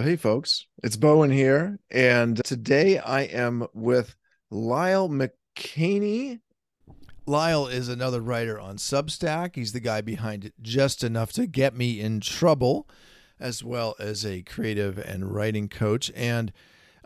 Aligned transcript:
Hey, 0.00 0.14
folks, 0.14 0.64
it's 0.84 0.94
Bowen 0.94 1.32
here. 1.32 1.80
And 1.90 2.40
today 2.44 2.98
I 2.98 3.22
am 3.22 3.66
with 3.74 4.14
Lyle 4.48 5.08
McKeany. 5.08 6.38
Lyle 7.26 7.66
is 7.66 7.88
another 7.88 8.20
writer 8.20 8.60
on 8.60 8.76
Substack. 8.76 9.56
He's 9.56 9.72
the 9.72 9.80
guy 9.80 10.00
behind 10.00 10.52
Just 10.62 11.02
Enough 11.02 11.32
to 11.32 11.48
Get 11.48 11.74
Me 11.74 11.98
in 11.98 12.20
Trouble, 12.20 12.88
as 13.40 13.64
well 13.64 13.96
as 13.98 14.24
a 14.24 14.42
creative 14.42 14.98
and 14.98 15.34
writing 15.34 15.68
coach. 15.68 16.12
And 16.14 16.52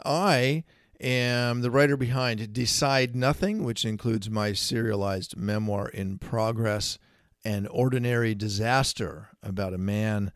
I 0.04 0.62
am 1.00 1.62
the 1.62 1.70
writer 1.70 1.96
behind 1.96 2.52
Decide 2.52 3.16
Nothing, 3.16 3.64
which 3.64 3.86
includes 3.86 4.28
my 4.28 4.52
serialized 4.52 5.34
memoir 5.34 5.88
in 5.88 6.18
progress, 6.18 6.98
An 7.42 7.66
Ordinary 7.68 8.34
Disaster 8.34 9.30
about 9.42 9.72
a 9.72 9.78
man 9.78 10.30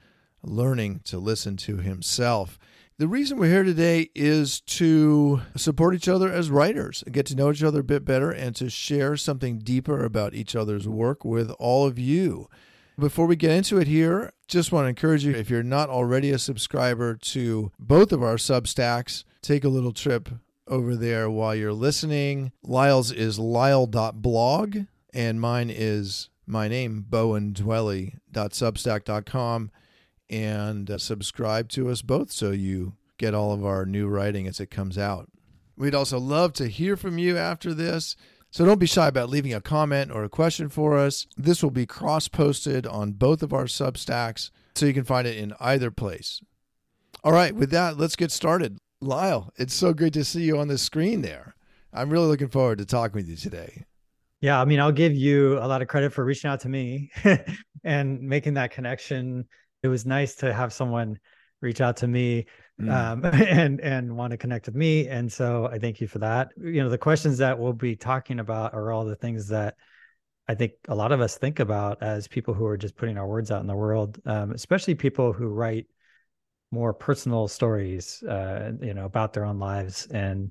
learning 0.46 1.00
to 1.04 1.18
listen 1.18 1.56
to 1.58 1.76
himself. 1.78 2.58
The 2.98 3.08
reason 3.08 3.36
we're 3.36 3.50
here 3.50 3.62
today 3.62 4.08
is 4.14 4.62
to 4.62 5.42
support 5.54 5.94
each 5.94 6.08
other 6.08 6.32
as 6.32 6.48
writers, 6.48 7.04
get 7.12 7.26
to 7.26 7.34
know 7.34 7.50
each 7.50 7.62
other 7.62 7.80
a 7.80 7.84
bit 7.84 8.06
better, 8.06 8.30
and 8.30 8.56
to 8.56 8.70
share 8.70 9.18
something 9.18 9.58
deeper 9.58 10.02
about 10.02 10.32
each 10.32 10.56
other's 10.56 10.88
work 10.88 11.22
with 11.22 11.50
all 11.58 11.86
of 11.86 11.98
you. 11.98 12.48
Before 12.98 13.26
we 13.26 13.36
get 13.36 13.50
into 13.50 13.78
it 13.78 13.86
here, 13.86 14.32
just 14.48 14.72
want 14.72 14.86
to 14.86 14.88
encourage 14.88 15.26
you 15.26 15.32
if 15.32 15.50
you're 15.50 15.62
not 15.62 15.90
already 15.90 16.30
a 16.30 16.38
subscriber 16.38 17.16
to 17.16 17.70
both 17.78 18.12
of 18.12 18.22
our 18.22 18.36
Substacks, 18.36 19.24
take 19.42 19.64
a 19.64 19.68
little 19.68 19.92
trip 19.92 20.30
over 20.66 20.96
there 20.96 21.28
while 21.28 21.54
you're 21.54 21.74
listening. 21.74 22.52
Lyle's 22.62 23.12
is 23.12 23.38
lyle.blog, 23.38 24.78
and 25.12 25.38
mine 25.38 25.68
is 25.68 26.30
my 26.46 26.68
name, 26.68 27.04
bowendwelle.substack.com 27.10 29.70
and 30.28 30.90
uh, 30.90 30.98
subscribe 30.98 31.68
to 31.70 31.88
us 31.88 32.02
both 32.02 32.32
so 32.32 32.50
you 32.50 32.94
get 33.18 33.34
all 33.34 33.52
of 33.52 33.64
our 33.64 33.86
new 33.86 34.06
writing 34.06 34.46
as 34.46 34.60
it 34.60 34.70
comes 34.70 34.98
out. 34.98 35.30
We'd 35.76 35.94
also 35.94 36.18
love 36.18 36.52
to 36.54 36.68
hear 36.68 36.96
from 36.96 37.18
you 37.18 37.36
after 37.36 37.74
this. 37.74 38.16
So 38.50 38.64
don't 38.64 38.78
be 38.78 38.86
shy 38.86 39.08
about 39.08 39.28
leaving 39.28 39.52
a 39.52 39.60
comment 39.60 40.10
or 40.10 40.24
a 40.24 40.30
question 40.30 40.68
for 40.68 40.96
us. 40.96 41.26
This 41.36 41.62
will 41.62 41.70
be 41.70 41.84
cross 41.84 42.28
posted 42.28 42.86
on 42.86 43.12
both 43.12 43.42
of 43.42 43.52
our 43.52 43.64
Substacks, 43.64 44.50
so 44.74 44.86
you 44.86 44.94
can 44.94 45.04
find 45.04 45.26
it 45.26 45.36
in 45.36 45.52
either 45.60 45.90
place. 45.90 46.40
All 47.22 47.32
right, 47.32 47.54
with 47.54 47.70
that, 47.70 47.98
let's 47.98 48.16
get 48.16 48.30
started. 48.30 48.78
Lyle, 49.00 49.52
it's 49.56 49.74
so 49.74 49.92
great 49.92 50.14
to 50.14 50.24
see 50.24 50.44
you 50.44 50.58
on 50.58 50.68
the 50.68 50.78
screen 50.78 51.20
there. 51.20 51.54
I'm 51.92 52.08
really 52.08 52.28
looking 52.28 52.48
forward 52.48 52.78
to 52.78 52.86
talking 52.86 53.14
with 53.14 53.28
you 53.28 53.36
today. 53.36 53.84
Yeah, 54.40 54.60
I 54.60 54.64
mean, 54.64 54.80
I'll 54.80 54.92
give 54.92 55.14
you 55.14 55.58
a 55.58 55.66
lot 55.66 55.82
of 55.82 55.88
credit 55.88 56.12
for 56.12 56.24
reaching 56.24 56.48
out 56.48 56.60
to 56.60 56.68
me 56.68 57.10
and 57.84 58.20
making 58.22 58.54
that 58.54 58.70
connection 58.70 59.46
it 59.86 59.88
was 59.88 60.04
nice 60.04 60.34
to 60.36 60.52
have 60.52 60.72
someone 60.72 61.18
reach 61.62 61.80
out 61.80 61.96
to 61.98 62.08
me 62.08 62.46
mm. 62.80 62.92
um, 62.92 63.24
and 63.32 63.80
and 63.80 64.14
want 64.14 64.32
to 64.32 64.36
connect 64.36 64.66
with 64.66 64.74
me 64.74 65.06
and 65.06 65.32
so 65.32 65.68
i 65.72 65.78
thank 65.78 66.00
you 66.00 66.08
for 66.08 66.18
that. 66.18 66.50
You 66.56 66.82
know 66.82 66.90
the 66.90 66.98
questions 66.98 67.38
that 67.38 67.58
we'll 67.58 67.72
be 67.72 67.96
talking 67.96 68.40
about 68.40 68.74
are 68.74 68.90
all 68.90 69.04
the 69.04 69.16
things 69.16 69.48
that 69.48 69.76
i 70.48 70.54
think 70.54 70.72
a 70.88 70.94
lot 70.94 71.12
of 71.12 71.20
us 71.20 71.38
think 71.38 71.60
about 71.60 72.02
as 72.02 72.28
people 72.28 72.52
who 72.52 72.66
are 72.66 72.76
just 72.76 72.96
putting 72.96 73.16
our 73.16 73.26
words 73.26 73.50
out 73.50 73.60
in 73.60 73.66
the 73.66 73.76
world 73.76 74.18
um, 74.26 74.50
especially 74.50 74.94
people 74.94 75.32
who 75.32 75.46
write 75.46 75.86
more 76.72 76.92
personal 76.92 77.46
stories 77.46 78.22
uh, 78.24 78.72
you 78.82 78.92
know 78.92 79.04
about 79.04 79.32
their 79.32 79.44
own 79.44 79.60
lives 79.60 80.06
and 80.06 80.50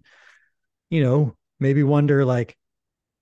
you 0.90 1.04
know 1.04 1.36
maybe 1.60 1.84
wonder 1.84 2.24
like 2.26 2.58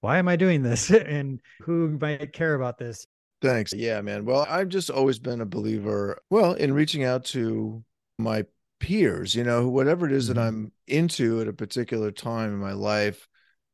why 0.04 0.18
am 0.18 0.28
i 0.28 0.36
doing 0.36 0.62
this? 0.62 0.92
And 0.92 1.40
who 1.62 1.98
might 2.00 2.34
care 2.34 2.56
about 2.56 2.78
this 2.78 3.08
Thanks. 3.44 3.74
Yeah, 3.74 4.00
man. 4.00 4.24
Well, 4.24 4.48
I've 4.50 4.70
just 4.70 4.90
always 4.90 5.20
been 5.20 5.42
a 5.42 5.46
believer, 5.46 6.22
well, 6.30 6.54
in 6.54 6.74
reaching 6.74 7.04
out 7.04 7.26
to 7.26 7.84
my 8.18 8.46
peers, 8.80 9.36
you 9.36 9.44
know, 9.44 9.68
whatever 9.68 10.06
it 10.06 10.14
is 10.14 10.30
mm-hmm. 10.30 10.36
that 10.36 10.48
I'm 10.48 10.72
into 10.88 11.42
at 11.42 11.50
a 11.50 11.54
particular 11.54 12.10
time 12.10 12.54
in 12.54 12.60
my 12.60 12.72
life. 12.72 13.28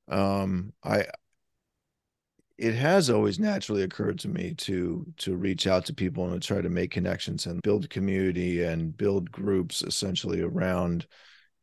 Um, 0.07 0.73
I 0.83 1.05
it 2.57 2.73
has 2.73 3.11
always 3.11 3.39
naturally 3.39 3.83
occurred 3.83 4.17
to 4.19 4.27
me 4.27 4.55
to 4.55 5.05
to 5.17 5.35
reach 5.35 5.67
out 5.67 5.85
to 5.85 5.93
people 5.93 6.25
and 6.25 6.41
to 6.41 6.45
try 6.45 6.61
to 6.61 6.69
make 6.69 6.89
connections 6.89 7.45
and 7.45 7.61
build 7.61 7.91
community 7.91 8.63
and 8.63 8.97
build 8.97 9.31
groups 9.31 9.83
essentially 9.83 10.41
around 10.41 11.05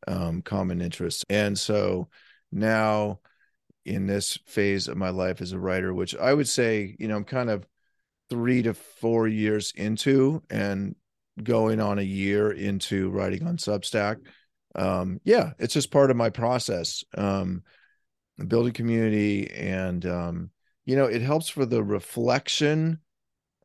um, 0.07 0.41
common 0.41 0.79
interests. 0.79 1.25
And 1.29 1.59
so 1.59 2.07
now 2.53 3.19
in 3.85 4.07
this 4.07 4.39
phase 4.45 4.87
of 4.87 4.95
my 4.95 5.09
life 5.09 5.41
as 5.41 5.51
a 5.51 5.59
writer, 5.59 5.93
which 5.93 6.15
I 6.15 6.33
would 6.33 6.47
say, 6.47 6.95
you 6.99 7.09
know, 7.09 7.17
I'm 7.17 7.25
kind 7.25 7.49
of 7.49 7.67
three 8.29 8.61
to 8.63 8.73
four 8.73 9.27
years 9.27 9.71
into 9.75 10.43
and 10.49 10.95
going 11.41 11.79
on 11.79 11.99
a 11.99 12.03
year 12.03 12.51
into 12.51 13.09
writing 13.09 13.47
on 13.47 13.57
Substack. 13.57 14.17
Um, 14.75 15.19
yeah, 15.23 15.51
it's 15.59 15.73
just 15.73 15.91
part 15.91 16.11
of 16.11 16.17
my 16.17 16.29
process. 16.29 17.03
Um, 17.17 17.63
building 18.47 18.73
community 18.73 19.49
and 19.51 20.05
um, 20.05 20.51
you 20.85 20.95
know, 20.95 21.05
it 21.05 21.21
helps 21.21 21.49
for 21.49 21.65
the 21.65 21.83
reflection. 21.83 22.99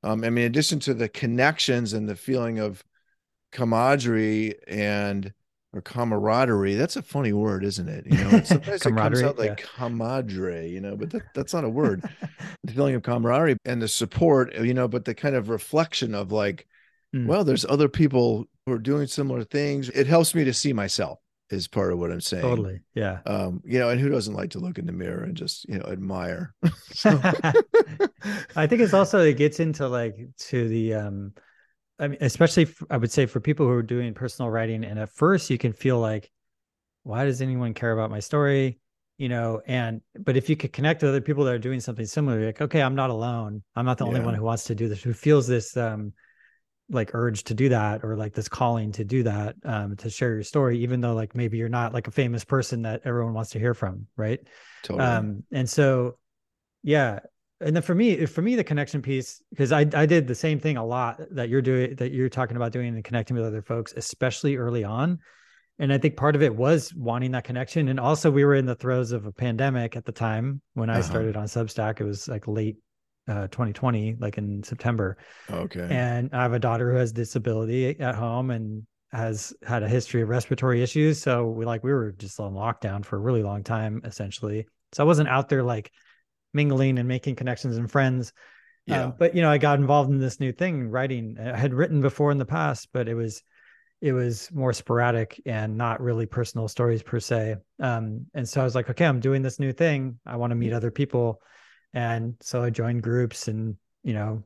Um, 0.02 0.24
I 0.24 0.30
mean, 0.30 0.44
in 0.44 0.50
addition 0.50 0.80
to 0.80 0.94
the 0.94 1.08
connections 1.08 1.92
and 1.92 2.08
the 2.08 2.16
feeling 2.16 2.58
of 2.58 2.82
camaraderie 3.52 4.56
and 4.66 5.32
or 5.72 5.80
camaraderie. 5.80 6.74
That's 6.74 6.96
a 6.96 7.02
funny 7.02 7.32
word, 7.32 7.64
isn't 7.64 7.88
it? 7.88 8.06
You 8.06 8.24
know, 8.24 8.30
sometimes 8.44 8.86
it 8.86 8.94
comes 8.94 9.22
out 9.22 9.38
like 9.38 9.60
yeah. 9.60 9.66
camaraderie, 9.76 10.68
you 10.68 10.80
know, 10.80 10.96
but 10.96 11.10
that, 11.10 11.22
that's 11.34 11.54
not 11.54 11.64
a 11.64 11.68
word. 11.68 12.02
the 12.64 12.72
feeling 12.72 12.94
of 12.94 13.02
camaraderie 13.02 13.56
and 13.64 13.80
the 13.80 13.88
support, 13.88 14.54
you 14.56 14.74
know, 14.74 14.88
but 14.88 15.04
the 15.04 15.14
kind 15.14 15.34
of 15.34 15.48
reflection 15.48 16.14
of 16.14 16.32
like, 16.32 16.66
mm. 17.14 17.26
well, 17.26 17.44
there's 17.44 17.64
other 17.64 17.88
people 17.88 18.46
who 18.66 18.72
are 18.72 18.78
doing 18.78 19.06
similar 19.06 19.44
things. 19.44 19.88
It 19.88 20.06
helps 20.06 20.34
me 20.34 20.44
to 20.44 20.52
see 20.52 20.72
myself 20.72 21.18
is 21.52 21.68
part 21.68 21.92
of 21.92 21.98
what 21.98 22.10
I'm 22.10 22.20
saying. 22.20 22.42
Totally. 22.42 22.80
Yeah. 22.94 23.20
Um, 23.26 23.62
you 23.64 23.78
know, 23.78 23.90
and 23.90 24.00
who 24.00 24.08
doesn't 24.08 24.34
like 24.34 24.50
to 24.50 24.58
look 24.58 24.78
in 24.78 24.86
the 24.86 24.92
mirror 24.92 25.22
and 25.24 25.36
just, 25.36 25.68
you 25.68 25.78
know, 25.78 25.84
admire. 25.84 26.54
I 27.04 28.66
think 28.66 28.80
it's 28.80 28.94
also 28.94 29.20
it 29.20 29.36
gets 29.36 29.60
into 29.60 29.86
like 29.86 30.16
to 30.38 30.68
the 30.68 30.94
um 30.94 31.34
I 32.02 32.08
mean, 32.08 32.18
especially 32.20 32.66
I 32.90 32.96
would 32.96 33.12
say 33.12 33.26
for 33.26 33.40
people 33.40 33.64
who 33.64 33.72
are 33.72 33.82
doing 33.82 34.12
personal 34.12 34.50
writing, 34.50 34.84
and 34.84 34.98
at 34.98 35.10
first 35.10 35.48
you 35.50 35.56
can 35.56 35.72
feel 35.72 36.00
like, 36.00 36.30
why 37.04 37.24
does 37.24 37.40
anyone 37.40 37.74
care 37.74 37.92
about 37.92 38.10
my 38.10 38.20
story? 38.20 38.80
You 39.18 39.28
know, 39.28 39.62
and 39.66 40.00
but 40.18 40.36
if 40.36 40.50
you 40.50 40.56
could 40.56 40.72
connect 40.72 41.02
with 41.02 41.10
other 41.10 41.20
people 41.20 41.44
that 41.44 41.54
are 41.54 41.58
doing 41.58 41.78
something 41.78 42.06
similar, 42.06 42.44
like, 42.44 42.60
okay, 42.60 42.82
I'm 42.82 42.96
not 42.96 43.10
alone. 43.10 43.62
I'm 43.76 43.84
not 43.84 43.98
the 43.98 44.04
yeah. 44.04 44.08
only 44.08 44.20
one 44.20 44.34
who 44.34 44.42
wants 44.42 44.64
to 44.64 44.74
do 44.74 44.88
this, 44.88 45.02
who 45.02 45.12
feels 45.12 45.46
this 45.46 45.76
um 45.76 46.12
like 46.90 47.14
urge 47.14 47.44
to 47.44 47.54
do 47.54 47.68
that 47.70 48.04
or 48.04 48.16
like 48.16 48.34
this 48.34 48.48
calling 48.48 48.92
to 48.92 49.04
do 49.04 49.22
that 49.22 49.54
um 49.64 49.96
to 49.96 50.10
share 50.10 50.34
your 50.34 50.42
story 50.42 50.78
even 50.78 51.00
though 51.00 51.14
like 51.14 51.34
maybe 51.34 51.56
you're 51.56 51.68
not 51.68 51.94
like 51.94 52.08
a 52.08 52.10
famous 52.10 52.44
person 52.44 52.82
that 52.82 53.00
everyone 53.04 53.32
wants 53.32 53.50
to 53.50 53.58
hear 53.58 53.72
from 53.72 54.06
right 54.16 54.40
totally. 54.82 55.06
um 55.06 55.42
and 55.52 55.70
so 55.70 56.18
yeah 56.82 57.20
and 57.62 57.74
then 57.74 57.82
for 57.82 57.94
me 57.94 58.26
for 58.26 58.42
me 58.42 58.56
the 58.56 58.64
connection 58.64 59.02
piece 59.02 59.42
because 59.50 59.72
I, 59.72 59.80
I 59.94 60.06
did 60.06 60.26
the 60.26 60.34
same 60.34 60.58
thing 60.58 60.76
a 60.76 60.84
lot 60.84 61.20
that 61.30 61.48
you're 61.48 61.62
doing 61.62 61.94
that 61.96 62.12
you're 62.12 62.28
talking 62.28 62.56
about 62.56 62.72
doing 62.72 62.94
and 62.94 63.04
connecting 63.04 63.36
with 63.36 63.44
other 63.44 63.62
folks 63.62 63.94
especially 63.96 64.56
early 64.56 64.84
on. 64.84 65.18
And 65.78 65.92
i 65.92 65.98
think 65.98 66.16
part 66.16 66.36
of 66.36 66.42
it 66.42 66.54
was 66.54 66.94
wanting 66.94 67.32
that 67.32 67.44
connection. 67.44 67.88
And 67.88 67.98
also 67.98 68.30
we 68.30 68.44
were 68.44 68.54
in 68.54 68.66
the 68.66 68.74
throes 68.74 69.12
of 69.12 69.26
a 69.26 69.32
pandemic 69.32 69.96
at 69.96 70.04
the 70.04 70.12
time 70.12 70.60
when 70.74 70.90
i 70.90 70.94
uh-huh. 70.94 71.02
started 71.02 71.36
on 71.36 71.46
substack. 71.46 72.00
It 72.00 72.04
was 72.04 72.28
like 72.28 72.46
late 72.46 72.76
uh, 73.28 73.46
2020 73.48 74.16
like 74.18 74.38
in 74.38 74.62
september. 74.62 75.16
Okay. 75.50 75.86
And 75.88 76.30
i 76.32 76.42
have 76.42 76.52
a 76.52 76.58
daughter 76.58 76.92
who 76.92 76.98
has 76.98 77.12
disability 77.12 77.98
at 78.00 78.14
home 78.14 78.50
and 78.50 78.86
has 79.12 79.52
had 79.66 79.82
a 79.82 79.88
history 79.88 80.22
of 80.22 80.28
respiratory 80.28 80.82
issues. 80.82 81.20
So 81.20 81.46
we 81.46 81.64
like 81.64 81.84
we 81.84 81.92
were 81.92 82.12
just 82.12 82.40
on 82.40 82.54
lockdown 82.54 83.04
for 83.04 83.16
a 83.16 83.20
really 83.20 83.42
long 83.42 83.62
time 83.62 84.00
essentially. 84.04 84.66
So 84.92 85.04
i 85.04 85.06
wasn't 85.06 85.28
out 85.28 85.48
there 85.48 85.62
like 85.62 85.92
mingling 86.52 86.98
and 86.98 87.08
making 87.08 87.36
connections 87.36 87.76
and 87.76 87.90
friends. 87.90 88.32
Yeah. 88.86 89.04
Um, 89.04 89.14
but 89.18 89.34
you 89.34 89.42
know, 89.42 89.50
I 89.50 89.58
got 89.58 89.78
involved 89.78 90.10
in 90.10 90.18
this 90.18 90.40
new 90.40 90.52
thing, 90.52 90.88
writing. 90.88 91.36
I 91.40 91.56
had 91.56 91.74
written 91.74 92.00
before 92.00 92.32
in 92.32 92.38
the 92.38 92.44
past, 92.44 92.88
but 92.92 93.08
it 93.08 93.14
was 93.14 93.42
it 94.00 94.12
was 94.12 94.50
more 94.52 94.72
sporadic 94.72 95.40
and 95.46 95.78
not 95.78 96.00
really 96.00 96.26
personal 96.26 96.66
stories 96.66 97.04
per 97.04 97.20
se. 97.20 97.56
Um, 97.78 98.26
and 98.34 98.48
so 98.48 98.60
I 98.60 98.64
was 98.64 98.74
like, 98.74 98.90
okay, 98.90 99.06
I'm 99.06 99.20
doing 99.20 99.42
this 99.42 99.60
new 99.60 99.72
thing. 99.72 100.18
I 100.26 100.34
want 100.36 100.50
to 100.50 100.56
meet 100.56 100.72
other 100.72 100.90
people. 100.90 101.40
And 101.94 102.34
so 102.40 102.64
I 102.64 102.70
joined 102.70 103.04
groups 103.04 103.46
and, 103.46 103.76
you 104.02 104.14
know, 104.14 104.42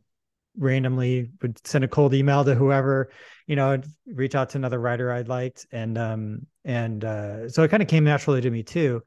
randomly 0.58 1.30
would 1.40 1.66
send 1.66 1.84
a 1.84 1.88
cold 1.88 2.12
email 2.12 2.44
to 2.44 2.54
whoever, 2.54 3.10
you 3.46 3.56
know, 3.56 3.80
reach 4.06 4.34
out 4.34 4.50
to 4.50 4.58
another 4.58 4.78
writer 4.78 5.10
I 5.10 5.22
liked. 5.22 5.66
And 5.72 5.96
um, 5.96 6.46
and 6.66 7.02
uh, 7.02 7.48
so 7.48 7.62
it 7.62 7.70
kind 7.70 7.82
of 7.82 7.88
came 7.88 8.04
naturally 8.04 8.42
to 8.42 8.50
me 8.50 8.62
too. 8.62 9.02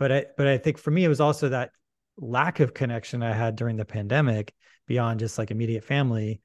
But 0.00 0.10
I 0.10 0.26
but 0.36 0.48
I 0.48 0.58
think 0.58 0.78
for 0.78 0.90
me 0.90 1.04
it 1.04 1.08
was 1.08 1.20
also 1.20 1.50
that 1.50 1.70
lack 2.16 2.60
of 2.60 2.74
connection 2.74 3.22
I 3.22 3.32
had 3.32 3.56
during 3.56 3.76
the 3.76 3.84
pandemic 3.84 4.54
beyond 4.86 5.20
just 5.20 5.38
like 5.38 5.50
immediate 5.50 5.84
family. 5.84 6.40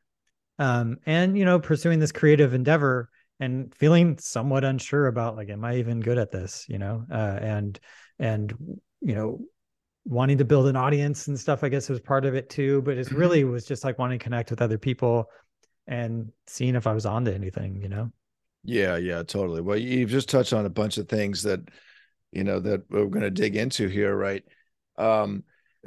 Um, 0.59 0.97
and 1.05 1.37
you 1.37 1.45
know, 1.45 1.59
pursuing 1.59 1.99
this 1.99 2.11
creative 2.11 2.53
endeavor 2.53 3.09
and 3.39 3.73
feeling 3.75 4.17
somewhat 4.17 4.63
unsure 4.63 5.07
about 5.07 5.35
like, 5.35 5.49
am 5.49 5.63
I 5.63 5.77
even 5.77 5.99
good 5.99 6.17
at 6.17 6.31
this? 6.31 6.65
You 6.67 6.79
know, 6.79 7.05
uh, 7.11 7.37
and 7.41 7.79
and 8.19 8.53
you 9.01 9.15
know, 9.15 9.39
wanting 10.05 10.39
to 10.39 10.45
build 10.45 10.67
an 10.67 10.75
audience 10.75 11.27
and 11.27 11.39
stuff. 11.39 11.63
I 11.63 11.69
guess 11.69 11.89
was 11.89 11.99
part 11.99 12.25
of 12.25 12.35
it 12.35 12.49
too. 12.49 12.81
But 12.81 12.97
it 12.97 13.07
mm-hmm. 13.07 13.17
really 13.17 13.43
was 13.43 13.65
just 13.65 13.83
like 13.83 13.99
wanting 13.99 14.19
to 14.19 14.23
connect 14.23 14.49
with 14.49 14.61
other 14.61 14.77
people 14.77 15.29
and 15.85 16.31
seeing 16.47 16.75
if 16.75 16.87
I 16.87 16.93
was 16.93 17.05
onto 17.05 17.31
anything. 17.31 17.81
You 17.81 17.89
know. 17.89 18.11
Yeah, 18.63 18.97
yeah, 18.97 19.23
totally. 19.23 19.61
Well, 19.61 19.77
you've 19.77 20.09
just 20.09 20.29
touched 20.29 20.51
on 20.51 20.65
a 20.65 20.69
bunch 20.69 20.97
of 20.97 21.07
things 21.07 21.43
that 21.43 21.61
you 22.31 22.43
know 22.43 22.59
that 22.59 22.89
we're 22.89 23.05
going 23.05 23.21
to 23.21 23.31
dig 23.31 23.55
into 23.55 23.87
here, 23.87 24.15
right? 24.15 24.43
Um, 24.97 25.43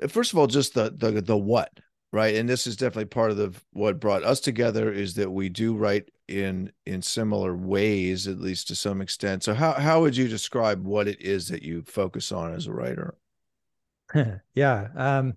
first 0.08 0.32
of 0.32 0.38
all, 0.38 0.47
just 0.47 0.75
the 0.75 0.93
the 0.97 1.20
the 1.20 1.37
what, 1.37 1.70
right? 2.12 2.35
And 2.35 2.49
this 2.49 2.67
is 2.67 2.76
definitely 2.76 3.06
part 3.06 3.31
of 3.31 3.37
the 3.37 3.55
what 3.73 4.00
brought 4.00 4.25
us 4.25 4.41
together 4.41 4.93
is 4.93 5.14
that 5.14 5.31
we 5.31 5.49
do 5.49 5.75
write 5.75 6.11
in 6.29 6.73
in 6.87 7.02
similar 7.02 7.55
ways, 7.55 8.26
at 8.26 8.41
least 8.41 8.69
to 8.69 8.75
some 8.75 9.00
extent. 9.00 9.43
So, 9.43 9.55
how 9.55 9.73
how 9.73 10.00
would 10.00 10.17
you 10.17 10.29
describe 10.29 10.85
what 10.85 11.08
it 11.08 11.20
is 11.20 11.49
that 11.49 11.62
you 11.62 11.82
focus 11.82 12.32
on 12.32 12.55
as 12.55 12.67
a 12.67 12.73
writer? 12.73 13.14
yeah, 14.55 14.88
um, 14.97 15.35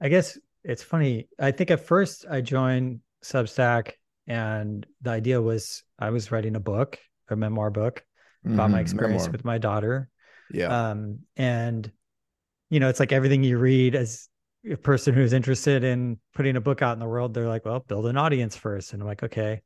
I 0.00 0.08
guess 0.08 0.38
it's 0.64 0.82
funny. 0.82 1.28
I 1.38 1.50
think 1.52 1.70
at 1.70 1.86
first 1.86 2.26
I 2.28 2.40
joined 2.40 3.00
Substack, 3.24 3.92
and 4.26 4.86
the 5.02 5.10
idea 5.10 5.40
was 5.40 5.82
I 5.98 6.10
was 6.10 6.32
writing 6.32 6.56
a 6.56 6.60
book, 6.60 6.98
a 7.28 7.36
memoir 7.36 7.70
book 7.70 8.04
about 8.44 8.64
mm-hmm, 8.64 8.72
my 8.72 8.80
experience 8.80 9.22
memoir. 9.22 9.32
with 9.32 9.44
my 9.44 9.58
daughter. 9.58 10.08
Yeah. 10.52 10.90
Um, 10.90 11.20
and 11.36 11.90
you 12.70 12.80
know, 12.80 12.88
it's 12.88 13.00
like 13.00 13.12
everything 13.12 13.42
you 13.42 13.58
read 13.58 13.94
as 13.94 14.28
a 14.70 14.76
person 14.76 15.14
who's 15.14 15.32
interested 15.32 15.84
in 15.84 16.18
putting 16.34 16.56
a 16.56 16.60
book 16.60 16.82
out 16.82 16.94
in 16.94 17.00
the 17.00 17.08
world, 17.08 17.34
they're 17.34 17.48
like, 17.48 17.64
well, 17.64 17.80
build 17.80 18.06
an 18.06 18.16
audience 18.16 18.56
first. 18.56 18.92
And 18.92 19.02
I'm 19.02 19.08
like, 19.08 19.22
okay, 19.22 19.60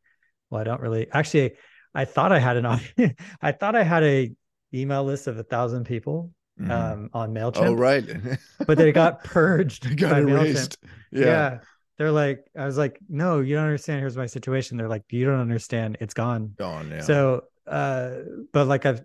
well, 0.51 0.61
I 0.61 0.65
don't 0.65 0.81
really 0.81 1.09
actually 1.13 1.53
I 1.95 2.05
thought 2.05 2.33
I 2.33 2.39
had 2.39 2.57
an 2.57 2.67
audience. 2.67 3.15
I 3.43 3.53
thought 3.53 3.77
I 3.77 3.83
had 3.83 4.03
a 4.03 4.33
email 4.73 5.05
list 5.05 5.27
of 5.29 5.39
a 5.39 5.45
thousand 5.45 5.85
people 5.85 6.33
mm-hmm. 6.61 6.71
um, 6.71 7.11
on 7.13 7.33
MailChimp. 7.33 7.67
Oh, 7.67 7.75
right. 7.75 8.05
but 8.67 8.77
they 8.79 8.91
got 8.93 9.23
purged. 9.25 9.87
It 9.87 9.97
got 9.97 10.19
erased. 10.19 10.79
Yeah. 11.13 11.25
yeah. 11.25 11.59
They're 11.97 12.11
like, 12.11 12.45
I 12.59 12.67
was 12.67 12.77
like, 12.77 12.99
no, 13.09 13.39
you 13.39 13.55
don't 13.55 13.65
understand. 13.65 14.01
Here's 14.01 14.17
my 14.17 14.27
situation. 14.27 14.77
They're 14.77 14.89
like, 14.89 15.05
you 15.11 15.25
don't 15.25 15.41
understand. 15.41 15.99
It's 16.01 16.15
gone. 16.15 16.55
Gone. 16.59 16.91
Yeah. 16.91 17.01
So, 17.03 17.45
uh, 17.69 18.11
but 18.53 18.67
like 18.67 18.85
I've, 18.85 19.03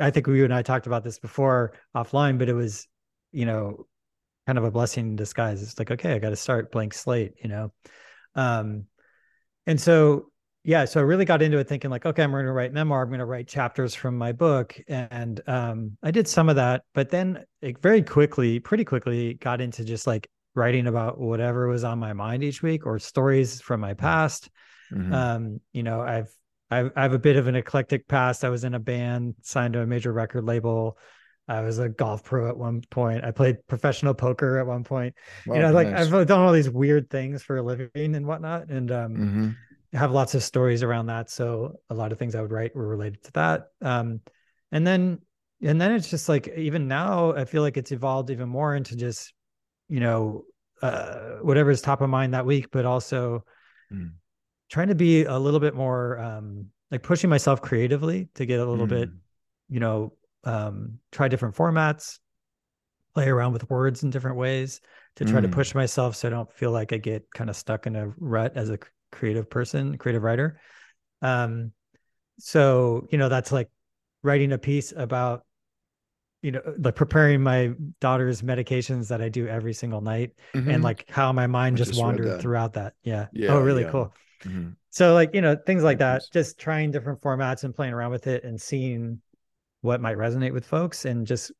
I 0.00 0.10
think 0.10 0.26
you 0.26 0.44
and 0.44 0.54
I 0.54 0.62
talked 0.62 0.86
about 0.86 1.04
this 1.04 1.18
before 1.18 1.74
offline, 1.94 2.38
but 2.38 2.48
it 2.48 2.54
was, 2.54 2.86
you 3.32 3.46
know, 3.46 3.86
kind 4.46 4.58
of 4.58 4.64
a 4.64 4.70
blessing 4.70 5.08
in 5.08 5.16
disguise. 5.16 5.62
It's 5.62 5.78
like, 5.78 5.90
okay, 5.90 6.14
I 6.14 6.18
got 6.18 6.30
to 6.30 6.36
start 6.36 6.72
blank 6.72 6.94
slate, 6.94 7.34
you 7.42 7.48
know? 7.48 7.72
Um, 8.34 8.86
and 9.66 9.80
so 9.80 10.30
yeah 10.64 10.84
so 10.84 11.00
i 11.00 11.02
really 11.02 11.24
got 11.24 11.42
into 11.42 11.58
it 11.58 11.68
thinking 11.68 11.90
like 11.90 12.04
okay 12.04 12.22
i'm 12.22 12.30
going 12.30 12.44
to 12.44 12.52
write 12.52 12.72
memoir 12.72 13.02
i'm 13.02 13.08
going 13.08 13.18
to 13.18 13.24
write 13.24 13.48
chapters 13.48 13.94
from 13.94 14.16
my 14.16 14.32
book 14.32 14.78
and 14.88 15.40
um, 15.46 15.96
i 16.02 16.10
did 16.10 16.28
some 16.28 16.48
of 16.48 16.56
that 16.56 16.82
but 16.94 17.10
then 17.10 17.44
like, 17.62 17.80
very 17.80 18.02
quickly 18.02 18.58
pretty 18.58 18.84
quickly 18.84 19.34
got 19.34 19.60
into 19.60 19.84
just 19.84 20.06
like 20.06 20.28
writing 20.54 20.86
about 20.86 21.18
whatever 21.18 21.68
was 21.68 21.84
on 21.84 21.98
my 21.98 22.12
mind 22.12 22.42
each 22.42 22.62
week 22.62 22.86
or 22.86 22.98
stories 22.98 23.60
from 23.60 23.80
my 23.80 23.94
past 23.94 24.50
mm-hmm. 24.92 25.12
um, 25.12 25.60
you 25.72 25.82
know 25.82 26.00
I've, 26.00 26.30
I've 26.70 26.92
i 26.96 27.02
have 27.02 27.14
a 27.14 27.18
bit 27.18 27.36
of 27.36 27.46
an 27.46 27.54
eclectic 27.54 28.06
past 28.06 28.44
i 28.44 28.48
was 28.48 28.64
in 28.64 28.74
a 28.74 28.80
band 28.80 29.36
signed 29.42 29.74
to 29.74 29.80
a 29.80 29.86
major 29.86 30.12
record 30.12 30.44
label 30.44 30.98
I 31.50 31.62
was 31.62 31.78
a 31.78 31.88
golf 31.88 32.24
pro 32.24 32.48
at 32.48 32.56
one 32.56 32.82
point. 32.90 33.24
I 33.24 33.30
played 33.30 33.66
professional 33.66 34.14
poker 34.14 34.58
at 34.58 34.66
one 34.66 34.84
point. 34.84 35.14
you 35.46 35.54
know, 35.54 35.72
like 35.72 35.88
nice. 35.88 36.12
I've 36.12 36.26
done 36.26 36.40
all 36.40 36.52
these 36.52 36.70
weird 36.70 37.10
things 37.10 37.42
for 37.42 37.58
a 37.58 37.62
living 37.62 37.90
and 38.14 38.26
whatnot. 38.26 38.68
And 38.70 38.90
um, 38.90 39.14
mm-hmm 39.14 39.50
have 39.92 40.12
lots 40.12 40.34
of 40.34 40.42
stories 40.42 40.82
around 40.82 41.06
that. 41.06 41.30
So 41.30 41.80
a 41.90 41.94
lot 41.94 42.12
of 42.12 42.18
things 42.18 42.34
I 42.34 42.42
would 42.42 42.52
write 42.52 42.74
were 42.76 42.86
related 42.86 43.24
to 43.24 43.32
that. 43.32 43.68
Um, 43.82 44.20
and 44.70 44.86
then 44.86 45.18
and 45.62 45.80
then 45.80 45.92
it's 45.92 46.08
just 46.08 46.28
like 46.28 46.48
even 46.56 46.88
now 46.88 47.32
I 47.34 47.44
feel 47.44 47.62
like 47.62 47.76
it's 47.76 47.92
evolved 47.92 48.30
even 48.30 48.48
more 48.48 48.74
into 48.74 48.96
just 48.96 49.32
you 49.88 50.00
know 50.00 50.44
uh, 50.80 51.38
whatever 51.42 51.70
is 51.70 51.82
top 51.82 52.00
of 52.00 52.08
mind 52.08 52.34
that 52.34 52.46
week, 52.46 52.68
but 52.70 52.86
also 52.86 53.44
mm. 53.92 54.12
trying 54.70 54.88
to 54.88 54.94
be 54.94 55.24
a 55.24 55.38
little 55.38 55.60
bit 55.60 55.74
more 55.74 56.18
um, 56.18 56.66
like 56.90 57.02
pushing 57.02 57.28
myself 57.28 57.60
creatively 57.60 58.28
to 58.34 58.46
get 58.46 58.60
a 58.60 58.64
little 58.64 58.86
mm. 58.86 58.90
bit 58.90 59.10
you 59.68 59.80
know 59.80 60.12
um, 60.44 60.98
try 61.12 61.28
different 61.28 61.54
formats, 61.54 62.18
play 63.14 63.28
around 63.28 63.52
with 63.52 63.68
words 63.70 64.02
in 64.02 64.10
different 64.10 64.36
ways 64.36 64.80
to 65.16 65.24
try 65.24 65.40
mm. 65.40 65.42
to 65.42 65.48
push 65.48 65.74
myself 65.74 66.16
so 66.16 66.28
I 66.28 66.30
don't 66.30 66.50
feel 66.50 66.70
like 66.70 66.92
I 66.92 66.96
get 66.96 67.26
kind 67.34 67.50
of 67.50 67.56
stuck 67.56 67.86
in 67.86 67.96
a 67.96 68.12
rut 68.18 68.52
as 68.56 68.70
a 68.70 68.78
creative 69.12 69.50
person, 69.50 69.98
creative 69.98 70.22
writer. 70.22 70.60
Um, 71.22 71.72
so 72.38 73.06
you 73.10 73.18
know 73.18 73.28
that's 73.28 73.52
like 73.52 73.68
writing 74.22 74.52
a 74.52 74.58
piece 74.58 74.92
about 74.96 75.44
you 76.42 76.52
know 76.52 76.62
like 76.78 76.94
preparing 76.94 77.42
my 77.42 77.72
daughter's 78.00 78.42
medications 78.42 79.08
that 79.08 79.20
I 79.20 79.28
do 79.28 79.46
every 79.46 79.74
single 79.74 80.00
night 80.00 80.32
mm-hmm. 80.54 80.70
and 80.70 80.82
like 80.82 81.08
how 81.10 81.32
my 81.32 81.46
mind 81.46 81.76
just, 81.76 81.90
just 81.90 82.02
wandered 82.02 82.40
throughout 82.40 82.74
that. 82.74 82.94
Yeah. 83.02 83.26
yeah 83.32 83.50
oh, 83.50 83.60
really 83.60 83.82
yeah. 83.82 83.90
cool. 83.90 84.14
Mm-hmm. 84.44 84.70
So 84.90 85.12
like 85.12 85.34
you 85.34 85.42
know 85.42 85.54
things 85.54 85.82
like 85.82 85.98
that, 85.98 86.22
just 86.32 86.58
trying 86.58 86.90
different 86.90 87.20
formats 87.20 87.64
and 87.64 87.74
playing 87.74 87.92
around 87.92 88.10
with 88.10 88.26
it 88.26 88.44
and 88.44 88.60
seeing 88.60 89.20
what 89.80 90.00
might 90.00 90.16
resonate 90.16 90.52
with 90.52 90.66
folks 90.66 91.04
and 91.04 91.26
just 91.26 91.52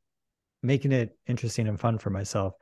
making 0.63 0.93
it 0.93 1.17
interesting 1.27 1.69
and 1.69 1.81
fun 1.81 1.99
for 1.99 2.11
myself. 2.11 2.55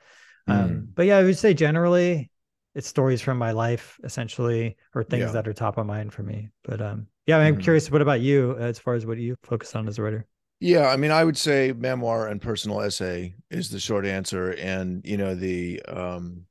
Mm. 0.49 0.53
Um, 0.55 0.89
but 0.95 1.07
yeah, 1.07 1.19
I 1.19 1.25
would 1.25 1.39
say 1.39 1.55
generally 1.55 2.31
it's 2.79 2.87
stories 2.87 3.21
from 3.21 3.39
my 3.39 3.51
life 3.51 3.99
essentially 4.05 4.77
or 4.95 5.03
things 5.03 5.27
yeah. 5.27 5.33
that 5.33 5.49
are 5.49 5.53
top 5.53 5.79
of 5.79 5.87
mind 5.87 6.13
for 6.13 6.23
me 6.23 6.49
but 6.63 6.81
um 6.81 7.07
yeah 7.27 7.37
i'm 7.39 7.55
mm-hmm. 7.55 7.63
curious 7.63 7.91
what 7.91 8.01
about 8.01 8.21
you 8.21 8.57
as 8.59 8.79
far 8.79 8.95
as 8.95 9.05
what 9.05 9.19
you 9.19 9.35
focus 9.43 9.75
on 9.75 9.89
as 9.89 9.99
a 9.99 10.03
writer 10.03 10.27
yeah 10.61 10.89
i 10.89 10.97
mean 10.97 11.11
i 11.11 11.25
would 11.25 11.37
say 11.37 11.73
memoir 11.77 12.29
and 12.29 12.41
personal 12.41 12.81
essay 12.81 13.35
is 13.51 13.71
the 13.71 13.81
short 13.81 14.07
answer 14.07 14.51
and 14.53 15.05
you 15.05 15.17
know 15.17 15.35
the 15.35 15.83
um 15.89 16.45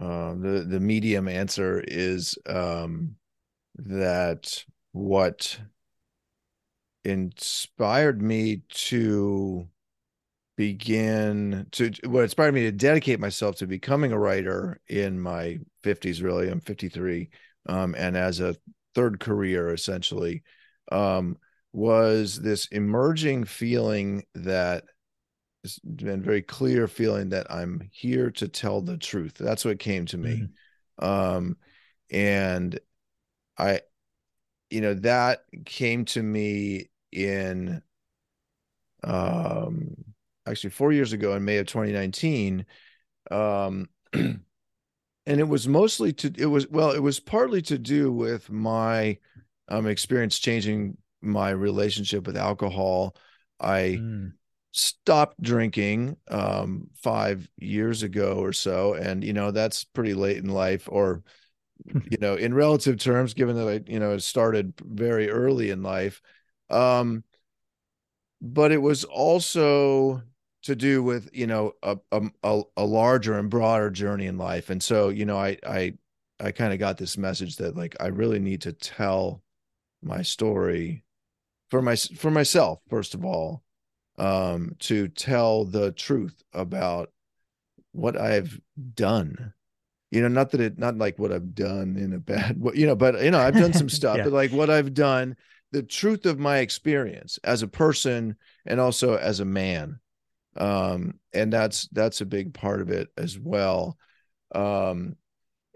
uh, 0.00 0.34
the 0.34 0.64
the 0.68 0.80
medium 0.80 1.28
answer 1.28 1.82
is 1.86 2.36
um 2.46 3.14
that 3.76 4.64
what 4.92 5.58
inspired 7.04 8.20
me 8.20 8.62
to 8.68 9.68
begin 10.60 11.66
to 11.72 11.90
what 12.04 12.22
inspired 12.22 12.52
me 12.52 12.60
to 12.62 12.72
dedicate 12.72 13.18
myself 13.18 13.56
to 13.56 13.66
becoming 13.66 14.12
a 14.12 14.18
writer 14.18 14.78
in 14.88 15.18
my 15.18 15.58
50s 15.82 16.22
really. 16.22 16.50
I'm 16.50 16.60
53 16.60 17.30
um, 17.66 17.94
and 17.96 18.14
as 18.14 18.40
a 18.40 18.54
third 18.94 19.20
career 19.20 19.72
essentially 19.72 20.42
um, 20.92 21.38
was 21.72 22.38
this 22.38 22.66
emerging 22.66 23.44
feeling 23.44 24.24
that 24.34 24.84
has 25.64 25.78
been 25.78 26.20
very 26.20 26.42
clear 26.42 26.86
feeling 26.86 27.30
that 27.30 27.50
i'm 27.50 27.80
here 27.90 28.30
to 28.32 28.46
tell 28.46 28.82
the 28.82 28.98
truth. 28.98 29.34
That's 29.38 29.64
what 29.64 29.78
came 29.78 30.04
to 30.06 30.18
me. 30.18 30.46
Mm-hmm. 31.00 31.06
um, 31.06 31.56
and 32.10 32.78
i 33.56 33.80
you 34.68 34.82
know 34.82 34.92
that 34.92 35.40
came 35.64 36.04
to 36.04 36.22
me 36.22 36.89
in 37.12 37.82
um 39.02 39.96
actually 40.46 40.70
four 40.70 40.92
years 40.92 41.12
ago 41.12 41.34
in 41.34 41.44
May 41.44 41.58
of 41.58 41.66
2019. 41.66 42.66
Um, 43.30 43.88
and 44.12 44.40
it 45.26 45.48
was 45.48 45.68
mostly 45.68 46.12
to, 46.14 46.32
it 46.36 46.46
was, 46.46 46.68
well, 46.68 46.90
it 46.90 47.02
was 47.02 47.20
partly 47.20 47.62
to 47.62 47.78
do 47.78 48.12
with 48.12 48.50
my 48.50 49.18
um, 49.68 49.86
experience 49.86 50.38
changing 50.38 50.96
my 51.22 51.50
relationship 51.50 52.26
with 52.26 52.36
alcohol. 52.36 53.16
I 53.60 53.98
mm. 54.00 54.32
stopped 54.72 55.40
drinking 55.40 56.16
um, 56.28 56.88
five 56.94 57.48
years 57.56 58.02
ago 58.02 58.34
or 58.34 58.52
so. 58.52 58.94
And, 58.94 59.22
you 59.22 59.32
know, 59.32 59.50
that's 59.50 59.84
pretty 59.84 60.14
late 60.14 60.38
in 60.38 60.48
life 60.48 60.88
or, 60.90 61.22
you 61.86 62.18
know, 62.20 62.34
in 62.34 62.54
relative 62.54 62.98
terms, 62.98 63.34
given 63.34 63.56
that 63.56 63.68
I, 63.68 63.90
you 63.90 64.00
know, 64.00 64.12
it 64.12 64.22
started 64.22 64.74
very 64.82 65.30
early 65.30 65.70
in 65.70 65.82
life. 65.82 66.20
Um, 66.70 67.24
but 68.40 68.72
it 68.72 68.78
was 68.80 69.04
also 69.04 70.22
to 70.62 70.76
do 70.76 71.02
with 71.02 71.30
you 71.32 71.46
know 71.46 71.72
a, 71.82 71.96
a 72.12 72.62
a 72.76 72.84
larger 72.84 73.38
and 73.38 73.50
broader 73.50 73.90
journey 73.90 74.26
in 74.26 74.36
life 74.36 74.70
and 74.70 74.82
so 74.82 75.08
you 75.08 75.24
know 75.24 75.38
i 75.38 75.56
i 75.66 75.92
i 76.38 76.50
kind 76.50 76.72
of 76.72 76.78
got 76.78 76.98
this 76.98 77.16
message 77.16 77.56
that 77.56 77.76
like 77.76 77.96
i 78.00 78.06
really 78.06 78.38
need 78.38 78.60
to 78.60 78.72
tell 78.72 79.42
my 80.02 80.22
story 80.22 81.02
for 81.70 81.80
my 81.80 81.96
for 81.96 82.30
myself 82.30 82.80
first 82.88 83.14
of 83.14 83.24
all 83.24 83.62
um 84.18 84.74
to 84.78 85.08
tell 85.08 85.64
the 85.64 85.92
truth 85.92 86.42
about 86.52 87.10
what 87.92 88.18
i've 88.18 88.60
done 88.94 89.54
you 90.10 90.20
know 90.20 90.28
not 90.28 90.50
that 90.50 90.60
it 90.60 90.78
not 90.78 90.96
like 90.98 91.18
what 91.18 91.32
i've 91.32 91.54
done 91.54 91.96
in 91.96 92.12
a 92.12 92.18
bad 92.18 92.60
you 92.74 92.86
know 92.86 92.96
but 92.96 93.22
you 93.22 93.30
know 93.30 93.40
i've 93.40 93.54
done 93.54 93.72
some 93.72 93.88
stuff 93.88 94.18
yeah. 94.18 94.24
but 94.24 94.32
like 94.32 94.52
what 94.52 94.68
i've 94.68 94.92
done 94.92 95.34
the 95.72 95.82
truth 95.82 96.26
of 96.26 96.38
my 96.38 96.58
experience 96.58 97.38
as 97.44 97.62
a 97.62 97.68
person 97.68 98.36
and 98.66 98.80
also 98.80 99.16
as 99.16 99.40
a 99.40 99.44
man. 99.44 100.00
Um, 100.56 101.20
and 101.32 101.52
that's 101.52 101.88
that's 101.92 102.20
a 102.20 102.26
big 102.26 102.54
part 102.54 102.80
of 102.80 102.90
it 102.90 103.08
as 103.16 103.38
well. 103.38 103.96
Um, 104.54 105.16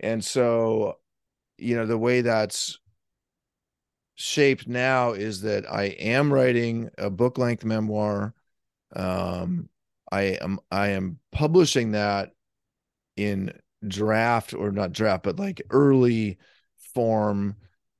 and 0.00 0.24
so 0.24 0.98
you 1.58 1.76
know 1.76 1.86
the 1.86 1.98
way 1.98 2.20
that's 2.20 2.78
shaped 4.16 4.68
now 4.68 5.12
is 5.12 5.40
that 5.42 5.70
i 5.70 5.84
am 5.84 6.32
writing 6.32 6.88
a 6.98 7.10
book 7.10 7.38
length 7.38 7.64
memoir. 7.64 8.34
Um, 8.94 9.68
i 10.10 10.22
am 10.22 10.60
i 10.70 10.88
am 10.88 11.18
publishing 11.32 11.92
that 11.92 12.32
in 13.16 13.52
draft 13.86 14.54
or 14.54 14.70
not 14.70 14.92
draft 14.92 15.22
but 15.24 15.38
like 15.38 15.62
early 15.70 16.38
form 16.94 17.56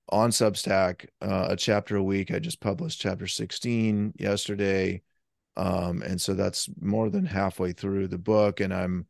on 0.09 0.31
Substack, 0.31 1.07
uh, 1.23 1.49
a 1.51 1.57
chapter 1.57 1.97
a 1.97 2.03
week. 2.03 2.31
I 2.31 2.39
just 2.39 2.61
published 2.61 3.01
chapter 3.01 3.27
16 3.27 4.15
yesterday. 4.19 5.03
Um, 5.57 6.03
and 6.03 6.21
so 6.21 6.35
that's 6.35 6.69
more 6.81 7.11
than 7.11 7.25
halfway 7.25 7.73
through 7.73 8.09
the 8.09 8.19
book. 8.19 8.61
And 8.61 8.75
I'm, 8.75 9.07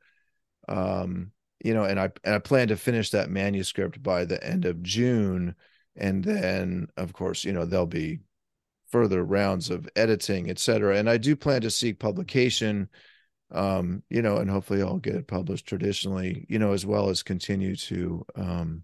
um, 0.68 1.32
you 1.64 1.74
know, 1.74 1.84
and 1.84 1.98
I, 1.98 2.10
and 2.22 2.34
I 2.34 2.38
plan 2.38 2.68
to 2.68 2.76
finish 2.76 3.10
that 3.10 3.30
manuscript 3.30 4.02
by 4.02 4.24
the 4.24 4.42
end 4.44 4.64
of 4.64 4.82
June. 4.82 5.54
And 5.96 6.22
then, 6.22 6.88
of 6.96 7.12
course, 7.12 7.44
you 7.44 7.52
know, 7.52 7.64
there'll 7.64 7.86
be 7.86 8.20
further 8.90 9.24
rounds 9.24 9.70
of 9.70 9.88
editing, 9.96 10.50
et 10.50 10.58
cetera. 10.58 10.96
And 10.96 11.08
I 11.08 11.16
do 11.16 11.34
plan 11.34 11.62
to 11.62 11.70
seek 11.70 11.98
publication, 11.98 12.88
um, 13.50 14.02
you 14.08 14.22
know, 14.22 14.36
and 14.36 14.50
hopefully 14.50 14.82
I'll 14.82 14.98
get 14.98 15.16
it 15.16 15.26
published 15.26 15.66
traditionally, 15.66 16.46
you 16.48 16.58
know, 16.58 16.72
as 16.72 16.86
well 16.86 17.08
as 17.08 17.22
continue 17.22 17.74
to, 17.76 18.24
um, 18.36 18.82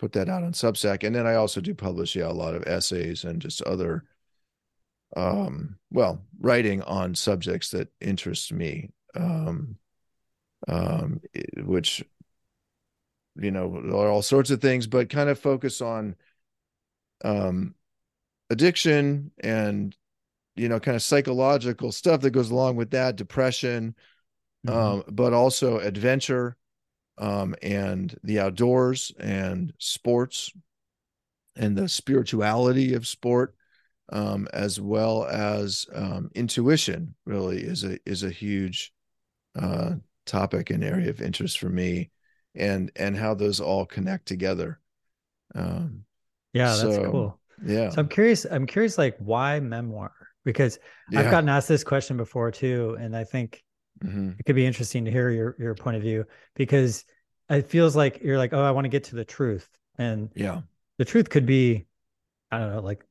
put 0.00 0.12
that 0.12 0.30
out 0.30 0.42
on 0.42 0.52
Substack. 0.52 1.04
And 1.06 1.14
then 1.14 1.26
I 1.26 1.34
also 1.34 1.60
do 1.60 1.74
publish, 1.74 2.16
yeah, 2.16 2.26
a 2.26 2.32
lot 2.32 2.54
of 2.54 2.66
essays 2.66 3.24
and 3.24 3.40
just 3.40 3.60
other, 3.62 4.04
um, 5.14 5.76
well, 5.90 6.22
writing 6.40 6.80
on 6.82 7.14
subjects 7.14 7.70
that 7.72 7.88
interest 8.00 8.50
me, 8.50 8.90
um, 9.14 9.76
um, 10.66 11.20
which, 11.58 12.02
you 13.36 13.50
know, 13.50 13.76
are 13.94 14.08
all 14.08 14.22
sorts 14.22 14.50
of 14.50 14.62
things, 14.62 14.86
but 14.86 15.10
kind 15.10 15.28
of 15.28 15.38
focus 15.38 15.82
on, 15.82 16.16
um, 17.22 17.74
addiction 18.48 19.30
and, 19.38 19.94
you 20.56 20.68
know, 20.68 20.80
kind 20.80 20.96
of 20.96 21.02
psychological 21.02 21.92
stuff 21.92 22.22
that 22.22 22.30
goes 22.30 22.50
along 22.50 22.76
with 22.76 22.90
that, 22.92 23.16
depression, 23.16 23.94
mm-hmm. 24.66 24.76
um, 24.76 25.04
but 25.08 25.34
also 25.34 25.78
adventure, 25.78 26.56
um, 27.20 27.54
and 27.62 28.18
the 28.24 28.40
outdoors 28.40 29.12
and 29.20 29.72
sports 29.78 30.50
and 31.54 31.76
the 31.76 31.88
spirituality 31.88 32.94
of 32.94 33.06
sport 33.06 33.54
um, 34.12 34.48
as 34.52 34.80
well 34.80 35.26
as 35.26 35.86
um, 35.94 36.30
intuition 36.34 37.14
really 37.26 37.60
is 37.60 37.84
a 37.84 37.98
is 38.06 38.24
a 38.24 38.30
huge 38.30 38.92
uh, 39.60 39.92
topic 40.26 40.70
and 40.70 40.82
area 40.82 41.10
of 41.10 41.20
interest 41.20 41.58
for 41.60 41.68
me 41.68 42.10
and 42.54 42.90
and 42.96 43.16
how 43.16 43.34
those 43.34 43.60
all 43.60 43.86
connect 43.86 44.26
together. 44.26 44.80
Um, 45.54 46.04
yeah 46.52 46.68
that's 46.68 46.80
so, 46.80 47.10
cool. 47.10 47.40
yeah. 47.64 47.90
So 47.90 48.00
i'm 48.00 48.08
curious 48.08 48.44
i'm 48.44 48.66
curious 48.66 48.98
like 48.98 49.16
why 49.18 49.60
memoir? 49.60 50.12
Because 50.44 50.78
yeah. 51.10 51.20
i've 51.20 51.30
gotten 51.30 51.48
asked 51.48 51.68
this 51.68 51.84
question 51.84 52.16
before 52.16 52.50
too 52.50 52.96
and 53.00 53.16
i 53.16 53.24
think 53.24 53.62
Mm-hmm. 54.04 54.32
It 54.38 54.44
could 54.44 54.56
be 54.56 54.66
interesting 54.66 55.04
to 55.04 55.10
hear 55.10 55.30
your 55.30 55.56
your 55.58 55.74
point 55.74 55.96
of 55.96 56.02
view 56.02 56.26
because 56.54 57.04
it 57.48 57.66
feels 57.66 57.96
like 57.96 58.20
you're 58.22 58.38
like, 58.38 58.52
oh, 58.52 58.62
I 58.62 58.70
want 58.70 58.84
to 58.84 58.88
get 58.88 59.04
to 59.04 59.16
the 59.16 59.24
truth, 59.24 59.68
and 59.98 60.30
yeah, 60.34 60.62
the 60.98 61.04
truth 61.04 61.28
could 61.28 61.46
be, 61.46 61.86
I 62.50 62.58
don't 62.58 62.74
know, 62.74 62.80
like 62.80 63.04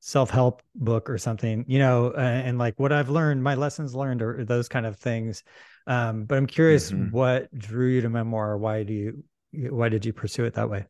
self 0.00 0.30
help 0.30 0.62
book 0.74 1.08
or 1.08 1.16
something, 1.16 1.64
you 1.68 1.78
know, 1.78 2.10
and, 2.12 2.48
and, 2.48 2.58
like 2.58 2.78
what 2.78 2.92
I've 2.92 3.08
learned, 3.08 3.42
my 3.42 3.54
lessons 3.54 3.94
learned, 3.94 4.20
or 4.20 4.44
those 4.44 4.68
kind 4.68 4.84
of 4.84 4.96
things. 4.96 5.44
Um, 5.86 6.24
but 6.24 6.38
I'm 6.38 6.46
curious, 6.46 6.90
mm-hmm. 6.90 7.10
what 7.10 7.56
drew 7.56 7.88
you 7.88 8.00
to 8.00 8.10
memoir? 8.10 8.58
Why 8.58 8.82
do 8.82 8.92
you? 8.92 9.24
Why 9.70 9.90
did 9.90 10.04
you 10.04 10.12
pursue 10.12 10.44
it 10.44 10.54
that 10.54 10.70
way? 10.70 10.86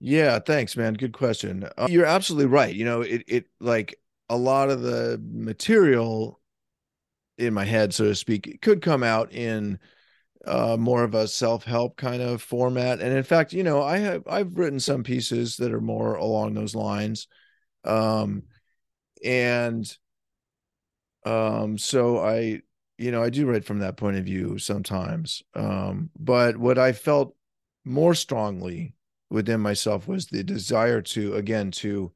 Yeah, 0.00 0.38
thanks, 0.38 0.76
man. 0.76 0.94
Good 0.94 1.12
question. 1.12 1.68
Uh, 1.76 1.88
you're 1.90 2.06
absolutely 2.06 2.46
right. 2.46 2.74
You 2.74 2.84
know, 2.84 3.02
it 3.02 3.24
it 3.26 3.46
like 3.60 3.96
a 4.28 4.36
lot 4.36 4.70
of 4.70 4.80
the 4.82 5.20
material 5.22 6.39
in 7.40 7.54
my 7.54 7.64
head, 7.64 7.94
so 7.94 8.04
to 8.04 8.14
speak, 8.14 8.60
could 8.60 8.82
come 8.82 9.02
out 9.02 9.32
in 9.32 9.78
uh, 10.44 10.76
more 10.78 11.04
of 11.04 11.14
a 11.14 11.28
self-help 11.28 11.96
kind 11.96 12.22
of 12.22 12.42
format. 12.42 13.00
And 13.00 13.16
in 13.16 13.22
fact, 13.22 13.52
you 13.52 13.62
know, 13.62 13.82
I 13.82 13.98
have 13.98 14.22
I've 14.26 14.56
written 14.56 14.80
some 14.80 15.02
pieces 15.02 15.56
that 15.56 15.72
are 15.72 15.80
more 15.80 16.14
along 16.16 16.54
those 16.54 16.74
lines. 16.74 17.28
Um, 17.84 18.44
and 19.24 19.90
um, 21.24 21.76
so 21.76 22.18
I, 22.18 22.62
you 22.98 23.10
know, 23.10 23.22
I 23.22 23.30
do 23.30 23.46
write 23.46 23.64
from 23.64 23.80
that 23.80 23.96
point 23.96 24.16
of 24.16 24.24
view 24.24 24.58
sometimes. 24.58 25.42
Um, 25.54 26.10
but 26.18 26.56
what 26.56 26.78
I 26.78 26.92
felt 26.92 27.34
more 27.84 28.14
strongly 28.14 28.94
within 29.28 29.60
myself 29.60 30.08
was 30.08 30.26
the 30.26 30.42
desire 30.42 31.00
to 31.02 31.34
again 31.34 31.70
to 31.70 32.12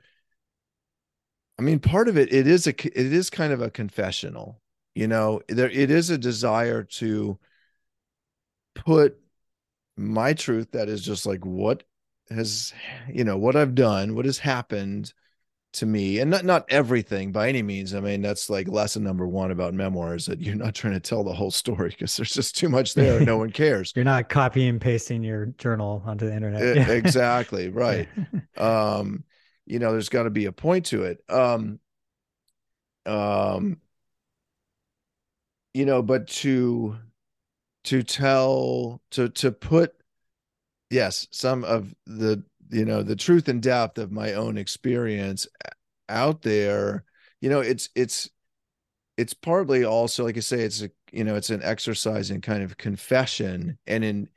I 1.59 1.63
mean, 1.63 1.79
part 1.79 2.09
of 2.09 2.19
it, 2.19 2.33
it 2.33 2.47
is 2.47 2.67
a, 2.67 2.71
it 2.71 3.13
is 3.13 3.31
kind 3.31 3.53
of 3.53 3.63
a 3.63 3.71
confessional 3.71 4.61
you 4.95 5.07
know 5.07 5.41
there 5.49 5.71
it 5.71 5.91
is 5.91 6.11
a 6.11 6.19
desire 6.19 6.83
to 6.85 7.39
put 8.75 9.19
my 9.97 10.33
truth 10.33 10.71
that 10.73 10.89
is 10.89 11.03
just 11.03 11.27
like 11.27 11.45
what 11.45 11.85
has 12.31 12.73
you 13.13 13.25
know 13.25 13.37
what 13.37 13.57
i've 13.57 13.75
done 13.75 14.15
what 14.15 14.25
has 14.25 14.39
happened 14.39 15.13
to 15.75 15.87
me 15.87 16.21
and 16.21 16.31
not 16.31 16.45
not 16.45 16.65
everything 16.69 17.33
by 17.33 17.49
any 17.49 17.63
means. 17.63 17.95
I 17.95 18.01
mean 18.01 18.23
that's 18.23 18.49
like 18.49 18.69
lesson 18.69 19.03
number 19.03 19.27
one 19.27 19.51
about 19.51 19.75
memoirs 19.75 20.27
that 20.27 20.41
you're 20.41 20.55
not 20.55 20.75
trying 20.75 20.95
to 20.95 21.01
tell 21.01 21.25
the 21.25 21.33
whole 21.33 21.51
story 21.51 21.91
because 21.91 22.17
there's 22.17 22.33
just 22.33 22.57
too 22.57 22.69
much 22.69 22.95
there 22.95 23.21
no 23.21 23.37
one 23.37 23.51
cares. 23.51 23.93
You're 23.97 24.05
not 24.05 24.29
copying 24.29 24.69
and 24.69 24.81
pasting 24.81 25.23
your 25.23 25.47
journal 25.59 26.03
onto 26.07 26.27
the 26.27 26.35
internet. 26.35 26.63
It, 26.63 26.89
exactly 26.89 27.69
right. 27.69 28.09
Um 28.57 29.25
you 29.67 29.81
know 29.81 29.91
there's 29.91 30.09
got 30.09 30.23
to 30.25 30.31
be 30.31 30.45
a 30.45 30.53
point 30.53 30.87
to 30.87 31.03
it. 31.03 31.25
Um 31.29 31.81
um 33.05 33.79
you 35.75 35.85
know 35.85 36.01
but 36.01 36.27
to 36.29 36.97
to 37.83 38.03
tell 38.03 39.03
to 39.11 39.29
to 39.29 39.53
put 39.53 39.95
yes 40.91 41.27
some 41.31 41.65
of 41.65 41.95
the 42.07 42.43
you 42.71 42.85
know 42.85 43.03
the 43.03 43.17
truth 43.17 43.49
and 43.49 43.63
depth 43.63 43.99
of 43.99 44.11
my 44.11 44.33
own 44.33 44.57
experience 44.57 45.47
out 46.09 46.43
there 46.43 47.05
you 47.41 47.51
know 47.51 47.61
it's 47.61 47.91
it's 47.95 48.31
it's 49.17 49.35
partly 49.35 49.85
also 49.85 50.25
like 50.25 50.37
i 50.37 50.41
say 50.41 50.61
it's 50.61 50.83
a 50.83 50.91
you 51.13 51.25
know 51.25 51.35
it's 51.35 51.51
an 51.51 51.63
exercise 51.63 52.31
in 52.31 52.41
kind 52.41 52.63
of 52.63 52.77
confession 52.77 53.79
and 53.87 54.05
in 54.05 54.29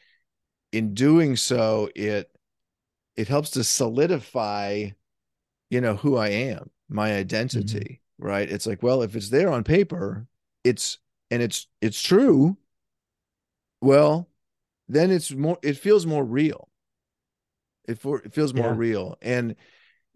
in 0.71 0.93
doing 0.93 1.35
so 1.35 1.89
it 1.95 2.29
it 3.15 3.27
helps 3.27 3.51
to 3.51 3.63
solidify 3.63 4.87
you 5.69 5.81
know 5.81 5.95
who 5.95 6.17
i 6.17 6.27
am 6.27 6.69
my 6.89 7.15
identity 7.15 8.01
mm-hmm. 8.19 8.27
right 8.27 8.49
it's 8.49 8.67
like 8.67 8.83
well 8.83 9.01
if 9.01 9.15
it's 9.15 9.29
there 9.29 9.49
on 9.49 9.63
paper 9.63 10.27
it's 10.63 10.99
and 11.31 11.41
it's 11.41 11.67
it's 11.81 12.01
true 12.01 12.57
well 13.81 14.29
then 14.87 15.11
it's 15.11 15.31
more 15.31 15.57
it 15.61 15.77
feels 15.77 16.05
more 16.05 16.23
real 16.23 16.69
it, 17.87 17.99
for, 17.99 18.19
it 18.19 18.33
feels 18.33 18.53
more 18.53 18.67
yeah. 18.67 18.75
real 18.75 19.17
and 19.21 19.55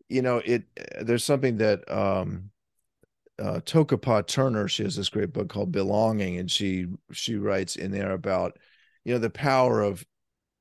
you 0.09 0.21
know 0.21 0.41
it 0.43 0.63
there's 1.01 1.23
something 1.23 1.57
that 1.57 1.89
um 1.91 2.51
uh 3.39 3.59
Toko-pa 3.65 4.21
Turner 4.21 4.67
she 4.67 4.83
has 4.83 4.95
this 4.95 5.09
great 5.09 5.33
book 5.33 5.49
called 5.49 5.71
belonging 5.71 6.37
and 6.37 6.49
she 6.49 6.87
she 7.11 7.35
writes 7.35 7.75
in 7.75 7.91
there 7.91 8.11
about 8.11 8.57
you 9.05 9.13
know 9.13 9.19
the 9.19 9.29
power 9.29 9.81
of 9.81 10.05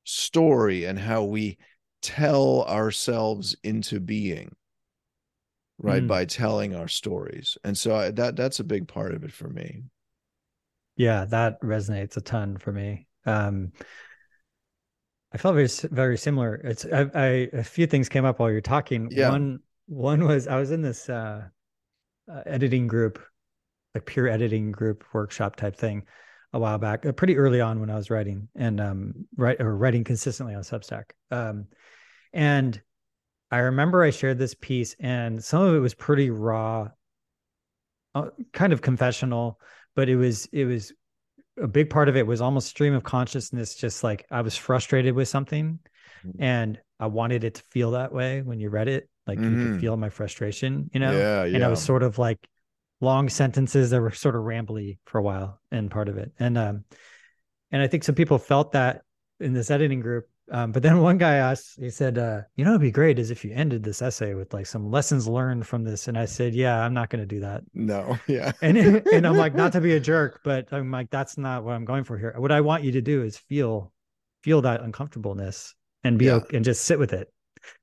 story 0.04 0.84
and 0.84 0.98
how 0.98 1.24
we 1.24 1.58
tell 2.02 2.64
ourselves 2.64 3.56
into 3.62 4.00
being 4.00 4.54
right 5.78 6.02
mm. 6.02 6.08
by 6.08 6.24
telling 6.24 6.74
our 6.74 6.88
stories 6.88 7.58
and 7.64 7.76
so 7.76 7.94
I, 7.94 8.10
that 8.12 8.36
that's 8.36 8.60
a 8.60 8.64
big 8.64 8.88
part 8.88 9.14
of 9.14 9.24
it 9.24 9.32
for 9.32 9.48
me 9.48 9.82
yeah, 11.00 11.24
that 11.24 11.58
resonates 11.62 12.18
a 12.18 12.20
ton 12.20 12.58
for 12.58 12.72
me. 12.72 13.06
Um, 13.24 13.72
I 15.32 15.38
felt 15.38 15.54
very 15.54 15.68
very 15.90 16.18
similar. 16.18 16.56
It's 16.56 16.84
I, 16.84 17.06
I, 17.14 17.26
a 17.54 17.64
few 17.64 17.86
things 17.86 18.10
came 18.10 18.26
up 18.26 18.38
while 18.38 18.50
you're 18.50 18.60
talking. 18.60 19.08
Yeah. 19.10 19.30
One 19.30 19.60
one 19.86 20.26
was 20.26 20.46
I 20.46 20.58
was 20.58 20.72
in 20.72 20.82
this 20.82 21.08
uh, 21.08 21.44
uh, 22.30 22.42
editing 22.44 22.86
group, 22.86 23.18
like 23.94 24.04
peer 24.04 24.28
editing 24.28 24.72
group 24.72 25.04
workshop 25.14 25.56
type 25.56 25.74
thing, 25.74 26.04
a 26.52 26.58
while 26.58 26.76
back, 26.76 27.06
uh, 27.06 27.12
pretty 27.12 27.38
early 27.38 27.62
on 27.62 27.80
when 27.80 27.88
I 27.88 27.96
was 27.96 28.10
writing 28.10 28.48
and 28.54 28.78
um 28.78 29.26
write 29.38 29.62
or 29.62 29.74
writing 29.74 30.04
consistently 30.04 30.54
on 30.54 30.62
Substack. 30.62 31.12
Um, 31.30 31.68
and 32.34 32.78
I 33.50 33.60
remember 33.60 34.02
I 34.02 34.10
shared 34.10 34.36
this 34.36 34.52
piece, 34.52 34.94
and 35.00 35.42
some 35.42 35.62
of 35.62 35.74
it 35.74 35.78
was 35.78 35.94
pretty 35.94 36.28
raw, 36.28 36.88
uh, 38.14 38.28
kind 38.52 38.74
of 38.74 38.82
confessional 38.82 39.58
but 40.00 40.08
it 40.08 40.16
was 40.16 40.48
it 40.50 40.64
was 40.64 40.94
a 41.62 41.68
big 41.68 41.90
part 41.90 42.08
of 42.08 42.16
it 42.16 42.26
was 42.26 42.40
almost 42.40 42.68
stream 42.68 42.94
of 42.94 43.04
consciousness 43.04 43.74
just 43.74 44.02
like 44.02 44.24
i 44.30 44.40
was 44.40 44.56
frustrated 44.56 45.14
with 45.14 45.28
something 45.28 45.78
mm-hmm. 46.26 46.42
and 46.42 46.80
i 46.98 47.04
wanted 47.04 47.44
it 47.44 47.56
to 47.56 47.62
feel 47.64 47.90
that 47.90 48.10
way 48.10 48.40
when 48.40 48.58
you 48.58 48.70
read 48.70 48.88
it 48.88 49.10
like 49.26 49.38
mm-hmm. 49.38 49.44
you 49.44 49.56
could 49.56 49.72
mm-hmm. 49.72 49.80
feel 49.80 49.98
my 49.98 50.08
frustration 50.08 50.88
you 50.94 51.00
know 51.00 51.12
yeah, 51.12 51.44
yeah. 51.44 51.54
and 51.54 51.62
i 51.62 51.68
was 51.68 51.82
sort 51.82 52.02
of 52.02 52.16
like 52.16 52.38
long 53.02 53.28
sentences 53.28 53.90
that 53.90 54.00
were 54.00 54.10
sort 54.10 54.34
of 54.34 54.40
rambly 54.40 54.96
for 55.04 55.18
a 55.18 55.22
while 55.22 55.60
and 55.70 55.90
part 55.90 56.08
of 56.08 56.16
it 56.16 56.32
and 56.38 56.56
um 56.56 56.82
and 57.70 57.82
i 57.82 57.86
think 57.86 58.02
some 58.02 58.14
people 58.14 58.38
felt 58.38 58.72
that 58.72 59.02
in 59.38 59.52
this 59.52 59.70
editing 59.70 60.00
group 60.00 60.29
um, 60.50 60.72
but 60.72 60.82
then 60.82 61.00
one 61.00 61.18
guy 61.18 61.34
asked, 61.36 61.78
he 61.78 61.90
said, 61.90 62.18
uh, 62.18 62.40
you 62.56 62.64
know, 62.64 62.72
it'd 62.72 62.80
be 62.80 62.90
great 62.90 63.18
is 63.18 63.30
if 63.30 63.44
you 63.44 63.52
ended 63.54 63.82
this 63.82 64.02
essay 64.02 64.34
with 64.34 64.52
like 64.52 64.66
some 64.66 64.90
lessons 64.90 65.28
learned 65.28 65.66
from 65.66 65.84
this. 65.84 66.08
And 66.08 66.18
I 66.18 66.24
said, 66.24 66.54
yeah, 66.54 66.84
I'm 66.84 66.92
not 66.92 67.08
going 67.08 67.22
to 67.22 67.26
do 67.26 67.40
that. 67.40 67.62
No. 67.74 68.18
Yeah. 68.26 68.52
and, 68.62 68.76
and 68.78 69.26
I'm 69.26 69.36
like, 69.36 69.54
not 69.54 69.72
to 69.72 69.80
be 69.80 69.94
a 69.94 70.00
jerk, 70.12 70.40
but 70.44 70.72
I'm 70.72 70.90
like, 70.90 71.10
that's 71.10 71.38
not 71.38 71.64
what 71.64 71.74
I'm 71.74 71.84
going 71.84 72.04
for 72.04 72.18
here. 72.18 72.34
What 72.36 72.52
I 72.52 72.60
want 72.60 72.84
you 72.84 72.92
to 72.92 73.00
do 73.00 73.22
is 73.22 73.36
feel, 73.36 73.92
feel 74.42 74.62
that 74.62 74.82
uncomfortableness 74.82 75.74
and 76.04 76.18
be, 76.18 76.26
yeah. 76.26 76.34
okay, 76.34 76.56
and 76.56 76.64
just 76.64 76.84
sit 76.84 76.98
with 76.98 77.12
it. 77.12 77.32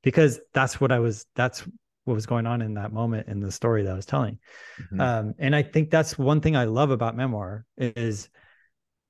because 0.04 0.40
that's 0.54 0.80
what 0.80 0.92
I 0.92 1.00
was 1.00 1.26
that's 1.36 1.68
what 2.06 2.14
was 2.14 2.26
going 2.26 2.46
on 2.46 2.62
in 2.62 2.76
that 2.76 2.94
moment 2.94 3.28
in 3.28 3.40
the 3.40 3.52
story 3.52 3.84
that 3.84 3.92
I 3.92 3.96
was 3.96 4.06
telling. 4.06 4.40
Mm-hmm. 4.82 5.02
Um, 5.02 5.34
and 5.40 5.56
I 5.56 5.64
think 5.64 5.90
that's 5.90 6.18
one 6.18 6.42
thing 6.42 6.56
I 6.56 6.66
love 6.66 6.92
about 6.92 7.18
memoir 7.18 7.66
is 7.78 8.30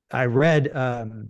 I 0.09 0.25
read 0.25 0.75
um, 0.75 1.29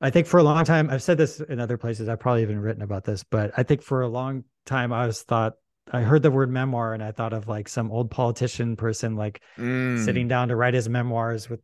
I 0.00 0.10
think 0.10 0.26
for 0.26 0.38
a 0.38 0.42
long 0.42 0.64
time, 0.64 0.90
I've 0.90 1.02
said 1.02 1.18
this 1.18 1.40
in 1.40 1.60
other 1.60 1.76
places, 1.76 2.08
I've 2.08 2.20
probably 2.20 2.42
even 2.42 2.60
written 2.60 2.82
about 2.82 3.04
this, 3.04 3.24
but 3.24 3.52
I 3.56 3.62
think 3.64 3.82
for 3.82 4.02
a 4.02 4.08
long 4.08 4.44
time 4.64 4.92
I 4.92 5.06
was 5.06 5.22
thought 5.22 5.54
I 5.90 6.02
heard 6.02 6.22
the 6.22 6.30
word 6.30 6.50
memoir 6.50 6.94
and 6.94 7.02
I 7.02 7.12
thought 7.12 7.32
of 7.32 7.48
like 7.48 7.68
some 7.68 7.90
old 7.90 8.10
politician 8.10 8.76
person 8.76 9.16
like 9.16 9.40
mm. 9.56 10.04
sitting 10.04 10.28
down 10.28 10.48
to 10.48 10.56
write 10.56 10.74
his 10.74 10.88
memoirs 10.88 11.48
with, 11.48 11.60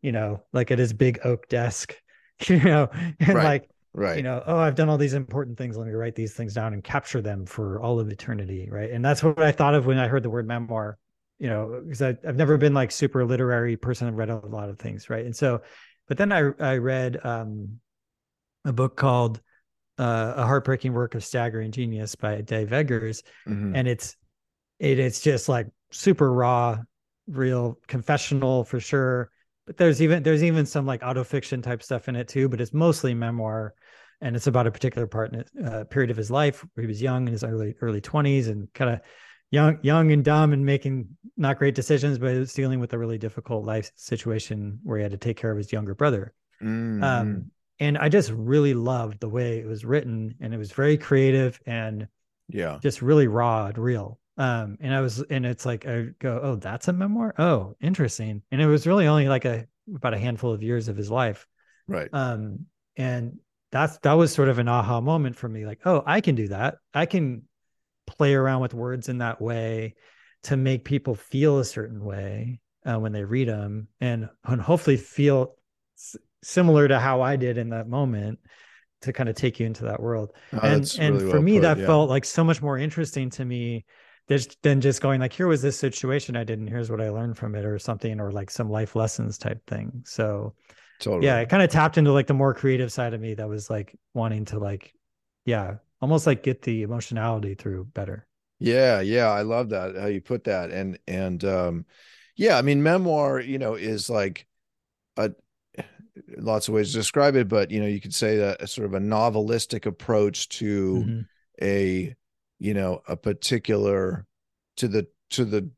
you 0.00 0.12
know, 0.12 0.44
like 0.52 0.70
at 0.70 0.78
his 0.78 0.92
big 0.92 1.20
oak 1.24 1.48
desk, 1.48 1.94
you 2.46 2.60
know, 2.60 2.88
and 3.20 3.34
right. 3.34 3.44
like 3.44 3.70
right 3.94 4.18
you 4.18 4.22
know 4.22 4.42
oh 4.46 4.58
i've 4.58 4.74
done 4.74 4.88
all 4.88 4.98
these 4.98 5.14
important 5.14 5.56
things 5.56 5.76
let 5.76 5.86
me 5.86 5.92
write 5.92 6.14
these 6.14 6.34
things 6.34 6.54
down 6.54 6.72
and 6.74 6.84
capture 6.84 7.22
them 7.22 7.46
for 7.46 7.80
all 7.80 7.98
of 7.98 8.08
eternity 8.10 8.68
right 8.70 8.90
and 8.90 9.04
that's 9.04 9.22
what 9.22 9.42
i 9.42 9.50
thought 9.50 9.74
of 9.74 9.86
when 9.86 9.98
i 9.98 10.06
heard 10.06 10.22
the 10.22 10.30
word 10.30 10.46
memoir 10.46 10.98
you 11.38 11.48
know 11.48 11.80
because 11.82 12.02
I, 12.02 12.16
have 12.24 12.36
never 12.36 12.58
been 12.58 12.74
like 12.74 12.90
super 12.90 13.24
literary 13.24 13.76
person 13.76 14.06
i've 14.06 14.14
read 14.14 14.30
a 14.30 14.36
lot 14.36 14.68
of 14.68 14.78
things 14.78 15.08
right 15.08 15.24
and 15.24 15.34
so 15.34 15.62
but 16.08 16.16
then 16.16 16.32
i 16.32 16.50
i 16.60 16.76
read 16.76 17.18
um 17.24 17.78
a 18.64 18.72
book 18.72 18.96
called 18.96 19.40
uh, 19.98 20.34
a 20.36 20.46
heartbreaking 20.46 20.92
work 20.92 21.14
of 21.14 21.24
staggering 21.24 21.72
genius 21.72 22.14
by 22.14 22.40
dave 22.40 22.72
eggers 22.72 23.22
mm-hmm. 23.46 23.74
and 23.74 23.88
it's 23.88 24.16
it, 24.78 24.98
it's 24.98 25.20
just 25.20 25.48
like 25.48 25.66
super 25.90 26.32
raw 26.32 26.78
real 27.26 27.78
confessional 27.88 28.64
for 28.64 28.78
sure 28.78 29.30
but 29.66 29.76
there's 29.76 30.00
even 30.00 30.22
there's 30.22 30.44
even 30.44 30.64
some 30.64 30.86
like 30.86 31.02
autofiction 31.02 31.62
type 31.62 31.82
stuff 31.82 32.08
in 32.08 32.16
it 32.16 32.28
too 32.28 32.48
but 32.48 32.60
it's 32.60 32.72
mostly 32.72 33.12
memoir 33.12 33.74
and 34.20 34.34
it's 34.34 34.46
about 34.46 34.66
a 34.66 34.70
particular 34.70 35.06
part 35.06 35.32
in, 35.32 35.66
uh, 35.66 35.84
period 35.84 36.10
of 36.10 36.16
his 36.16 36.30
life 36.30 36.64
where 36.74 36.82
he 36.82 36.88
was 36.88 37.02
young 37.02 37.26
in 37.26 37.32
his 37.32 37.44
early 37.44 37.74
early 37.80 38.00
20s 38.00 38.48
and 38.48 38.72
kind 38.72 38.90
of 38.92 39.00
young 39.50 39.78
young 39.82 40.12
and 40.12 40.24
dumb 40.24 40.52
and 40.52 40.64
making 40.64 41.08
not 41.36 41.58
great 41.58 41.74
decisions 41.74 42.18
but 42.18 42.34
was 42.34 42.52
dealing 42.52 42.80
with 42.80 42.92
a 42.92 42.98
really 42.98 43.18
difficult 43.18 43.64
life 43.64 43.90
situation 43.94 44.78
where 44.82 44.98
he 44.98 45.02
had 45.02 45.12
to 45.12 45.18
take 45.18 45.36
care 45.36 45.50
of 45.50 45.56
his 45.56 45.72
younger 45.72 45.94
brother 45.94 46.34
mm-hmm. 46.62 47.02
um, 47.02 47.50
and 47.80 47.96
i 47.98 48.08
just 48.08 48.30
really 48.30 48.74
loved 48.74 49.20
the 49.20 49.28
way 49.28 49.58
it 49.58 49.66
was 49.66 49.84
written 49.84 50.34
and 50.40 50.52
it 50.52 50.58
was 50.58 50.72
very 50.72 50.96
creative 50.96 51.60
and 51.66 52.08
yeah 52.48 52.78
just 52.82 53.02
really 53.02 53.28
raw 53.28 53.66
and 53.66 53.78
real 53.78 54.18
um, 54.38 54.78
and 54.80 54.94
I 54.94 55.00
was, 55.00 55.20
and 55.30 55.44
it's 55.44 55.66
like, 55.66 55.86
I 55.86 56.06
go, 56.20 56.38
oh, 56.40 56.56
that's 56.56 56.86
a 56.86 56.92
memoir. 56.92 57.34
Oh, 57.38 57.74
interesting. 57.80 58.42
And 58.52 58.62
it 58.62 58.66
was 58.66 58.86
really 58.86 59.08
only 59.08 59.28
like 59.28 59.44
a, 59.44 59.66
about 59.94 60.14
a 60.14 60.18
handful 60.18 60.52
of 60.52 60.62
years 60.62 60.86
of 60.86 60.96
his 60.96 61.10
life. 61.10 61.46
Right. 61.88 62.08
Um, 62.12 62.66
and 62.96 63.40
that's, 63.72 63.98
that 63.98 64.12
was 64.12 64.32
sort 64.32 64.48
of 64.48 64.60
an 64.60 64.68
aha 64.68 65.00
moment 65.00 65.34
for 65.34 65.48
me. 65.48 65.66
Like, 65.66 65.80
oh, 65.84 66.04
I 66.06 66.20
can 66.20 66.36
do 66.36 66.48
that. 66.48 66.76
I 66.94 67.06
can 67.06 67.42
play 68.08 68.34
around 68.34 68.60
with 68.60 68.74
words 68.74 69.08
in 69.08 69.18
that 69.18 69.40
way 69.40 69.94
to 70.44 70.56
make 70.56 70.84
people 70.84 71.14
feel 71.14 71.58
a 71.58 71.64
certain 71.64 72.04
way 72.04 72.60
uh, 72.84 72.98
when 72.98 73.12
they 73.12 73.24
read 73.24 73.48
them 73.48 73.88
and, 74.00 74.28
and 74.44 74.60
hopefully 74.60 74.96
feel 74.96 75.54
s- 75.96 76.16
similar 76.42 76.88
to 76.88 76.98
how 76.98 77.20
I 77.20 77.36
did 77.36 77.58
in 77.58 77.70
that 77.70 77.88
moment 77.88 78.38
to 79.02 79.12
kind 79.12 79.28
of 79.28 79.36
take 79.36 79.60
you 79.60 79.66
into 79.66 79.84
that 79.84 80.00
world. 80.00 80.32
Oh, 80.52 80.58
and 80.62 80.96
and 80.98 81.14
really 81.14 81.30
for 81.30 81.34
well 81.34 81.42
me, 81.42 81.54
put, 81.54 81.62
that 81.62 81.78
yeah. 81.78 81.86
felt 81.86 82.08
like 82.08 82.24
so 82.24 82.42
much 82.42 82.62
more 82.62 82.78
interesting 82.78 83.30
to 83.30 83.44
me 83.44 83.84
than 84.62 84.80
just 84.80 85.00
going 85.00 85.20
like, 85.20 85.32
here 85.32 85.46
was 85.46 85.62
this 85.62 85.78
situation 85.78 86.36
I 86.36 86.44
did, 86.44 86.58
and 86.58 86.68
here's 86.68 86.90
what 86.90 87.00
I 87.00 87.08
learned 87.10 87.38
from 87.38 87.54
it, 87.54 87.64
or 87.64 87.78
something, 87.78 88.20
or 88.20 88.30
like 88.30 88.50
some 88.50 88.70
life 88.70 88.94
lessons 88.94 89.38
type 89.38 89.64
thing. 89.66 90.02
So, 90.04 90.54
totally. 91.00 91.26
yeah, 91.26 91.38
it 91.40 91.48
kind 91.48 91.62
of 91.62 91.70
tapped 91.70 91.96
into 91.96 92.12
like 92.12 92.26
the 92.26 92.34
more 92.34 92.54
creative 92.54 92.92
side 92.92 93.14
of 93.14 93.20
me 93.20 93.34
that 93.34 93.48
was 93.48 93.70
like 93.70 93.96
wanting 94.14 94.44
to 94.46 94.58
like, 94.58 94.92
yeah, 95.44 95.76
almost 96.00 96.26
like 96.26 96.42
get 96.42 96.62
the 96.62 96.82
emotionality 96.82 97.54
through 97.54 97.84
better. 97.86 98.26
Yeah, 98.58 99.00
yeah, 99.00 99.28
I 99.28 99.42
love 99.42 99.70
that 99.70 99.96
how 99.96 100.06
you 100.06 100.20
put 100.20 100.44
that, 100.44 100.70
and 100.70 100.98
and 101.06 101.44
um, 101.44 101.86
yeah, 102.36 102.58
I 102.58 102.62
mean, 102.62 102.82
memoir, 102.82 103.40
you 103.40 103.58
know, 103.58 103.74
is 103.74 104.10
like 104.10 104.46
a 105.16 105.32
lots 106.36 106.68
of 106.68 106.74
ways 106.74 106.92
to 106.92 106.98
describe 106.98 107.36
it, 107.36 107.48
but 107.48 107.70
you 107.70 107.80
know, 107.80 107.86
you 107.86 108.00
could 108.00 108.14
say 108.14 108.38
that 108.38 108.62
a 108.62 108.66
sort 108.66 108.86
of 108.86 108.94
a 108.94 109.00
novelistic 109.00 109.86
approach 109.86 110.48
to 110.48 110.94
mm-hmm. 110.94 111.20
a 111.62 112.14
you 112.58 112.74
know 112.74 113.02
a 113.08 113.16
particular 113.16 114.26
to 114.76 114.88
the 114.88 115.06
to 115.30 115.44
the 115.44 115.70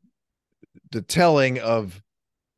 the 0.91 1.01
telling 1.01 1.59
of 1.59 2.01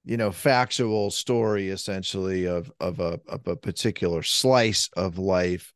you 0.06 0.18
know 0.18 0.32
factual 0.32 1.12
story 1.12 1.70
essentially 1.70 2.46
of 2.46 2.72
of 2.80 3.00
a 3.00 3.20
of 3.28 3.48
a 3.48 3.56
particular 3.56 4.24
slice 4.24 4.90
of 4.96 5.18
life 5.18 5.74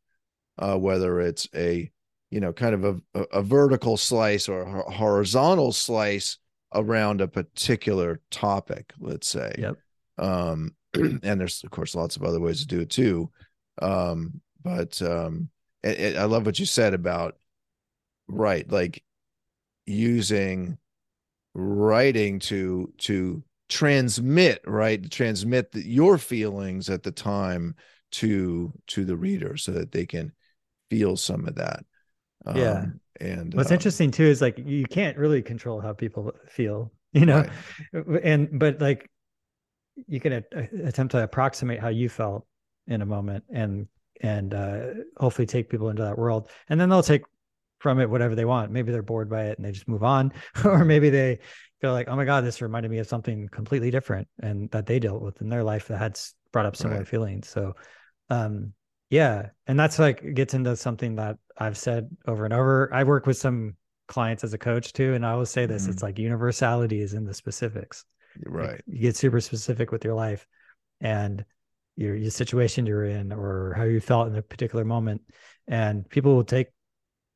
uh 0.58 0.76
whether 0.76 1.20
it's 1.20 1.48
a 1.54 1.90
you 2.30 2.40
know 2.40 2.52
kind 2.52 2.74
of 2.74 3.02
a 3.14 3.20
a 3.32 3.42
vertical 3.42 3.96
slice 3.96 4.48
or 4.48 4.62
a 4.62 4.90
horizontal 4.90 5.72
slice 5.72 6.38
around 6.74 7.20
a 7.20 7.28
particular 7.28 8.20
topic 8.30 8.92
let's 8.98 9.28
say. 9.28 9.54
Yep. 9.58 9.76
Um 10.18 10.74
and 10.94 11.40
there's 11.40 11.62
of 11.64 11.70
course 11.70 11.94
lots 11.94 12.16
of 12.16 12.24
other 12.24 12.40
ways 12.40 12.60
to 12.60 12.66
do 12.66 12.80
it 12.80 12.90
too. 12.90 13.30
Um 13.80 14.40
but 14.62 15.00
um 15.02 15.50
it, 15.82 16.00
it, 16.00 16.16
i 16.16 16.24
love 16.24 16.44
what 16.44 16.58
you 16.58 16.66
said 16.66 16.94
about 16.94 17.36
right 18.26 18.70
like 18.70 19.02
using 19.86 20.76
writing 21.54 22.38
to 22.38 22.92
to 22.98 23.42
transmit 23.68 24.60
right 24.66 25.10
transmit 25.10 25.72
the, 25.72 25.86
your 25.86 26.18
feelings 26.18 26.88
at 26.90 27.02
the 27.02 27.10
time 27.10 27.74
to 28.10 28.72
to 28.86 29.04
the 29.04 29.16
reader 29.16 29.56
so 29.56 29.72
that 29.72 29.92
they 29.92 30.06
can 30.06 30.32
feel 30.90 31.16
some 31.16 31.46
of 31.46 31.54
that 31.54 31.84
yeah 32.54 32.80
um, 32.80 33.00
and 33.20 33.54
what's 33.54 33.70
um, 33.70 33.74
interesting 33.74 34.10
too 34.10 34.24
is 34.24 34.40
like 34.40 34.58
you 34.58 34.84
can't 34.84 35.16
really 35.16 35.42
control 35.42 35.80
how 35.80 35.92
people 35.92 36.32
feel 36.46 36.92
you 37.12 37.26
know 37.26 37.44
right. 37.92 38.24
and 38.24 38.58
but 38.58 38.80
like 38.80 39.10
you 40.06 40.20
can 40.20 40.32
a- 40.32 40.86
attempt 40.86 41.12
to 41.12 41.22
approximate 41.22 41.80
how 41.80 41.88
you 41.88 42.08
felt 42.08 42.46
in 42.86 43.02
a 43.02 43.06
moment 43.06 43.44
and 43.52 43.86
and 44.20 44.54
uh 44.54 44.86
hopefully 45.18 45.46
take 45.46 45.68
people 45.68 45.90
into 45.90 46.02
that 46.02 46.16
world 46.16 46.48
and 46.68 46.80
then 46.80 46.88
they'll 46.88 47.02
take 47.02 47.22
from 47.78 48.00
it 48.00 48.10
whatever 48.10 48.34
they 48.34 48.44
want. 48.44 48.70
Maybe 48.70 48.92
they're 48.92 49.02
bored 49.02 49.30
by 49.30 49.46
it 49.46 49.58
and 49.58 49.64
they 49.64 49.72
just 49.72 49.88
move 49.88 50.02
on, 50.02 50.32
or 50.64 50.84
maybe 50.84 51.10
they 51.10 51.38
feel 51.80 51.92
like, 51.92 52.08
oh 52.08 52.16
my 52.16 52.24
god, 52.24 52.44
this 52.44 52.60
reminded 52.60 52.90
me 52.90 52.98
of 52.98 53.06
something 53.06 53.48
completely 53.48 53.90
different 53.90 54.28
and 54.42 54.70
that 54.70 54.86
they 54.86 54.98
dealt 54.98 55.22
with 55.22 55.40
in 55.40 55.48
their 55.48 55.64
life 55.64 55.88
that 55.88 55.98
had 55.98 56.18
brought 56.52 56.66
up 56.66 56.76
similar 56.76 56.98
right. 56.98 57.08
feelings. 57.08 57.48
So, 57.48 57.74
um, 58.30 58.72
yeah, 59.10 59.50
and 59.66 59.78
that's 59.78 59.98
like 59.98 60.34
gets 60.34 60.54
into 60.54 60.76
something 60.76 61.16
that 61.16 61.38
I've 61.56 61.78
said 61.78 62.08
over 62.26 62.44
and 62.44 62.54
over. 62.54 62.92
I 62.92 63.04
work 63.04 63.26
with 63.26 63.36
some 63.36 63.74
clients 64.06 64.44
as 64.44 64.54
a 64.54 64.58
coach 64.58 64.92
too, 64.92 65.14
and 65.14 65.24
I 65.24 65.32
always 65.32 65.50
say 65.50 65.66
this: 65.66 65.82
mm-hmm. 65.82 65.92
it's 65.92 66.02
like 66.02 66.18
universality 66.18 67.00
is 67.00 67.14
in 67.14 67.24
the 67.24 67.34
specifics. 67.34 68.04
Right. 68.44 68.72
Like 68.72 68.84
you 68.86 69.00
get 69.00 69.16
super 69.16 69.40
specific 69.40 69.90
with 69.90 70.04
your 70.04 70.14
life 70.14 70.46
and 71.00 71.44
your 71.96 72.14
your 72.14 72.30
situation 72.30 72.86
you're 72.86 73.04
in 73.04 73.32
or 73.32 73.74
how 73.76 73.84
you 73.84 74.00
felt 74.00 74.28
in 74.28 74.36
a 74.36 74.42
particular 74.42 74.84
moment, 74.84 75.22
and 75.66 76.08
people 76.08 76.34
will 76.34 76.44
take 76.44 76.68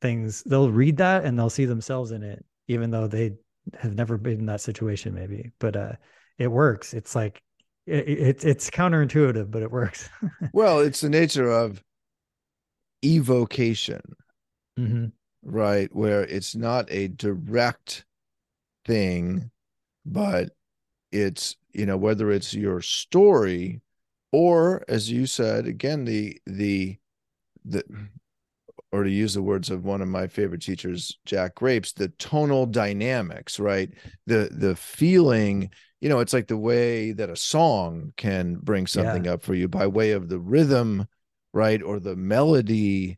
things 0.03 0.43
they'll 0.43 0.69
read 0.69 0.97
that 0.97 1.23
and 1.23 1.39
they'll 1.39 1.49
see 1.49 1.63
themselves 1.63 2.11
in 2.11 2.23
it 2.23 2.43
even 2.67 2.91
though 2.91 3.07
they 3.07 3.31
have 3.79 3.95
never 3.95 4.17
been 4.17 4.39
in 4.39 4.45
that 4.47 4.59
situation 4.59 5.13
maybe 5.13 5.49
but 5.59 5.77
uh 5.77 5.93
it 6.37 6.49
works 6.49 6.93
it's 6.93 7.15
like 7.15 7.41
it, 7.85 8.07
it 8.07 8.45
it's 8.45 8.69
counterintuitive 8.69 9.51
but 9.51 9.61
it 9.61 9.71
works. 9.71 10.09
Well 10.53 10.79
it's 10.79 11.01
the 11.01 11.09
nature 11.09 11.49
of 11.49 11.83
evocation. 13.03 14.01
Mm-hmm. 14.79 15.05
right 15.43 15.93
where 15.95 16.23
it's 16.23 16.55
not 16.55 16.91
a 16.91 17.07
direct 17.09 18.05
thing 18.85 19.51
but 20.03 20.49
it's 21.11 21.57
you 21.73 21.85
know 21.85 21.95
whether 21.95 22.31
it's 22.31 22.55
your 22.55 22.81
story 22.81 23.81
or 24.31 24.83
as 24.87 25.11
you 25.11 25.27
said 25.27 25.67
again 25.67 26.05
the 26.05 26.41
the 26.47 26.97
the 27.65 27.83
or 28.91 29.03
to 29.03 29.11
use 29.11 29.33
the 29.33 29.41
words 29.43 29.69
of 29.69 29.85
one 29.85 30.01
of 30.01 30.07
my 30.07 30.25
favorite 30.27 30.61
teachers 30.61 31.17
jack 31.25 31.55
grapes 31.55 31.93
the 31.93 32.07
tonal 32.19 32.65
dynamics 32.65 33.59
right? 33.59 33.91
The 34.27 34.49
the 34.51 34.75
feeling 34.75 35.69
you 36.03 36.09
know 36.09 36.19
it's 36.19 36.33
like 36.33 36.47
the 36.47 36.57
way 36.57 37.13
that 37.13 37.29
a 37.29 37.35
song 37.35 38.13
can 38.17 38.55
bring 38.55 38.85
something 38.85 39.25
yeah. 39.25 39.33
up 39.33 39.41
for 39.41 39.53
you 39.53 39.67
by 39.67 39.87
way 39.87 40.11
of 40.11 40.27
the 40.27 40.39
rhythm 40.39 41.07
right 41.53 41.81
or 41.81 41.99
the 41.99 42.15
melody 42.15 43.17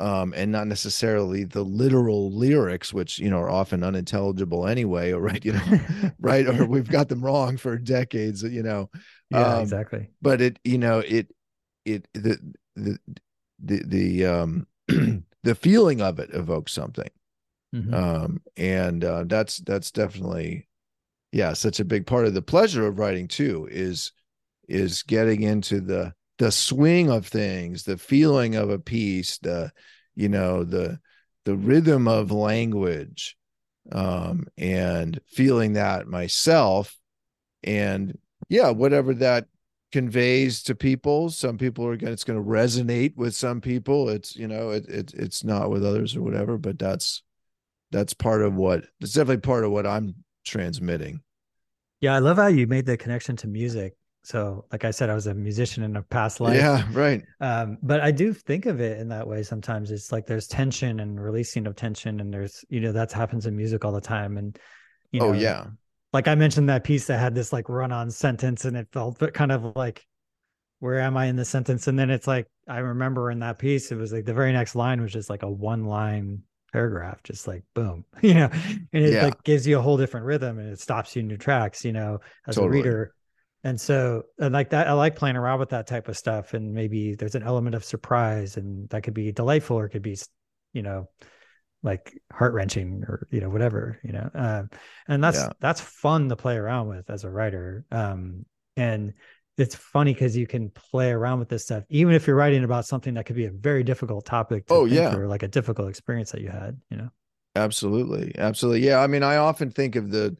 um, 0.00 0.32
and 0.34 0.50
not 0.50 0.66
necessarily 0.66 1.44
the 1.44 1.62
literal 1.62 2.32
lyrics, 2.32 2.94
which 2.94 3.18
you 3.18 3.28
know 3.28 3.36
are 3.36 3.50
often 3.50 3.84
unintelligible 3.84 4.66
anyway, 4.66 5.12
or 5.12 5.20
right, 5.30 5.44
you 5.44 5.52
know, 5.52 5.80
right, 6.18 6.46
or 6.46 6.64
we've 6.64 6.88
got 6.88 7.10
them 7.10 7.22
wrong 7.22 7.58
for 7.58 7.76
decades, 7.76 8.42
you 8.42 8.62
know. 8.62 8.88
Yeah, 9.30 9.56
um, 9.56 9.60
exactly. 9.60 10.08
But 10.22 10.40
it, 10.40 10.58
you 10.64 10.78
know, 10.78 11.00
it, 11.00 11.30
it, 11.84 12.08
the, 12.14 12.38
the, 12.74 12.98
the, 13.62 13.82
the, 13.84 14.26
um, 14.26 14.66
the 15.42 15.54
feeling 15.54 16.00
of 16.00 16.18
it 16.18 16.30
evokes 16.32 16.72
something 16.72 17.10
mm-hmm. 17.74 17.94
um, 17.94 18.42
and 18.56 19.04
uh, 19.04 19.24
that's 19.26 19.58
that's 19.58 19.90
definitely 19.90 20.68
yeah 21.32 21.52
such 21.52 21.80
a 21.80 21.84
big 21.84 22.06
part 22.06 22.26
of 22.26 22.34
the 22.34 22.42
pleasure 22.42 22.86
of 22.86 22.98
writing 22.98 23.26
too 23.26 23.68
is 23.70 24.12
is 24.68 25.02
getting 25.02 25.42
into 25.42 25.80
the 25.80 26.12
the 26.38 26.52
swing 26.52 27.10
of 27.10 27.26
things 27.26 27.84
the 27.84 27.98
feeling 27.98 28.54
of 28.54 28.70
a 28.70 28.78
piece 28.78 29.38
the 29.38 29.70
you 30.14 30.28
know 30.28 30.64
the 30.64 30.98
the 31.44 31.56
rhythm 31.56 32.06
of 32.06 32.30
language 32.30 33.36
um 33.90 34.46
and 34.56 35.20
feeling 35.26 35.72
that 35.72 36.06
myself. 36.06 36.96
And 37.64 38.18
yeah 38.48 38.70
whatever 38.70 39.14
that 39.14 39.46
conveys 39.92 40.62
to 40.64 40.74
people 40.74 41.30
some 41.30 41.58
people 41.58 41.86
are 41.86 41.96
going 41.96 42.12
it's 42.12 42.24
going 42.24 42.42
to 42.42 42.48
resonate 42.48 43.16
with 43.16 43.34
some 43.34 43.60
people. 43.60 44.08
It's 44.08 44.36
you 44.36 44.48
know 44.48 44.70
it, 44.70 44.88
it 44.88 45.14
it's 45.14 45.44
not 45.44 45.70
with 45.70 45.84
others 45.84 46.16
or 46.16 46.22
whatever 46.22 46.58
but 46.58 46.78
that's 46.78 47.22
that's 47.90 48.14
part 48.14 48.42
of 48.42 48.54
what 48.54 48.84
it's 49.00 49.12
definitely 49.12 49.42
part 49.42 49.64
of 49.64 49.70
what 49.70 49.86
i'm 49.86 50.14
transmitting. 50.44 51.20
Yeah 52.00 52.14
i 52.14 52.18
love 52.18 52.36
how 52.36 52.48
you 52.48 52.66
made 52.66 52.86
the 52.86 52.96
connection 52.96 53.36
to 53.36 53.46
music. 53.46 53.94
So 54.24 54.66
like 54.70 54.84
i 54.84 54.90
said 54.90 55.10
i 55.10 55.14
was 55.14 55.26
a 55.26 55.34
musician 55.34 55.82
in 55.82 55.96
a 55.96 56.02
past 56.02 56.40
life. 56.40 56.56
Yeah 56.56 56.86
right. 56.92 57.22
Um 57.40 57.78
but 57.82 58.00
i 58.00 58.10
do 58.10 58.32
think 58.32 58.66
of 58.66 58.80
it 58.80 58.98
in 58.98 59.08
that 59.08 59.26
way 59.26 59.42
sometimes. 59.42 59.90
It's 59.90 60.12
like 60.12 60.26
there's 60.26 60.46
tension 60.46 61.00
and 61.00 61.22
releasing 61.22 61.66
of 61.66 61.76
tension 61.76 62.20
and 62.20 62.32
there's 62.32 62.64
you 62.68 62.80
know 62.80 62.92
that 62.92 63.12
happens 63.12 63.46
in 63.46 63.56
music 63.56 63.84
all 63.84 63.92
the 63.92 64.00
time. 64.00 64.36
And 64.36 64.58
you 65.10 65.20
oh 65.20 65.32
know 65.32 65.38
yeah. 65.38 65.66
like 66.12 66.28
I 66.28 66.34
mentioned 66.34 66.68
that 66.68 66.84
piece 66.84 67.06
that 67.06 67.18
had 67.18 67.34
this 67.34 67.52
like 67.52 67.68
run 67.68 67.92
on 67.92 68.10
sentence 68.10 68.64
and 68.64 68.76
it 68.76 68.88
felt 68.92 69.18
kind 69.34 69.52
of 69.52 69.76
like 69.76 70.06
where 70.82 70.98
am 70.98 71.16
I 71.16 71.26
in 71.26 71.36
the 71.36 71.44
sentence? 71.44 71.86
And 71.86 71.96
then 71.96 72.10
it's 72.10 72.26
like 72.26 72.48
I 72.68 72.78
remember 72.78 73.30
in 73.30 73.38
that 73.38 73.60
piece, 73.60 73.92
it 73.92 73.96
was 73.96 74.12
like 74.12 74.24
the 74.24 74.34
very 74.34 74.52
next 74.52 74.74
line 74.74 75.00
was 75.00 75.12
just 75.12 75.30
like 75.30 75.44
a 75.44 75.50
one 75.50 75.84
line 75.84 76.42
paragraph, 76.72 77.22
just 77.22 77.46
like 77.46 77.62
boom, 77.74 78.04
you 78.22 78.34
know, 78.34 78.48
and 78.52 79.04
it 79.04 79.12
Yeah. 79.12 79.22
like 79.22 79.42
gives 79.44 79.66
you 79.66 79.78
a 79.78 79.82
whole 79.82 79.96
different 79.96 80.26
rhythm 80.26 80.58
and 80.58 80.70
it 80.70 80.80
stops 80.80 81.14
you 81.16 81.20
in 81.20 81.28
your 81.28 81.38
tracks, 81.38 81.84
you 81.84 81.92
know, 81.92 82.20
as 82.46 82.56
Totally. 82.56 82.68
a 82.68 82.68
reader. 82.70 83.14
And 83.64 83.80
so 83.80 84.24
and 84.38 84.52
like 84.52 84.70
that, 84.70 84.88
I 84.88 84.92
like 84.92 85.14
playing 85.16 85.36
around 85.36 85.60
with 85.60 85.70
that 85.70 85.86
type 85.86 86.08
of 86.08 86.16
stuff. 86.18 86.54
And 86.54 86.72
maybe 86.74 87.14
there's 87.14 87.36
an 87.36 87.44
element 87.44 87.74
of 87.76 87.84
surprise 87.84 88.56
and 88.56 88.88
that 88.90 89.02
could 89.02 89.14
be 89.14 89.30
delightful 89.32 89.78
or 89.78 89.86
it 89.86 89.90
could 89.90 90.02
be, 90.02 90.16
you 90.72 90.82
know, 90.82 91.08
like 91.82 92.16
heart 92.32 92.54
wrenching 92.54 93.04
or 93.08 93.26
you 93.30 93.40
know 93.40 93.50
whatever 93.50 93.98
you 94.04 94.12
know 94.12 94.30
um, 94.34 94.70
and 95.08 95.22
that's 95.22 95.48
Yeah. 95.48 95.52
that's 95.60 95.80
fun 95.80 96.28
to 96.28 96.36
play 96.36 96.56
around 96.56 96.88
with 96.88 97.10
as 97.10 97.24
a 97.24 97.30
writer 97.30 97.84
um, 97.90 98.44
and 98.76 99.14
it's 99.58 99.74
funny 99.74 100.14
because 100.14 100.36
you 100.36 100.46
can 100.46 100.70
play 100.70 101.10
around 101.10 101.38
with 101.38 101.48
this 101.48 101.64
stuff 101.64 101.84
even 101.90 102.14
if 102.14 102.26
you're 102.26 102.36
writing 102.36 102.64
about 102.64 102.86
something 102.86 103.14
that 103.14 103.26
could 103.26 103.36
be 103.36 103.46
a 103.46 103.50
very 103.50 103.84
difficult 103.84 104.24
topic 104.24 104.66
to 104.66 104.74
Oh, 104.74 104.84
yeah. 104.84 105.10
through, 105.10 105.28
like 105.28 105.42
a 105.42 105.48
difficult 105.48 105.88
experience 105.88 106.30
that 106.32 106.40
you 106.40 106.48
had 106.48 106.80
you 106.90 106.96
know 106.96 107.10
Absolutely. 107.54 108.32
Absolutely. 108.38 108.86
Yeah. 108.86 109.00
I 109.00 109.06
mean, 109.06 109.22
I 109.22 109.36
often 109.36 109.70
think 109.70 109.94
of 109.96 110.10
the 110.10 110.36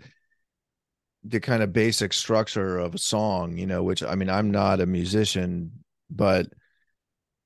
the 1.25 1.41
kind 1.41 1.63
of 1.63 1.73
basic 1.73 2.13
structure 2.13 2.79
of 2.79 2.95
a 2.95 2.99
song, 2.99 3.57
you 3.57 3.67
know, 3.67 3.83
which 3.83 4.03
I 4.03 4.15
mean, 4.15 4.31
I'm 4.31 4.51
not 4.51 4.81
a 4.81 4.87
musician, 4.87 5.71
but 6.11 6.47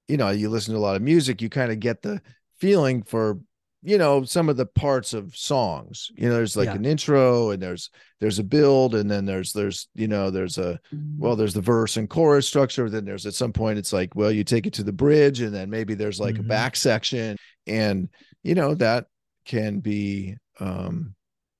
you 0.09 0.16
know, 0.16 0.31
you 0.31 0.48
listen 0.48 0.72
to 0.72 0.79
a 0.79 0.81
lot 0.81 0.96
of 0.96 1.02
music, 1.02 1.42
you 1.42 1.48
kind 1.48 1.72
of 1.72 1.81
get 1.81 2.02
the 2.02 2.22
feeling 2.59 3.02
for, 3.02 3.40
you 3.83 3.99
know, 3.99 4.25
some 4.25 4.49
of 4.49 4.57
the 4.57 4.67
parts 4.67 5.12
of 5.15 5.37
songs. 5.37 6.11
You 6.17 6.29
know, 6.29 6.35
there's 6.35 6.57
like 6.57 6.67
Yeah. 6.67 6.75
an 6.75 6.85
intro 6.85 7.51
and 7.51 7.62
there's 7.62 7.91
there's 8.21 8.39
a 8.39 8.45
build 8.45 8.95
and 8.95 9.11
then 9.11 9.25
there's 9.27 9.53
there's, 9.53 9.89
you 9.95 10.09
know, 10.09 10.31
there's 10.31 10.59
a 10.59 10.81
well, 11.19 11.37
there's 11.37 11.55
the 11.55 11.61
verse 11.62 11.97
and 11.97 12.11
chorus 12.11 12.47
structure. 12.47 12.91
Then 12.91 13.05
there's 13.05 13.25
at 13.27 13.35
some 13.35 13.53
point 13.53 13.79
it's 13.79 13.93
like, 13.93 14.15
well, 14.15 14.31
you 14.31 14.45
take 14.45 14.67
it 14.67 14.75
to 14.75 14.83
the 14.83 14.93
bridge, 14.93 15.41
and 15.41 15.55
then 15.55 15.71
maybe 15.71 15.95
there's 15.95 16.21
like 16.21 16.37
Mhm. 16.37 16.41
a 16.41 16.43
back 16.43 16.77
section, 16.77 17.37
and 17.67 18.09
you 18.43 18.55
know 18.55 18.75
that 18.75 19.07
can 19.47 19.81
be 19.81 20.37
um, 20.61 21.15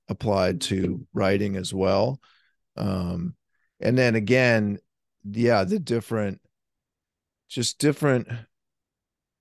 applied 0.09 0.61
to 0.63 1.07
writing 1.15 1.57
as 1.57 1.73
well. 1.75 2.21
Um, 2.77 3.35
and 3.81 3.97
then 3.97 4.15
again, 4.15 4.79
yeah, 5.25 5.65
the 5.65 5.79
different, 5.79 6.41
just 7.49 7.79
different 7.79 8.29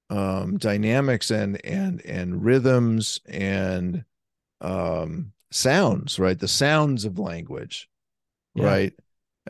um, 0.10 0.58
dynamics 0.58 1.32
and 1.32 1.64
and 1.66 2.02
and 2.06 2.44
rhythms 2.44 3.20
and 3.26 4.06
um, 4.62 5.34
sounds, 5.52 6.20
right? 6.20 6.40
The 6.40 6.48
sounds 6.48 7.06
of 7.06 7.20
language, 7.20 7.90
Yeah. 8.54 8.66
right? 8.68 8.94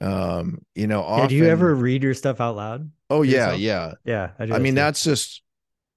Um, 0.02 0.60
you 0.76 0.88
know, 0.88 1.04
Yeah, 1.16 1.28
do 1.28 1.36
you 1.36 1.48
ever 1.48 1.74
read 1.76 2.04
your 2.04 2.14
stuff 2.14 2.42
out 2.42 2.56
loud 2.56 2.92
Oh 3.10 3.22
yeah, 3.22 3.48
yourself? 3.48 3.60
yeah. 3.62 3.94
yeah 4.04 4.32
i, 4.40 4.44
I 4.44 4.60
mean, 4.60 4.74
too. 4.74 4.76
that's 4.76 5.04
just 5.04 5.42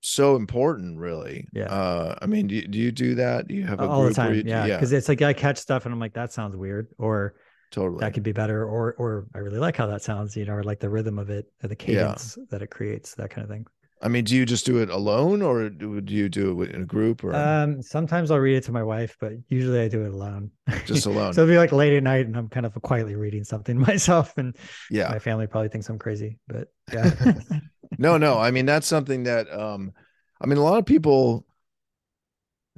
so 0.01 0.37
important, 0.37 0.99
really. 0.99 1.49
Yeah. 1.53 1.65
Uh, 1.65 2.19
I 2.23 2.27
mean, 2.27 2.47
do 2.47 2.55
you, 2.57 2.69
do 2.69 2.79
you 2.79 2.93
do 2.93 3.15
that? 3.17 3.49
Do 3.49 3.55
you 3.55 3.67
have 3.67 3.81
a 3.81 3.89
all 3.89 4.05
the 4.05 4.11
time 4.13 4.35
you, 4.35 4.43
yeah 4.45 4.67
yeah, 4.67 4.77
because 4.77 4.93
it's 4.93 5.09
like 5.09 5.23
i 5.23 5.33
catch 5.33 5.59
stuff 5.59 5.85
and 5.87 5.93
i'm 5.93 6.01
like 6.01 6.15
that 6.15 6.33
sounds 6.33 6.57
weird 6.57 6.89
or 6.99 7.35
totally. 7.71 8.01
that 8.01 8.15
could 8.15 8.23
be 8.23 8.33
better 8.33 8.65
or 8.65 8.95
or 8.95 9.27
i 9.35 9.39
really 9.39 9.59
like 9.59 9.77
how 9.77 9.87
that 9.87 10.03
sounds 10.03 10.37
you 10.37 10.45
know 10.45 10.55
or 10.55 10.63
like 10.63 10.81
the 10.81 10.89
rhythm 10.89 11.19
of 11.19 11.31
it 11.31 11.47
or 11.63 11.69
the 11.69 11.77
cadence 11.77 12.39
that 12.51 12.63
it 12.63 12.71
creates 12.71 13.15
that 13.17 13.31
kind 13.31 13.45
of 13.45 13.51
thing 13.51 13.67
I 14.01 14.09
mean, 14.09 14.25
do 14.25 14.37
you 14.37 14.47
just 14.47 14.65
do 14.65 14.79
it 14.79 14.91
alone, 14.91 15.43
or 15.43 15.69
do, 15.71 16.01
you 16.07 16.29
do 16.29 16.63
it 16.63 16.71
in 16.71 16.83
a 16.83 16.87
group, 16.87 17.25
or 17.25 17.35
um 17.35 17.83
sometimes 17.83 18.31
i'll 18.31 18.39
read 18.39 18.57
it 18.57 18.65
to 18.65 18.73
my 18.73 18.83
wife 18.83 19.17
but 19.21 19.33
usually 19.49 19.81
i 19.81 19.89
do 19.89 20.05
it 20.05 20.13
alone 20.13 20.51
just 20.87 21.07
alone? 21.07 21.33
so 21.33 21.43
it'll 21.43 21.53
be 21.53 21.59
like 21.59 21.73
late 21.73 21.97
at 21.97 22.03
night 22.03 22.27
and 22.27 22.37
i'm 22.37 22.49
kind 22.49 22.65
of 22.65 22.81
quietly 22.83 23.17
reading 23.17 23.45
something 23.45 23.79
myself 23.91 24.37
and 24.39 24.57
yeah. 24.91 25.09
my 25.09 25.19
family 25.19 25.47
probably 25.47 25.69
thinks 25.69 25.89
i'm 25.89 25.99
crazy 25.99 26.39
but 26.47 26.69
yeah 26.93 27.11
no, 27.99 28.19
no. 28.19 28.39
I 28.39 28.51
mean, 28.51 28.67
that's 28.67 28.87
something 28.87 29.23
that 29.25 29.51
um, 29.53 29.93
I 30.41 30.47
mean, 30.47 30.59
a 30.59 30.63
lot 30.63 30.79
of 30.79 30.87
people 30.87 31.47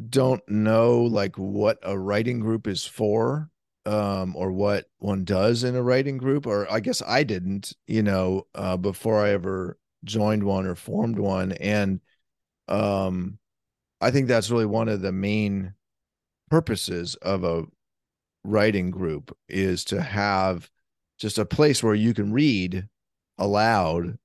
don't 0.09 0.43
know 0.49 1.03
like 1.03 1.37
what 1.37 1.79
a 1.83 1.99
writing 1.99 2.41
group 2.41 2.67
is 2.67 2.87
for, 2.87 3.51
um, 3.87 4.37
or 4.37 4.53
what 4.53 4.87
one 4.99 5.25
does 5.25 5.65
in 5.65 5.75
a 5.75 5.83
writing 5.83 6.19
group, 6.19 6.47
or 6.47 6.71
I 6.71 6.81
guess 6.81 7.03
I 7.07 7.25
didn't, 7.25 7.73
you 7.87 8.03
know, 8.03 8.47
uh, 8.55 8.77
before 8.77 9.25
I 9.25 9.31
ever 9.31 9.79
joined 10.05 10.43
one 10.45 10.67
or 10.67 10.75
formed 10.75 11.19
one, 11.19 11.53
and 11.53 12.01
um, 12.69 13.39
I 14.01 14.11
think 14.11 14.29
that's 14.29 14.51
really 14.51 14.67
one 14.67 14.89
of 14.89 15.03
the 15.03 15.13
main 15.13 15.75
purposes 16.51 17.15
of 17.17 17.45
a 17.45 17.65
writing 18.45 18.91
group 18.91 19.37
is 19.49 19.85
to 19.87 20.01
have 20.01 20.71
just 21.19 21.39
a 21.39 21.45
place 21.45 21.83
where 21.83 21.95
you 21.95 22.15
can 22.15 22.33
read 22.33 22.89
aloud 23.39 24.19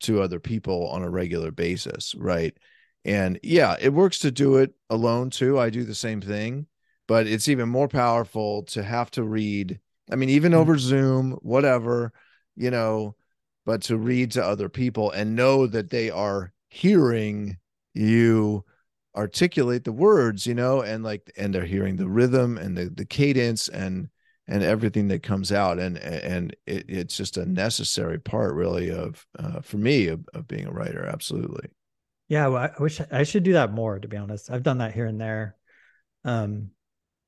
to 0.00 0.22
other 0.22 0.40
people 0.40 0.88
on 0.88 1.02
a 1.02 1.10
regular 1.10 1.50
basis, 1.50 2.14
right? 2.14 2.56
And 3.04 3.38
yeah, 3.42 3.76
it 3.80 3.92
works 3.92 4.18
to 4.20 4.30
do 4.30 4.56
it 4.56 4.72
alone 4.88 5.30
too. 5.30 5.58
I 5.58 5.70
do 5.70 5.84
the 5.84 5.94
same 5.94 6.20
thing, 6.20 6.66
but 7.06 7.26
it's 7.26 7.48
even 7.48 7.68
more 7.68 7.88
powerful 7.88 8.62
to 8.64 8.82
have 8.82 9.10
to 9.12 9.22
read. 9.22 9.78
I 10.10 10.16
mean, 10.16 10.30
even 10.30 10.54
over 10.54 10.78
Zoom, 10.78 11.32
whatever, 11.42 12.12
you 12.56 12.70
know, 12.70 13.14
but 13.64 13.82
to 13.82 13.96
read 13.96 14.32
to 14.32 14.44
other 14.44 14.68
people 14.68 15.10
and 15.10 15.36
know 15.36 15.66
that 15.66 15.90
they 15.90 16.10
are 16.10 16.52
hearing 16.68 17.58
you 17.94 18.64
articulate 19.16 19.84
the 19.84 19.92
words, 19.92 20.46
you 20.46 20.54
know, 20.54 20.82
and 20.82 21.02
like, 21.02 21.30
and 21.36 21.54
they're 21.54 21.64
hearing 21.64 21.96
the 21.96 22.08
rhythm 22.08 22.56
and 22.56 22.76
the, 22.76 22.88
the 22.88 23.04
cadence 23.04 23.68
and, 23.68 24.08
and 24.46 24.62
everything 24.62 25.08
that 25.08 25.22
comes 25.22 25.52
out. 25.52 25.78
And 25.78 25.96
and 25.98 26.56
it, 26.66 26.86
it's 26.88 27.16
just 27.16 27.36
a 27.36 27.46
necessary 27.46 28.18
part 28.18 28.54
really 28.54 28.90
of 28.90 29.24
uh, 29.38 29.60
for 29.60 29.76
me 29.76 30.08
of, 30.08 30.28
of 30.34 30.48
being 30.48 30.66
a 30.66 30.72
writer. 30.72 31.06
Absolutely. 31.06 31.68
Yeah 32.28 32.46
well, 32.48 32.62
i 32.62 32.82
wish 32.82 33.00
i 33.10 33.24
should 33.24 33.42
do 33.42 33.54
that 33.54 33.72
more 33.72 33.98
to 33.98 34.08
be 34.08 34.16
honest. 34.16 34.50
I've 34.50 34.62
done 34.62 34.78
that 34.78 34.94
here 34.94 35.06
and 35.06 35.20
there. 35.20 35.56
Um 36.24 36.70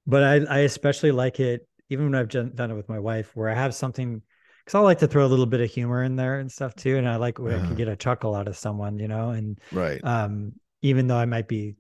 but 0.07 0.23
i 0.23 0.35
i 0.57 0.59
especially 0.61 1.13
like 1.13 1.39
it 1.39 1.69
even 1.89 2.07
when 2.07 2.15
i've 2.15 2.29
done 2.29 2.53
done 2.55 2.71
it 2.71 2.75
with 2.75 2.89
my 2.89 2.99
wife 2.99 3.31
where 3.37 3.49
i 3.49 3.55
have 3.55 3.75
something 3.75 4.23
because 4.65 4.75
i 4.77 4.81
like 4.81 4.99
to 4.99 5.07
throw 5.07 5.25
a 5.25 5.29
little 5.29 5.47
bit 5.47 5.61
of 5.61 5.71
humor 5.71 6.03
in 6.03 6.17
there 6.17 6.39
and 6.41 6.51
stuff 6.51 6.75
too 6.75 6.97
and 6.97 7.09
i 7.09 7.17
like 7.17 7.39
when 7.39 7.53
i 7.53 7.57
Uh-huh. 7.57 7.67
can 7.67 7.77
get 7.77 7.89
a 7.89 7.97
chuckle 7.97 8.35
out 8.35 8.49
of 8.49 8.57
someone 8.57 8.99
you 8.99 9.09
know 9.09 9.31
and 9.31 9.61
right 9.71 10.01
um 10.05 10.53
even 10.83 11.07
though 11.07 11.17
i 11.17 11.25
might 11.25 11.49
be 11.49 11.75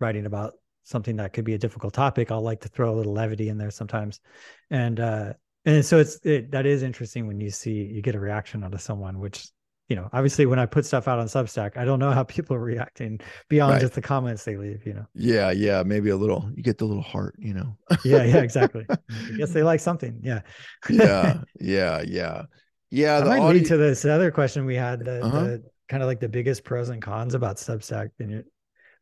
writing 0.00 0.26
about 0.26 0.54
something 0.84 1.16
that 1.16 1.32
could 1.32 1.44
be 1.44 1.54
a 1.54 1.58
difficult 1.58 1.92
topic 1.94 2.30
i'll 2.30 2.42
like 2.42 2.60
to 2.60 2.68
throw 2.68 2.92
a 2.92 2.96
little 2.96 3.12
levity 3.12 3.48
in 3.48 3.58
there 3.58 3.70
sometimes 3.70 4.20
and 4.70 5.00
uh 5.00 5.32
and 5.66 5.84
so 5.84 5.98
it's 5.98 6.18
it, 6.24 6.50
that 6.50 6.66
is 6.66 6.82
interesting 6.82 7.26
when 7.26 7.40
you 7.40 7.50
see 7.50 7.72
you 7.84 8.00
get 8.02 8.14
a 8.14 8.20
reaction 8.20 8.64
out 8.64 8.74
of 8.74 8.80
someone 8.80 9.18
which 9.18 9.46
you 9.90 9.96
know 9.96 10.08
obviously 10.12 10.46
when 10.46 10.58
i 10.58 10.64
put 10.64 10.86
stuff 10.86 11.06
out 11.08 11.18
on 11.18 11.26
substack 11.26 11.76
i 11.76 11.84
don't 11.84 11.98
know 11.98 12.12
how 12.12 12.22
people 12.36 12.56
are 12.56 12.60
reacting 12.60 13.20
beyond 13.48 13.72
Right. 13.72 13.80
just 13.80 13.94
the 13.94 14.00
comments 14.00 14.44
they 14.44 14.56
leave 14.56 14.86
you 14.86 14.94
know? 14.94 15.06
Yeah 15.14 15.50
yeah 15.50 15.82
maybe 15.84 16.10
a 16.10 16.16
little 16.16 16.48
you 16.56 16.62
get 16.62 16.78
the 16.78 16.84
little 16.86 17.02
heart 17.02 17.34
you 17.38 17.52
know? 17.52 17.76
Yeah 18.04 18.22
yeah 18.24 18.38
exactly. 18.38 18.86
I 18.90 18.96
guess 19.36 19.52
they 19.52 19.62
like 19.64 19.80
something 19.80 20.20
yeah. 20.22 20.40
Yeah 20.88 21.42
yeah 21.60 22.02
yeah. 22.06 22.44
Yeah 22.90 23.18
that 23.18 23.24
the 23.24 23.30
might 23.30 23.52
lead 23.52 23.66
to 23.66 23.76
this 23.76 24.04
other 24.04 24.30
question 24.30 24.64
we 24.64 24.76
had 24.76 25.00
the, 25.04 25.24
Uh-huh. 25.24 25.40
the 25.44 25.62
kind 25.88 26.02
of 26.02 26.06
like 26.06 26.20
the 26.20 26.28
biggest 26.28 26.62
pros 26.64 26.88
and 26.88 27.02
cons 27.02 27.34
about 27.34 27.56
substack 27.56 28.10
and 28.20 28.30
you 28.30 28.44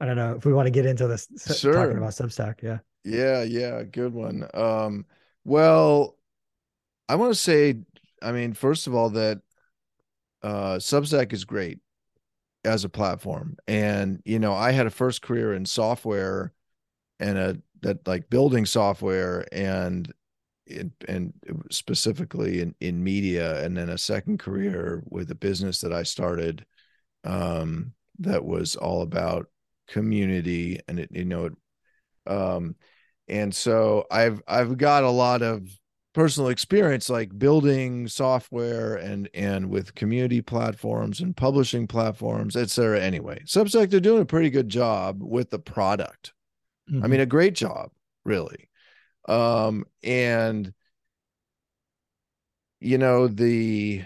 i 0.00 0.06
don't 0.06 0.16
know 0.16 0.34
if 0.36 0.44
we 0.46 0.52
want 0.54 0.66
to 0.66 0.70
get 0.70 0.86
into 0.86 1.06
this 1.06 1.28
Sure. 1.58 1.74
talking 1.74 1.98
about 1.98 2.10
substack 2.10 2.62
yeah. 2.62 2.78
Yeah 3.04 3.42
yeah 3.42 3.82
good 3.84 4.12
one. 4.14 4.48
Um 4.54 5.04
well 5.44 6.16
i 7.08 7.14
want 7.16 7.32
to 7.32 7.38
say 7.38 7.76
i 8.22 8.32
mean 8.32 8.52
first 8.54 8.86
of 8.86 8.94
all 8.94 9.10
that 9.10 9.40
uh 10.42 10.74
substack 10.76 11.32
is 11.32 11.44
great 11.44 11.78
as 12.64 12.84
a 12.84 12.88
platform. 12.88 13.56
And 13.66 14.20
you 14.24 14.38
know 14.38 14.54
i 14.54 14.72
had 14.72 14.86
a 14.86 14.90
first 14.90 15.22
career 15.22 15.54
in 15.54 15.64
software 15.66 16.52
and 17.20 17.38
a 17.38 17.58
that 17.82 18.06
like 18.06 18.30
building 18.30 18.66
software 18.66 19.46
and 19.52 20.12
in, 20.66 20.92
and 21.08 21.32
specifically 21.70 22.60
in 22.60 22.74
in 22.80 23.02
media 23.02 23.64
and 23.64 23.76
then 23.76 23.88
a 23.88 23.98
second 23.98 24.38
career 24.38 25.02
with 25.08 25.30
a 25.30 25.34
business 25.34 25.80
that 25.80 25.92
i 25.92 26.02
started 26.02 26.64
um 27.24 27.92
that 28.18 28.44
was 28.44 28.76
all 28.76 29.02
about 29.02 29.46
community 29.88 30.78
and 30.88 30.98
it 30.98 31.08
you 31.12 31.24
know 31.24 31.46
it 31.46 31.52
um 32.26 32.74
and 33.28 33.54
so 33.54 34.04
i've 34.10 34.42
i've 34.46 34.76
got 34.76 35.04
a 35.04 35.10
lot 35.10 35.42
of 35.42 35.66
personal 36.18 36.48
experience 36.48 37.08
like 37.08 37.38
building 37.38 38.08
software 38.08 38.96
and 38.96 39.28
and 39.34 39.70
with 39.70 39.94
community 39.94 40.42
platforms 40.42 41.20
and 41.20 41.36
publishing 41.36 41.86
platforms 41.86 42.56
etc 42.56 43.00
anyway 43.00 43.40
substack 43.44 43.88
they're 43.88 44.00
doing 44.00 44.22
a 44.22 44.26
pretty 44.26 44.50
good 44.50 44.68
job 44.68 45.22
with 45.22 45.48
the 45.50 45.60
product. 45.60 46.32
Mm-hmm. 46.90 47.04
i 47.04 47.06
mean 47.06 47.20
a 47.20 47.26
great 47.26 47.54
job 47.54 47.92
really. 48.24 48.68
Um 49.28 49.84
and 50.02 50.74
you 52.80 52.98
know 52.98 53.28
the 53.28 54.02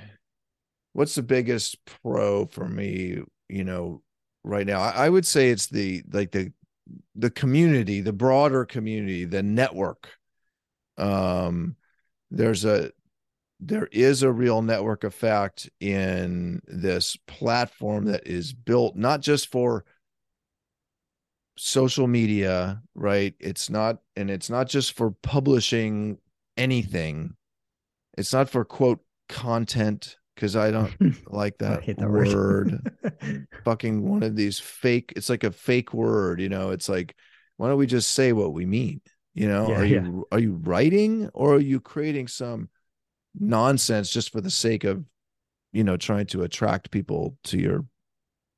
what's 0.93 1.15
the 1.15 1.23
biggest 1.23 1.79
pro 2.03 2.45
for 2.45 2.69
me 2.69 3.23
you 3.49 3.65
know 3.65 4.03
right 4.45 4.67
now? 4.67 4.83
I, 4.83 5.07
I 5.07 5.09
would 5.09 5.25
say 5.25 5.49
it's 5.49 5.69
the 5.69 6.03
like 6.13 6.31
the 6.31 6.53
the 7.15 7.31
community 7.31 8.03
the 8.03 8.13
broader 8.13 8.67
community 8.67 9.25
the 9.25 9.43
network. 9.43 10.11
Um 10.99 11.77
there's 12.33 12.65
a 12.65 12.91
there 13.61 13.89
is 13.93 14.25
a 14.25 14.33
real 14.33 14.61
network 14.63 15.05
effect 15.05 15.71
in 15.79 16.61
this 16.67 17.17
platform 17.29 18.07
that 18.07 18.27
is 18.27 18.53
built 18.53 18.97
not 18.97 19.21
just 19.21 19.53
for 19.53 19.85
social 21.57 22.09
media 22.09 22.83
right? 22.95 23.35
It's 23.39 23.71
not 23.71 23.99
and 24.17 24.31
it's 24.31 24.51
not 24.51 24.69
just 24.69 24.95
for 24.95 25.11
publishing 25.23 26.19
anything. 26.57 27.37
It's 28.17 28.33
not 28.33 28.51
for 28.51 28.65
quote 28.65 29.01
content 29.29 30.17
because 30.35 30.57
i 30.57 30.71
don't 30.71 30.95
like 31.33 31.57
that, 31.59 31.87
that 31.87 32.11
word, 32.11 32.81
word. 33.03 33.47
fucking 33.65 34.03
one 34.07 34.23
of 34.23 34.37
these 34.37 34.59
fake 34.59 35.13
it's 35.17 35.31
like 35.31 35.45
a 35.45 35.51
fake 35.51 35.95
word 35.95 36.41
you 36.41 36.49
know? 36.49 36.71
It's 36.71 36.89
like 36.89 37.15
why 37.57 37.69
don't 37.69 37.79
we 37.79 37.87
just 37.87 38.13
say 38.13 38.33
what 38.33 38.53
we 38.53 38.67
mean 38.67 39.01
you 39.35 39.49
know, 39.49 39.69
yeah, 39.69 39.77
are 39.77 39.85
you 39.85 39.95
yeah. 39.95 40.37
are 40.37 40.41
you 40.41 40.61
writing 40.63 41.31
or 41.33 41.55
are 41.55 41.61
you 41.61 41.81
creating 41.81 42.29
some 42.29 42.69
nonsense 43.39 44.11
just 44.11 44.31
for 44.31 44.41
the 44.41 44.51
sake 44.51 44.85
of, 44.85 45.05
you 45.73 45.85
know, 45.85 45.97
trying 45.97 46.27
to 46.27 46.43
attract 46.43 46.91
people 46.91 47.37
to 47.45 47.59
your 47.59 47.87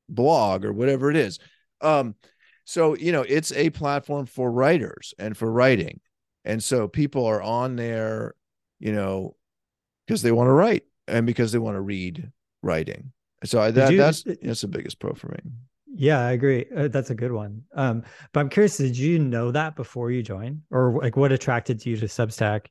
blog 0.09 0.65
or 0.65 0.73
whatever 0.73 1.11
it 1.11 1.17
is? 1.17 1.39
Um, 1.81 2.17
so 2.65 2.97
you 2.97 3.13
know, 3.13 3.23
it's 3.23 3.53
a 3.53 3.71
platform 3.71 4.27
for 4.27 4.51
writers 4.51 5.15
and 5.19 5.37
for 5.37 5.51
writing, 5.51 6.01
and 6.45 6.63
so 6.63 6.89
people 6.89 7.25
are 7.27 7.43
on 7.43 7.77
there, 7.77 8.35
you 8.81 8.93
know, 8.93 9.37
because 10.07 10.23
they 10.23 10.33
want 10.33 10.49
to 10.49 10.53
write 10.53 10.85
and 11.07 11.27
because 11.27 11.53
they 11.53 11.59
want 11.59 11.77
to 11.77 11.81
read 11.81 12.31
writing. 12.63 13.13
So 13.45 13.61
I, 13.61 13.71
that, 13.73 13.93
you, 13.93 13.99
that's 13.99 14.25
that's 14.43 14.63
the 14.63 14.69
biggest 14.69 14.99
pro 14.99 15.13
for 15.15 15.29
me. 15.29 15.39
Yeah, 15.97 16.21
I 16.21 16.33
agree. 16.33 16.67
Uh, 16.77 16.89
that's 16.89 17.11
a 17.11 17.15
good 17.15 17.33
one. 17.33 17.63
Um, 17.75 18.03
but 18.33 18.41
I'm 18.41 18.49
curious, 18.49 18.77
did 18.77 18.97
you 18.97 19.19
know 19.19 19.53
that 19.53 19.77
before 19.77 20.11
you 20.11 20.23
joined, 20.23 20.63
or 20.71 20.99
like 21.01 21.17
what 21.17 21.31
attracted 21.31 21.85
you 21.87 21.97
to 21.97 22.07
Substack 22.07 22.67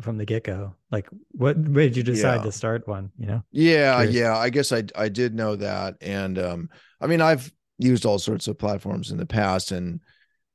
from 0.00 0.18
the 0.18 0.24
get 0.24 0.44
go? 0.44 0.74
Like, 0.90 1.08
what 1.30 1.56
made 1.56 1.96
you 1.96 2.02
decide 2.02 2.36
yeah. 2.36 2.42
to 2.42 2.52
start 2.52 2.88
one? 2.88 3.10
You 3.18 3.26
know? 3.26 3.44
Yeah, 3.52 3.94
curious. 3.98 4.14
yeah. 4.16 4.36
I 4.36 4.50
guess 4.50 4.72
I 4.72 4.82
I 4.96 5.08
did 5.08 5.34
know 5.34 5.54
that, 5.56 5.96
and 6.00 6.38
um, 6.38 6.70
I 7.00 7.06
mean, 7.06 7.20
I've 7.20 7.52
used 7.78 8.04
all 8.04 8.18
sorts 8.18 8.48
of 8.48 8.58
platforms 8.58 9.12
in 9.12 9.16
the 9.16 9.26
past, 9.26 9.70
and 9.70 10.00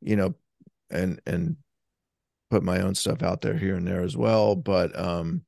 you 0.01 0.17
know, 0.17 0.35
and 0.89 1.21
and 1.25 1.55
put 2.51 2.61
my 2.61 2.81
own 2.81 2.95
stuff 2.95 3.23
out 3.23 3.41
there 3.41 3.57
here 3.57 3.75
and 3.75 3.87
there 3.87 4.01
as 4.01 4.17
well. 4.17 4.55
But 4.55 4.97
um, 4.99 5.43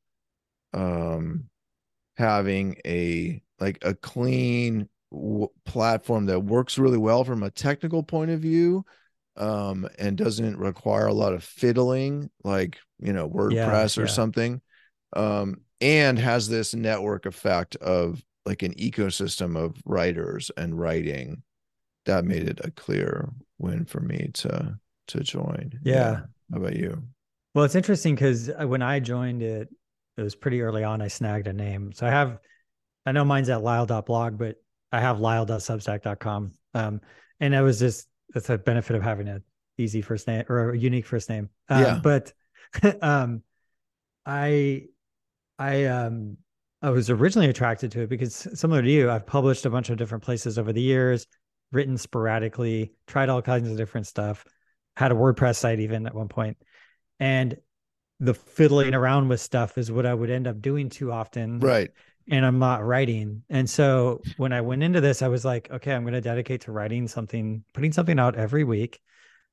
um, 0.73 1.49
having 2.15 2.77
a 2.85 3.41
like 3.59 3.79
a 3.81 3.93
clean 3.93 4.87
w- 5.11 5.49
platform 5.65 6.25
that 6.25 6.39
works 6.39 6.77
really 6.77 6.97
well 6.97 7.23
from 7.23 7.43
a 7.43 7.51
technical 7.51 8.03
point 8.03 8.31
of 8.31 8.39
view 8.39 8.85
um, 9.37 9.87
and 9.99 10.17
doesn't 10.17 10.57
require 10.57 11.07
a 11.07 11.13
lot 11.13 11.33
of 11.33 11.43
fiddling 11.43 12.29
like 12.43 12.79
you 12.99 13.13
know 13.13 13.29
wordpress 13.29 13.95
yeah, 13.95 14.03
or 14.03 14.05
yeah. 14.05 14.11
something 14.11 14.61
um, 15.15 15.61
and 15.79 16.17
has 16.19 16.49
this 16.49 16.73
network 16.73 17.25
effect 17.25 17.75
of 17.77 18.23
like 18.45 18.63
an 18.63 18.73
ecosystem 18.75 19.55
of 19.55 19.75
writers 19.85 20.51
and 20.57 20.79
writing 20.79 21.43
that 22.05 22.25
made 22.25 22.47
it 22.47 22.59
a 22.63 22.71
clear 22.71 23.29
win 23.59 23.85
for 23.85 23.99
me 23.99 24.29
to 24.33 24.77
to 25.07 25.19
join 25.21 25.71
yeah, 25.83 25.93
yeah. 25.93 26.19
how 26.51 26.57
about 26.57 26.75
you 26.75 27.01
well 27.53 27.63
it's 27.63 27.75
interesting 27.75 28.15
because 28.15 28.49
uh, 28.49 28.67
when 28.67 28.81
i 28.81 28.99
joined 28.99 29.41
it 29.41 29.69
it 30.17 30.21
was 30.21 30.35
pretty 30.35 30.61
early 30.61 30.83
on 30.83 31.01
i 31.01 31.07
snagged 31.07 31.47
a 31.47 31.53
name 31.53 31.91
so 31.93 32.07
i 32.07 32.09
have 32.09 32.39
i 33.05 33.11
know 33.11 33.23
mine's 33.23 33.49
at 33.49 33.61
lyle.blog 33.61 34.37
but 34.37 34.57
I 34.91 34.99
have 34.99 35.19
lyle.substack.com. 35.19 36.51
Um, 36.73 37.01
and 37.39 37.53
that 37.53 37.61
was 37.61 37.79
just, 37.79 38.07
that's 38.33 38.49
a 38.49 38.57
benefit 38.57 38.95
of 38.95 39.03
having 39.03 39.27
an 39.27 39.43
easy 39.77 40.01
first 40.01 40.27
name 40.27 40.43
or 40.49 40.71
a 40.71 40.77
unique 40.77 41.05
first 41.05 41.29
name. 41.29 41.49
Um, 41.69 41.81
yeah. 41.81 41.99
But, 42.01 42.33
um, 43.01 43.43
I, 44.25 44.85
I, 45.59 45.85
um, 45.85 46.37
I 46.81 46.89
was 46.91 47.09
originally 47.09 47.49
attracted 47.49 47.91
to 47.93 48.01
it 48.01 48.09
because 48.09 48.47
similar 48.53 48.81
to 48.81 48.89
you, 48.89 49.09
I've 49.09 49.25
published 49.25 49.65
a 49.65 49.69
bunch 49.69 49.89
of 49.89 49.97
different 49.97 50.23
places 50.23 50.59
over 50.59 50.71
the 50.71 50.81
years, 50.81 51.25
written 51.71 51.97
sporadically, 51.97 52.93
tried 53.07 53.29
all 53.29 53.41
kinds 53.41 53.69
of 53.69 53.77
different 53.77 54.07
stuff, 54.07 54.45
had 54.95 55.11
a 55.11 55.15
WordPress 55.15 55.55
site 55.55 55.79
even 55.79 56.05
at 56.05 56.13
one 56.13 56.27
point. 56.27 56.57
And 57.19 57.57
the 58.19 58.33
fiddling 58.33 58.93
around 58.93 59.27
with 59.27 59.41
stuff 59.41 59.77
is 59.77 59.91
what 59.91 60.05
I 60.05 60.13
would 60.13 60.29
end 60.29 60.47
up 60.47 60.61
doing 60.61 60.89
too 60.89 61.11
often. 61.11 61.59
Right 61.59 61.91
and 62.29 62.45
I'm 62.45 62.59
not 62.59 62.85
writing. 62.85 63.43
And 63.49 63.69
so 63.69 64.21
when 64.37 64.51
I 64.51 64.61
went 64.61 64.83
into 64.83 65.01
this, 65.01 65.21
I 65.21 65.27
was 65.27 65.45
like, 65.45 65.69
okay, 65.71 65.93
I'm 65.93 66.03
going 66.03 66.13
to 66.13 66.21
dedicate 66.21 66.61
to 66.61 66.71
writing 66.71 67.07
something, 67.07 67.63
putting 67.73 67.93
something 67.93 68.19
out 68.19 68.35
every 68.35 68.63
week. 68.63 68.99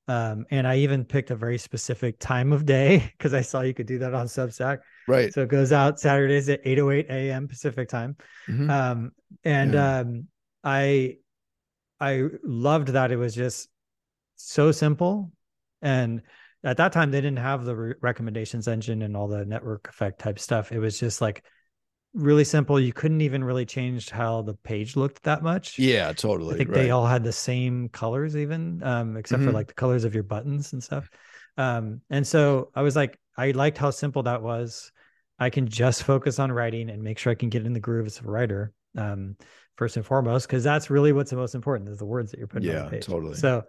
Um, 0.06 0.44
and 0.50 0.66
I 0.66 0.78
even 0.78 1.04
picked 1.04 1.30
a 1.30 1.36
very 1.36 1.56
specific 1.56 2.18
time 2.18 2.52
of 2.52 2.66
day 2.66 3.12
because 3.18 3.32
I 3.32 3.40
saw 3.40 3.60
you 3.60 3.74
could 3.74 3.86
do 3.86 3.98
that 4.00 4.14
on 4.14 4.26
Substack. 4.26 4.80
Right. 5.08 5.32
So 5.32 5.42
it 5.42 5.48
goes 5.48 5.72
out 5.72 6.00
Saturdays 6.00 6.48
at 6.48 6.64
8:08 6.64 7.08
a.m. 7.08 7.48
Pacific 7.48 7.88
time. 7.88 8.16
Mm-hmm. 8.48 8.70
Um, 8.70 9.12
and 9.44 9.74
yeah. 9.74 9.98
um, 9.98 10.28
I 10.62 11.16
I 12.00 12.24
loved 12.42 12.88
that 12.88 13.12
it 13.12 13.16
was 13.16 13.34
just 13.34 13.68
so 14.36 14.72
simple. 14.72 15.32
And 15.80 16.22
at 16.62 16.78
that 16.78 16.92
time, 16.92 17.10
they 17.10 17.20
didn't 17.20 17.38
have 17.38 17.64
the 17.64 17.76
re- 17.76 17.94
recommendations 18.00 18.68
engine 18.68 19.02
and 19.02 19.16
all 19.16 19.28
the 19.28 19.44
network 19.44 19.88
effect 19.88 20.18
type 20.18 20.38
stuff. 20.38 20.72
It 20.72 20.78
was 20.78 20.98
just 20.98 21.20
like 21.20 21.44
really 22.14 22.44
simple. 22.44 22.78
You 22.78 22.92
couldn't 22.92 23.20
even 23.20 23.44
really 23.44 23.66
change 23.66 24.10
how 24.10 24.42
the 24.42 24.54
page 24.54 24.96
looked 24.96 25.22
that 25.24 25.42
much. 25.42 25.78
Yeah, 25.78 26.12
totally. 26.12 26.54
I 26.54 26.58
think 26.58 26.70
right. 26.70 26.76
they 26.76 26.90
all 26.90 27.06
had 27.06 27.24
the 27.24 27.32
same 27.32 27.88
colors, 27.88 28.36
even 28.36 28.82
um, 28.82 29.16
except 29.16 29.40
mm-hmm. 29.40 29.50
for 29.50 29.54
like 29.54 29.68
the 29.68 29.74
colors 29.74 30.04
of 30.04 30.14
your 30.14 30.22
buttons 30.22 30.72
and 30.72 30.82
stuff. 30.82 31.10
Um, 31.56 32.00
and 32.10 32.26
so 32.26 32.70
I 32.74 32.82
was 32.82 32.96
like, 32.96 33.18
I 33.36 33.50
liked 33.50 33.78
how 33.78 33.90
simple 33.90 34.22
that 34.24 34.42
was. 34.42 34.92
I 35.38 35.50
can 35.50 35.68
just 35.68 36.04
focus 36.04 36.38
on 36.38 36.52
writing 36.52 36.90
and 36.90 37.02
make 37.02 37.18
sure 37.18 37.32
I 37.32 37.36
can 37.36 37.48
get 37.48 37.66
in 37.66 37.72
the 37.72 37.80
groove 37.80 38.06
as 38.06 38.20
a 38.20 38.24
writer. 38.24 38.72
Um, 38.96 39.36
first 39.76 39.96
and 39.96 40.06
foremost, 40.06 40.46
because 40.46 40.62
that's 40.62 40.90
really 40.90 41.12
what's 41.12 41.30
the 41.30 41.36
most 41.36 41.54
important 41.54 41.90
is 41.90 41.98
the 41.98 42.04
words 42.04 42.30
that 42.30 42.38
you're 42.38 42.46
putting 42.46 42.68
yeah, 42.68 42.80
on 42.80 42.84
the 42.84 42.90
page. 42.90 43.06
Totally. 43.06 43.34
So 43.34 43.64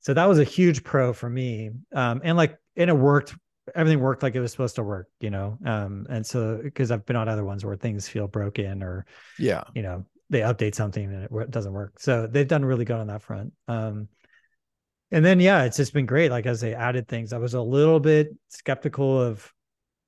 so 0.00 0.14
that 0.14 0.26
was 0.26 0.38
a 0.38 0.44
huge 0.44 0.84
pro 0.84 1.12
for 1.12 1.28
me. 1.28 1.70
Um, 1.94 2.20
and 2.24 2.36
like 2.36 2.56
and 2.76 2.90
it 2.90 2.96
worked 2.96 3.34
everything 3.74 4.00
worked 4.00 4.22
like 4.22 4.34
it 4.34 4.40
was 4.40 4.52
supposed 4.52 4.76
to 4.76 4.82
work, 4.82 5.08
you 5.20 5.30
know. 5.30 5.58
Um, 5.64 6.06
and 6.08 6.24
so 6.24 6.60
because 6.62 6.90
I've 6.90 7.06
been 7.06 7.16
on 7.16 7.28
other 7.28 7.44
ones 7.44 7.64
where 7.64 7.76
things 7.76 8.08
feel 8.08 8.28
broken 8.28 8.82
or 8.82 9.06
yeah, 9.38 9.64
you 9.74 9.82
know, 9.82 10.04
they 10.30 10.40
update 10.40 10.74
something 10.74 11.04
and 11.04 11.24
it 11.24 11.50
doesn't 11.50 11.72
work. 11.72 11.98
So 11.98 12.26
they've 12.26 12.46
done 12.46 12.64
really 12.64 12.84
good 12.84 12.96
on 12.96 13.08
that 13.08 13.22
front. 13.22 13.52
Um, 13.68 14.08
and 15.10 15.24
then 15.24 15.40
yeah, 15.40 15.64
it's 15.64 15.76
just 15.76 15.92
been 15.92 16.06
great. 16.06 16.30
Like 16.30 16.46
as 16.46 16.60
they 16.60 16.74
added 16.74 17.08
things, 17.08 17.32
I 17.32 17.38
was 17.38 17.54
a 17.54 17.60
little 17.60 18.00
bit 18.00 18.34
skeptical 18.48 19.20
of 19.20 19.52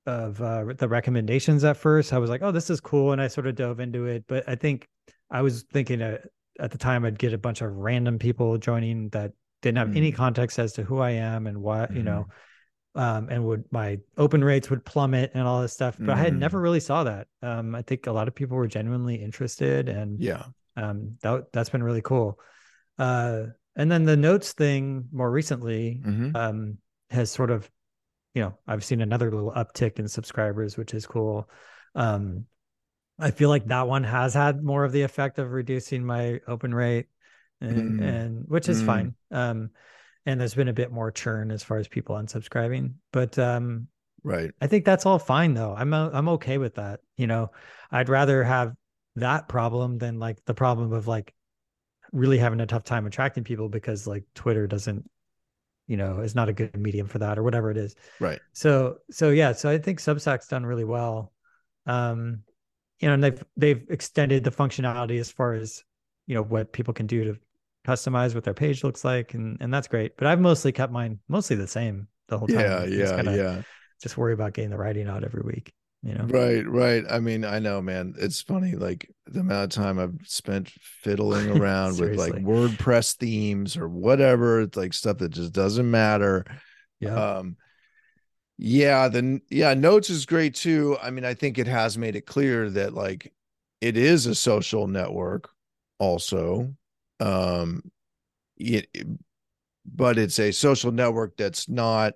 of 0.05 0.41
uh, 0.41 0.65
the 0.77 0.87
recommendations 0.87 1.63
at 1.63 1.77
first. 1.77 2.13
I 2.13 2.17
was 2.17 2.29
like, 2.29 2.41
oh, 2.41 2.51
this 2.51 2.69
is 2.69 2.79
cool, 2.79 3.11
and 3.11 3.21
I 3.21 3.27
sort 3.27 3.47
of 3.47 3.55
dove 3.55 3.79
into 3.79 4.05
it. 4.05 4.25
But 4.27 4.47
I 4.47 4.55
think 4.55 4.87
I 5.29 5.41
was 5.41 5.63
thinking 5.71 6.01
uh, 6.01 6.17
at 6.59 6.71
the 6.71 6.77
time 6.77 7.05
I'd 7.05 7.19
get 7.19 7.33
a 7.33 7.37
bunch 7.37 7.61
of 7.61 7.71
random 7.71 8.19
people 8.19 8.57
joining 8.57 9.09
that 9.09 9.33
didn't 9.61 9.77
have 9.77 9.89
mm. 9.89 9.97
any 9.97 10.11
context 10.11 10.57
as 10.57 10.73
to 10.73 10.83
who 10.83 10.99
I 10.99 11.11
am 11.11 11.45
and 11.47 11.61
what 11.61 11.91
mm. 11.91 11.97
you 11.97 12.03
know 12.03 12.21
mm-hmm 12.21 12.31
um, 12.95 13.29
and 13.29 13.45
would 13.45 13.65
my 13.71 13.99
open 14.17 14.43
rates 14.43 14.69
would 14.69 14.83
plummet 14.83 15.31
and 15.33 15.47
all 15.47 15.61
this 15.61 15.73
stuff. 15.73 15.95
But 15.99 16.15
mm. 16.15 16.19
I 16.19 16.23
had 16.23 16.35
never 16.35 16.59
mm. 16.59 16.63
really 16.63 16.79
saw 16.79 17.03
that. 17.03 17.27
Um, 17.41 17.75
I 17.75 17.81
think 17.81 18.07
a 18.07 18.11
lot 18.11 18.27
of 18.27 18.35
people 18.35 18.57
were 18.57 18.67
genuinely 18.67 19.15
interested, 19.15 19.89
and 19.89 20.19
yeah, 20.19 20.45
um, 20.75 21.17
that 21.21 21.51
that's 21.51 21.69
been 21.69 21.83
really 21.83 22.01
cool. 22.01 22.39
Uh, 22.97 23.47
and 23.75 23.91
then 23.91 24.03
the 24.03 24.17
notes 24.17 24.53
thing 24.53 25.05
more 25.11 25.31
recently 25.31 26.01
mm-hmm. 26.05 26.35
um, 26.35 26.77
has 27.09 27.31
sort 27.31 27.51
of, 27.51 27.69
you 28.33 28.41
know, 28.41 28.57
I've 28.67 28.83
seen 28.83 29.01
another 29.01 29.31
little 29.31 29.53
uptick 29.53 29.99
in 29.99 30.07
subscribers, 30.07 30.75
which 30.75 30.93
is 30.93 31.05
cool. 31.05 31.49
Um, 31.95 32.45
I 33.17 33.31
feel 33.31 33.49
like 33.49 33.65
that 33.67 33.87
one 33.87 34.03
has 34.03 34.33
had 34.33 34.63
more 34.63 34.83
of 34.83 34.91
the 34.91 35.03
effect 35.03 35.39
of 35.39 35.51
reducing 35.51 36.03
my 36.03 36.41
open 36.47 36.73
rate, 36.73 37.07
and, 37.61 37.99
mm. 37.99 38.03
and 38.03 38.45
which 38.47 38.67
is 38.67 38.81
mm. 38.81 38.85
fine. 38.85 39.15
Um, 39.31 39.69
and 40.29 40.39
there's 40.39 40.55
been 40.55 40.67
a 40.67 40.73
bit 40.73 40.91
more 40.91 41.11
churn 41.11 41.51
as 41.51 41.63
far 41.63 41.77
as 41.77 41.87
people 41.87 42.15
unsubscribing 42.15 42.93
but 43.11 43.37
um 43.39 43.87
right 44.23 44.51
i 44.61 44.67
think 44.67 44.85
that's 44.85 45.05
all 45.05 45.19
fine 45.19 45.53
though 45.53 45.73
i'm 45.77 45.93
i'm 45.93 46.29
okay 46.29 46.57
with 46.57 46.75
that 46.75 46.99
you 47.17 47.27
know 47.27 47.49
i'd 47.91 48.09
rather 48.09 48.43
have 48.43 48.73
that 49.15 49.47
problem 49.47 49.97
than 49.97 50.19
like 50.19 50.43
the 50.45 50.53
problem 50.53 50.93
of 50.93 51.07
like 51.07 51.33
really 52.11 52.37
having 52.37 52.59
a 52.59 52.65
tough 52.65 52.83
time 52.83 53.05
attracting 53.05 53.43
people 53.43 53.69
because 53.69 54.07
like 54.07 54.23
Twitter 54.33 54.67
doesn't, 54.67 55.09
you 55.87 55.97
know, 55.97 56.19
is 56.19 56.35
not 56.35 56.49
a 56.49 56.53
good 56.53 56.75
medium 56.77 57.07
for 57.07 57.19
that 57.19 57.37
or 57.37 57.43
whatever 57.43 57.71
it 57.71 57.77
is. 57.77 57.95
Right. 58.19 58.39
So 58.53 58.97
so 59.11 59.29
yeah, 59.29 59.53
so 59.53 59.69
I 59.69 59.77
think 59.77 59.99
Substack's 59.99 60.47
done 60.47 60.65
really 60.65 60.85
well. 60.85 61.31
Um, 61.85 62.43
you 62.99 63.07
know, 63.07 63.13
and 63.13 63.23
they've 63.23 63.43
they've 63.57 63.85
extended 63.89 64.43
the 64.43 64.51
functionality 64.51 65.19
as 65.19 65.31
far 65.31 65.53
as 65.53 65.83
you 66.27 66.35
know 66.35 66.43
what 66.43 66.73
people 66.73 66.93
can 66.93 67.07
do 67.07 67.23
to 67.25 67.39
customize 67.85 68.35
what 68.35 68.43
their 68.43 68.53
page 68.53 68.83
looks 68.83 69.03
like, 69.03 69.33
and 69.33 69.57
and 69.61 69.73
that's 69.73 69.87
great. 69.87 70.17
But 70.17 70.27
I've 70.27 70.41
mostly 70.41 70.71
kept 70.71 70.91
mine 70.91 71.19
mostly 71.27 71.55
the 71.55 71.67
same 71.67 72.07
the 72.27 72.37
whole 72.37 72.47
time. 72.47 72.59
Yeah, 72.59 72.83
yeah, 72.85 73.21
yeah. 73.21 73.61
Just 74.01 74.17
worry 74.17 74.33
about 74.33 74.53
getting 74.53 74.69
the 74.69 74.77
writing 74.77 75.07
out 75.07 75.23
every 75.23 75.41
week 75.41 75.73
you 76.03 76.13
know? 76.13 76.25
Right 76.25 76.67
right. 76.67 77.03
I 77.09 77.19
mean 77.19 77.43
i 77.43 77.59
know 77.59 77.81
man. 77.81 78.13
It's 78.17 78.41
funny 78.41 78.75
like 78.75 79.09
the 79.25 79.41
amount 79.41 79.75
of 79.75 79.83
time 79.83 79.99
i've 79.99 80.15
spent 80.25 80.69
fiddling 80.69 81.49
around 81.59 81.99
with 81.99 82.17
like 82.17 82.33
wordpress 82.35 83.15
themes 83.15 83.77
or 83.77 83.87
whatever 83.87 84.61
it's 84.61 84.77
like 84.77 84.93
stuff 84.93 85.17
that 85.19 85.29
just 85.29 85.51
doesn't 85.51 85.89
matter. 85.89 86.45
Yeah 86.99 87.13
um 87.13 87.57
yeah 88.57 89.07
then 89.07 89.41
yeah 89.49 89.73
notes 89.73 90.09
is 90.09 90.25
great 90.25 90.55
too. 90.55 90.97
I 91.01 91.11
mean 91.11 91.25
i 91.25 91.33
think 91.33 91.57
it 91.57 91.67
has 91.67 91.97
made 91.97 92.15
it 92.15 92.25
clear 92.25 92.69
that 92.71 92.93
like 92.93 93.33
it 93.81 93.97
is 93.97 94.25
a 94.25 94.35
social 94.35 94.87
network 94.87 95.49
also 95.97 96.73
um 97.19 97.81
it, 98.57 98.87
but 99.85 100.17
it's 100.17 100.39
a 100.39 100.51
social 100.51 100.91
network 100.91 101.37
that's 101.37 101.69
not 101.69 102.13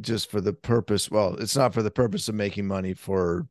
just 0.00 0.30
for 0.30 0.40
the 0.40 0.52
purpose 0.52 1.10
well 1.10 1.34
it's 1.34 1.56
not 1.56 1.74
for 1.74 1.82
the 1.82 1.90
purpose 1.90 2.28
of 2.28 2.34
making 2.34 2.66
money 2.66 2.94
for 2.94 3.46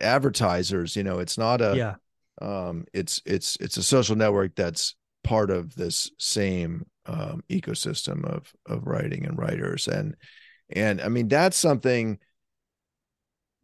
advertisers 0.00 0.96
you 0.96 1.02
know 1.02 1.18
it's 1.18 1.38
not 1.38 1.60
a 1.60 1.76
yeah. 1.76 1.94
um 2.40 2.84
it's 2.92 3.22
it's 3.24 3.56
it's 3.60 3.76
a 3.76 3.82
social 3.82 4.16
network 4.16 4.54
that's 4.54 4.94
part 5.24 5.50
of 5.50 5.74
this 5.74 6.10
same 6.18 6.86
um 7.06 7.42
ecosystem 7.50 8.24
of 8.24 8.52
of 8.66 8.86
writing 8.86 9.26
and 9.26 9.38
writers. 9.38 9.88
And 9.88 10.16
and 10.70 11.00
i 11.00 11.08
mean 11.08 11.28
that's 11.28 11.56
something 11.56 12.18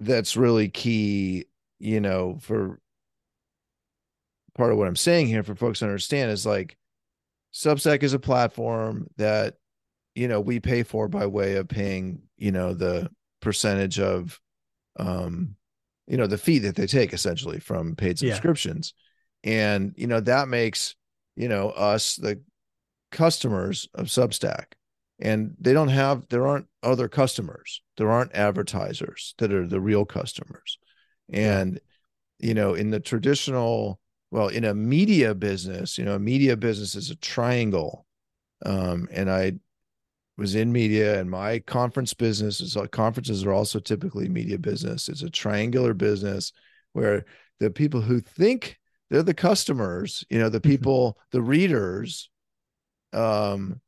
that's 0.00 0.36
really 0.36 0.68
key 0.68 1.46
you 1.78 2.00
know 2.00 2.38
for 2.40 2.80
part 4.56 4.72
of 4.72 4.78
what 4.78 4.88
i'm 4.88 4.96
saying 4.96 5.26
here 5.26 5.42
for 5.42 5.54
folks 5.54 5.80
to 5.80 5.84
understand 5.84 6.30
is 6.30 6.46
like 6.46 6.76
substack 7.52 8.02
is 8.02 8.12
a 8.12 8.18
platform 8.18 9.06
that 9.16 9.54
you 10.14 10.28
know 10.28 10.40
we 10.40 10.58
pay 10.60 10.82
for 10.82 11.08
by 11.08 11.26
way 11.26 11.56
of 11.56 11.68
paying 11.68 12.22
you 12.36 12.50
know 12.50 12.74
the 12.74 13.08
percentage 13.40 14.00
of 14.00 14.40
um 14.98 15.54
you 16.06 16.16
know 16.16 16.26
the 16.26 16.38
fee 16.38 16.58
that 16.58 16.74
they 16.74 16.86
take 16.86 17.12
essentially 17.12 17.60
from 17.60 17.94
paid 17.94 18.18
subscriptions 18.18 18.94
yeah. 19.42 19.74
and 19.74 19.94
you 19.96 20.06
know 20.06 20.20
that 20.20 20.48
makes 20.48 20.96
you 21.36 21.48
know 21.48 21.70
us 21.70 22.16
the 22.16 22.40
customers 23.12 23.88
of 23.94 24.06
substack 24.06 24.72
and 25.20 25.54
they 25.60 25.72
don't 25.72 25.88
have 25.88 26.26
there 26.28 26.46
aren't 26.46 26.66
other 26.82 27.08
customers 27.08 27.82
there 27.96 28.10
aren't 28.10 28.34
advertisers 28.34 29.34
that 29.38 29.52
are 29.52 29.66
the 29.66 29.80
real 29.80 30.04
customers 30.04 30.78
and 31.32 31.80
yeah. 32.40 32.48
you 32.48 32.54
know 32.54 32.74
in 32.74 32.90
the 32.90 33.00
traditional 33.00 34.00
well 34.30 34.48
in 34.48 34.64
a 34.64 34.74
media 34.74 35.34
business 35.34 35.98
you 35.98 36.04
know 36.04 36.14
a 36.14 36.18
media 36.18 36.56
business 36.56 36.94
is 36.94 37.10
a 37.10 37.16
triangle 37.16 38.06
um 38.64 39.08
and 39.12 39.30
i 39.30 39.52
was 40.36 40.54
in 40.54 40.70
media 40.70 41.18
and 41.18 41.30
my 41.30 41.58
conference 41.60 42.12
business 42.12 42.60
is 42.60 42.76
uh, 42.76 42.86
conferences 42.86 43.44
are 43.44 43.52
also 43.52 43.78
typically 43.78 44.28
media 44.28 44.58
business 44.58 45.08
it's 45.08 45.22
a 45.22 45.30
triangular 45.30 45.94
business 45.94 46.52
where 46.92 47.24
the 47.60 47.70
people 47.70 48.00
who 48.00 48.20
think 48.20 48.78
they're 49.10 49.22
the 49.22 49.34
customers 49.34 50.24
you 50.30 50.38
know 50.38 50.48
the 50.48 50.60
mm-hmm. 50.60 50.70
people 50.70 51.18
the 51.32 51.42
readers 51.42 52.30
um 53.12 53.80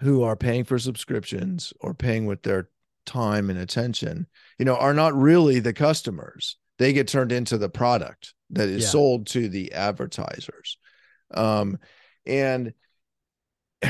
who 0.00 0.22
are 0.22 0.36
paying 0.36 0.64
for 0.64 0.78
subscriptions 0.78 1.72
or 1.80 1.92
paying 1.92 2.24
with 2.24 2.42
their 2.42 2.68
time 3.04 3.50
and 3.50 3.58
attention 3.58 4.26
you 4.58 4.64
know 4.64 4.76
are 4.76 4.94
not 4.94 5.14
really 5.14 5.60
the 5.60 5.72
customers 5.72 6.56
they 6.78 6.92
get 6.92 7.08
turned 7.08 7.32
into 7.32 7.58
the 7.58 7.68
product 7.68 8.34
that 8.50 8.68
is 8.68 8.84
yeah. 8.84 8.88
sold 8.88 9.26
to 9.26 9.48
the 9.48 9.72
advertisers 9.72 10.78
um 11.34 11.78
and 12.26 12.72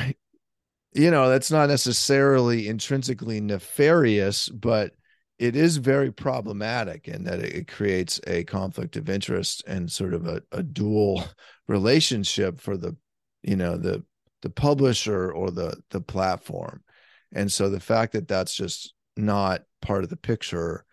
you 0.94 1.10
know 1.10 1.28
that's 1.28 1.50
not 1.50 1.68
necessarily 1.68 2.68
intrinsically 2.68 3.40
nefarious 3.40 4.48
but 4.48 4.92
it 5.38 5.54
is 5.54 5.76
very 5.76 6.10
problematic 6.10 7.06
in 7.06 7.24
that 7.24 7.38
it 7.38 7.68
creates 7.68 8.20
a 8.26 8.42
conflict 8.44 8.96
of 8.96 9.08
interest 9.08 9.62
and 9.66 9.90
sort 9.90 10.12
of 10.12 10.26
a, 10.26 10.42
a 10.50 10.62
dual 10.62 11.22
relationship 11.68 12.60
for 12.60 12.76
the 12.76 12.96
you 13.42 13.56
know 13.56 13.76
the 13.76 14.02
the 14.42 14.50
publisher 14.50 15.32
or 15.32 15.50
the 15.50 15.76
the 15.90 16.00
platform 16.00 16.82
and 17.32 17.52
so 17.52 17.68
the 17.68 17.80
fact 17.80 18.12
that 18.12 18.28
that's 18.28 18.54
just 18.54 18.94
not 19.16 19.62
part 19.82 20.04
of 20.04 20.10
the 20.10 20.16
picture 20.16 20.84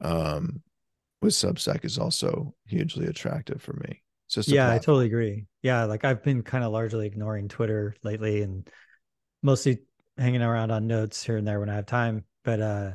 um 0.00 0.62
with 1.22 1.32
substack 1.32 1.84
is 1.84 1.98
also 1.98 2.54
hugely 2.66 3.06
attractive 3.06 3.62
for 3.62 3.74
me 3.74 4.02
it's 4.26 4.34
just 4.34 4.48
yeah 4.48 4.70
i 4.70 4.78
totally 4.78 5.06
agree 5.06 5.46
yeah 5.62 5.84
like 5.84 6.04
i've 6.04 6.22
been 6.22 6.42
kind 6.42 6.64
of 6.64 6.72
largely 6.72 7.06
ignoring 7.06 7.48
twitter 7.48 7.94
lately 8.02 8.42
and 8.42 8.68
mostly 9.42 9.78
hanging 10.20 10.42
around 10.42 10.70
on 10.70 10.86
notes 10.86 11.24
here 11.24 11.36
and 11.36 11.46
there 11.46 11.60
when 11.60 11.70
I 11.70 11.74
have 11.74 11.86
time. 11.86 12.24
But 12.44 12.60
uh 12.60 12.90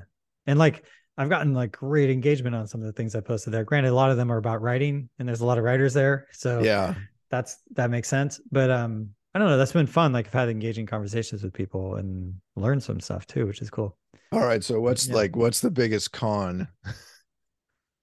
and 0.48 0.60
like 0.60 0.84
I've 1.18 1.30
gotten 1.30 1.54
like 1.54 1.72
great 1.72 2.10
engagement 2.10 2.56
on 2.56 2.68
some 2.68 2.82
of 2.82 2.88
the 2.88 2.94
things 2.94 3.16
I 3.16 3.22
posted 3.22 3.54
there. 3.54 3.64
Granted, 3.64 3.90
a 3.90 3.96
lot 3.96 4.12
of 4.12 4.18
them 4.18 4.32
are 4.32 4.38
about 4.38 4.62
writing 4.62 5.10
and 5.18 5.28
there's 5.28 5.42
a 5.42 5.46
lot 5.46 5.58
of 5.58 5.64
writers 5.64 5.94
there. 5.94 6.28
So 6.32 6.62
yeah, 6.62 6.96
that's 7.30 7.58
that 7.72 7.90
makes 7.90 8.08
sense. 8.08 8.40
But 8.52 8.72
um 8.72 9.10
I 9.34 9.40
don't 9.40 9.50
know, 9.50 9.58
that's 9.58 9.74
been 9.74 9.88
fun. 9.88 10.14
Like 10.14 10.28
I've 10.28 10.34
had 10.34 10.50
engaging 10.50 10.86
conversations 10.86 11.44
with 11.44 11.54
people 11.54 11.96
and 11.96 12.36
learned 12.56 12.84
some 12.84 13.00
stuff 13.00 13.28
too, 13.28 13.46
which 13.46 13.62
is 13.62 13.70
cool. 13.70 13.98
All 14.32 14.46
right. 14.46 14.64
So 14.64 14.80
what's 14.80 15.08
yeah. 15.08 15.16
like 15.16 15.36
what's 15.36 15.60
the 15.62 15.72
biggest 15.72 16.12
con? 16.12 16.68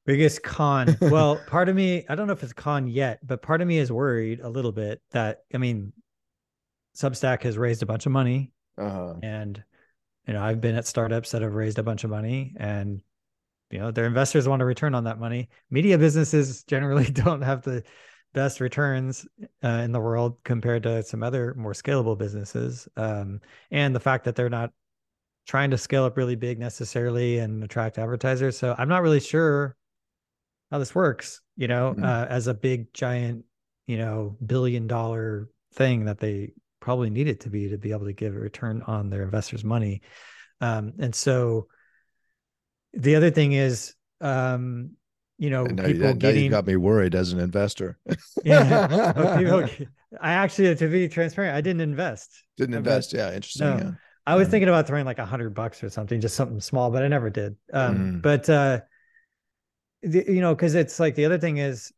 biggest 0.05 0.43
con. 0.43 0.97
well, 1.01 1.41
part 1.47 1.69
of 1.69 1.77
me, 1.77 2.05
I 2.09 2.15
don't 2.15 2.27
know 2.27 2.33
if 2.33 2.43
it's 2.43 2.53
con 2.53 2.87
yet, 2.87 3.21
but 3.27 3.43
part 3.43 3.61
of 3.61 3.69
me 3.69 3.79
is 3.79 3.93
worried 3.93 4.41
a 4.41 4.49
little 4.49 4.73
bit 4.73 5.01
that 5.13 5.45
I 5.55 5.59
mean, 5.59 5.93
Substack 6.97 7.43
has 7.43 7.57
raised 7.57 7.83
a 7.83 7.87
bunch 7.87 8.07
of 8.07 8.13
money, 8.13 8.53
uh-huh. 8.79 9.15
and 9.23 9.63
you 10.27 10.35
know 10.35 10.43
I've 10.43 10.61
been 10.61 10.77
at 10.77 10.87
startups 10.87 11.31
that 11.31 11.43
have 11.43 11.55
raised 11.55 11.79
a 11.79 11.83
bunch 11.83 12.05
of 12.05 12.11
money, 12.11 12.55
and 12.57 13.03
you 13.71 13.79
know 13.79 13.91
their 13.91 14.07
investors 14.07 14.49
want 14.49 14.61
to 14.61 14.67
return 14.67 14.95
on 14.95 15.05
that 15.05 15.19
money. 15.19 15.49
Media 15.71 15.97
businesses 15.97 16.65
generally 16.65 17.05
don't 17.11 17.43
have 17.43 17.63
the 17.63 17.83
best 18.35 18.61
returns 18.61 19.27
uh, 19.63 19.69
in 19.69 19.93
the 19.93 20.01
world 20.01 20.39
compared 20.43 20.83
to 20.83 21.03
some 21.03 21.23
other 21.23 21.55
more 21.55 21.73
scalable 21.73 22.17
businesses, 22.17 22.89
um, 22.97 23.41
and 23.71 23.95
the 23.95 24.01
fact 24.01 24.25
that 24.25 24.37
they're 24.37 24.51
not 24.51 24.71
trying 25.47 25.71
to 25.71 25.79
scale 25.79 26.05
up 26.05 26.17
really 26.17 26.37
big 26.37 26.59
necessarily 26.59 27.39
and 27.39 27.65
attract 27.65 27.99
advertisers. 27.99 28.57
So 28.57 28.77
I'm 28.79 28.89
not 28.89 29.03
really 29.03 29.19
sure 29.19 29.77
how 30.73 30.79
this 30.79 30.95
works. 30.95 31.41
You 31.57 31.69
know, 31.69 31.93
mm-hmm. 31.93 32.03
uh, 32.03 32.27
as 32.29 32.49
a 32.49 32.55
big 32.55 32.93
giant, 32.95 33.45
you 33.87 33.99
know, 33.99 34.37
billion 34.45 34.89
dollar 34.89 35.49
thing 35.75 36.07
that 36.07 36.19
they 36.19 36.53
probably 36.81 37.11
need 37.11 37.29
it 37.29 37.41
to 37.41 37.51
be 37.51 37.69
to 37.69 37.79
be 37.79 37.93
able 37.93 38.07
to 38.07 38.13
give 38.13 38.35
a 38.35 38.39
return 38.39 38.83
on 38.87 39.11
their 39.11 39.23
investors' 39.23 39.63
money. 39.63 40.01
Um, 40.61 40.95
and 40.99 41.15
so 41.15 41.69
the 42.95 43.17
other 43.17 43.31
thing 43.31 43.53
is, 43.53 43.95
um, 44.21 44.93
you 45.39 45.51
know, 45.51 45.65
now, 45.65 45.87
people 45.87 46.07
now 46.07 46.13
getting, 46.13 46.45
you 46.45 46.51
got 46.51 46.67
me 46.67 46.77
worried 46.77 47.15
as 47.15 47.33
an 47.33 47.39
investor. 47.39 47.99
yeah, 48.45 49.37
people, 49.39 49.69
I 50.21 50.33
actually, 50.33 50.75
to 50.75 50.89
be 50.89 51.09
transparent, 51.09 51.55
I 51.55 51.61
didn't 51.61 51.81
invest. 51.83 52.31
Didn't 52.57 52.77
invest. 52.77 53.13
yeah, 53.13 53.35
interesting. 53.35 53.67
No. 53.67 53.77
Yeah. 53.77 53.91
I 54.25 54.37
was 54.37 54.49
thinking 54.49 54.69
about 54.69 54.87
throwing 54.87 55.05
like 55.05 55.19
a 55.19 55.27
hundred 55.27 55.53
bucks 55.53 55.83
or 55.83 55.91
something, 55.91 56.21
just 56.21 56.37
something 56.37 56.61
small, 56.61 56.91
but 56.91 57.03
I 57.03 57.09
never 57.09 57.29
did. 57.29 57.57
Um, 57.73 57.99
mm. 57.99 58.23
But 58.23 58.49
uh, 58.49 58.81
the, 60.03 60.25
you 60.27 60.41
know, 60.41 60.55
because 60.55 60.75
it's 60.75 60.99
like 61.01 61.15
the 61.15 61.25
other 61.25 61.39
thing 61.39 61.59
is, 61.59 61.93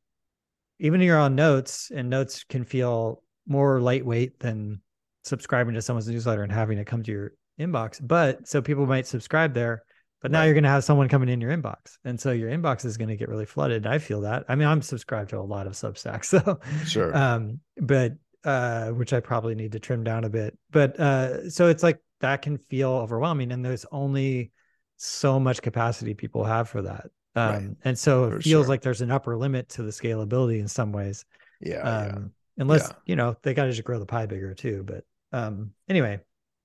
even 0.78 1.00
you're 1.00 1.18
on 1.18 1.34
notes, 1.34 1.90
and 1.94 2.10
notes 2.10 2.44
can 2.44 2.64
feel 2.64 3.22
more 3.46 3.80
lightweight 3.80 4.40
than 4.40 4.80
subscribing 5.24 5.74
to 5.74 5.82
someone's 5.82 6.08
newsletter 6.08 6.42
and 6.42 6.52
having 6.52 6.78
it 6.78 6.86
come 6.86 7.02
to 7.02 7.10
your 7.10 7.32
inbox. 7.60 8.00
But 8.02 8.46
so 8.48 8.60
people 8.60 8.86
might 8.86 9.06
subscribe 9.06 9.54
there, 9.54 9.84
but 10.20 10.30
now 10.30 10.40
right. 10.40 10.46
you're 10.46 10.54
going 10.54 10.64
to 10.64 10.70
have 10.70 10.84
someone 10.84 11.08
coming 11.08 11.28
in 11.28 11.40
your 11.40 11.56
inbox. 11.56 11.98
And 12.04 12.18
so 12.18 12.32
your 12.32 12.50
inbox 12.50 12.84
is 12.84 12.96
going 12.96 13.08
to 13.08 13.16
get 13.16 13.28
really 13.28 13.46
flooded. 13.46 13.86
I 13.86 13.98
feel 13.98 14.22
that. 14.22 14.44
I 14.48 14.54
mean, 14.54 14.68
I'm 14.68 14.82
subscribed 14.82 15.30
to 15.30 15.38
a 15.38 15.40
lot 15.40 15.66
of 15.66 15.74
Substacks. 15.74 16.24
So, 16.44 16.60
sure. 16.86 17.16
Um, 17.16 17.60
but, 17.76 18.12
uh, 18.44 18.88
which 18.90 19.12
I 19.12 19.20
probably 19.20 19.54
need 19.54 19.72
to 19.72 19.78
trim 19.78 20.04
down 20.04 20.24
a 20.24 20.28
bit. 20.28 20.58
But, 20.70 20.98
uh, 20.98 21.48
so 21.50 21.68
it's 21.68 21.82
like 21.82 22.00
that 22.20 22.42
can 22.42 22.58
feel 22.58 22.90
overwhelming. 22.90 23.52
And 23.52 23.64
there's 23.64 23.86
only 23.90 24.52
so 24.96 25.40
much 25.40 25.62
capacity 25.62 26.14
people 26.14 26.44
have 26.44 26.68
for 26.68 26.82
that. 26.82 27.06
Um, 27.36 27.52
right. 27.52 27.76
and 27.84 27.98
so 27.98 28.30
for 28.30 28.36
it 28.36 28.42
feels 28.42 28.64
sure. 28.64 28.68
like 28.68 28.82
there's 28.82 29.00
an 29.00 29.10
upper 29.10 29.36
limit 29.36 29.68
to 29.70 29.82
the 29.82 29.90
scalability 29.90 30.60
in 30.60 30.68
some 30.68 30.92
ways. 30.92 31.24
Yeah. 31.60 31.80
Um, 31.80 32.06
yeah 32.06 32.18
unless 32.56 32.88
yeah. 32.88 32.94
you 33.06 33.16
know 33.16 33.36
they 33.42 33.52
got 33.52 33.64
to 33.64 33.70
just 33.70 33.84
grow 33.84 33.98
the 33.98 34.06
pie 34.06 34.26
bigger 34.26 34.54
too 34.54 34.84
but 34.86 35.04
um 35.36 35.72
anyway 35.88 36.20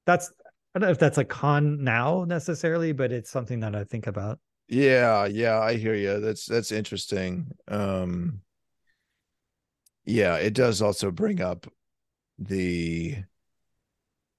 that's 0.06 0.32
i 0.76 0.80
don't 0.80 0.88
know 0.88 0.92
if 0.92 1.00
that's 1.00 1.18
a 1.18 1.26
con 1.26 1.84
now 1.84 2.24
necessarily 2.28 2.92
but 2.92 3.12
it's 3.12 3.30
something 3.30 3.60
that 3.60 3.76
i 3.76 3.84
think 3.84 4.06
about 4.06 4.38
yeah 4.68 5.26
yeah 5.26 5.60
i 5.60 5.74
hear 5.74 5.96
you 5.96 6.20
that's 6.20 6.46
that's 6.46 6.72
interesting 6.72 7.48
um 7.70 8.40
yeah, 10.06 10.38
it 10.38 10.56
does 10.56 10.82
also 10.82 11.12
bring 11.12 11.40
up 11.40 11.68
the 12.40 13.16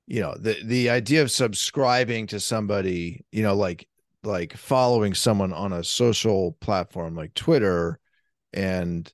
you 0.09 0.21
know 0.21 0.35
the 0.37 0.57
the 0.65 0.91
idea 0.91 1.23
of 1.23 1.31
subscribing 1.31 2.27
to 2.27 2.41
somebody 2.41 3.25
you 3.31 3.45
know 3.45 3.55
like 3.55 3.87
like 4.23 4.57
following 4.57 5.15
someone 5.15 5.53
on 5.53 5.73
a 5.73 5.85
social 5.85 6.53
platform 6.61 7.15
like 7.15 7.33
twitter 7.35 7.99
and 8.53 9.13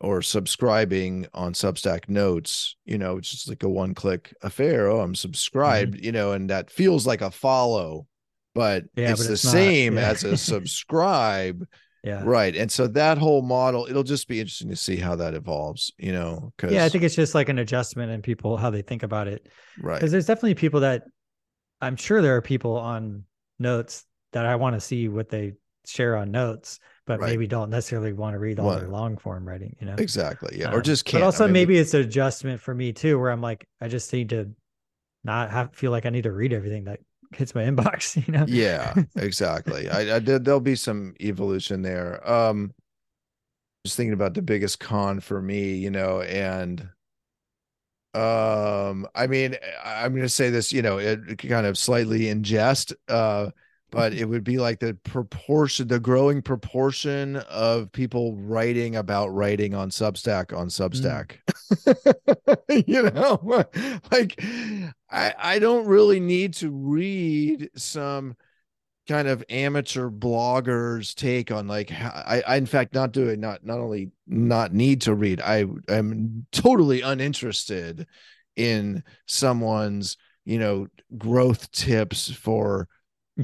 or 0.00 0.22
subscribing 0.22 1.26
on 1.34 1.52
substack 1.52 2.08
notes 2.08 2.76
you 2.84 2.96
know 2.96 3.18
it's 3.18 3.30
just 3.30 3.48
like 3.48 3.62
a 3.62 3.68
one 3.68 3.94
click 3.94 4.34
affair. 4.42 4.88
Oh 4.88 5.00
i'm 5.00 5.14
subscribed 5.14 5.94
mm-hmm. 5.94 6.04
you 6.04 6.12
know 6.12 6.32
and 6.32 6.50
that 6.50 6.70
feels 6.70 7.06
like 7.06 7.20
a 7.20 7.30
follow 7.30 8.06
but 8.54 8.84
yeah, 8.96 9.10
it's 9.10 9.20
but 9.20 9.26
the 9.26 9.32
it's 9.34 9.42
same 9.42 9.96
yeah. 9.96 10.10
as 10.10 10.24
a 10.24 10.36
subscribe. 10.36 11.66
Yeah. 12.02 12.22
Right 12.24 12.56
and 12.56 12.72
so 12.72 12.86
that 12.88 13.18
whole 13.18 13.42
model 13.42 13.86
it'll 13.86 14.02
just 14.02 14.26
be 14.26 14.40
interesting 14.40 14.70
to 14.70 14.76
see 14.76 14.96
how 14.96 15.16
that 15.16 15.34
evolves 15.34 15.92
you 15.98 16.12
know 16.12 16.50
because 16.56 16.72
yeah 16.72 16.86
i 16.86 16.88
think 16.88 17.04
it's 17.04 17.14
just 17.14 17.34
like 17.34 17.50
an 17.50 17.58
adjustment 17.58 18.10
in 18.10 18.22
people 18.22 18.56
how 18.56 18.70
they 18.70 18.80
think 18.80 19.02
about 19.02 19.28
it. 19.28 19.46
Right. 19.78 19.96
Because 19.96 20.10
there's 20.10 20.24
definitely 20.24 20.54
people 20.54 20.80
that 20.80 21.02
i'm 21.82 21.96
sure 21.96 22.22
there 22.22 22.36
are 22.36 22.40
people 22.40 22.78
on 22.78 23.24
notes 23.58 24.06
that 24.32 24.46
i 24.46 24.56
want 24.56 24.74
to 24.74 24.80
see 24.80 25.08
what 25.08 25.28
they 25.28 25.52
share 25.86 26.16
on 26.16 26.30
notes 26.30 26.78
but 27.06 27.20
right. 27.20 27.30
maybe 27.30 27.46
don't 27.46 27.70
necessarily 27.70 28.12
want 28.12 28.34
to 28.34 28.38
read 28.38 28.60
all 28.60 28.70
their 28.76 28.88
long 28.88 29.16
form 29.16 29.48
writing 29.48 29.74
you 29.80 29.86
know? 29.86 29.94
Exactly 29.98 30.58
yeah 30.58 30.68
um, 30.68 30.74
or 30.74 30.82
just 30.82 31.04
can't 31.04 31.22
but 31.22 31.26
also 31.26 31.44
I 31.44 31.46
mean, 31.46 31.54
maybe 31.54 31.78
it's 31.78 31.94
an 31.94 32.02
adjustment 32.02 32.60
for 32.60 32.74
me 32.74 32.92
too 32.92 33.18
where 33.18 33.30
i'm 33.30 33.40
like 33.40 33.66
i 33.80 33.88
just 33.88 34.12
need 34.12 34.28
to 34.30 34.50
not 35.24 35.50
have 35.50 35.74
feel 35.74 35.90
like 35.90 36.06
i 36.06 36.10
need 36.10 36.24
to 36.24 36.32
read 36.32 36.52
everything 36.52 36.84
that 36.84 37.00
hits 37.32 37.54
my 37.54 37.62
inbox 37.64 38.24
you 38.26 38.32
know? 38.32 38.44
Yeah 38.46 38.94
exactly 39.16 39.88
I, 39.88 40.16
I 40.16 40.18
did 40.18 40.44
there'll 40.44 40.60
be 40.60 40.76
some 40.76 41.14
evolution 41.20 41.82
there 41.82 42.28
um 42.30 42.74
just 43.84 43.96
thinking 43.96 44.12
about 44.12 44.34
the 44.34 44.42
biggest 44.42 44.78
con 44.80 45.20
for 45.20 45.40
me 45.40 45.74
you 45.74 45.90
know 45.90 46.20
and 46.20 46.86
um 48.12 49.06
i 49.14 49.26
mean 49.26 49.56
i'm 49.84 50.10
going 50.10 50.22
to 50.22 50.28
say 50.28 50.50
this 50.50 50.72
you 50.72 50.82
know 50.82 50.98
it 50.98 51.38
kind 51.38 51.64
of 51.64 51.78
slightly 51.78 52.28
in 52.28 52.42
jest 52.42 52.92
uh 53.08 53.50
but 53.90 54.12
it 54.12 54.24
would 54.24 54.44
be 54.44 54.58
like 54.58 54.78
the 54.80 54.94
proportion 55.04 55.88
the 55.88 56.00
growing 56.00 56.42
proportion 56.42 57.36
of 57.36 57.90
people 57.92 58.36
writing 58.36 58.96
about 58.96 59.28
writing 59.28 59.74
on 59.74 59.90
substack 59.90 60.56
on 60.56 60.68
substack. 60.68 61.36
Mm. 61.72 62.84
you 62.86 63.02
know? 63.02 63.64
Like 64.10 64.42
i 65.10 65.34
i 65.38 65.58
don't 65.58 65.86
really 65.86 66.20
need 66.20 66.54
to 66.54 66.70
read 66.70 67.70
some 67.76 68.36
kind 69.08 69.28
of 69.28 69.44
amateur 69.48 70.08
bloggers 70.08 71.14
take 71.14 71.50
on 71.50 71.66
like 71.66 71.90
I, 71.90 72.42
I 72.46 72.56
in 72.56 72.66
fact 72.66 72.94
not 72.94 73.12
do 73.12 73.28
it 73.28 73.38
not 73.38 73.64
not 73.64 73.80
only 73.80 74.12
not 74.26 74.72
need 74.72 75.02
to 75.02 75.14
read 75.14 75.40
i 75.40 75.64
am 75.88 76.46
totally 76.52 77.00
uninterested 77.00 78.06
in 78.56 79.02
someone's 79.26 80.16
you 80.44 80.58
know 80.58 80.86
growth 81.18 81.70
tips 81.72 82.30
for 82.30 82.88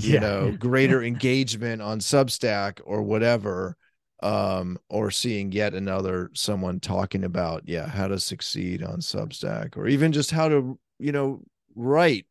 you 0.03 0.15
yeah. 0.15 0.21
know 0.21 0.53
greater 0.59 1.03
engagement 1.03 1.83
on 1.83 2.01
substack 2.01 2.81
or 2.85 3.03
whatever 3.03 3.77
um 4.23 4.79
or 4.89 5.11
seeing 5.11 5.53
yet 5.53 5.75
another 5.75 6.31
someone 6.35 6.81
talking 6.81 7.25
about 7.25 7.63
yeah 7.67 7.87
how 7.87 8.09
to 8.09 8.19
succeed 8.19 8.83
on 8.83 8.99
substack 9.01 9.77
or 9.77 9.87
even 9.87 10.11
just 10.13 10.31
how 10.31 10.49
to 10.49 10.79
you 10.99 11.13
know 11.13 11.43
write 11.75 12.27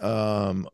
um 0.00 0.68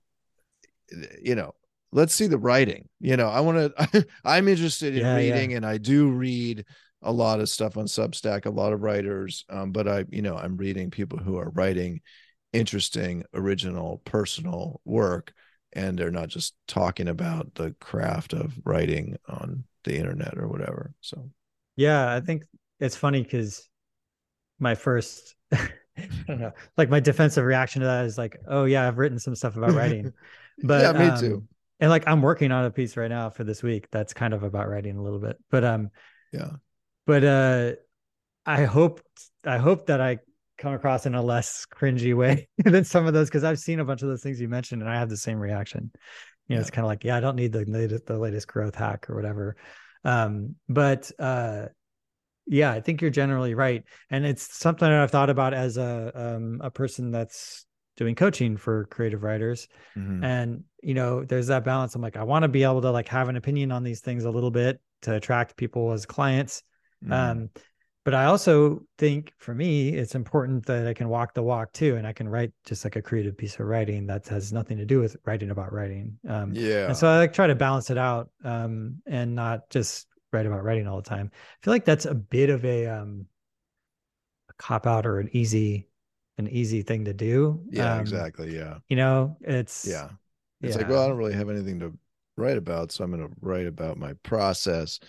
you 1.23 1.37
know 1.37 1.55
let's 1.93 2.15
see 2.15 2.27
the 2.27 2.39
writing 2.39 2.89
you 2.99 3.17
know 3.17 3.29
i 3.29 3.39
want 3.39 3.73
to 3.77 4.07
i'm 4.25 4.49
interested 4.49 4.97
in 4.97 5.03
yeah, 5.03 5.17
reading 5.17 5.53
yeah. 5.53 5.59
and 5.59 5.67
i 5.67 5.79
do 5.79 6.11
read 6.11 6.65
a 7.03 7.13
lot 7.13 7.41
of 7.41 7.49
stuff 7.49 7.77
on 7.77 7.87
substack 7.87 8.47
a 8.47 8.51
lot 8.51 8.73
of 8.73 8.83
writers 8.83 9.45
um, 9.51 9.71
but 9.71 9.87
i 9.87 10.05
you 10.11 10.23
know 10.23 10.37
i'm 10.37 10.57
reading 10.57 10.91
people 10.91 11.19
who 11.19 11.37
are 11.37 11.51
writing 11.51 12.01
interesting, 12.53 13.25
original, 13.35 14.01
personal 14.05 14.81
work. 14.85 15.33
And 15.73 15.99
they're 15.99 16.11
not 16.11 16.29
just 16.29 16.55
talking 16.67 17.07
about 17.07 17.55
the 17.55 17.75
craft 17.81 18.33
of 18.33 18.55
writing 18.65 19.17
on 19.29 19.65
the 19.85 19.97
internet 19.97 20.37
or 20.37 20.49
whatever. 20.49 20.93
So, 21.01 21.31
yeah, 21.77 22.13
I 22.13 22.21
think 22.21 22.43
it's 22.81 22.97
funny 22.97 23.23
because 23.23 23.69
my 24.59 24.75
first, 24.75 25.37
I 25.53 25.69
don't 26.27 26.41
know, 26.41 26.53
like 26.77 26.91
my 26.91 26.99
defensive 26.99 27.45
reaction 27.45 27.81
to 27.81 27.87
that 27.87 28.05
is 28.05 28.19
like, 28.19 28.37
oh, 28.49 28.65
yeah, 28.65 28.87
I've 28.87 28.99
written 28.99 29.19
some 29.21 29.37
stuff 29.37 29.57
about 29.57 29.73
writing. 29.73 30.13
But 30.63 30.83
yeah, 30.83 30.93
me 30.93 31.09
um, 31.09 31.19
too. 31.19 31.49
And 31.81 31.89
like 31.89 32.07
I'm 32.07 32.21
working 32.21 32.53
on 32.53 32.67
a 32.67 32.71
piece 32.71 32.97
right 32.97 33.09
now 33.09 33.31
for 33.31 33.45
this 33.45 33.63
week 33.63 33.91
that's 33.91 34.13
kind 34.13 34.35
of 34.35 34.43
about 34.43 34.69
writing 34.69 34.97
a 34.97 35.03
little 35.03 35.19
bit. 35.19 35.39
But 35.51 35.65
um 35.65 35.91
yeah. 36.33 36.51
But 37.07 37.25
uh 37.25 37.73
I 38.45 38.65
hope 38.65 39.01
I 39.45 39.59
hope 39.59 39.87
that 39.87 40.01
I 40.01 40.19
come 40.61 40.75
across 40.75 41.07
in 41.07 41.15
a 41.15 41.23
less 41.23 41.67
cringy 41.75 42.15
way 42.15 42.49
than 42.59 42.85
some 42.85 43.07
of 43.07 43.15
those 43.15 43.29
because 43.29 43.45
I've 43.45 43.59
seen 43.59 43.81
a 43.81 43.85
bunch 43.85 44.03
of 44.03 44.09
those 44.09 44.23
things 44.23 44.41
you 44.41 44.49
mentioned 44.49 44.83
and 44.83 44.91
I 44.91 44.99
have 44.99 45.09
the 45.09 45.17
same 45.17 45.39
reaction. 45.39 45.91
You 46.47 46.55
know, 46.55 46.57
yeah. 46.57 46.61
it's 46.61 46.71
kind 46.71 46.85
of 46.85 46.89
like, 46.89 47.05
yeah, 47.05 47.17
I 47.17 47.21
don't 47.21 47.37
need 47.37 47.53
the 47.53 47.65
latest, 47.65 48.07
the 48.07 48.19
latest 48.19 48.47
growth 48.47 48.75
hack 48.75 49.09
or 49.09 49.17
whatever. 49.17 49.57
Um, 50.05 50.57
but 50.69 51.11
uh, 51.19 51.67
yeah, 52.47 52.73
I 52.73 52.81
think 52.81 53.01
you're 53.01 53.11
generally 53.11 53.55
right, 53.55 53.85
and 54.11 54.27
it's 54.27 54.59
something 54.59 54.89
that 54.89 55.01
I've 55.01 55.11
thought 55.11 55.31
about 55.31 55.55
as 55.55 55.77
a 55.77 56.13
um, 56.15 56.61
a 56.63 56.71
person 56.71 57.11
that's 57.11 57.65
doing 57.97 58.15
coaching 58.15 58.57
for 58.57 58.87
creative 58.87 59.23
writers, 59.23 59.69
mm-hmm. 59.97 60.25
and 60.25 60.65
you 60.83 60.95
know, 60.95 61.25
there's 61.25 61.49
that 61.49 61.65
balance. 61.65 61.95
I'm 61.95 62.03
like, 62.03 62.17
I 62.17 62.25
want 62.25 62.43
to 62.43 62.49
be 62.49 62.65
able 62.65 62.83
to 62.83 62.91
like 62.91 63.09
have 63.09 63.29
an 63.29 63.37
opinion 63.37 63.71
on 63.71 63.85
these 63.85 64.01
things 64.01 64.25
a 64.25 64.31
little 64.31 64.51
bit 64.51 64.81
to 65.03 65.15
attract 65.15 65.57
people 65.57 65.93
as 65.93 66.07
clients. 66.07 66.63
Mm-hmm. 67.05 67.13
Um, 67.13 67.51
but 68.05 68.15
I 68.15 68.25
also 68.25 68.83
think 68.97 69.33
for 69.39 69.55
me, 69.55 69.91
it's 69.91 70.15
important 70.15 70.65
that 70.67 70.87
I 70.87 70.95
can 70.95 71.09
walk 71.09 71.35
the 71.35 71.43
walk 71.43 71.73
too, 71.73 71.97
and 71.97 72.07
I 72.07 72.13
can 72.13 72.29
write 72.29 72.53
just 72.65 72.85
like 72.85 72.97
a 72.97 73.03
creative 73.03 73.37
piece 73.37 73.55
of 73.55 73.67
writing 73.67 74.07
that 74.07 74.27
has 74.29 74.53
nothing 74.53 74.79
to 74.79 74.87
do 74.87 75.01
with 75.01 75.17
writing 75.27 75.51
about 75.51 75.73
writing. 75.73 76.19
Um, 76.29 76.53
yeah. 76.55 76.87
And 76.87 76.97
so 76.97 77.09
I 77.09 77.19
like 77.19 77.33
try 77.33 77.47
to 77.47 77.55
balance 77.55 77.91
it 77.91 77.99
out 77.99 78.31
um, 78.43 79.03
and 79.07 79.35
not 79.35 79.69
just 79.69 80.07
write 80.33 80.47
about 80.47 80.65
writing 80.65 80.87
all 80.87 80.97
the 80.97 81.09
time. 81.09 81.31
I 81.35 81.59
feel 81.63 81.73
like 81.73 81.85
that's 81.85 82.07
a 82.07 82.15
bit 82.15 82.49
of 82.49 82.65
a, 82.65 82.87
um, 82.87 83.27
a 84.49 84.53
cop 84.55 84.87
out 84.87 85.05
or 85.05 85.21
an 85.21 85.29
easy, 85.33 85.87
an 86.39 86.49
easy 86.49 86.81
thing 86.81 87.05
to 87.05 87.13
do. 87.13 87.63
Yeah, 87.69 87.95
um, 87.95 88.01
exactly. 88.01 88.57
Yeah. 88.57 88.79
You 88.89 88.97
know, 88.97 89.37
it's 89.43 89.87
yeah. 89.87 90.09
It's 90.63 90.75
yeah. 90.75 90.83
like, 90.83 90.91
well, 90.91 91.05
I 91.05 91.09
don't 91.09 91.17
really 91.19 91.35
have 91.35 91.51
anything 91.51 91.81
to 91.81 91.93
write 92.37 92.57
about, 92.57 92.93
so 92.93 93.05
I'm 93.05 93.11
going 93.11 93.27
to 93.27 93.35
write 93.41 93.67
about 93.67 93.99
my 93.99 94.15
process 94.23 95.01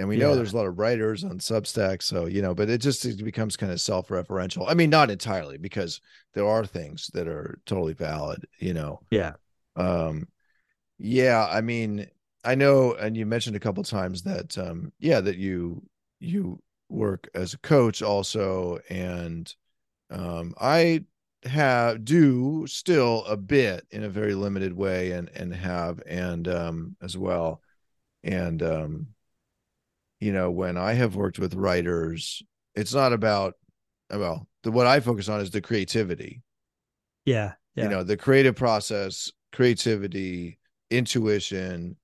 and 0.00 0.08
we 0.08 0.16
know 0.16 0.34
there's 0.34 0.52
a 0.52 0.56
lot 0.56 0.66
of 0.66 0.78
writers 0.78 1.24
on 1.24 1.38
substack 1.38 2.02
so 2.02 2.26
you 2.26 2.42
know 2.42 2.54
but 2.54 2.68
it 2.68 2.78
just 2.78 3.04
it 3.04 3.22
becomes 3.22 3.56
kind 3.56 3.70
of 3.70 3.80
self-referential. 3.80 4.64
I 4.68 4.74
mean 4.74 4.90
not 4.90 5.10
entirely 5.10 5.58
because 5.58 6.00
there 6.34 6.46
are 6.46 6.64
things 6.64 7.10
that 7.14 7.28
are 7.28 7.58
totally 7.66 7.92
valid 7.92 8.46
you 8.58 8.74
know? 8.74 9.00
Yeah. 9.10 9.34
Um 9.76 10.28
yeah 10.98 11.46
i 11.50 11.60
mean 11.60 12.06
i 12.44 12.54
know 12.54 12.94
and 12.94 13.16
you 13.16 13.24
mentioned 13.24 13.56
a 13.56 13.60
couple 13.60 13.82
times 13.82 14.22
that 14.22 14.58
um 14.58 14.92
yeah 14.98 15.20
that 15.20 15.36
you 15.36 15.82
you 16.18 16.60
work 16.88 17.28
as 17.34 17.54
a 17.54 17.58
coach 17.58 18.02
also 18.02 18.78
and 18.90 19.54
um 20.10 20.52
i 20.60 21.02
have 21.44 22.04
do 22.04 22.66
still 22.66 23.24
a 23.24 23.36
bit 23.36 23.86
in 23.90 24.04
a 24.04 24.08
very 24.08 24.34
limited 24.34 24.72
way 24.74 25.12
and 25.12 25.30
and 25.34 25.54
have 25.54 26.02
and 26.06 26.48
um 26.48 26.96
as 27.00 27.16
well. 27.16 27.62
And 28.22 28.62
um 28.62 29.06
you 30.20 30.32
know, 30.32 30.50
when 30.50 30.76
I 30.76 30.92
have 30.92 31.16
worked 31.16 31.38
with 31.38 31.54
writers, 31.54 32.42
it's 32.74 32.94
not 32.94 33.12
about 33.12 33.54
well, 34.10 34.46
the 34.62 34.70
what 34.70 34.86
I 34.86 35.00
focus 35.00 35.28
on 35.28 35.40
is 35.40 35.50
the 35.50 35.60
creativity. 35.60 36.42
Yeah, 37.24 37.52
yeah. 37.74 37.84
You 37.84 37.90
know, 37.90 38.02
the 38.02 38.16
creative 38.16 38.56
process, 38.56 39.30
creativity, 39.52 40.58
intuition, 40.90 41.96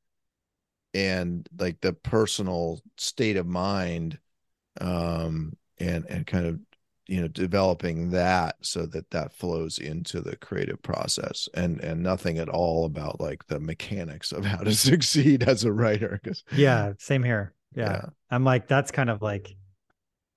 and 0.95 1.49
like 1.59 1.81
the 1.81 1.93
personal 1.93 2.81
state 2.97 3.37
of 3.37 3.47
mind, 3.47 4.19
um, 4.81 5.57
and 5.79 6.05
and 6.09 6.27
kind 6.27 6.47
of 6.47 6.61
you 7.07 7.21
know 7.21 7.29
developing 7.29 8.11
that 8.11 8.57
so 8.63 8.87
that 8.87 9.11
that 9.11 9.33
flows 9.33 9.79
into 9.79 10.21
the 10.21 10.37
creative 10.37 10.83
process 10.83 11.49
and 11.55 11.81
and 11.81 12.03
nothing 12.03 12.39
at 12.39 12.49
all 12.49 12.85
about 12.85 13.21
like 13.21 13.47
the 13.47 13.61
mechanics 13.61 14.33
of 14.33 14.45
how 14.45 14.59
to 14.59 14.75
succeed 14.75 15.45
as 15.45 15.65
a 15.65 15.73
writer 15.73 16.19
because 16.23 16.43
yeah 16.53 16.93
same 16.99 17.23
here 17.23 17.55
yeah. 17.77 17.91
yeah. 17.91 18.07
I'm 18.31 18.45
like, 18.45 18.67
that's 18.67 18.91
kind 18.91 19.11
of 19.11 19.23
like 19.23 19.55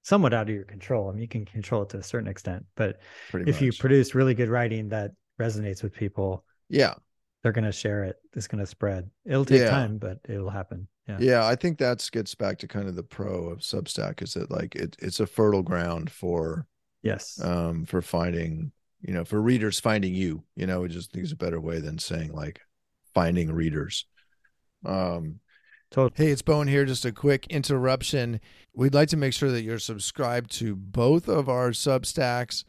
somewhat 0.03 0.33
out 0.33 0.49
of 0.49 0.55
your 0.55 0.65
control. 0.65 1.09
I 1.09 1.13
mean, 1.13 1.21
you 1.21 1.27
can 1.27 1.45
control 1.45 1.83
it 1.83 1.89
to 1.89 1.97
a 1.97 2.03
certain 2.03 2.27
extent, 2.27 2.65
but 2.75 2.99
Pretty 3.31 3.49
if 3.49 3.55
much. 3.57 3.61
you 3.63 3.73
produce 3.73 4.13
really 4.13 4.33
good 4.33 4.49
writing 4.49 4.89
that 4.89 5.11
resonates 5.39 5.81
with 5.81 5.93
people, 5.93 6.43
yeah, 6.69 6.93
they're 7.41 7.51
going 7.51 7.65
to 7.65 7.71
share 7.71 8.03
it. 8.03 8.17
It's 8.35 8.47
going 8.47 8.59
to 8.59 8.67
spread. 8.67 9.09
It'll 9.25 9.45
take 9.45 9.61
yeah. 9.61 9.69
time, 9.69 9.97
but 9.97 10.19
it'll 10.27 10.49
happen. 10.49 10.87
Yeah. 11.07 11.17
Yeah. 11.19 11.45
I 11.47 11.55
think 11.55 11.79
that 11.79 12.07
gets 12.11 12.35
back 12.35 12.59
to 12.59 12.67
kind 12.67 12.87
of 12.87 12.95
the 12.95 13.03
pro 13.03 13.49
of 13.49 13.59
Substack 13.59 14.21
is 14.21 14.33
that 14.33 14.51
like 14.51 14.75
it, 14.75 14.95
it's 14.99 15.19
a 15.19 15.25
fertile 15.25 15.63
ground 15.63 16.11
for, 16.11 16.67
yes, 17.01 17.39
um, 17.43 17.85
for 17.85 18.01
finding, 18.01 18.71
you 19.01 19.13
know, 19.13 19.23
for 19.23 19.41
readers 19.41 19.79
finding 19.79 20.13
you, 20.13 20.43
you 20.55 20.67
know, 20.67 20.83
it 20.83 20.89
just 20.89 21.15
it's 21.15 21.31
a 21.31 21.37
better 21.37 21.59
way 21.59 21.79
than 21.79 21.97
saying 21.97 22.33
like 22.33 22.59
finding 23.13 23.51
readers. 23.51 24.05
Um, 24.85 25.39
Totally. 25.91 26.27
Hey, 26.27 26.31
it's 26.31 26.43
Bowen 26.43 26.67
here. 26.67 26.85
Just 26.85 27.03
a 27.03 27.11
quick 27.11 27.47
interruption. 27.47 28.39
We'd 28.75 28.93
like 28.93 29.09
to 29.09 29.17
make 29.17 29.33
sure 29.33 29.49
that 29.49 29.63
you're 29.63 29.79
subscribed 29.79 30.51
to 30.59 30.75
both 30.75 31.27
of 31.27 31.49
our 31.49 31.71
Substacks. 31.71 32.63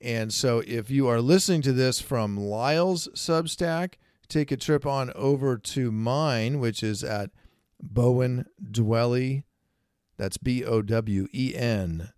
And 0.00 0.32
so 0.32 0.62
if 0.66 0.90
you 0.90 1.06
are 1.08 1.20
listening 1.20 1.60
to 1.62 1.72
this 1.72 2.00
from 2.00 2.38
Lyle's 2.38 3.08
Substack, 3.14 3.94
take 4.28 4.50
a 4.50 4.56
trip 4.56 4.86
on 4.86 5.12
over 5.14 5.58
to 5.58 5.92
mine, 5.92 6.58
which 6.58 6.82
is 6.82 7.04
at 7.04 7.30
Bowen 7.82 8.46
Dwelle. 8.62 9.44
That's 10.16 10.38
B 10.38 10.64
O 10.64 10.80
W 10.80 11.28
E 11.34 11.54
N 11.54 12.12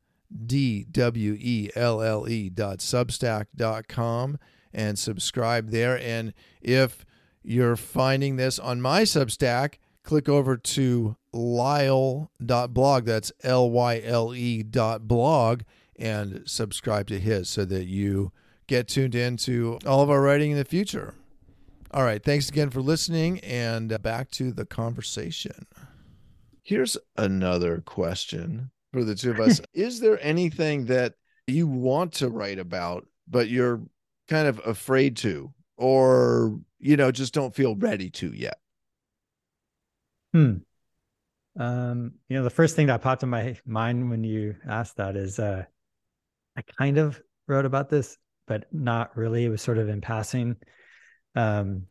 D 0.46 0.84
W 0.84 1.36
E 1.40 1.70
L 1.74 2.00
L 2.00 2.28
E 2.28 2.50
dot 2.50 2.78
substack 2.78 3.46
dot 3.56 3.88
com 3.88 4.38
and 4.72 4.98
subscribe 4.98 5.70
there. 5.70 5.98
And 5.98 6.34
if 6.60 7.04
you're 7.42 7.76
finding 7.76 8.36
this 8.36 8.58
on 8.58 8.80
my 8.80 9.02
Substack, 9.02 9.76
click 10.06 10.28
over 10.28 10.56
to 10.56 11.16
lyle.blog. 11.32 13.04
That's 13.04 13.32
L 13.42 13.70
Y 13.70 14.00
L 14.02 14.34
E 14.34 14.62
dot 14.62 15.06
blog 15.06 15.62
and 15.98 16.42
subscribe 16.46 17.08
to 17.08 17.18
his 17.18 17.50
so 17.50 17.64
that 17.66 17.84
you 17.86 18.32
get 18.66 18.88
tuned 18.88 19.14
into 19.14 19.78
all 19.84 20.02
of 20.02 20.10
our 20.10 20.22
writing 20.22 20.52
in 20.52 20.56
the 20.56 20.64
future. 20.64 21.14
All 21.90 22.04
right. 22.04 22.22
Thanks 22.22 22.48
again 22.48 22.70
for 22.70 22.80
listening 22.80 23.40
and 23.40 23.92
uh, 23.92 23.98
back 23.98 24.30
to 24.32 24.52
the 24.52 24.64
conversation. 24.64 25.66
Here's 26.62 26.96
another 27.16 27.82
question 27.84 28.70
for 28.92 29.04
the 29.04 29.14
two 29.14 29.32
of 29.32 29.40
us. 29.40 29.60
Is 29.74 30.00
there 30.00 30.18
anything 30.22 30.86
that 30.86 31.14
you 31.46 31.66
want 31.66 32.12
to 32.14 32.28
write 32.28 32.58
about, 32.58 33.06
but 33.28 33.48
you're 33.48 33.82
kind 34.28 34.48
of 34.48 34.60
afraid 34.66 35.16
to, 35.18 35.52
or, 35.76 36.58
you 36.78 36.96
know, 36.96 37.12
just 37.12 37.32
don't 37.32 37.54
feel 37.54 37.76
ready 37.76 38.10
to 38.10 38.32
yet? 38.32 38.58
Hmm. 40.32 40.56
Um, 41.58 42.12
you 42.28 42.36
know, 42.36 42.44
the 42.44 42.50
first 42.50 42.76
thing 42.76 42.88
that 42.88 43.00
popped 43.00 43.22
in 43.22 43.30
my 43.30 43.56
mind 43.64 44.10
when 44.10 44.24
you 44.24 44.56
asked 44.68 44.96
that 44.96 45.16
is 45.16 45.38
uh 45.38 45.64
I 46.56 46.62
kind 46.62 46.98
of 46.98 47.20
wrote 47.46 47.64
about 47.64 47.88
this, 47.90 48.16
but 48.46 48.66
not 48.72 49.16
really. 49.16 49.44
It 49.44 49.48
was 49.50 49.62
sort 49.62 49.78
of 49.78 49.88
in 49.88 50.00
passing. 50.00 50.56
Um 51.34 51.86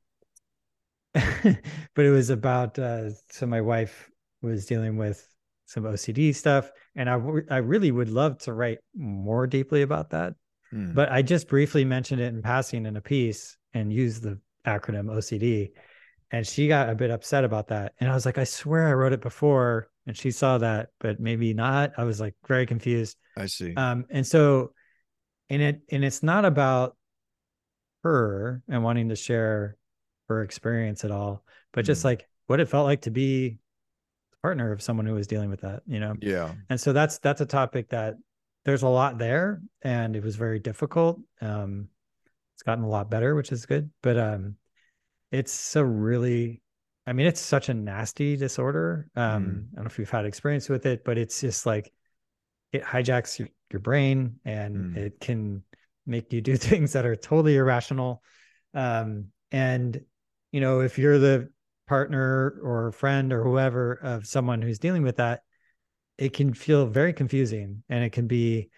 but 1.13 2.05
it 2.05 2.11
was 2.11 2.29
about 2.29 2.77
uh 2.77 3.09
so 3.31 3.45
my 3.47 3.61
wife 3.61 4.09
was 4.41 4.65
dealing 4.65 4.97
with 4.97 5.27
some 5.65 5.83
OCD 5.83 6.35
stuff 6.35 6.71
and 6.95 7.09
I 7.09 7.19
I 7.49 7.57
really 7.57 7.91
would 7.91 8.09
love 8.09 8.37
to 8.39 8.53
write 8.53 8.79
more 8.95 9.47
deeply 9.47 9.81
about 9.81 10.11
that. 10.11 10.33
Hmm. 10.71 10.93
But 10.93 11.11
I 11.11 11.21
just 11.21 11.47
briefly 11.47 11.85
mentioned 11.85 12.21
it 12.21 12.33
in 12.33 12.41
passing 12.41 12.85
in 12.85 12.97
a 12.97 13.01
piece 13.01 13.57
and 13.73 13.91
used 13.91 14.23
the 14.23 14.39
acronym 14.65 15.05
OCD 15.05 15.71
and 16.31 16.45
she 16.45 16.67
got 16.67 16.89
a 16.89 16.95
bit 16.95 17.11
upset 17.11 17.43
about 17.43 17.67
that 17.67 17.93
and 17.99 18.09
i 18.09 18.13
was 18.13 18.25
like 18.25 18.37
i 18.37 18.43
swear 18.43 18.87
i 18.87 18.93
wrote 18.93 19.13
it 19.13 19.21
before 19.21 19.89
and 20.07 20.17
she 20.17 20.31
saw 20.31 20.57
that 20.57 20.89
but 20.99 21.19
maybe 21.19 21.53
not 21.53 21.91
i 21.97 22.03
was 22.03 22.19
like 22.19 22.35
very 22.47 22.65
confused 22.65 23.17
I 23.37 23.45
see. 23.47 23.73
um 23.75 24.05
and 24.09 24.25
so 24.25 24.71
and 25.49 25.61
it 25.61 25.81
and 25.91 26.03
it's 26.03 26.23
not 26.23 26.45
about 26.45 26.95
her 28.03 28.61
and 28.69 28.83
wanting 28.83 29.09
to 29.09 29.15
share 29.15 29.77
her 30.29 30.41
experience 30.43 31.03
at 31.03 31.11
all 31.11 31.43
but 31.73 31.85
just 31.85 32.01
Mm. 32.01 32.05
like 32.05 32.27
what 32.47 32.59
it 32.59 32.69
felt 32.69 32.85
like 32.85 33.01
to 33.01 33.11
be 33.11 33.49
the 34.31 34.37
partner 34.41 34.71
of 34.71 34.81
someone 34.81 35.05
who 35.05 35.13
was 35.13 35.27
dealing 35.27 35.49
with 35.49 35.61
that 35.61 35.81
you 35.87 35.99
know 35.99 36.15
yeah. 36.21 36.53
and 36.69 36.79
so 36.79 36.93
that's 36.93 37.19
that's 37.19 37.41
a 37.41 37.45
topic 37.45 37.89
that 37.89 38.15
there's 38.63 38.83
a 38.83 38.87
lot 38.87 39.17
there 39.17 39.61
and 39.83 40.15
it 40.15 40.23
was 40.23 40.35
very 40.35 40.59
difficult 40.59 41.19
um 41.41 41.87
it's 42.55 42.63
gotten 42.63 42.83
a 42.83 42.89
lot 42.89 43.09
better 43.09 43.35
which 43.35 43.51
is 43.51 43.65
good 43.65 43.89
but 44.01 44.17
um 44.17 44.55
it's 45.31 45.75
a 45.75 45.83
really 45.85 46.61
i 47.07 47.13
mean 47.13 47.27
it's 47.27 47.41
such 47.41 47.69
a 47.69 47.73
nasty 47.73 48.35
disorder 48.37 49.09
um 49.15 49.23
Mm. 49.23 49.73
i 49.73 49.75
don't 49.75 49.85
know 49.85 49.87
if 49.87 49.99
you've 49.99 50.09
had 50.09 50.25
experience 50.25 50.69
with 50.69 50.85
it 50.85 51.03
but 51.03 51.17
it's 51.17 51.41
just 51.41 51.65
like 51.65 51.91
it 52.71 52.83
hijacks 52.83 53.39
your, 53.39 53.49
your 53.71 53.79
brain 53.79 54.39
and 54.45 54.95
Mm. 54.95 54.97
it 54.97 55.19
can 55.19 55.63
make 56.05 56.31
you 56.33 56.41
do 56.41 56.57
things 56.69 56.93
that 56.93 57.05
are 57.05 57.15
totally 57.15 57.55
irrational 57.57 58.21
um 58.73 59.27
and 59.51 60.01
you 60.51 60.61
know 60.61 60.81
if 60.81 60.97
you're 60.97 61.19
the 61.19 61.49
partner 61.87 62.59
or 62.63 62.91
friend 62.91 63.31
or 63.31 63.43
whoever 63.43 63.93
of 63.93 64.25
someone 64.25 64.61
who's 64.61 64.79
dealing 64.79 65.03
with 65.03 65.17
that 65.17 65.41
it 66.17 66.33
can 66.33 66.53
feel 66.53 66.85
very 66.87 67.13
confusing 67.13 67.83
and 67.89 68.03
it 68.03 68.11
can 68.11 68.27
be 68.27 68.69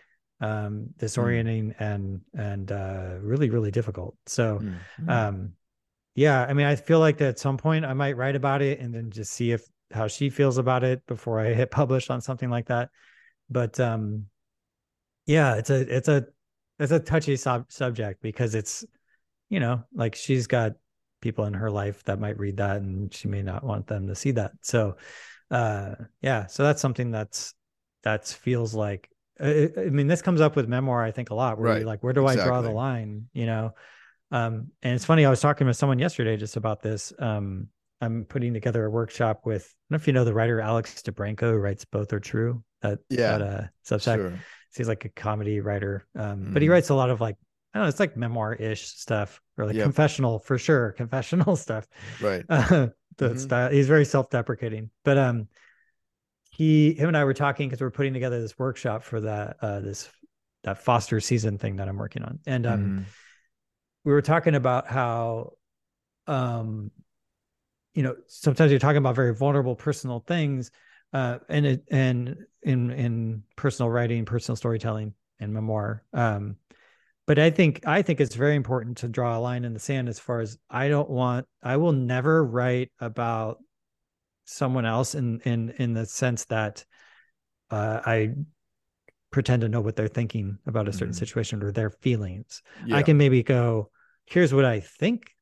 um 0.42 0.88
disorienting 1.00 1.74
and 1.80 2.22
and 2.36 2.72
uh 2.72 3.16
really 3.22 3.50
really 3.50 3.72
difficult 3.72 4.16
so 4.26 4.60
Mm. 4.62 4.74
Mm. 5.02 5.10
um 5.10 5.52
yeah 6.18 6.44
i 6.50 6.52
mean 6.54 6.66
i 6.66 6.76
feel 6.76 7.00
like 7.00 7.22
at 7.22 7.38
some 7.40 7.58
point 7.58 7.86
i 7.86 7.94
might 7.94 8.18
write 8.18 8.36
about 8.36 8.62
it 8.62 8.80
and 8.80 8.94
then 8.94 9.10
just 9.12 9.32
see 9.32 9.52
if 9.52 9.64
how 9.94 10.08
she 10.08 10.30
feels 10.30 10.58
about 10.58 10.84
it 10.84 11.06
before 11.06 11.40
i 11.40 11.54
hit 11.54 11.72
publish 11.80 12.10
on 12.10 12.20
something 12.20 12.50
like 12.50 12.66
that. 12.66 12.90
But 13.50 13.80
um 13.80 14.26
yeah 15.26 15.56
it's 15.56 15.70
a 15.70 15.96
it's 15.96 16.08
a 16.10 16.26
it's 16.80 16.92
a 16.92 17.00
touchy 17.00 17.38
sub- 17.38 17.72
subject 17.72 18.22
because 18.22 18.56
it's 18.56 18.84
you 19.50 19.60
know 19.60 19.84
like 19.94 20.16
she's 20.16 20.48
got 20.48 20.74
people 21.22 21.46
in 21.46 21.54
her 21.54 21.70
life 21.72 22.04
that 22.04 22.20
might 22.20 22.38
read 22.38 22.58
that 22.58 22.78
and 22.78 23.14
she 23.14 23.28
may 23.28 23.42
not 23.42 23.64
want 23.64 23.88
them 23.88 24.08
to 24.08 24.16
see 24.16 24.32
that. 24.32 24.52
So 24.62 24.98
uh 25.52 25.96
yeah 26.22 26.48
so 26.48 26.64
that's 26.64 26.82
something 26.82 27.12
that's 27.12 27.54
that's 28.04 28.34
feels 28.34 28.74
like 28.74 29.10
i, 29.40 29.70
I 29.78 29.90
mean 29.90 30.08
this 30.08 30.22
comes 30.22 30.42
up 30.42 30.58
with 30.58 30.68
memoir 30.68 31.02
i 31.02 31.12
think 31.12 31.30
a 31.30 31.36
lot 31.36 31.58
where 31.58 31.70
Right. 31.70 31.78
you're 31.80 31.88
like 31.88 32.04
where 32.04 32.12
do 32.12 32.28
i 32.28 32.36
draw 32.36 32.62
the 32.62 32.72
line? 32.72 33.30
You 33.34 33.46
know 33.46 33.74
um 34.32 34.68
and 34.84 34.94
it's 34.94 35.06
funny 35.06 35.26
i 35.26 35.30
was 35.30 35.40
talking 35.42 35.68
with 35.68 35.78
someone 35.78 36.00
yesterday 36.00 36.36
just 36.36 36.58
about 36.58 36.82
this 36.82 37.14
um 37.20 37.68
i'm 38.02 38.26
putting 38.26 38.54
together 38.54 38.86
a 38.86 38.90
workshop 38.90 39.42
with 39.46 39.64
i 39.64 39.94
don't 39.94 39.98
know 39.98 40.02
if 40.02 40.08
you 40.08 40.14
know 40.14 40.26
the 40.26 40.34
writer 40.34 40.60
alex 40.60 41.02
Dobrenko 41.02 41.52
who 41.52 41.58
writes 41.58 41.86
both 41.86 42.12
are 42.14 42.20
true 42.20 42.64
that 42.82 43.00
Yeah. 43.10 43.38
that 43.38 43.42
uh 43.42 43.62
substack 43.86 44.16
Sure. 44.16 44.40
he's 44.76 44.88
like 44.88 45.06
a 45.06 45.10
comedy 45.10 45.60
writer 45.62 46.06
um 46.16 46.52
but 46.52 46.62
he 46.62 46.68
Mhm. 46.68 46.72
writes 46.72 46.90
a 46.90 46.96
lot 46.96 47.10
of 47.10 47.22
like 47.22 47.36
i 47.74 47.78
don't 47.80 47.86
know 47.86 47.90
it's 47.90 48.00
like 48.00 48.18
memoir-ish 48.18 48.88
stuff 48.88 49.42
or 49.58 49.66
like 49.66 49.76
Yep. 49.76 49.84
confessional 49.86 50.40
for 50.40 50.58
sure 50.58 50.92
confessional 50.98 51.56
stuff 51.56 51.88
Right. 52.20 52.44
uh, 52.50 52.88
the 53.18 53.30
Mhm. 53.30 53.40
style 53.40 53.72
he's 53.72 53.88
very 53.88 54.06
self-deprecating 54.06 54.90
but 55.04 55.18
um 55.18 55.48
he 56.52 56.94
him 56.94 57.08
and 57.08 57.18
i 57.18 57.24
were 57.24 57.34
talking 57.34 57.68
because 57.70 57.82
we're 57.82 57.92
putting 57.92 58.14
together 58.14 58.42
this 58.42 58.58
workshop 58.60 59.04
for 59.04 59.22
that 59.22 59.58
uh 59.62 59.80
this 59.80 60.10
that 60.64 60.78
foster 60.80 61.20
season 61.20 61.58
thing 61.58 61.78
that 61.78 61.88
i'm 61.88 61.98
working 61.98 62.24
on 62.24 62.40
and 62.46 62.66
um 62.66 62.80
Mhm. 62.80 63.06
We 64.08 64.14
were 64.14 64.22
talking 64.22 64.56
about 64.56 64.88
how 64.88 65.52
um 66.28 66.92
you 67.94 68.04
know 68.04 68.16
sometimes 68.28 68.72
you're 68.72 68.80
talking 68.80 69.00
about 69.00 69.16
very 69.16 69.36
vulnerable 69.36 69.76
personal 69.76 70.22
things 70.22 70.72
uh 71.12 71.40
and 71.50 71.66
it 71.66 71.84
and 71.92 72.38
in 72.64 72.90
in 72.92 73.44
personal 73.58 73.90
writing 73.90 74.24
personal 74.24 74.56
storytelling 74.56 75.14
and 75.42 75.54
memoir 75.54 76.06
um 76.14 76.56
but 77.26 77.38
i 77.38 77.50
think 77.50 77.86
i 77.86 78.02
think 78.02 78.22
it's 78.22 78.36
very 78.36 78.56
important 78.56 78.96
to 78.96 79.10
draw 79.10 79.38
a 79.38 79.42
line 79.42 79.66
in 79.66 79.74
the 79.74 79.80
sand 79.80 80.08
as 80.08 80.20
far 80.20 80.40
as 80.40 80.58
i 80.70 80.88
don't 80.88 81.10
want 81.10 81.46
i 81.62 81.76
will 81.76 81.92
never 81.92 82.46
write 82.46 82.90
about 83.02 83.58
someone 84.46 84.86
else 84.86 85.16
in 85.16 85.42
in 85.42 85.70
in 85.80 85.94
the 85.94 86.06
sense 86.06 86.46
that 86.46 86.86
uh 87.72 88.00
i 88.06 88.32
pretend 89.32 89.62
to 89.62 89.68
know 89.68 89.82
what 89.82 89.98
they're 89.98 90.08
thinking 90.08 90.58
about 90.66 90.88
a 90.88 90.94
certain 90.94 91.14
Mhm. 91.14 91.18
situation 91.18 91.62
or 91.62 91.74
their 91.74 91.90
feelings 91.90 92.62
Yeah. 92.86 92.96
I 92.96 93.04
can 93.04 93.18
maybe 93.18 93.44
go, 93.44 93.92
here's 94.28 94.54
what 94.54 94.66
I 94.66 94.80
think 94.82 95.36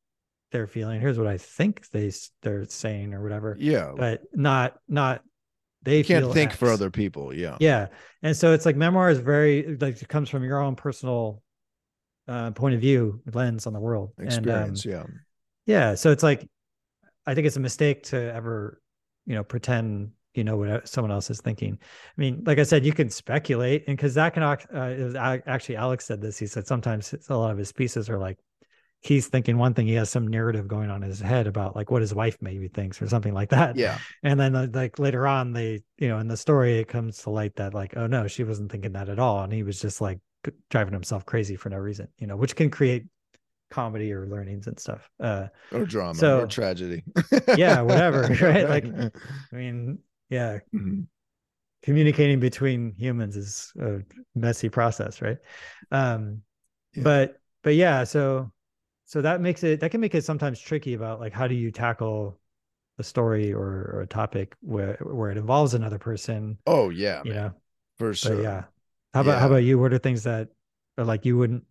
they're 0.51 0.67
feeling. 0.67 1.01
Here's 1.01 1.17
what 1.17 1.27
I 1.27 1.37
think 1.37 1.89
they 1.89 2.11
they're 2.41 2.65
saying 2.65 3.13
or 3.13 3.21
whatever, 3.21 3.57
yeah. 3.59 3.91
but 3.95 4.21
not 4.33 4.75
not 4.87 5.21
they 5.83 5.99
you 5.99 6.03
can't 6.03 6.25
feel 6.25 6.33
think 6.33 6.53
for 6.53 6.69
other 6.69 6.89
people. 6.89 7.33
Yeah. 7.33 7.57
Yeah, 7.59 7.87
and 8.23 8.35
so 8.35 8.53
it's 8.53 8.65
like 8.65 8.75
memoir 8.75 9.09
is 9.09 9.19
very 9.19 9.77
like 9.77 10.01
it 10.01 10.07
comes 10.07 10.29
from 10.29 10.43
your 10.43 10.61
own 10.61 10.75
personal 10.75 11.41
uh, 12.27 12.51
point 12.51 12.75
of 12.75 12.81
view 12.81 13.21
lens 13.33 13.67
on 13.67 13.73
the 13.73 13.79
world 13.79 14.13
Experience. 14.17 14.85
And, 14.85 14.93
yeah. 14.93 15.01
um, 15.01 15.19
yeah, 15.65 15.95
so 15.95 16.11
it's 16.11 16.23
like 16.23 16.47
I 17.25 17.33
think 17.35 17.47
it's 17.47 17.57
a 17.57 17.61
mistake 17.61 18.03
to 18.03 18.33
ever 18.33 18.81
you 19.25 19.35
know 19.35 19.43
pretend 19.43 20.11
you 20.35 20.43
know 20.43 20.57
what 20.57 20.87
someone 20.87 21.11
else 21.11 21.29
is 21.29 21.41
thinking. 21.41 21.77
I 21.81 22.21
mean, 22.21 22.43
like 22.45 22.59
I 22.59 22.63
said, 22.63 22.85
you 22.85 22.93
can 22.93 23.09
speculate, 23.09 23.83
and 23.87 23.97
because 23.97 24.13
that 24.15 24.33
can 24.33 24.43
uh, 24.43 24.57
was 24.71 25.15
actually 25.15 25.77
Alex 25.77 26.05
said 26.05 26.21
this. 26.21 26.37
He 26.37 26.47
said 26.47 26.67
sometimes 26.67 27.13
a 27.29 27.35
lot 27.35 27.51
of 27.51 27.57
his 27.57 27.71
pieces 27.71 28.09
are 28.09 28.17
like 28.17 28.37
he's 29.01 29.27
thinking 29.27 29.57
one 29.57 29.73
thing, 29.73 29.87
he 29.87 29.93
has 29.93 30.09
some 30.09 30.27
narrative 30.27 30.67
going 30.67 30.89
on 30.89 31.03
in 31.03 31.09
his 31.09 31.19
head 31.19 31.45
about 31.47 31.75
like 31.75 31.91
what 31.91 32.01
his 32.01 32.13
wife 32.13 32.37
maybe 32.41 32.67
thinks 32.67 33.01
or 33.01 33.07
something 33.07 33.33
like 33.33 33.49
that. 33.49 33.75
Yeah. 33.75 33.99
And 34.23 34.39
then 34.39 34.55
uh, 34.55 34.67
like 34.73 34.97
later 34.99 35.27
on, 35.27 35.53
they 35.53 35.83
you 35.97 36.07
know 36.07 36.19
in 36.19 36.27
the 36.27 36.37
story 36.37 36.79
it 36.79 36.87
comes 36.87 37.19
to 37.19 37.29
light 37.29 37.55
that 37.57 37.73
like 37.73 37.95
oh 37.97 38.07
no, 38.07 38.27
she 38.27 38.43
wasn't 38.43 38.71
thinking 38.71 38.93
that 38.93 39.09
at 39.09 39.19
all, 39.19 39.43
and 39.43 39.53
he 39.53 39.63
was 39.63 39.79
just 39.79 40.01
like 40.01 40.19
driving 40.69 40.93
himself 40.93 41.25
crazy 41.25 41.55
for 41.55 41.69
no 41.69 41.77
reason, 41.77 42.07
you 42.19 42.27
know, 42.27 42.35
which 42.37 42.55
can 42.55 42.69
create 42.69 43.05
comedy 43.71 44.13
or 44.13 44.27
learnings 44.27 44.67
and 44.67 44.79
stuff. 44.79 45.09
Uh, 45.19 45.47
Or 45.71 45.85
drama 45.85 46.13
So- 46.15 46.41
or 46.41 46.47
tragedy. 46.47 47.03
Yeah, 47.57 47.81
whatever, 47.81 48.21
right? 48.41 48.69
Like- 48.69 48.85
I 48.85 49.55
mean, 49.55 49.99
yeah, 50.29 50.59
Mhm. 50.73 51.07
communicating 51.83 52.39
between 52.39 52.93
humans 52.97 53.35
is 53.37 53.71
a 53.79 53.99
messy 54.33 54.69
process 54.69 55.21
right 55.21 55.37
um 55.91 56.41
Yeah. 56.95 57.03
but 57.03 57.37
but 57.63 57.75
yeah 57.75 58.03
so 58.05 58.51
so 59.05 59.21
that 59.21 59.41
makes 59.41 59.63
it 59.63 59.79
that 59.81 59.91
can 59.91 60.01
make 60.01 60.15
it 60.15 60.23
sometimes 60.25 60.59
tricky 60.59 60.93
about 60.93 61.19
like 61.19 61.33
how 61.33 61.47
do 61.47 61.55
you 61.55 61.71
tackle 61.71 62.39
a 62.99 63.03
story 63.03 63.53
or, 63.53 63.61
or 63.93 64.01
a 64.03 64.07
topic 64.07 64.55
where 64.61 64.97
where 65.01 65.31
it 65.31 65.37
involves 65.37 65.73
another 65.73 65.99
person. 65.99 66.57
Oh 66.67 66.89
yeah, 66.89 67.23
you 67.23 67.33
know, 67.33 67.53
for 67.97 68.13
sure. 68.13 68.35
But 68.35 68.39
yeah. 68.39 68.65
How 69.13 69.21
about 69.21 69.39
Yeah. 69.39 69.39
how 69.39 69.47
about 69.47 69.63
you? 69.63 69.79
What 69.79 69.93
are 69.93 69.99
things 69.99 70.23
that 70.23 70.49
are 70.97 71.05
like 71.05 71.25
you 71.25 71.37
wouldn't 71.37 71.65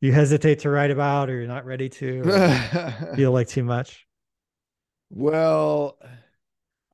you 0.00 0.12
hesitate 0.12 0.60
to 0.60 0.70
write 0.70 0.90
about 0.90 1.28
or 1.30 1.36
you're 1.38 1.46
not 1.46 1.64
ready 1.66 1.88
to 1.88 2.44
feel 3.14 3.32
like 3.32 3.48
too 3.48 3.64
much? 3.64 4.06
Well, 5.10 5.98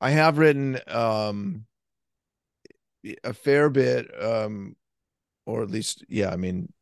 I 0.01 0.11
have 0.11 0.39
written 0.39 0.81
um 0.89 1.67
a 3.25 3.33
fair 3.33 3.71
bit 3.71 4.11
um 4.23 4.77
or 5.47 5.63
at 5.63 5.71
least 5.71 6.05
yeah, 6.09 6.31
I 6.31 6.37
mean 6.37 6.73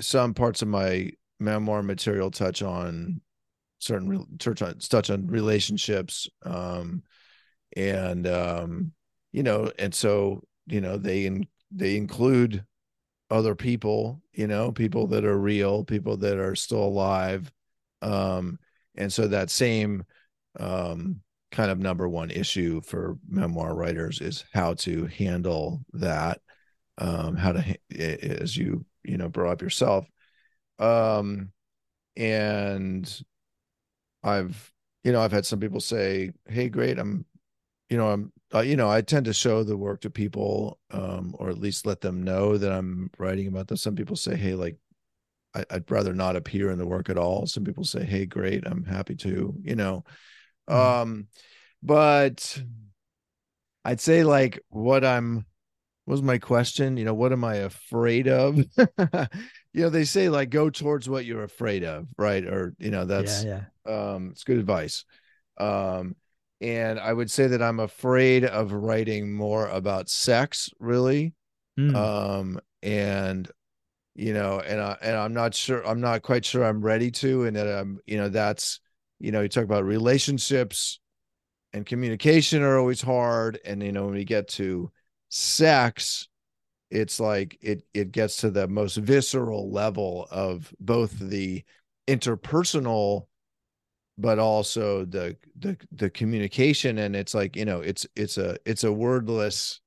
some 0.00 0.34
parts 0.34 0.62
of 0.62 0.68
my 0.68 1.10
memoir 1.38 1.82
material 1.82 2.30
touch 2.30 2.62
on 2.62 3.20
certain 3.78 4.26
touch 4.38 4.62
on 4.62 4.78
touch 4.78 5.10
on 5.10 5.26
relationships 5.26 6.28
um 6.44 7.02
and 7.76 8.26
um 8.26 8.92
you 9.32 9.42
know 9.42 9.70
and 9.78 9.94
so 9.94 10.42
you 10.66 10.80
know 10.80 10.96
they 10.96 11.26
in, 11.26 11.46
they 11.70 11.96
include 11.96 12.64
other 13.30 13.54
people 13.54 14.22
you 14.32 14.46
know 14.46 14.72
people 14.72 15.06
that 15.08 15.24
are 15.24 15.38
real 15.38 15.84
people 15.84 16.16
that 16.16 16.38
are 16.38 16.54
still 16.54 16.84
alive 16.84 17.52
um 18.02 18.58
and 18.96 19.12
so 19.12 19.28
that 19.28 19.50
same 19.50 20.04
um 20.58 21.20
kind 21.50 21.70
of 21.70 21.78
number 21.78 22.08
one 22.08 22.30
issue 22.30 22.80
for 22.82 23.18
memoir 23.28 23.74
writers 23.74 24.20
is 24.20 24.44
how 24.52 24.74
to 24.74 25.06
handle 25.06 25.80
that 25.92 26.40
um 26.98 27.36
how 27.36 27.52
to 27.52 27.76
as 27.98 28.56
you 28.56 28.84
you 29.04 29.18
know 29.18 29.28
brought 29.28 29.52
up 29.52 29.62
yourself 29.62 30.06
um 30.78 31.50
and 32.16 33.22
i've 34.22 34.72
you 35.04 35.12
know 35.12 35.20
i've 35.20 35.32
had 35.32 35.46
some 35.46 35.60
people 35.60 35.80
say 35.80 36.32
hey 36.48 36.68
great 36.68 36.98
i'm 36.98 37.24
you 37.90 37.96
know 37.96 38.10
i'm 38.10 38.32
uh, 38.54 38.60
you 38.60 38.76
know 38.76 38.90
i 38.90 39.00
tend 39.00 39.26
to 39.26 39.32
show 39.32 39.62
the 39.62 39.76
work 39.76 40.00
to 40.00 40.10
people 40.10 40.78
um 40.90 41.34
or 41.38 41.50
at 41.50 41.58
least 41.58 41.86
let 41.86 42.00
them 42.00 42.22
know 42.22 42.56
that 42.56 42.72
i'm 42.72 43.10
writing 43.18 43.48
about 43.48 43.68
this 43.68 43.82
some 43.82 43.96
people 43.96 44.16
say 44.16 44.36
hey 44.36 44.54
like 44.54 44.76
I, 45.54 45.64
i'd 45.70 45.90
rather 45.90 46.14
not 46.14 46.36
appear 46.36 46.70
in 46.70 46.78
the 46.78 46.86
work 46.86 47.08
at 47.10 47.18
all. 47.18 47.46
Some 47.46 47.64
people 47.64 47.84
say 47.84 48.04
hey 48.04 48.26
great 48.26 48.66
i'm 48.66 48.84
happy 48.84 49.14
to 49.16 49.54
you 49.62 49.76
know? 49.76 50.04
Mhm. 50.68 50.74
um 50.76 51.28
but 51.82 52.62
i'd 53.84 54.00
say 54.00 54.24
like 54.24 54.60
what 54.68 55.04
i'm 55.04 55.46
what 56.04 56.12
was 56.12 56.22
my 56.22 56.38
question? 56.38 56.96
You 56.96 57.04
know 57.04 57.14
what 57.14 57.32
am 57.32 57.44
i 57.44 57.56
afraid 57.56 58.28
of 58.28 58.64
you 59.76 59.82
know 59.82 59.90
they 59.90 60.04
say 60.04 60.30
like 60.30 60.48
go 60.48 60.70
towards 60.70 61.06
what 61.06 61.26
you're 61.26 61.44
afraid 61.44 61.84
of 61.84 62.08
right 62.16 62.44
or 62.44 62.74
you 62.78 62.90
know 62.90 63.04
that's 63.04 63.44
yeah, 63.44 63.60
yeah. 63.86 64.14
um 64.14 64.30
it's 64.32 64.42
good 64.42 64.58
advice 64.58 65.04
um 65.58 66.16
and 66.62 66.98
i 66.98 67.12
would 67.12 67.30
say 67.30 67.46
that 67.46 67.60
i'm 67.62 67.78
afraid 67.78 68.46
of 68.46 68.72
writing 68.72 69.32
more 69.32 69.68
about 69.68 70.08
sex 70.08 70.70
really 70.80 71.32
Mm. 71.78 71.94
um 71.94 72.60
and 72.82 73.50
you 74.14 74.32
know 74.32 74.60
and 74.60 74.80
i 74.80 74.96
and 75.02 75.14
i'm 75.14 75.34
not 75.34 75.54
sure 75.54 75.86
i'm 75.86 76.00
not 76.00 76.22
quite 76.22 76.42
sure 76.42 76.64
i'm 76.64 76.80
ready 76.80 77.10
to 77.10 77.44
and 77.44 77.54
that 77.54 77.68
i'm 77.68 77.98
you 78.06 78.16
know 78.16 78.30
that's 78.30 78.80
you 79.18 79.30
know 79.30 79.42
you 79.42 79.48
talk 79.50 79.64
about 79.64 79.84
relationships 79.84 81.00
and 81.74 81.84
communication 81.84 82.62
are 82.62 82.78
always 82.78 83.02
hard 83.02 83.60
and 83.66 83.82
you 83.82 83.92
know 83.92 84.06
when 84.06 84.14
we 84.14 84.24
get 84.24 84.48
to 84.48 84.90
sex 85.28 86.28
it's 86.90 87.18
like 87.18 87.58
it 87.60 87.84
it 87.94 88.12
gets 88.12 88.38
to 88.38 88.50
the 88.50 88.68
most 88.68 88.96
visceral 88.96 89.70
level 89.70 90.28
of 90.30 90.72
both 90.80 91.18
the 91.18 91.64
interpersonal 92.08 93.26
but 94.18 94.38
also 94.38 95.04
the 95.04 95.36
the 95.58 95.76
the 95.92 96.08
communication 96.10 96.98
and 96.98 97.14
it's 97.14 97.34
like 97.34 97.56
you 97.56 97.64
know 97.64 97.80
it's 97.80 98.06
it's 98.16 98.38
a 98.38 98.56
it's 98.64 98.84
a 98.84 98.92
wordless 98.92 99.80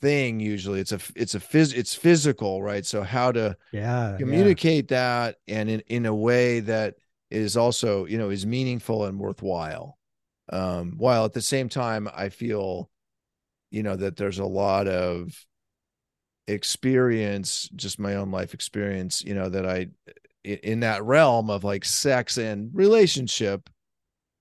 thing 0.00 0.40
usually 0.40 0.80
it's 0.80 0.92
a 0.92 1.00
it's 1.16 1.34
a 1.34 1.40
phys 1.40 1.74
it's 1.74 1.94
physical 1.94 2.62
right 2.62 2.86
so 2.86 3.02
how 3.02 3.32
to 3.32 3.56
yeah. 3.72 4.12
yeah. 4.12 4.16
communicate 4.18 4.88
that 4.88 5.36
and 5.48 5.68
in, 5.68 5.80
in 5.88 6.06
a 6.06 6.14
way 6.14 6.60
that 6.60 6.94
is 7.30 7.56
also 7.56 8.06
you 8.06 8.16
know 8.16 8.30
is 8.30 8.46
meaningful 8.46 9.04
and 9.04 9.18
worthwhile 9.18 9.98
um 10.52 10.94
while 10.96 11.24
at 11.24 11.32
the 11.32 11.42
same 11.42 11.68
time 11.68 12.08
i 12.14 12.28
feel 12.28 12.90
you 13.70 13.82
know 13.82 13.96
that 13.96 14.16
there's 14.16 14.38
a 14.38 14.44
lot 14.44 14.88
of 14.88 15.34
experience 16.50 17.68
just 17.76 17.98
my 17.98 18.14
own 18.14 18.30
life 18.30 18.54
experience 18.54 19.22
you 19.24 19.34
know 19.34 19.48
that 19.48 19.66
i 19.66 19.86
in 20.44 20.80
that 20.80 21.04
realm 21.04 21.50
of 21.50 21.64
like 21.64 21.84
sex 21.84 22.38
and 22.38 22.70
relationship 22.74 23.68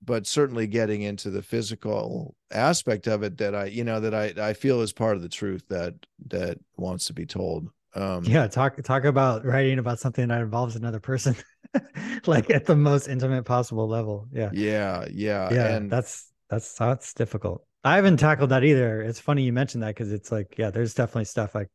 but 0.03 0.28
certainly 0.28 0.68
getting 0.68 1.01
into 1.01 1.30
the 1.30 1.41
physical 1.41 2.36
aspect 2.51 3.07
of 3.07 3.24
it 3.24 3.38
that 3.38 3.55
i 3.55 3.66
you 3.66 3.84
know 3.84 3.99
that 3.99 4.14
i 4.14 4.34
i 4.49 4.53
feel 4.53 4.82
is 4.82 4.93
part 4.93 5.16
of 5.16 5.22
the 5.22 5.30
truth 5.30 5.68
that 5.70 5.93
that 6.28 6.57
wants 6.78 7.05
to 7.05 7.14
be 7.14 7.26
told 7.26 7.70
um 7.95 8.24
Yeah, 8.26 8.47
talk 8.47 8.82
talk 8.84 9.05
about 9.05 9.45
writing 9.45 9.80
about 9.80 9.99
something 9.99 10.28
that 10.28 10.41
involves 10.41 10.76
another 10.76 10.99
person, 10.99 11.36
like 12.26 12.49
at 12.49 12.66
the 12.66 12.76
most 12.76 13.07
intimate 13.07 13.43
possible 13.43 13.88
level. 13.88 14.28
Yeah, 14.32 14.51
yeah 14.51 15.05
yeah 15.12 15.49
yeah, 15.49 15.80
and 15.80 15.89
that's 15.89 16.32
that's 16.49 16.74
that's 16.74 17.14
difficult. 17.14 17.66
I 17.84 17.95
haven't 17.95 18.18
tackled 18.18 18.49
that 18.51 18.64
either. 18.64 19.01
It's 19.01 19.20
funny 19.20 19.43
you 19.43 19.53
mentioned 19.53 19.84
that 19.84 19.95
because 19.95 20.12
it's 20.12 20.32
like, 20.32 20.55
yeah, 20.57 20.70
there's 20.70 20.93
definitely 20.93 21.26
stuff 21.26 21.55
like 21.55 21.70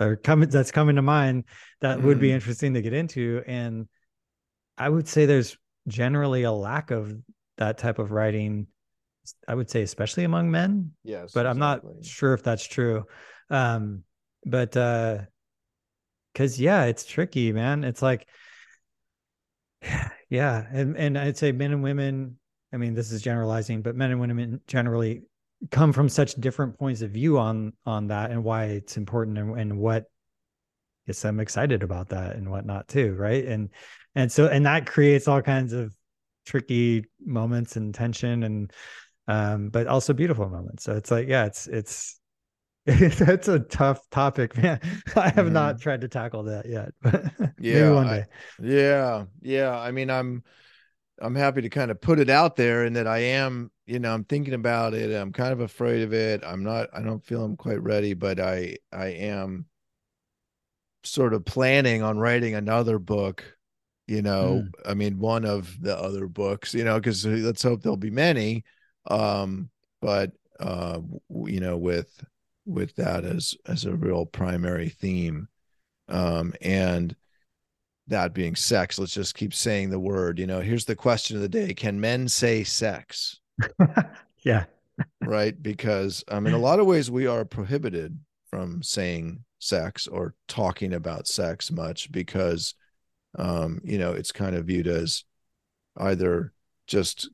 or 0.00 0.16
coming 0.16 0.48
that's 0.48 0.72
coming 0.72 0.96
to 0.96 1.02
mind 1.02 1.44
that 1.80 2.02
would 2.02 2.18
be 2.18 2.30
Mm. 2.30 2.34
interesting 2.34 2.74
to 2.74 2.82
get 2.82 2.92
into, 2.92 3.42
and 3.46 3.88
I 4.78 4.88
would 4.88 5.06
say 5.08 5.26
there's 5.26 5.56
generally 5.88 6.44
a 6.44 6.52
lack 6.52 6.90
of 6.90 7.12
that 7.58 7.78
type 7.78 7.98
of 7.98 8.10
writing. 8.10 8.66
I 9.46 9.54
would 9.54 9.70
say, 9.70 9.82
especially 9.82 10.24
among 10.24 10.50
men, 10.50 10.92
yes 11.04 11.32
but 11.32 11.46
I'm 11.46 11.58
not 11.58 11.82
sure 12.02 12.32
if 12.34 12.42
that's 12.42 12.66
true. 12.66 13.04
Um, 13.50 14.04
but 14.46 14.76
uh, 14.76 15.18
because 16.32 16.58
yeah, 16.58 16.84
it's 16.84 17.04
tricky, 17.04 17.52
man. 17.52 17.84
It's 17.84 18.02
like, 18.02 18.26
yeah, 20.30 20.66
and 20.72 20.96
and 20.96 21.18
I'd 21.18 21.36
say 21.36 21.52
men 21.52 21.72
and 21.72 21.82
women. 21.82 22.38
I 22.72 22.76
mean, 22.76 22.94
this 22.94 23.10
is 23.10 23.20
generalizing, 23.22 23.82
but 23.82 23.96
men 23.96 24.10
and 24.12 24.20
women 24.20 24.60
generally 24.66 25.22
come 25.70 25.92
from 25.92 26.08
such 26.08 26.34
different 26.34 26.78
points 26.78 27.02
of 27.02 27.10
view 27.10 27.38
on 27.38 27.72
on 27.86 28.08
that 28.08 28.30
and 28.30 28.42
why 28.44 28.64
it's 28.64 28.96
important 28.96 29.38
and, 29.38 29.58
and 29.58 29.78
what 29.78 30.06
gets 31.06 31.22
them 31.22 31.40
excited 31.40 31.82
about 31.82 32.08
that 32.10 32.36
and 32.36 32.50
whatnot 32.50 32.88
too, 32.88 33.14
right? 33.14 33.44
And 33.44 33.70
and 34.14 34.30
so 34.30 34.46
and 34.48 34.66
that 34.66 34.86
creates 34.86 35.28
all 35.28 35.42
kinds 35.42 35.72
of 35.72 35.94
tricky 36.46 37.04
moments 37.24 37.76
and 37.76 37.94
tension 37.94 38.42
and 38.42 38.72
um 39.28 39.68
but 39.68 39.86
also 39.86 40.12
beautiful 40.12 40.48
moments 40.48 40.82
so 40.82 40.96
it's 40.96 41.10
like 41.10 41.28
yeah 41.28 41.44
it's 41.44 41.66
it's 41.68 42.18
that's 42.86 43.46
a 43.46 43.60
tough 43.60 44.00
topic 44.10 44.56
man 44.56 44.80
i 45.16 45.28
have 45.28 45.52
not 45.52 45.80
tried 45.80 46.00
to 46.00 46.08
tackle 46.08 46.44
that 46.44 46.66
yet 46.66 46.92
Yeah, 47.58 47.92
one 47.92 48.06
I- 48.06 48.26
Yeah, 48.58 49.26
yeah. 49.42 49.78
I 49.78 49.90
mean, 49.90 50.10
I'm 50.10 50.42
I'm 51.20 51.34
happy 51.34 51.62
to 51.62 51.68
kind 51.68 51.90
of 51.90 52.00
put 52.00 52.18
it 52.18 52.30
out 52.30 52.56
there 52.56 52.84
and 52.84 52.96
that 52.96 53.06
I 53.06 53.18
am, 53.18 53.70
you 53.86 53.98
know, 53.98 54.12
I'm 54.12 54.24
thinking 54.24 54.54
about 54.54 54.94
it. 54.94 55.14
I'm 55.14 55.32
kind 55.32 55.52
of 55.52 55.60
afraid 55.60 56.02
of 56.02 56.12
it. 56.12 56.42
I'm 56.44 56.62
not 56.62 56.88
I 56.92 57.02
don't 57.02 57.24
feel 57.24 57.44
I'm 57.44 57.56
quite 57.56 57.82
ready, 57.82 58.14
but 58.14 58.40
I 58.40 58.76
I 58.92 59.06
am 59.08 59.66
sort 61.04 61.34
of 61.34 61.44
planning 61.44 62.02
on 62.02 62.18
writing 62.18 62.54
another 62.54 62.98
book, 62.98 63.56
you 64.06 64.22
know. 64.22 64.68
I 64.86 64.94
mean, 64.94 65.18
one 65.18 65.44
of 65.44 65.80
the 65.80 65.96
other 65.96 66.26
books, 66.26 66.74
you 66.74 66.84
know, 66.84 66.98
because 66.98 67.24
let's 67.26 67.62
hope 67.62 67.82
there'll 67.82 67.96
be 67.96 68.10
many. 68.10 68.64
Um, 69.06 69.70
but 70.00 70.32
uh, 70.58 71.00
you 71.46 71.60
know, 71.60 71.76
with 71.76 72.22
with 72.66 72.94
that 72.96 73.24
as 73.24 73.54
as 73.66 73.84
a 73.84 73.94
real 73.94 74.26
primary 74.26 74.88
theme. 74.88 75.48
Um, 76.08 76.54
and 76.60 77.14
that 78.10 78.34
being 78.34 78.54
sex, 78.54 78.98
let's 78.98 79.14
just 79.14 79.34
keep 79.34 79.54
saying 79.54 79.90
the 79.90 79.98
word. 79.98 80.38
You 80.38 80.46
know, 80.46 80.60
here's 80.60 80.84
the 80.84 80.96
question 80.96 81.36
of 81.36 81.42
the 81.42 81.48
day 81.48 81.74
Can 81.74 82.00
men 82.00 82.28
say 82.28 82.64
sex? 82.64 83.40
yeah 84.42 84.64
Right. 85.22 85.60
Because 85.60 86.24
um, 86.28 86.46
in 86.46 86.54
a 86.54 86.58
lot 86.68 86.80
of 86.80 86.86
ways, 86.86 87.10
we 87.10 87.26
are 87.26 87.44
prohibited 87.44 88.18
from 88.50 88.82
saying 88.82 89.44
sex 89.58 90.06
or 90.06 90.34
talking 90.48 90.92
about 90.92 91.26
sex 91.26 91.70
much 91.70 92.10
because, 92.10 92.74
um, 93.38 93.80
you 93.84 93.98
know, 93.98 94.12
it's 94.12 94.32
kind 94.32 94.56
of 94.56 94.66
viewed 94.66 94.86
as 94.86 95.24
either 95.96 96.52
just, 96.86 97.30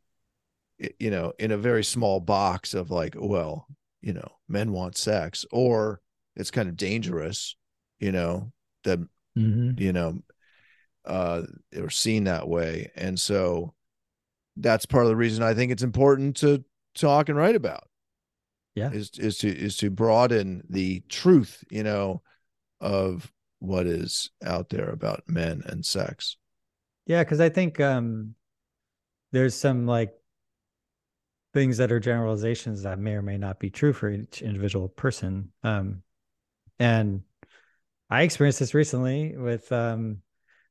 you 0.98 1.10
know, 1.10 1.32
in 1.38 1.52
a 1.52 1.56
very 1.56 1.82
small 1.82 2.20
box 2.20 2.74
of 2.74 2.90
like, 2.90 3.14
well, 3.18 3.66
you 4.00 4.12
know, 4.12 4.28
men 4.48 4.72
want 4.72 4.96
sex, 4.96 5.44
or 5.50 6.00
it's 6.36 6.50
kind 6.50 6.68
of 6.68 6.76
dangerous, 6.76 7.56
you 7.98 8.12
know, 8.12 8.52
that 8.84 9.00
Mhm. 9.36 9.78
you 9.78 9.92
know 9.92 10.18
uh 11.06 11.42
or 11.76 11.90
seen 11.90 12.24
that 12.24 12.48
way 12.48 12.90
and 12.96 13.18
so 13.18 13.74
that's 14.56 14.86
part 14.86 15.04
of 15.04 15.08
the 15.08 15.16
reason 15.16 15.42
i 15.42 15.54
think 15.54 15.70
it's 15.72 15.82
important 15.82 16.36
to 16.36 16.64
talk 16.94 17.28
and 17.28 17.38
write 17.38 17.56
about 17.56 17.84
Yeah. 18.74 18.90
is 18.90 19.10
is 19.18 19.38
to 19.38 19.48
is 19.48 19.76
to 19.78 19.90
broaden 19.90 20.62
the 20.68 21.02
truth 21.08 21.62
you 21.70 21.82
know 21.82 22.22
of 22.80 23.30
what 23.58 23.86
is 23.86 24.30
out 24.44 24.68
there 24.68 24.90
about 24.90 25.22
men 25.28 25.62
and 25.66 25.84
sex 25.84 26.36
yeah 27.06 27.22
because 27.22 27.40
i 27.40 27.48
think 27.48 27.80
um 27.80 28.34
there's 29.32 29.54
some 29.54 29.86
like 29.86 30.12
things 31.52 31.78
that 31.78 31.90
are 31.90 31.98
generalizations 32.00 32.82
that 32.82 32.98
may 32.98 33.12
or 33.12 33.22
may 33.22 33.38
not 33.38 33.58
be 33.58 33.70
true 33.70 33.94
for 33.94 34.10
each 34.10 34.42
individual 34.42 34.88
person. 34.88 35.50
Um, 35.62 36.02
and 36.78 37.22
I 38.10 38.22
experienced 38.22 38.58
this 38.60 38.74
recently 38.74 39.34
with, 39.36 39.72
um, 39.72 40.18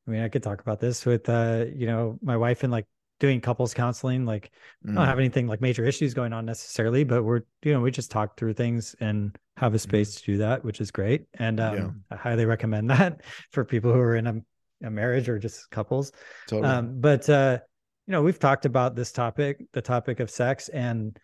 I 0.07 0.11
mean, 0.11 0.21
I 0.21 0.29
could 0.29 0.43
talk 0.43 0.61
about 0.61 0.79
this 0.79 1.05
with, 1.05 1.27
uh, 1.29 1.65
you 1.73 1.87
know, 1.87 2.19
my 2.21 2.37
wife 2.37 2.63
and 2.63 2.71
like 2.71 2.85
doing 3.19 3.41
couples 3.41 3.73
counseling. 3.73 4.25
Like, 4.25 4.51
mm. 4.85 4.91
I 4.91 4.95
don't 4.95 5.05
have 5.05 5.17
mm. 5.17 5.21
anything 5.21 5.47
like 5.47 5.61
major 5.61 5.85
issues 5.85 6.13
going 6.13 6.33
on 6.33 6.45
necessarily, 6.45 7.03
but 7.03 7.23
we're, 7.23 7.41
you 7.63 7.73
know, 7.73 7.81
we 7.81 7.91
just 7.91 8.11
talk 8.11 8.37
through 8.37 8.53
things 8.53 8.95
and 8.99 9.35
have 9.57 9.73
a 9.73 9.79
space 9.79 10.15
mm. 10.15 10.19
to 10.19 10.25
do 10.25 10.37
that, 10.37 10.63
which 10.63 10.81
is 10.81 10.91
great. 10.91 11.25
And 11.33 11.59
um, 11.59 11.75
yeah. 11.75 11.89
I 12.11 12.15
highly 12.15 12.45
recommend 12.45 12.89
that 12.91 13.21
for 13.51 13.65
people 13.65 13.91
who 13.91 13.99
are 13.99 14.15
in 14.15 14.27
a, 14.27 14.87
a 14.87 14.89
marriage 14.91 15.29
or 15.29 15.39
just 15.39 15.69
couples. 15.71 16.11
Totally. 16.47 16.71
Um, 16.71 16.99
but, 16.99 17.27
uh, 17.29 17.59
you 18.07 18.11
know, 18.11 18.21
we've 18.21 18.39
talked 18.39 18.65
about 18.65 18.95
this 18.95 19.11
topic, 19.11 19.65
the 19.73 19.81
topic 19.81 20.19
of 20.19 20.29
sex, 20.29 20.69
and 20.69 21.17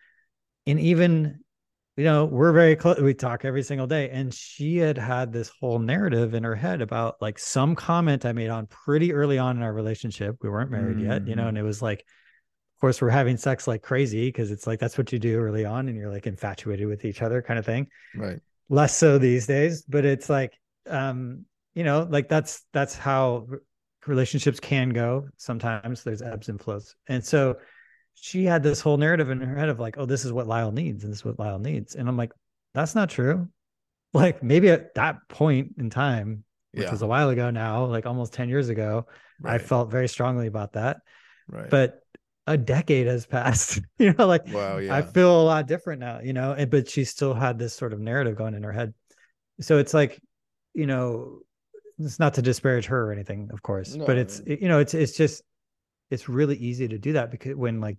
and 0.66 0.80
even, 0.80 1.40
you 1.96 2.04
know, 2.04 2.24
we're 2.24 2.52
very 2.52 2.74
close. 2.74 2.98
We 2.98 3.12
talk 3.12 3.44
every 3.44 3.62
single 3.62 3.86
day, 3.86 4.08
and 4.10 4.32
she 4.32 4.78
had 4.78 4.96
had 4.96 5.32
this 5.32 5.50
whole 5.60 5.78
narrative 5.78 6.32
in 6.32 6.42
her 6.42 6.54
head 6.54 6.80
about 6.80 7.20
like 7.20 7.38
some 7.38 7.74
comment 7.74 8.24
I 8.24 8.32
made 8.32 8.48
on 8.48 8.66
pretty 8.66 9.12
early 9.12 9.38
on 9.38 9.56
in 9.58 9.62
our 9.62 9.72
relationship. 9.72 10.36
We 10.40 10.48
weren't 10.48 10.70
married 10.70 10.96
mm. 10.96 11.04
yet, 11.04 11.26
you 11.26 11.36
know, 11.36 11.48
and 11.48 11.58
it 11.58 11.62
was 11.62 11.82
like, 11.82 12.00
of 12.00 12.80
course, 12.80 13.02
we're 13.02 13.10
having 13.10 13.36
sex 13.36 13.68
like 13.68 13.82
crazy 13.82 14.28
because 14.28 14.50
it's 14.50 14.66
like 14.66 14.80
that's 14.80 14.96
what 14.96 15.12
you 15.12 15.18
do 15.18 15.38
early 15.38 15.66
on, 15.66 15.88
and 15.88 15.96
you're 15.96 16.10
like 16.10 16.26
infatuated 16.26 16.86
with 16.86 17.04
each 17.04 17.20
other, 17.20 17.42
kind 17.42 17.58
of 17.58 17.66
thing. 17.66 17.86
Right. 18.16 18.40
Less 18.70 18.96
so 18.96 19.18
these 19.18 19.46
days, 19.46 19.82
but 19.82 20.06
it's 20.06 20.30
like, 20.30 20.58
um, 20.88 21.44
you 21.74 21.84
know, 21.84 22.06
like 22.08 22.28
that's 22.28 22.62
that's 22.72 22.96
how 22.96 23.46
relationships 24.06 24.58
can 24.58 24.88
go 24.88 25.28
sometimes 25.36 26.02
there's 26.02 26.22
ebbs 26.22 26.48
and 26.48 26.60
flows 26.60 26.96
and 27.06 27.24
so 27.24 27.56
she 28.14 28.44
had 28.44 28.62
this 28.62 28.80
whole 28.80 28.96
narrative 28.96 29.30
in 29.30 29.40
her 29.40 29.56
head 29.56 29.68
of 29.68 29.80
like 29.80 29.96
oh 29.98 30.06
this 30.06 30.24
is 30.24 30.32
what 30.32 30.46
lyle 30.46 30.72
needs 30.72 31.04
and 31.04 31.12
this 31.12 31.20
is 31.20 31.24
what 31.24 31.38
lyle 31.38 31.58
needs 31.58 31.94
and 31.94 32.08
i'm 32.08 32.16
like 32.16 32.32
that's 32.74 32.94
not 32.94 33.10
true 33.10 33.48
like 34.14 34.42
maybe 34.42 34.70
at 34.70 34.94
that 34.94 35.16
point 35.28 35.74
in 35.78 35.90
time 35.90 36.44
which 36.72 36.84
yeah. 36.84 36.90
was 36.90 37.02
a 37.02 37.06
while 37.06 37.30
ago 37.30 37.50
now 37.50 37.84
like 37.84 38.06
almost 38.06 38.32
10 38.32 38.48
years 38.48 38.68
ago 38.68 39.06
right. 39.40 39.54
i 39.54 39.58
felt 39.58 39.90
very 39.90 40.08
strongly 40.08 40.46
about 40.46 40.72
that 40.72 40.98
right 41.48 41.70
but 41.70 42.00
a 42.46 42.56
decade 42.56 43.06
has 43.06 43.26
passed 43.26 43.80
you 43.98 44.12
know 44.14 44.26
like 44.26 44.46
wow 44.52 44.78
yeah. 44.78 44.94
i 44.94 45.02
feel 45.02 45.40
a 45.40 45.44
lot 45.44 45.66
different 45.66 46.00
now 46.00 46.20
you 46.20 46.32
know 46.32 46.52
and, 46.52 46.70
but 46.70 46.88
she 46.88 47.04
still 47.04 47.34
had 47.34 47.58
this 47.58 47.74
sort 47.74 47.92
of 47.92 48.00
narrative 48.00 48.36
going 48.36 48.54
in 48.54 48.62
her 48.62 48.72
head 48.72 48.92
so 49.60 49.78
it's 49.78 49.94
like 49.94 50.20
you 50.74 50.86
know 50.86 51.40
it's 51.98 52.18
not 52.18 52.34
to 52.34 52.42
disparage 52.42 52.86
her 52.86 53.08
or 53.08 53.12
anything, 53.12 53.50
of 53.52 53.62
course, 53.62 53.94
no, 53.94 54.04
but 54.04 54.16
it's 54.16 54.40
you 54.46 54.68
know 54.68 54.78
it's 54.78 54.94
it's 54.94 55.16
just 55.16 55.42
it's 56.12 56.28
really 56.28 56.56
easy 56.56 56.86
to 56.86 56.98
do 56.98 57.14
that 57.14 57.30
because 57.30 57.56
when 57.56 57.80
like 57.80 57.96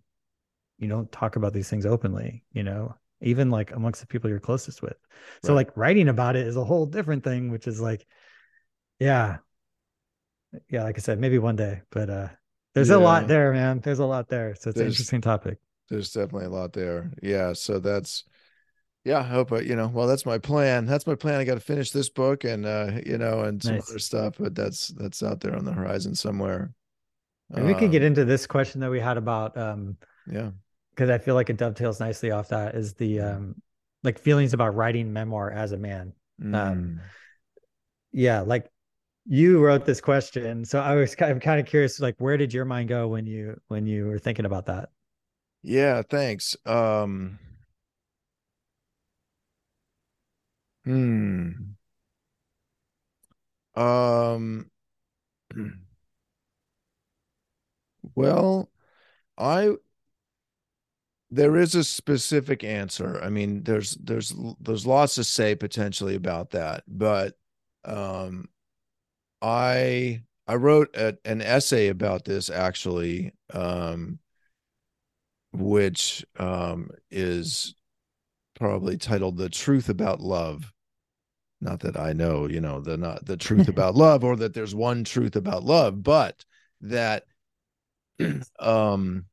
you 0.77 0.87
don't 0.87 1.11
talk 1.11 1.35
about 1.35 1.51
these 1.51 1.67
things 1.67 1.85
openly, 1.85 2.43
you 2.51 2.61
know, 2.61 2.95
even 3.21 3.49
like 3.49 3.71
amongst 3.71 4.01
the 4.01 4.07
people 4.07 4.29
you're 4.29 4.39
closest 4.39 4.83
with. 4.83 4.95
So 5.43 5.49
right. 5.49 5.65
like 5.65 5.75
writing 5.75 6.09
about 6.09 6.35
it 6.35 6.45
is 6.45 6.55
a 6.55 6.63
whole 6.63 6.85
different 6.85 7.23
thing, 7.23 7.49
which 7.49 7.65
is 7.65 7.81
like, 7.81 8.05
yeah, 8.99 9.37
yeah, 10.69 10.83
like 10.83 10.97
I 10.97 11.01
said, 11.01 11.19
maybe 11.19 11.39
one 11.39 11.55
day, 11.55 11.81
but 11.89 12.09
uh, 12.11 12.27
there's 12.75 12.89
yeah. 12.89 12.97
a 12.97 12.97
lot 12.97 13.27
there, 13.27 13.51
man. 13.51 13.79
There's 13.79 13.97
a 13.97 14.05
lot 14.05 14.29
there, 14.29 14.53
so 14.53 14.69
it's 14.69 14.77
there's, 14.77 14.77
an 14.77 14.87
interesting 14.87 15.21
topic. 15.21 15.57
There's 15.89 16.11
definitely 16.11 16.45
a 16.45 16.51
lot 16.51 16.73
there. 16.73 17.11
Yeah, 17.23 17.53
so 17.53 17.79
that's 17.79 18.25
yeah, 19.03 19.19
I 19.19 19.23
hope, 19.23 19.51
uh, 19.51 19.59
you 19.59 19.75
know, 19.75 19.87
well, 19.87 20.05
that's 20.05 20.25
my 20.25 20.37
plan. 20.37 20.85
That's 20.85 21.07
my 21.07 21.15
plan. 21.15 21.39
I 21.39 21.45
got 21.45 21.55
to 21.55 21.59
finish 21.59 21.89
this 21.89 22.09
book 22.09 22.43
and, 22.43 22.65
uh, 22.65 22.91
you 23.03 23.17
know, 23.17 23.41
and 23.41 23.61
some 23.61 23.75
nice. 23.75 23.89
other 23.89 23.99
stuff, 23.99 24.35
but 24.39 24.53
that's, 24.55 24.89
that's 24.89 25.23
out 25.23 25.41
there 25.41 25.55
on 25.57 25.65
the 25.65 25.73
horizon 25.73 26.15
somewhere. 26.15 26.73
And 27.53 27.65
we 27.65 27.73
could 27.73 27.91
get 27.91 28.01
um, 28.01 28.07
into 28.07 28.25
this 28.25 28.47
question 28.47 28.81
that 28.81 28.89
we 28.89 28.99
had 28.99 29.17
about, 29.17 29.55
um, 29.57 29.97
yeah, 30.31 30.51
because 30.91 31.09
I 31.09 31.17
feel 31.17 31.35
like 31.35 31.49
it 31.49 31.57
dovetails 31.57 31.99
nicely 31.99 32.31
off 32.31 32.49
that 32.49 32.75
is 32.75 32.93
the, 32.93 33.19
um, 33.19 33.55
like 34.03 34.19
feelings 34.19 34.53
about 34.53 34.75
writing 34.75 35.11
memoir 35.13 35.51
as 35.51 35.71
a 35.71 35.77
man. 35.77 36.13
Um, 36.41 36.51
mm. 36.51 36.55
Um, 36.55 37.01
yeah, 38.11 38.41
like 38.41 38.69
you 39.25 39.59
wrote 39.59 39.85
this 39.85 40.01
question. 40.01 40.65
So 40.65 40.79
I 40.79 40.95
was 40.95 41.15
kind 41.15 41.31
of, 41.31 41.41
kind 41.41 41.59
of 41.59 41.65
curious, 41.65 41.99
like, 41.99 42.15
where 42.17 42.37
did 42.37 42.53
your 42.53 42.65
mind 42.65 42.89
go 42.89 43.07
when 43.07 43.25
you, 43.25 43.59
when 43.67 43.87
you 43.87 44.05
were 44.05 44.19
thinking 44.19 44.45
about 44.45 44.65
that? 44.67 44.89
Yeah, 45.63 46.01
thanks. 46.09 46.57
Um, 46.65 47.39
Hmm. 50.85 51.75
Um. 53.75 54.69
Well, 58.15 58.69
I 59.37 59.75
there 61.31 61.57
is 61.57 61.73
a 61.73 61.83
specific 61.83 62.63
answer. 62.63 63.19
I 63.21 63.29
mean, 63.29 63.63
there's 63.63 63.95
there's 63.95 64.33
there's 64.59 64.85
lots 64.85 65.15
to 65.15 65.23
say 65.23 65.55
potentially 65.55 66.15
about 66.15 66.51
that, 66.51 66.83
but 66.87 67.33
um, 67.85 68.49
I 69.41 70.23
I 70.47 70.55
wrote 70.55 70.95
a, 70.95 71.17
an 71.25 71.41
essay 71.41 71.87
about 71.87 72.25
this 72.25 72.49
actually, 72.49 73.33
um, 73.53 74.19
which 75.53 76.25
um, 76.37 76.89
is 77.09 77.75
probably 78.55 78.97
titled 78.97 79.37
"The 79.37 79.49
Truth 79.49 79.89
About 79.89 80.21
Love." 80.21 80.71
not 81.61 81.79
that 81.79 81.97
I 81.97 82.11
know, 82.13 82.45
you 82.47 82.59
know, 82.59 82.81
the 82.81 82.97
not 82.97 83.25
the 83.25 83.37
truth 83.37 83.67
about 83.69 83.95
love 83.95 84.23
or 84.23 84.35
that 84.35 84.53
there's 84.53 84.75
one 84.75 85.03
truth 85.03 85.35
about 85.35 85.63
love, 85.63 86.03
but 86.03 86.43
that 86.81 87.23
um 88.59 89.25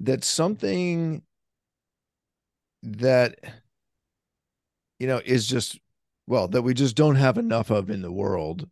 that 0.00 0.24
something 0.24 1.22
that 2.82 3.36
you 4.98 5.06
know 5.06 5.20
is 5.24 5.46
just 5.46 5.78
well 6.26 6.48
that 6.48 6.62
we 6.62 6.74
just 6.74 6.96
don't 6.96 7.16
have 7.16 7.38
enough 7.38 7.70
of 7.70 7.90
in 7.90 8.02
the 8.02 8.12
world 8.12 8.68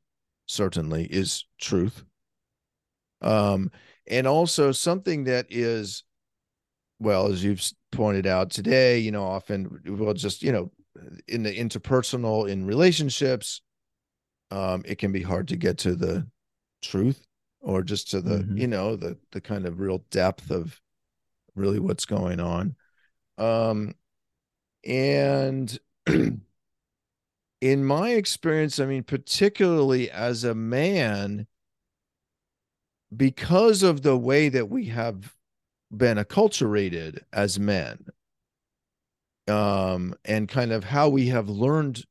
certainly 0.47 1.05
is 1.05 1.45
truth. 1.59 2.05
Um 3.21 3.71
and 4.07 4.27
also 4.27 4.73
something 4.73 5.25
that 5.25 5.47
is 5.51 6.05
well 7.01 7.29
as 7.31 7.45
you've 7.45 7.63
pointed 7.93 8.27
out 8.27 8.51
today 8.51 8.99
you 8.99 9.11
know 9.11 9.25
often 9.25 9.81
well 9.87 10.15
just 10.15 10.43
you 10.43 10.53
know 10.53 10.71
in 11.29 11.43
the 11.43 11.57
interpersonal 11.57 12.49
in 12.49 12.67
relationships 12.67 13.63
um 14.51 14.83
it 14.85 14.99
can 14.99 15.13
be 15.13 15.23
hard 15.23 15.49
to 15.49 15.57
get 15.57 15.79
to 15.79 15.95
the 15.95 16.27
truth 16.83 17.28
or 17.61 17.83
just 17.83 18.11
to 18.11 18.21
the 18.21 18.39
mm-hmm. 18.39 18.57
you 18.57 18.67
know 18.67 18.97
the 18.97 19.17
the 19.33 19.41
kind 19.41 19.67
of 19.67 19.81
real 19.81 20.05
depth 20.11 20.51
of 20.51 20.81
really 21.55 21.79
what's 21.79 22.05
going 22.05 22.41
on 22.41 22.75
um 23.39 23.95
and 24.85 25.79
in 27.61 27.85
my 27.85 28.11
experience 28.11 28.79
i 28.79 28.87
mean 28.87 29.03
particularly 29.03 30.11
as 30.11 30.45
a 30.45 30.55
man 30.55 31.47
because 33.17 33.83
of 33.83 34.03
the 34.03 34.17
way 34.17 34.49
that 34.49 34.69
we 34.69 34.87
have 34.87 35.35
been 35.91 36.19
acculturated 36.19 37.21
as 37.33 37.59
men 37.59 38.05
um, 39.49 40.15
and 40.25 40.49
kind 40.49 40.73
of 40.73 40.85
how 40.85 41.09
we 41.09 41.29
have 41.29 41.49
learned, 41.49 42.05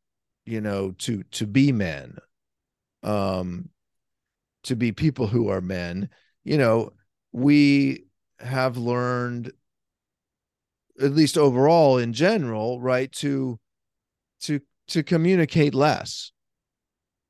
you 0.45 0.59
know, 0.59 0.91
to 0.99 1.23
to 1.23 1.45
be 1.45 1.71
men, 1.71 2.17
um, 3.03 3.69
to 4.67 4.75
be 4.75 4.91
people 4.91 5.27
who 5.27 5.49
are 5.49 5.61
men. 5.61 6.09
You 6.43 6.57
know, 6.57 6.93
we 7.31 8.05
have 8.39 8.77
learned, 8.77 9.51
at 11.01 11.11
least 11.11 11.37
overall 11.37 11.97
in 11.97 12.13
general, 12.13 12.79
right, 12.79 13.11
to 13.13 13.59
to 14.41 14.61
to 14.89 15.03
communicate 15.03 15.73
less 15.73 16.31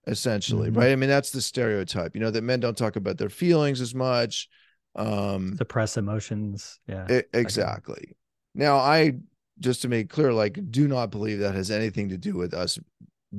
essentially 0.05 0.69
mm-hmm. 0.69 0.79
right 0.79 0.91
i 0.91 0.95
mean 0.95 1.09
that's 1.09 1.31
the 1.31 1.41
stereotype 1.41 2.15
you 2.15 2.21
know 2.21 2.31
that 2.31 2.43
men 2.43 2.61
don't 2.61 2.77
talk 2.77 2.95
about 2.95 3.17
their 3.17 3.29
feelings 3.29 3.81
as 3.81 3.93
much 3.93 4.47
um 4.95 5.57
suppress 5.57 5.97
emotions 5.97 6.79
yeah 6.87 7.05
it, 7.09 7.29
exactly 7.33 8.15
now 8.55 8.77
i 8.77 9.13
just 9.59 9.81
to 9.81 9.87
make 9.87 10.09
clear, 10.09 10.33
like, 10.33 10.59
do 10.71 10.87
not 10.87 11.11
believe 11.11 11.39
that 11.39 11.55
has 11.55 11.71
anything 11.71 12.09
to 12.09 12.17
do 12.17 12.35
with 12.35 12.53
us 12.53 12.77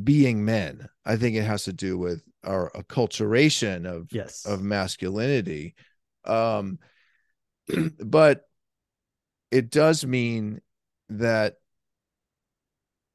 being 0.04 0.44
men. 0.44 0.88
I 1.04 1.16
think 1.16 1.36
it 1.36 1.44
has 1.44 1.64
to 1.64 1.72
do 1.72 1.96
with 1.98 2.22
our 2.44 2.70
acculturation 2.74 3.86
of 3.86 4.08
yes 4.12 4.46
of 4.46 4.62
masculinity. 4.62 5.74
Um, 6.24 6.78
but 8.04 8.42
it 9.50 9.70
does 9.70 10.04
mean 10.04 10.60
that 11.08 11.54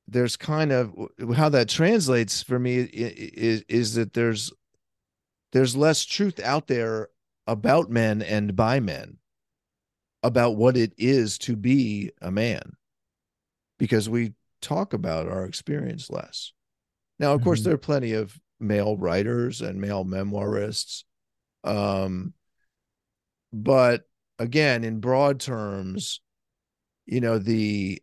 there's 0.07 0.35
kind 0.35 0.71
of 0.71 0.93
how 1.35 1.49
that 1.49 1.69
translates 1.69 2.43
for 2.43 2.59
me 2.59 2.77
is 2.77 3.63
is 3.69 3.93
that 3.95 4.13
there's 4.13 4.51
there's 5.51 5.75
less 5.75 6.03
truth 6.03 6.39
out 6.39 6.67
there 6.67 7.09
about 7.47 7.89
men 7.89 8.21
and 8.21 8.55
by 8.55 8.79
men 8.79 9.17
about 10.23 10.55
what 10.55 10.77
it 10.77 10.93
is 10.97 11.37
to 11.37 11.55
be 11.55 12.11
a 12.21 12.31
man 12.31 12.73
because 13.77 14.09
we 14.09 14.33
talk 14.61 14.93
about 14.93 15.27
our 15.27 15.45
experience 15.45 16.09
less. 16.09 16.53
Now, 17.19 17.33
of 17.33 17.39
mm-hmm. 17.39 17.43
course, 17.43 17.61
there 17.63 17.73
are 17.73 17.77
plenty 17.77 18.13
of 18.13 18.37
male 18.59 18.97
writers 18.97 19.61
and 19.61 19.79
male 19.79 20.05
memoirists. 20.05 21.03
Um, 21.63 22.33
but 23.51 24.03
again 24.39 24.83
in 24.83 24.99
broad 24.99 25.39
terms 25.39 26.19
you 27.05 27.21
know 27.21 27.37
the 27.37 28.01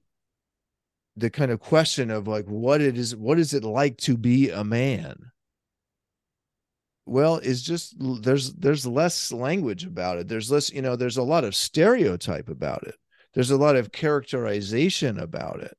the 1.16 1.30
kind 1.30 1.51
of 1.51 1.61
question 1.61 2.11
of 2.11 2.28
like 2.28 2.46
what 2.46 2.80
it 2.80 2.96
is 2.96 3.14
what 3.16 3.38
is 3.38 3.53
it 3.53 3.64
like 3.64 3.96
to 3.98 4.16
be 4.16 4.51
a 4.51 4.64
man? 4.64 5.30
Well 7.07 7.38
is 7.38 7.62
just 7.62 7.94
there's 7.98 8.53
there's 8.55 8.86
less 8.86 9.32
language 9.32 9.84
about 9.84 10.18
it. 10.18 10.28
There's 10.28 10.51
less 10.51 10.72
you 10.72 10.82
know 10.82 10.96
there's 10.96 11.16
a 11.16 11.22
lot 11.22 11.44
of 11.44 11.55
stereotype 11.55 12.48
about 12.48 12.84
it. 12.84 12.94
There's 13.34 13.51
a 13.51 13.57
lot 13.57 13.76
of 13.76 13.92
characterization 13.92 15.18
about 15.18 15.61
it. 15.61 15.76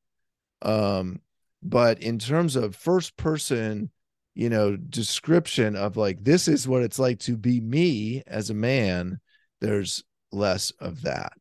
Um 0.61 1.21
but 1.63 2.01
in 2.01 2.19
terms 2.19 2.55
of 2.55 2.75
first 2.75 3.15
person 3.17 3.89
you 4.33 4.49
know 4.49 4.75
description 4.75 5.75
of 5.75 5.97
like 5.97 6.23
this 6.23 6.47
is 6.47 6.67
what 6.67 6.83
it's 6.83 6.99
like 6.99 7.19
to 7.19 7.35
be 7.35 7.59
me 7.59 8.23
as 8.27 8.49
a 8.49 8.53
man 8.53 9.19
there's 9.61 10.03
less 10.31 10.71
of 10.79 11.03
that. 11.03 11.33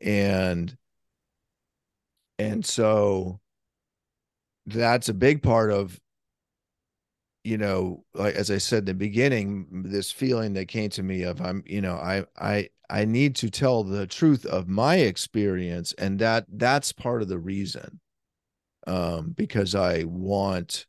And 0.00 0.76
and 2.38 2.64
so 2.64 3.40
that's 4.66 5.08
a 5.08 5.14
big 5.14 5.42
part 5.42 5.70
of 5.70 6.00
you 7.44 7.58
know 7.58 8.02
like 8.14 8.34
as 8.34 8.50
i 8.50 8.56
said 8.56 8.78
in 8.80 8.84
the 8.86 8.94
beginning 8.94 9.66
this 9.84 10.10
feeling 10.10 10.54
that 10.54 10.66
came 10.66 10.88
to 10.88 11.02
me 11.02 11.22
of 11.22 11.40
i'm 11.42 11.62
you 11.66 11.82
know 11.82 11.96
i 11.96 12.24
i 12.38 12.66
i 12.88 13.04
need 13.04 13.36
to 13.36 13.50
tell 13.50 13.84
the 13.84 14.06
truth 14.06 14.46
of 14.46 14.66
my 14.66 14.96
experience 14.96 15.92
and 15.98 16.18
that 16.18 16.46
that's 16.48 16.92
part 16.92 17.20
of 17.20 17.28
the 17.28 17.38
reason 17.38 18.00
um 18.86 19.32
because 19.36 19.74
i 19.74 20.02
want 20.04 20.86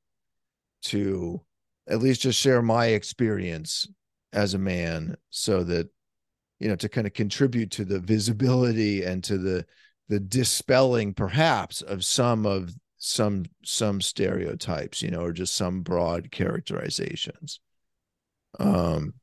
to 0.86 1.42
at 1.88 2.00
least 2.00 2.22
just 2.22 2.40
share 2.40 2.62
my 2.62 2.88
experience 2.88 3.88
as 4.34 4.54
a 4.54 4.60
man 4.60 5.16
so 5.30 5.64
that 5.64 5.88
you 6.60 6.68
know 6.68 6.76
to 6.76 6.90
kind 6.90 7.08
of 7.08 7.14
contribute 7.14 7.72
to 7.72 7.86
the 7.86 8.00
visibility 8.00 9.04
and 9.04 9.24
to 9.24 9.38
the 9.38 9.66
the 10.10 10.20
dispelling 10.20 11.14
perhaps 11.14 11.82
of 11.82 12.04
some 12.04 12.46
of 12.46 12.74
some 12.98 13.46
some 13.64 14.02
stereotypes 14.02 15.02
you 15.02 15.12
know 15.12 15.22
or 15.22 15.32
just 15.32 15.56
some 15.56 15.82
broad 15.82 16.32
characterizations. 16.32 17.60
Um 18.60 19.14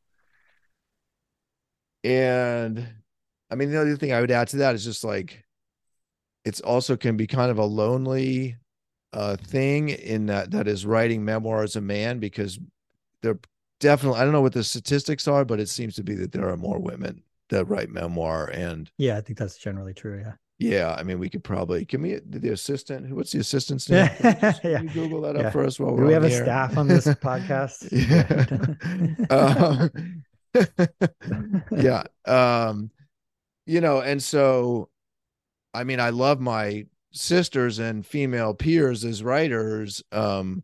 and 2.04 2.86
i 3.50 3.54
mean 3.54 3.70
the 3.70 3.80
other 3.80 3.96
thing 3.96 4.12
i 4.12 4.20
would 4.20 4.30
add 4.30 4.48
to 4.48 4.56
that 4.56 4.74
is 4.74 4.84
just 4.84 5.04
like 5.04 5.44
it's 6.44 6.60
also 6.60 6.96
can 6.96 7.16
be 7.16 7.26
kind 7.26 7.50
of 7.50 7.58
a 7.58 7.64
lonely 7.64 8.56
uh 9.12 9.36
thing 9.36 9.90
in 9.90 10.26
that 10.26 10.50
that 10.50 10.66
is 10.66 10.86
writing 10.86 11.24
memoir 11.24 11.62
as 11.62 11.76
a 11.76 11.80
man 11.80 12.18
because 12.18 12.58
there 13.22 13.38
definitely 13.80 14.18
i 14.18 14.24
don't 14.24 14.32
know 14.32 14.40
what 14.40 14.52
the 14.52 14.64
statistics 14.64 15.28
are 15.28 15.44
but 15.44 15.60
it 15.60 15.68
seems 15.68 15.94
to 15.94 16.02
be 16.02 16.14
that 16.14 16.32
there 16.32 16.48
are 16.48 16.56
more 16.56 16.78
women 16.78 17.22
that 17.50 17.64
write 17.66 17.90
memoir 17.90 18.48
and 18.52 18.90
yeah 18.98 19.16
i 19.16 19.20
think 19.20 19.38
that's 19.38 19.58
generally 19.58 19.94
true 19.94 20.18
yeah 20.18 20.32
yeah, 20.62 20.94
I 20.96 21.02
mean, 21.02 21.18
we 21.18 21.28
could 21.28 21.42
probably 21.42 21.84
can 21.84 22.02
we 22.02 22.20
the 22.24 22.50
assistant? 22.50 23.10
What's 23.14 23.32
the 23.32 23.40
assistant's 23.40 23.88
name? 23.90 24.08
Can 24.20 24.54
yeah, 24.62 24.80
you 24.80 24.88
Google 24.90 25.22
that 25.22 25.34
up 25.34 25.42
yeah. 25.42 25.50
for 25.50 25.64
us 25.64 25.80
while 25.80 25.90
we're. 25.90 26.02
Do 26.02 26.06
we 26.06 26.12
have 26.12 26.22
a 26.22 26.30
staff 26.30 26.78
on 26.78 26.86
this 26.86 27.06
podcast. 27.08 27.88
yeah, 31.72 31.76
uh, 31.76 32.04
yeah. 32.26 32.68
Um, 32.68 32.90
you 33.66 33.80
know, 33.80 34.02
and 34.02 34.22
so, 34.22 34.88
I 35.74 35.82
mean, 35.82 35.98
I 35.98 36.10
love 36.10 36.40
my 36.40 36.86
sisters 37.12 37.78
and 37.78 38.04
female 38.06 38.54
peers 38.54 39.04
as 39.04 39.22
writers, 39.22 40.02
um, 40.12 40.62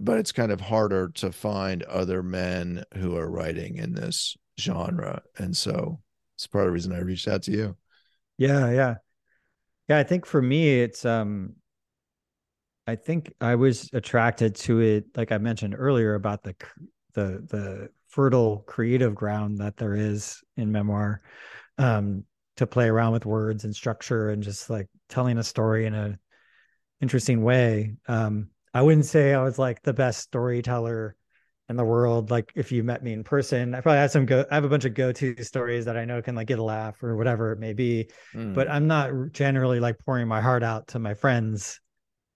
but 0.00 0.18
it's 0.18 0.32
kind 0.32 0.52
of 0.52 0.60
harder 0.60 1.08
to 1.16 1.32
find 1.32 1.82
other 1.84 2.22
men 2.22 2.84
who 2.96 3.16
are 3.16 3.30
writing 3.30 3.76
in 3.76 3.92
this 3.92 4.36
genre, 4.58 5.22
and 5.38 5.56
so 5.56 6.00
it's 6.36 6.46
part 6.46 6.64
of 6.64 6.68
the 6.68 6.72
reason 6.72 6.92
I 6.92 7.00
reached 7.00 7.28
out 7.28 7.42
to 7.44 7.52
you. 7.52 7.76
Yeah, 8.38 8.70
yeah. 8.70 8.94
Yeah, 9.88 9.98
I 9.98 10.04
think 10.04 10.24
for 10.24 10.40
me, 10.40 10.80
it's 10.80 11.04
um, 11.04 11.56
I 12.86 12.96
think 12.96 13.32
I 13.40 13.56
was 13.56 13.90
attracted 13.92 14.54
to 14.56 14.80
it, 14.80 15.06
like 15.16 15.32
I 15.32 15.38
mentioned 15.38 15.74
earlier, 15.76 16.14
about 16.14 16.42
the 16.42 16.54
the 17.14 17.44
the 17.48 17.88
fertile 18.08 18.64
creative 18.66 19.14
ground 19.14 19.58
that 19.58 19.76
there 19.76 19.94
is 19.94 20.40
in 20.56 20.72
memoir, 20.72 21.20
um, 21.78 22.24
to 22.56 22.66
play 22.66 22.88
around 22.88 23.12
with 23.12 23.26
words 23.26 23.64
and 23.64 23.74
structure 23.74 24.30
and 24.30 24.42
just 24.42 24.70
like 24.70 24.86
telling 25.10 25.38
a 25.38 25.44
story 25.44 25.86
in 25.86 25.94
a 25.94 26.18
interesting 27.00 27.42
way. 27.42 27.96
Um, 28.08 28.48
I 28.72 28.82
wouldn't 28.82 29.06
say 29.06 29.34
I 29.34 29.42
was 29.42 29.58
like 29.58 29.82
the 29.82 29.92
best 29.92 30.20
storyteller 30.20 31.16
in 31.68 31.76
the 31.76 31.84
world. 31.84 32.30
Like 32.30 32.52
if 32.54 32.72
you 32.72 32.82
met 32.82 33.02
me 33.02 33.12
in 33.12 33.24
person, 33.24 33.74
I 33.74 33.80
probably 33.80 33.98
have 33.98 34.10
some 34.10 34.26
go. 34.26 34.44
I 34.50 34.54
have 34.54 34.64
a 34.64 34.68
bunch 34.68 34.84
of 34.84 34.94
go-to 34.94 35.42
stories 35.42 35.84
that 35.86 35.96
I 35.96 36.04
know 36.04 36.22
can 36.22 36.34
like 36.34 36.48
get 36.48 36.58
a 36.58 36.64
laugh 36.64 37.02
or 37.02 37.16
whatever 37.16 37.52
it 37.52 37.58
may 37.58 37.72
be. 37.72 38.10
Mm. 38.34 38.54
But 38.54 38.70
I'm 38.70 38.86
not 38.86 39.32
generally 39.32 39.80
like 39.80 39.98
pouring 39.98 40.28
my 40.28 40.40
heart 40.40 40.62
out 40.62 40.88
to 40.88 40.98
my 40.98 41.14
friends, 41.14 41.80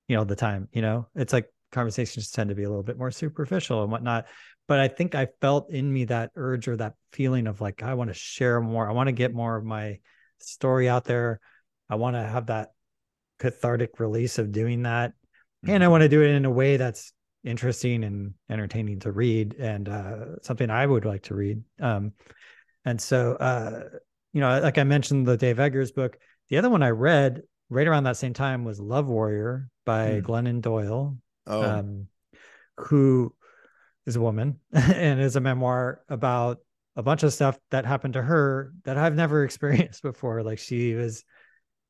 you 0.08 0.16
know, 0.16 0.24
the 0.24 0.36
time. 0.36 0.68
You 0.72 0.82
know, 0.82 1.08
it's 1.14 1.32
like 1.32 1.46
conversations 1.72 2.30
tend 2.30 2.50
to 2.50 2.54
be 2.54 2.64
a 2.64 2.68
little 2.68 2.84
bit 2.84 2.98
more 2.98 3.10
superficial 3.10 3.82
and 3.82 3.92
whatnot. 3.92 4.26
But 4.66 4.80
I 4.80 4.88
think 4.88 5.14
I 5.14 5.28
felt 5.40 5.70
in 5.70 5.92
me 5.92 6.06
that 6.06 6.30
urge 6.36 6.68
or 6.68 6.76
that 6.76 6.94
feeling 7.12 7.46
of 7.46 7.60
like 7.60 7.82
I 7.82 7.94
want 7.94 8.08
to 8.08 8.14
share 8.14 8.60
more. 8.60 8.88
I 8.88 8.92
want 8.92 9.08
to 9.08 9.12
get 9.12 9.34
more 9.34 9.56
of 9.56 9.64
my 9.64 9.98
story 10.38 10.88
out 10.88 11.04
there. 11.04 11.40
I 11.88 11.96
want 11.96 12.16
to 12.16 12.22
have 12.22 12.46
that 12.46 12.72
cathartic 13.38 14.00
release 14.00 14.38
of 14.38 14.52
doing 14.52 14.82
that. 14.82 15.12
Mm. 15.64 15.74
And 15.74 15.82
I 15.82 15.86
mm-hmm. 15.86 15.92
want 15.92 16.02
to 16.02 16.08
do 16.08 16.22
it 16.22 16.30
in 16.30 16.44
a 16.44 16.50
way 16.50 16.76
that's 16.76 17.12
interesting 17.44 18.04
and 18.04 18.34
entertaining 18.50 19.00
to 19.00 19.12
read 19.12 19.54
and 19.54 19.88
uh, 19.88 20.40
something 20.42 20.70
I 20.70 20.86
would 20.86 21.04
like 21.04 21.24
to 21.24 21.34
read. 21.34 21.62
Um, 21.80 22.12
and 22.84 23.00
so, 23.00 23.34
uh, 23.34 23.98
you 24.32 24.40
know, 24.40 24.60
like 24.60 24.78
I 24.78 24.84
mentioned, 24.84 25.26
the 25.26 25.36
Dave 25.36 25.60
Eggers 25.60 25.92
book. 25.92 26.18
The 26.48 26.58
other 26.58 26.70
one 26.70 26.82
I 26.82 26.90
read 26.90 27.42
right 27.70 27.86
around 27.86 28.04
that 28.04 28.16
same 28.16 28.34
time 28.34 28.64
was 28.64 28.80
Love 28.80 29.06
Warrior 29.06 29.68
by 29.86 30.20
mm. 30.20 30.22
Glennon 30.22 30.60
Doyle, 30.60 31.16
oh. 31.46 31.62
um, 31.62 32.08
who 32.78 33.34
is 34.06 34.16
a 34.16 34.20
woman 34.20 34.58
and 34.72 35.20
is 35.20 35.36
a 35.36 35.40
memoir 35.40 36.02
about 36.08 36.58
a 36.96 37.02
bunch 37.02 37.22
of 37.22 37.32
stuff 37.32 37.58
that 37.70 37.86
happened 37.86 38.14
to 38.14 38.22
her 38.22 38.72
that 38.84 38.96
I've 38.96 39.14
never 39.14 39.44
experienced 39.44 40.02
before. 40.02 40.42
Like 40.42 40.58
she 40.58 40.94
was 40.94 41.24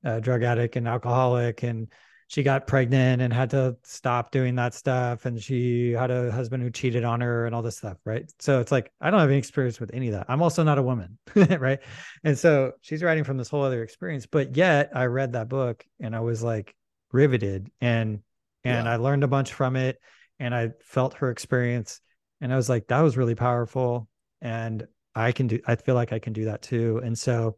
a 0.05 0.21
drug 0.21 0.43
addict 0.43 0.77
and 0.77 0.87
alcoholic 0.87 1.63
and 1.63 1.91
she 2.29 2.43
got 2.43 2.67
pregnant 2.67 3.21
and 3.21 3.33
had 3.33 3.51
to 3.51 3.77
stop 3.85 4.31
doing 4.31 4.55
that 4.57 4.75
stuff 4.75 5.27
and 5.27 5.41
she 5.43 5.93
had 5.93 6.11
a 6.11 6.33
husband 6.33 6.63
who 6.63 6.71
cheated 6.71 7.05
on 7.05 7.21
her 7.21 7.47
and 7.47 7.55
all 7.55 7.63
this 7.63 7.77
stuff 7.77 7.99
right? 8.05 8.31
So 8.41 8.61
it's 8.61 8.73
like 8.73 8.91
i 9.01 9.11
don't 9.11 9.21
have 9.21 9.29
any 9.29 9.39
experience 9.39 9.81
with 9.81 9.93
any 9.95 10.09
of 10.09 10.15
that. 10.15 10.27
I'm 10.29 10.43
also 10.43 10.63
not 10.63 10.79
a 10.79 10.83
woman 10.83 11.19
right? 11.37 11.81
And 12.23 12.39
so 12.39 12.73
she's 12.81 13.03
writing 13.03 13.25
from 13.25 13.37
this 13.37 13.49
whole 13.49 13.63
other 13.63 13.83
experience 13.83 14.27
but 14.27 14.57
yet 14.57 14.91
i 14.95 15.07
read 15.07 15.33
that 15.33 15.49
book 15.49 15.85
and 16.01 16.15
i 16.15 16.21
was 16.21 16.43
like 16.43 16.75
riveted 17.13 17.71
and 17.81 18.21
and 18.65 18.87
yeah. 18.87 18.93
i 18.93 18.97
learned 18.97 19.25
a 19.25 19.29
bunch 19.29 19.53
from 19.53 19.77
it 19.77 19.99
and 20.41 20.55
i 20.55 20.71
felt 20.81 21.15
her 21.15 21.31
experience 21.31 22.01
and 22.41 22.53
i 22.53 22.57
was 22.57 22.69
like 22.69 22.89
that 22.89 23.01
was 23.01 23.17
really 23.17 23.35
powerful 23.35 24.09
and 24.41 24.87
i 25.15 25.33
can 25.33 25.47
do 25.47 25.61
i 25.67 25.77
feel 25.77 25.95
like 25.95 26.13
i 26.13 26.19
can 26.19 26.33
do 26.33 26.47
that 26.47 26.63
too. 26.63 27.01
And 27.05 27.17
so 27.19 27.57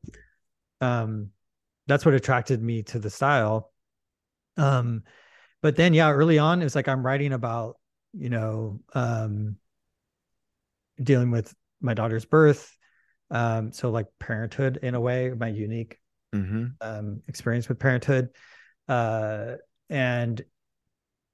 um 0.81 1.31
that's 1.87 2.05
what 2.05 2.15
attracted 2.15 2.63
me 2.63 2.83
to 2.83 2.99
the 2.99 3.11
style 3.11 3.73
um, 4.57 5.03
but 5.63 5.77
then 5.77 5.95
yeah, 5.95 6.11
early 6.11 6.39
on, 6.39 6.61
it 6.61 6.65
was 6.65 6.75
like 6.75 6.89
I'm 6.89 7.05
writing 7.05 7.33
about, 7.33 7.77
you 8.13 8.31
know, 8.31 8.81
um, 8.95 9.57
dealing 11.03 11.31
with 11.31 11.55
my 11.81 11.95
daughter's 11.95 12.25
birth. 12.25 12.77
Um, 13.31 13.73
so 13.73 13.91
like 13.91 14.07
parenthood 14.21 14.79
in 14.83 14.95
a 14.95 15.01
way, 15.01 15.33
my 15.37 15.49
unique 15.49 15.99
mm-hmm. 16.35 16.67
um, 16.81 17.23
experience 17.29 17.69
with 17.69 17.79
parenthood. 17.79 18.29
Uh, 18.89 19.55
and 19.91 20.41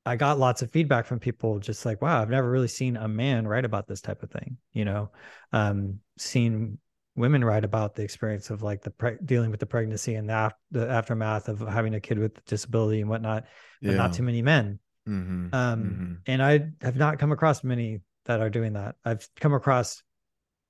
I 0.04 0.16
got 0.16 0.38
lots 0.38 0.62
of 0.62 0.70
feedback 0.72 1.06
from 1.06 1.20
people 1.20 1.58
just 1.58 1.84
like, 1.84 2.02
wow, 2.02 2.20
I've 2.20 2.30
never 2.30 2.50
really 2.50 2.68
seen 2.68 2.96
a 2.96 3.06
man 3.06 3.46
write 3.46 3.64
about 3.64 3.86
this 3.86 4.00
type 4.00 4.22
of 4.22 4.30
thing, 4.30 4.56
you 4.72 4.84
know, 4.84 5.10
um, 5.52 6.00
seen 6.18 6.78
women 7.14 7.44
write 7.44 7.64
about 7.64 7.94
the 7.94 8.02
experience 8.02 8.50
of 8.50 8.62
like 8.62 8.82
the 8.82 8.90
pre- 8.90 9.18
dealing 9.24 9.50
with 9.50 9.60
the 9.60 9.66
pregnancy 9.66 10.14
and 10.14 10.28
the, 10.28 10.46
af- 10.46 10.54
the, 10.70 10.88
aftermath 10.88 11.48
of 11.48 11.60
having 11.60 11.94
a 11.94 12.00
kid 12.00 12.18
with 12.18 12.44
disability 12.46 13.00
and 13.00 13.10
whatnot, 13.10 13.44
but 13.82 13.90
yeah. 13.90 13.96
not 13.96 14.14
too 14.14 14.22
many 14.22 14.42
men. 14.42 14.78
Mm-hmm. 15.08 15.54
Um, 15.54 15.82
mm-hmm. 15.82 16.12
And 16.26 16.42
I 16.42 16.70
have 16.80 16.96
not 16.96 17.18
come 17.18 17.32
across 17.32 17.62
many 17.64 18.00
that 18.24 18.40
are 18.40 18.50
doing 18.50 18.74
that. 18.74 18.96
I've 19.04 19.28
come 19.40 19.52
across 19.52 20.02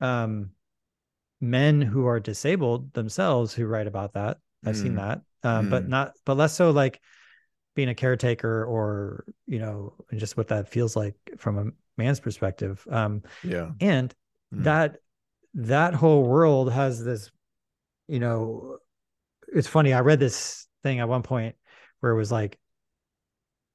um, 0.01 0.51
men 1.41 1.81
who 1.81 2.07
are 2.07 2.21
disabled 2.21 2.93
themselves 2.93 3.53
who 3.53 3.67
write 3.67 3.87
about 3.87 4.15
that. 4.15 4.39
I've 4.65 4.77
mm. 4.77 4.83
seen 4.83 4.95
that, 4.95 5.23
um, 5.43 5.67
mm. 5.67 5.71
but 5.71 5.89
not, 5.89 6.13
but 6.25 6.37
less 6.37 6.55
so 6.55 6.71
like 6.71 7.01
being 7.75 7.89
a 7.89 7.95
caretaker 7.95 8.65
or 8.65 9.25
you 9.47 9.59
know, 9.59 9.95
and 10.11 10.21
just 10.21 10.37
what 10.37 10.49
that 10.49 10.69
feels 10.69 10.95
like 10.95 11.15
from 11.37 11.59
a 11.59 11.65
man's 12.01 12.21
perspective. 12.21 12.87
Um, 12.89 13.23
yeah, 13.43 13.71
and 13.81 14.15
mm. 14.55 14.65
that 14.65 14.99
that 15.55 15.95
whole 15.95 16.25
world 16.25 16.73
has 16.73 17.05
this, 17.05 17.31
you 18.09 18.19
know, 18.19 18.79
it's 19.55 19.69
funny. 19.69 19.93
I 19.93 20.01
read 20.01 20.21
this 20.21 20.67
thing 20.83 21.01
at 21.01 21.09
one 21.09 21.23
point 21.23 21.57
where 22.01 22.13
it 22.13 22.17
was 22.17 22.33
like, 22.33 22.59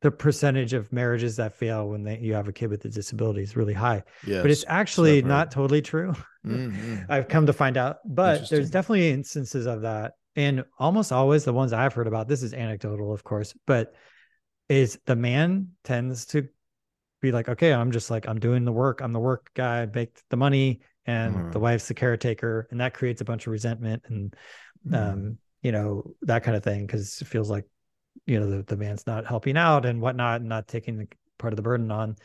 the 0.01 0.11
percentage 0.11 0.73
of 0.73 0.93
marriages 0.93 1.37
that 1.37 1.53
fail 1.53 1.89
when 1.89 2.03
they, 2.03 2.19
you 2.19 2.35
have 2.35 2.47
a 2.47 2.53
kid 2.53 2.69
with 2.69 2.85
a 2.85 2.89
disability 2.89 3.41
is 3.41 3.55
really 3.55 3.73
high. 3.73 4.03
Yes. 4.25 4.43
But 4.43 4.51
it's 4.51 4.65
actually 4.67 5.23
not 5.23 5.49
totally 5.49 5.81
true. 5.81 6.13
Mhm. 6.45 7.05
I've 7.09 7.27
come 7.27 7.47
to 7.47 7.53
find 7.53 7.77
out, 7.77 7.97
but 8.05 8.47
there's 8.49 8.69
definitely 8.69 9.09
instances 9.09 9.65
of 9.65 9.81
that. 9.81 10.13
And 10.35 10.65
almost 10.77 11.11
always 11.11 11.45
the 11.45 11.53
ones 11.53 11.73
I've 11.73 11.93
heard 11.93 12.05
about, 12.05 12.27
this 12.27 12.43
is 12.43 12.53
anecdotal, 12.53 13.11
of 13.11 13.23
course, 13.23 13.55
but 13.65 13.95
is 14.69 14.99
the 15.07 15.15
man 15.15 15.69
tends 15.83 16.27
to 16.27 16.47
be 17.19 17.31
like, 17.31 17.49
okay, 17.49 17.73
I'm 17.73 17.91
just 17.91 18.11
like, 18.11 18.27
I'm 18.27 18.39
doing 18.39 18.65
the 18.65 18.71
work. 18.71 19.01
I'm 19.01 19.13
the 19.13 19.19
work 19.19 19.49
guy, 19.55 19.87
make 19.91 20.21
the 20.29 20.37
money, 20.37 20.81
and 21.07 21.51
the 21.51 21.59
Mhm. 21.59 21.61
wife's 21.61 21.87
the 21.87 21.93
caretaker. 21.93 22.67
And 22.71 22.79
that 22.81 22.93
creates 22.93 23.21
a 23.21 23.25
bunch 23.25 23.47
of 23.47 23.51
resentment 23.51 24.03
and, 24.07 24.35
Mhm. 24.85 24.95
um, 24.95 25.37
you 25.63 25.71
know, 25.71 26.13
that 26.23 26.43
kind 26.43 26.55
of 26.55 26.63
thing. 26.63 26.87
Cause 26.87 27.19
it 27.21 27.25
feels 27.27 27.49
like, 27.49 27.65
you 28.25 28.39
know, 28.39 28.49
the, 28.49 28.63
the 28.63 28.77
man's 28.77 29.07
not 29.07 29.25
helping 29.25 29.57
out 29.57 29.85
and 29.85 30.01
whatnot, 30.01 30.41
and 30.41 30.49
not 30.49 30.67
taking 30.67 30.97
the 30.97 31.07
part 31.39 31.53
of 31.53 31.57
the 31.57 31.63
burden 31.63 31.89
on 31.91 32.15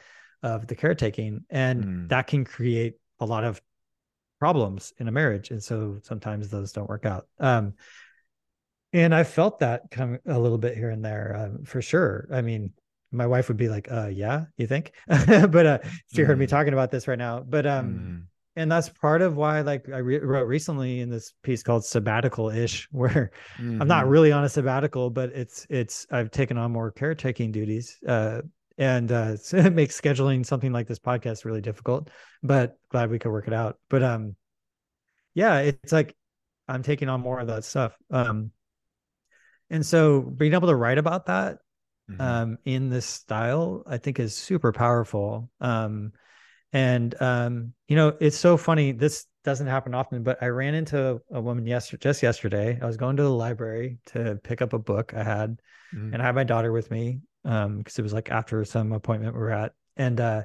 of 0.42 0.66
the 0.66 0.74
caretaking. 0.74 1.44
And 1.48 1.84
Mm. 1.84 2.08
that 2.08 2.26
can 2.26 2.44
create 2.44 2.94
a 3.20 3.24
lot 3.26 3.44
of 3.44 3.62
problems 4.40 4.92
in 4.98 5.06
a 5.06 5.12
marriage 5.12 5.52
and 5.52 5.62
so 5.62 5.98
sometimes 6.02 6.48
those 6.48 6.72
don't 6.72 6.88
work 6.88 7.06
out 7.06 7.28
um 7.38 7.74
and 8.92 9.14
i 9.14 9.22
felt 9.22 9.60
that 9.60 9.82
come 9.90 10.18
a 10.26 10.36
little 10.38 10.58
bit 10.58 10.76
here 10.76 10.90
and 10.90 11.04
there 11.04 11.36
um, 11.38 11.64
for 11.64 11.80
sure 11.80 12.26
i 12.32 12.40
mean 12.42 12.72
my 13.12 13.26
wife 13.26 13.46
would 13.46 13.56
be 13.56 13.68
like 13.68 13.86
uh 13.92 14.08
yeah 14.08 14.44
you 14.56 14.66
think 14.66 14.92
but 15.06 15.64
uh 15.66 15.78
she 16.12 16.22
heard 16.22 16.38
me 16.38 16.46
Mhm. 16.46 16.50
talking 16.50 16.72
about 16.72 16.90
this 16.90 17.06
right 17.06 17.18
now 17.18 17.40
but 17.40 17.66
um 17.66 17.86
Mhm. 17.86 18.22
And 18.56 18.70
that's 18.70 18.88
part 18.88 19.22
of 19.22 19.36
why 19.36 19.60
like 19.62 19.88
i 19.88 19.98
re- 19.98 20.18
wrote 20.20 20.46
recently 20.46 21.00
in 21.00 21.08
this 21.10 21.32
piece 21.42 21.62
called 21.62 21.84
sabbatical 21.84 22.50
ish 22.50 22.88
where 22.92 23.30
i'm 23.58 23.88
not 23.88 24.04
Mhm. 24.06 24.10
really 24.10 24.32
on 24.32 24.44
a 24.44 24.48
sabbatical 24.48 25.10
but 25.10 25.30
it's 25.30 25.66
it's 25.70 26.06
i've 26.10 26.30
taken 26.30 26.58
on 26.58 26.72
more 26.72 26.90
caretaking 26.90 27.52
duties 27.52 27.98
uh 28.06 28.40
and 28.78 29.12
uh 29.12 29.36
so 29.48 29.56
it 29.58 29.72
makes 29.74 30.00
scheduling 30.00 30.44
something 30.44 30.72
like 30.72 30.86
this 30.86 30.98
podcast 30.98 31.44
really 31.44 31.60
difficult 31.60 32.10
but 32.42 32.78
glad 32.90 33.10
we 33.10 33.18
could 33.18 33.30
work 33.32 33.46
it 33.46 33.54
out 33.54 33.78
but 33.88 34.02
um 34.02 34.36
yeah 35.34 35.58
it's 35.60 35.92
like 35.92 36.14
i'm 36.68 36.82
taking 36.82 37.08
on 37.08 37.20
more 37.20 37.40
of 37.40 37.46
that 37.46 37.64
stuff 37.64 37.96
um 38.10 38.50
and 39.70 39.84
so 39.84 40.20
being 40.20 40.52
able 40.54 40.68
to 40.68 40.76
write 40.76 40.98
about 40.98 41.26
that 41.26 41.58
Mhm. 42.10 42.20
um 42.20 42.58
in 42.64 42.90
this 42.90 43.06
style 43.06 43.82
i 43.86 43.96
think 43.96 44.18
is 44.20 44.34
super 44.34 44.72
powerful 44.72 45.50
um 45.60 46.12
and 46.72 47.20
um 47.20 47.72
you 47.88 47.96
know 47.96 48.16
it's 48.20 48.36
so 48.36 48.56
funny 48.56 48.92
this 48.92 49.26
doesn't 49.44 49.66
happen 49.66 49.94
often 49.94 50.22
but 50.22 50.42
i 50.42 50.46
ran 50.46 50.74
into 50.74 51.20
a 51.32 51.40
woman 51.40 51.66
yesterday 51.66 52.00
just 52.00 52.22
yesterday. 52.22 52.78
I 52.80 52.86
was 52.86 52.96
going 52.96 53.16
to 53.16 53.22
the 53.22 53.30
library 53.30 53.98
to 54.06 54.38
pick 54.42 54.62
up 54.62 54.72
a 54.72 54.78
book 54.78 55.14
i 55.14 55.22
had 55.22 55.60
Mhm. 55.94 56.14
and 56.14 56.22
I 56.22 56.24
had 56.24 56.34
my 56.34 56.44
daughter 56.44 56.72
with 56.72 56.90
me 56.90 57.20
um 57.44 57.76
because 57.78 57.98
it 57.98 58.02
was 58.02 58.14
like 58.14 58.30
after 58.30 58.64
some 58.64 58.92
appointment 58.92 59.34
we 59.34 59.40
were 59.40 59.50
at. 59.50 59.72
And 59.98 60.18
uh 60.20 60.44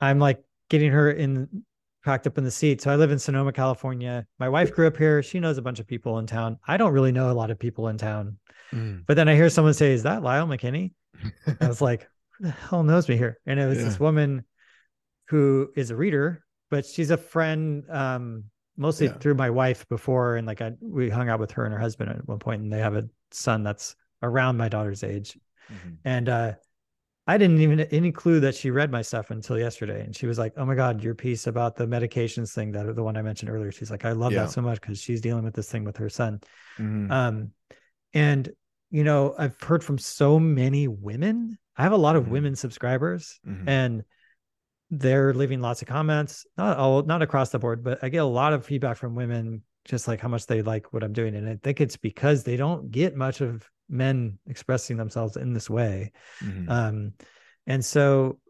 I'm 0.00 0.18
like 0.18 0.42
getting 0.68 0.90
her 0.92 1.10
in 1.10 1.64
packed 2.04 2.26
up 2.26 2.36
in 2.38 2.44
the 2.44 2.50
seat. 2.50 2.82
So 2.82 2.90
I 2.92 2.96
live 2.96 3.10
in 3.10 3.18
Sonoma 3.18 3.52
California. 3.52 4.26
My 4.38 4.48
wife 4.48 4.72
grew 4.72 4.86
up 4.86 4.96
here. 4.96 5.22
She 5.22 5.40
knows 5.40 5.56
a 5.58 5.62
bunch 5.62 5.80
of 5.80 5.86
people 5.86 6.18
in 6.18 6.26
town. 6.26 6.58
I 6.68 6.76
don't 6.76 6.92
really 6.92 7.12
know 7.12 7.30
a 7.30 7.32
lot 7.32 7.50
of 7.50 7.58
people 7.58 7.88
in 7.88 7.96
town. 7.98 8.38
Mhm. 8.74 9.04
but 9.06 9.14
then 9.14 9.28
I 9.28 9.34
hear 9.36 9.48
someone 9.48 9.74
say 9.74 9.92
is 9.92 10.02
that 10.02 10.22
Lyle 10.22 10.46
McKeany? 10.46 10.92
I 11.60 11.68
was 11.68 11.80
like 11.80 12.06
who 12.32 12.44
the 12.44 12.50
hell 12.50 12.82
knows 12.82 13.08
me 13.08 13.16
here? 13.16 13.38
And 13.46 13.58
it 13.58 13.66
was 13.66 13.78
this 13.78 13.98
woman 13.98 14.44
who 15.28 15.70
is 15.76 15.90
a 15.90 15.96
reader 15.96 16.44
but 16.70 16.84
she's 16.84 17.10
a 17.10 17.16
friend 17.16 17.84
um 17.90 18.44
mostly 18.76 19.06
Yeah. 19.06 19.14
through 19.14 19.34
my 19.34 19.50
wife 19.50 19.88
before 19.88 20.36
and 20.36 20.46
like 20.46 20.60
I 20.60 20.72
we 20.80 21.08
hung 21.08 21.28
out 21.28 21.40
with 21.40 21.50
her 21.52 21.64
and 21.64 21.72
her 21.72 21.80
husband 21.80 22.10
at 22.10 22.26
one 22.28 22.38
point 22.38 22.62
and 22.62 22.72
they 22.72 22.78
have 22.80 22.96
a 22.96 23.08
son 23.30 23.62
that's 23.62 23.96
around 24.22 24.56
my 24.56 24.68
daughter's 24.68 25.02
age 25.04 25.38
Mhm. 25.72 25.96
and 26.04 26.28
uh 26.28 26.52
I 27.28 27.38
didn't 27.38 27.60
even 27.60 27.80
any 27.80 28.12
clue 28.12 28.38
that 28.40 28.54
she 28.54 28.70
read 28.70 28.92
my 28.92 29.02
stuff 29.02 29.32
until 29.32 29.58
yesterday. 29.58 30.02
And 30.04 30.14
she 30.14 30.28
was 30.28 30.38
like, 30.38 30.52
Oh 30.56 30.64
my 30.64 30.76
God, 30.76 31.02
your 31.02 31.16
piece 31.16 31.48
about 31.48 31.74
the 31.74 31.84
medications 31.84 32.54
thing 32.54 32.70
that 32.70 32.94
the 32.94 33.02
one 33.02 33.16
I 33.16 33.22
mentioned 33.22 33.50
earlier. 33.50 33.72
She's 33.72 33.90
like, 33.90 34.04
I 34.04 34.12
love 34.12 34.32
Yeah. 34.32 34.44
that 34.44 34.52
so 34.52 34.62
much 34.62 34.80
because 34.80 35.00
she's 35.00 35.20
dealing 35.20 35.42
with 35.42 35.52
this 35.54 35.68
thing 35.68 35.82
with 35.82 35.96
her 35.96 36.08
son. 36.08 36.40
Mhm. 36.78 37.10
Um, 37.10 37.50
and 38.14 38.48
you 38.90 39.02
know, 39.02 39.34
I've 39.36 39.60
heard 39.60 39.82
from 39.82 39.98
so 39.98 40.38
many 40.38 40.86
women. 40.86 41.58
I 41.76 41.82
have 41.82 41.90
a 41.90 41.96
lot 41.96 42.14
of 42.14 42.26
Mhm. 42.26 42.30
women 42.30 42.54
subscribers 42.54 43.40
Mhm. 43.44 43.64
and 43.66 44.04
they're 44.90 45.34
leaving 45.34 45.60
lots 45.60 45.82
of 45.82 45.88
comments, 45.88 46.46
not 46.56 46.76
all 46.76 47.02
not 47.02 47.22
across 47.22 47.50
the 47.50 47.58
board, 47.58 47.82
but 47.82 47.98
I 48.02 48.08
get 48.08 48.18
a 48.18 48.24
lot 48.24 48.52
of 48.52 48.64
feedback 48.64 48.96
from 48.96 49.14
women 49.14 49.62
just 49.84 50.08
like 50.08 50.20
how 50.20 50.28
much 50.28 50.46
they 50.46 50.62
like 50.62 50.92
what 50.92 51.04
I'm 51.04 51.12
doing. 51.12 51.34
And 51.36 51.48
I 51.48 51.58
think 51.62 51.80
it's 51.80 51.96
because 51.96 52.42
they 52.42 52.56
don't 52.56 52.90
get 52.90 53.16
much 53.16 53.40
of 53.40 53.68
men 53.88 54.38
expressing 54.46 54.96
themselves 54.96 55.36
in 55.36 55.52
this 55.52 55.70
way. 55.70 56.12
Mhm. 56.42 56.68
Um, 56.68 57.12
and 57.66 57.84
so 57.84 58.40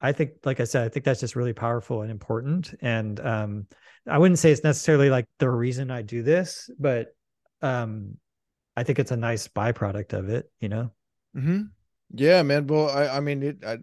I 0.00 0.12
think, 0.12 0.32
like 0.44 0.60
I 0.60 0.64
said, 0.64 0.84
I 0.84 0.88
think 0.88 1.04
that's 1.04 1.20
just 1.20 1.36
really 1.36 1.52
powerful 1.52 2.02
and 2.02 2.10
important. 2.10 2.74
And 2.80 3.18
um, 3.20 3.66
I 4.06 4.18
wouldn't 4.18 4.38
say 4.38 4.50
it's 4.50 4.64
necessarily 4.64 5.10
like 5.10 5.26
the 5.38 5.50
reason 5.50 5.90
I 5.90 6.02
do 6.02 6.22
this, 6.22 6.70
but 6.78 7.08
um, 7.60 8.16
I 8.76 8.84
think 8.84 8.98
it's 8.98 9.10
a 9.10 9.16
nice 9.16 9.48
byproduct 9.48 10.12
of 10.12 10.28
it, 10.28 10.50
you 10.60 10.68
know? 10.68 10.90
mm-hmm. 11.36 11.62
Yeah, 12.14 12.42
man. 12.42 12.66
Well, 12.66 12.88
I, 12.88 13.08
I 13.08 13.20
mean, 13.20 13.42
it, 13.42 13.64
I, 13.64 13.78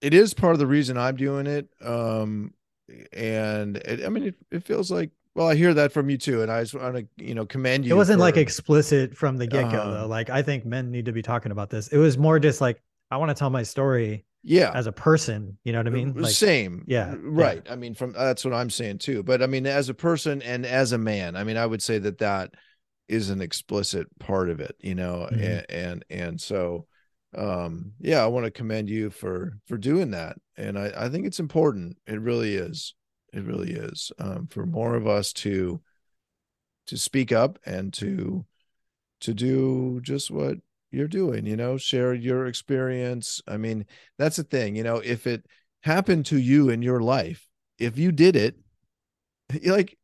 it 0.00 0.14
is 0.14 0.34
part 0.34 0.52
of 0.54 0.58
the 0.58 0.66
reason 0.66 0.96
I'm 0.96 1.16
doing 1.16 1.46
it. 1.46 1.68
Um, 1.80 2.54
and 3.12 3.76
it, 3.78 4.04
I 4.04 4.08
mean, 4.08 4.24
it, 4.24 4.34
it 4.50 4.64
feels 4.64 4.90
like, 4.90 5.10
well, 5.34 5.48
I 5.48 5.54
hear 5.54 5.72
that 5.74 5.92
from 5.92 6.10
you 6.10 6.18
too. 6.18 6.42
And 6.42 6.50
I 6.50 6.62
just 6.62 6.74
want 6.74 6.96
to, 6.96 7.06
you 7.24 7.34
know, 7.34 7.46
commend 7.46 7.84
you. 7.84 7.92
It 7.92 7.96
wasn't 7.96 8.20
like 8.20 8.36
explicit 8.36 9.16
from 9.16 9.36
the 9.36 9.46
get 9.46 9.70
go, 9.70 9.78
Uh-huh. 9.78 9.90
though. 10.02 10.06
Like, 10.06 10.28
I 10.30 10.42
think 10.42 10.64
men 10.66 10.90
need 10.90 11.04
to 11.06 11.12
be 11.12 11.22
talking 11.22 11.52
about 11.52 11.70
this. 11.70 11.88
It 11.88 11.98
was 11.98 12.18
more 12.18 12.38
just 12.38 12.60
like, 12.60 12.82
I 13.10 13.16
want 13.16 13.28
to 13.30 13.34
tell 13.34 13.50
my 13.50 13.62
story 13.62 14.24
yeah. 14.42 14.72
as 14.74 14.86
a 14.86 14.92
person. 14.92 15.56
You 15.64 15.72
know 15.72 15.78
what 15.78 15.86
I 15.86 15.90
mean? 15.90 16.14
Uh, 16.18 16.22
Like, 16.22 16.32
same. 16.32 16.84
yeah, 16.88 17.10
R- 17.10 17.14
yeah. 17.14 17.18
Right. 17.22 17.66
I 17.70 17.76
mean, 17.76 17.94
from 17.94 18.12
that's 18.12 18.44
what 18.44 18.54
I'm 18.54 18.70
saying 18.70 18.98
too. 18.98 19.22
But 19.22 19.42
I 19.42 19.46
mean, 19.46 19.66
as 19.66 19.88
a 19.88 19.94
person 19.94 20.42
and 20.42 20.66
as 20.66 20.92
a 20.92 20.98
man, 20.98 21.36
I 21.36 21.44
mean, 21.44 21.56
I 21.56 21.66
would 21.66 21.82
say 21.82 21.98
that 21.98 22.18
that 22.18 22.54
is 23.08 23.30
an 23.30 23.40
explicit 23.40 24.06
part 24.18 24.50
of 24.50 24.60
it, 24.60 24.76
you 24.80 24.94
know, 24.94 25.28
Mhm. 25.32 25.42
and, 25.42 25.66
and, 25.70 26.04
and 26.10 26.40
so, 26.40 26.86
um, 27.36 27.92
yeah, 28.00 28.22
I 28.22 28.26
want 28.26 28.44
to 28.44 28.50
commend 28.50 28.88
you 28.88 29.10
for, 29.10 29.58
for 29.66 29.76
doing 29.76 30.10
that. 30.10 30.36
And 30.56 30.78
I, 30.78 30.92
I 30.96 31.08
think 31.08 31.26
it's 31.26 31.40
important. 31.40 31.96
It 32.06 32.20
really 32.20 32.54
is. 32.54 32.94
It 33.32 33.44
really 33.44 33.72
is, 33.72 34.10
um, 34.18 34.48
for 34.48 34.66
more 34.66 34.94
of 34.96 35.06
us 35.06 35.32
to, 35.34 35.80
to 36.88 36.96
speak 36.96 37.30
up 37.30 37.58
and 37.64 37.92
to, 37.94 38.44
to 39.20 39.34
do 39.34 40.00
just 40.02 40.30
what 40.30 40.56
you're 40.90 41.06
doing, 41.06 41.46
you 41.46 41.56
know, 41.56 41.76
share 41.76 42.12
your 42.14 42.46
experience. 42.46 43.40
I 43.46 43.56
mean, 43.56 43.86
that's 44.18 44.36
the 44.36 44.42
thing, 44.42 44.74
you 44.74 44.82
know, 44.82 44.96
if 44.96 45.26
it 45.26 45.46
happened 45.82 46.26
to 46.26 46.38
you 46.38 46.68
in 46.70 46.82
your 46.82 47.00
life, 47.00 47.46
if 47.78 47.96
you 47.96 48.10
did 48.12 48.34
it, 48.34 48.56
like 49.64 49.96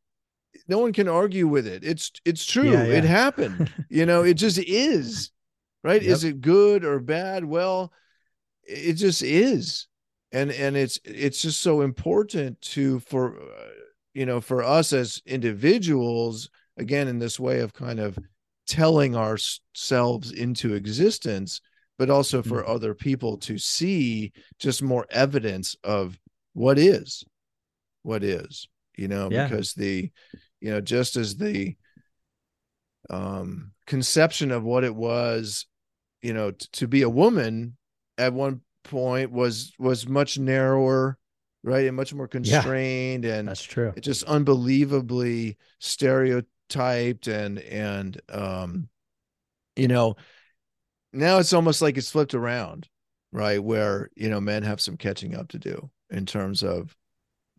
no 0.69 0.79
one 0.79 0.93
can 0.93 1.09
argue 1.09 1.47
with 1.47 1.67
it. 1.67 1.85
It's 1.85 2.11
it's 2.25 2.45
true. 2.45 2.71
Yeah, 2.71 2.85
It 2.85 3.05
happened. 3.05 3.71
you 3.89 4.07
know, 4.07 4.23
it 4.23 4.35
just 4.35 4.59
is. 4.59 5.31
Right? 5.87 6.03
Is 6.03 6.25
it 6.25 6.41
good 6.41 6.85
or 6.85 6.99
bad? 6.99 7.45
Well, 7.45 7.93
it 8.65 8.95
just 8.95 9.23
is. 9.23 9.87
And 10.33 10.51
and 10.51 10.77
it's 10.77 10.99
it's 11.05 11.41
just 11.41 11.61
so 11.61 11.83
important 11.83 12.61
to 12.73 12.99
for 13.01 13.41
uh, 13.41 13.69
you 14.13 14.27
know, 14.27 14.41
for 14.41 14.65
us 14.65 14.93
as 14.93 15.23
individuals 15.27 16.51
again 16.77 17.07
in 17.07 17.21
this 17.21 17.39
way 17.39 17.61
of 17.61 17.73
kind 17.73 18.01
of 18.01 18.19
telling 18.67 19.15
ourselves 19.15 20.33
into 20.33 20.75
existence 20.75 21.61
but 21.99 22.11
also 22.11 22.43
for 22.43 22.63
Mhm. 22.63 22.69
other 22.69 22.95
people 22.95 23.39
to 23.39 23.57
see 23.57 24.33
just 24.59 24.83
more 24.83 25.07
evidence 25.11 25.77
of 25.85 26.19
what 26.53 26.79
is 26.79 27.25
what 28.03 28.25
is 28.25 28.67
you 28.97 29.07
know 29.09 29.31
Yeah. 29.31 29.45
because 29.45 29.73
the 29.75 30.11
you 30.61 30.71
know 30.71 30.81
just 30.81 31.17
as 31.17 31.37
the 31.37 31.77
um 33.09 33.73
conception 33.87 34.51
of 34.51 34.65
what 34.65 34.85
it 34.85 34.95
was 34.95 35.67
you 36.27 36.35
know 36.35 36.51
t- 36.51 36.67
to 36.73 36.89
be 36.89 37.03
a 37.03 37.09
woman 37.09 37.77
at 38.19 38.33
one 38.33 38.61
point 38.83 39.31
was 39.31 39.73
was 39.79 40.09
much 40.09 40.39
narrower 40.39 41.17
right 41.63 41.87
and 41.87 41.97
much 41.97 42.13
more 42.13 42.29
constrained 42.29 43.25
and 43.25 43.49
That's 43.49 43.63
true. 43.63 43.93
just 44.01 44.25
unbelievably 44.25 45.57
stereotyped 45.79 47.29
and 47.29 47.59
and 47.61 48.21
um 48.29 48.89
you 49.77 49.89
know 49.89 50.17
now 51.13 51.39
it's 51.39 51.53
almost 51.53 51.81
like 51.83 51.97
it's 51.97 52.11
flipped 52.11 52.35
around 52.35 52.89
right 53.33 53.63
where 53.63 54.11
you 54.17 54.29
know 54.29 54.41
men 54.41 54.63
have 54.65 54.81
some 54.81 54.97
catching 54.97 55.35
up 55.37 55.49
to 55.49 55.59
do 55.59 55.91
in 56.11 56.27
terms 56.27 56.63
of 56.63 56.97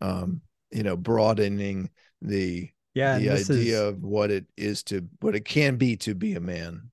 um 0.00 0.40
you 0.70 0.82
know 0.82 0.96
broadening 0.96 1.90
the 2.20 2.68
Yeah. 2.94 3.18
the 3.18 3.30
idea 3.30 3.74
is, 3.74 3.80
of 3.80 4.02
what 4.02 4.30
it 4.30 4.46
is 4.56 4.82
to 4.84 5.06
what 5.20 5.34
it 5.34 5.44
can 5.44 5.76
be 5.76 5.96
to 5.98 6.14
be 6.14 6.34
a 6.34 6.40
man 6.40 6.90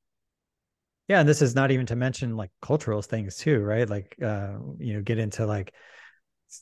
yeah. 1.07 1.19
And 1.19 1.29
this 1.29 1.41
is 1.41 1.55
not 1.55 1.71
even 1.71 1.85
to 1.87 1.95
mention 1.95 2.35
like 2.35 2.51
cultural 2.61 3.01
things 3.01 3.37
too, 3.37 3.59
right? 3.61 3.89
Like, 3.89 4.15
uh, 4.21 4.53
you 4.77 4.93
know, 4.95 5.01
get 5.01 5.17
into 5.19 5.45
like 5.45 5.73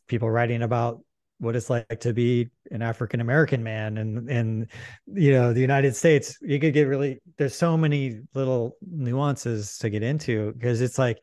people 0.07 0.29
writing 0.29 0.61
about 0.61 1.01
what 1.39 1.55
it's 1.55 1.69
like 1.69 1.99
to 2.01 2.13
be 2.13 2.49
an 2.71 2.81
African 2.81 3.19
American 3.19 3.63
man 3.63 3.97
and 3.97 4.29
and 4.29 4.67
you 5.07 5.31
know 5.31 5.53
the 5.53 5.59
United 5.61 5.95
States. 5.95 6.37
You 6.41 6.59
could 6.59 6.73
get 6.73 6.87
really 6.87 7.21
there's 7.37 7.55
so 7.55 7.75
many 7.77 8.21
little 8.33 8.77
nuances 8.81 9.77
to 9.79 9.89
get 9.89 10.03
into 10.03 10.53
because 10.53 10.81
it's 10.81 10.97
like 10.97 11.17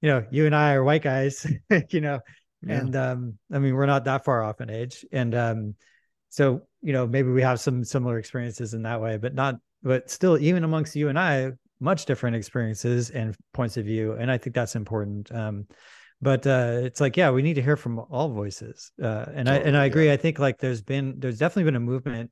you 0.00 0.08
know, 0.08 0.24
you 0.30 0.46
and 0.46 0.54
I 0.54 0.74
are 0.74 0.84
white 0.84 1.02
guys, 1.02 1.46
you 1.90 2.00
know, 2.00 2.20
Yeah. 2.66 2.78
and 2.78 2.96
um, 2.96 3.38
I 3.52 3.58
mean, 3.58 3.74
we're 3.74 3.86
not 3.86 4.04
that 4.04 4.24
far 4.24 4.42
off 4.42 4.60
in 4.60 4.70
age, 4.70 5.04
and 5.12 5.34
um, 5.34 5.74
so 6.28 6.62
you 6.82 6.92
know, 6.92 7.06
maybe 7.06 7.30
we 7.30 7.42
have 7.42 7.60
some 7.60 7.84
similar 7.84 8.18
experiences 8.18 8.74
in 8.74 8.82
that 8.82 9.00
way, 9.00 9.16
but 9.16 9.34
not, 9.34 9.56
but 9.82 10.10
still, 10.10 10.36
even 10.38 10.64
amongst 10.64 10.94
you 10.96 11.08
and 11.08 11.18
I, 11.18 11.52
much 11.84 12.06
different 12.06 12.36
experiences 12.36 13.10
and 13.10 13.36
points 13.52 13.76
of 13.76 13.84
view, 13.86 14.14
and 14.14 14.30
I 14.30 14.38
think 14.38 14.56
that's 14.56 14.76
important. 14.76 15.30
Um, 15.32 15.66
but 16.22 16.46
uh, 16.46 16.80
it's 16.82 17.00
like, 17.00 17.16
yeah, 17.16 17.30
we 17.30 17.42
need 17.42 17.54
to 17.54 17.62
hear 17.62 17.76
from 17.76 17.98
all 18.10 18.30
voices, 18.30 18.92
uh, 19.02 19.26
and 19.34 19.48
I 19.50 19.56
and 19.56 19.76
Totally, 19.76 19.76
I 19.76 19.84
yeah. 19.84 19.86
agree. 19.86 20.12
I 20.12 20.16
think 20.16 20.38
like 20.38 20.58
there's 20.58 20.82
been 20.82 21.20
there's 21.20 21.38
definitely 21.38 21.64
been 21.64 21.76
a 21.76 21.80
movement 21.80 22.30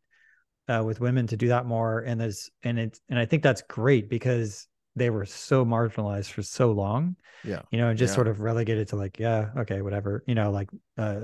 uh, 0.69 0.83
with 0.85 1.01
women 1.01 1.27
to 1.29 1.37
do 1.37 1.49
that 1.49 1.67
more, 1.67 2.01
and 2.01 2.21
there's 2.21 2.51
and 2.63 2.79
it's 2.79 3.01
and 3.09 3.19
I 3.19 3.27
think 3.27 3.43
that's 3.43 3.63
great 3.63 4.09
because 4.09 4.67
they 4.97 5.11
were 5.11 5.25
so 5.27 5.65
marginalized 5.65 6.31
for 6.31 6.43
so 6.43 6.73
long 6.73 7.17
Yeah. 7.43 7.63
you 7.71 7.79
know, 7.79 7.89
and 7.89 7.99
just 7.99 8.13
Yeah. 8.13 8.15
sort 8.15 8.29
of 8.29 8.41
relegated 8.41 8.89
to 8.89 8.97
like, 8.97 9.19
yeah, 9.19 9.51
okay, 9.59 9.83
whatever, 9.83 10.23
you 10.27 10.35
know, 10.35 10.51
like 10.51 10.71
uh 10.99 11.21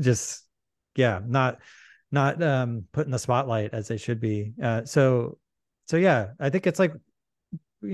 just 0.00 0.44
yeah, 0.96 1.20
not 1.26 1.58
not 2.10 2.42
um 2.42 2.84
put 2.92 3.06
in 3.06 3.12
the 3.12 3.18
spotlight 3.18 3.74
as 3.74 3.88
they 3.88 3.96
should 3.96 4.20
be. 4.20 4.54
Uh 4.62 4.84
so 4.84 5.38
so 5.86 5.96
yeah, 5.96 6.30
I 6.40 6.50
think 6.50 6.66
it's 6.66 6.78
like 6.78 6.92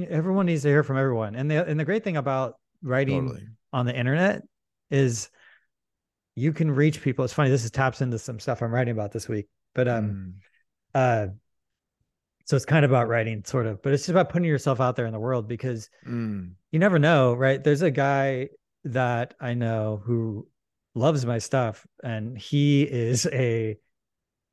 everyone 0.09 0.47
needs 0.47 0.63
to 0.63 0.69
hear 0.69 0.83
from 0.83 0.97
everyone. 0.97 1.35
And 1.35 1.51
the 1.51 1.65
and 1.67 1.79
the 1.79 1.85
great 1.85 2.05
thing 2.05 2.17
about 2.17 2.55
writing 2.83 3.27
Totally. 3.29 3.47
on 3.73 3.87
the 3.87 3.97
internet 3.97 4.43
is 4.91 5.31
you 6.35 6.53
can 6.53 6.71
reach 6.71 7.03
people. 7.03 7.25
It's 7.25 7.35
funny, 7.35 7.51
this 7.51 7.65
is 7.65 7.71
taps 7.71 8.01
into 8.01 8.19
some 8.19 8.41
stuff 8.41 8.63
I'm 8.63 8.73
writing 8.73 8.93
about 8.93 9.13
this 9.13 9.29
week. 9.29 9.47
But 9.75 9.89
um 9.89 10.05
Mm. 10.05 10.35
uh 10.95 11.33
so 12.47 12.57
it's 12.57 12.65
kind 12.65 12.85
of 12.85 12.91
about 12.91 13.07
writing 13.09 13.45
sort 13.45 13.67
of, 13.67 13.81
but 13.81 13.93
it's 13.93 14.03
just 14.03 14.11
about 14.11 14.31
putting 14.31 14.49
yourself 14.49 14.81
out 14.81 14.97
there 14.97 15.07
in 15.07 15.13
the 15.13 15.21
world 15.21 15.47
because 15.47 15.89
Mm. 16.07 16.53
you 16.73 16.79
never 16.79 16.99
know, 16.99 17.35
right? 17.35 17.63
There's 17.63 17.83
a 17.83 17.91
guy 17.91 18.49
that 18.85 19.35
I 19.41 19.55
know 19.55 20.03
who 20.05 20.49
loves 20.95 21.25
my 21.25 21.39
stuff, 21.39 21.87
and 22.03 22.37
he 22.37 22.83
is 22.83 23.27
a 23.27 23.79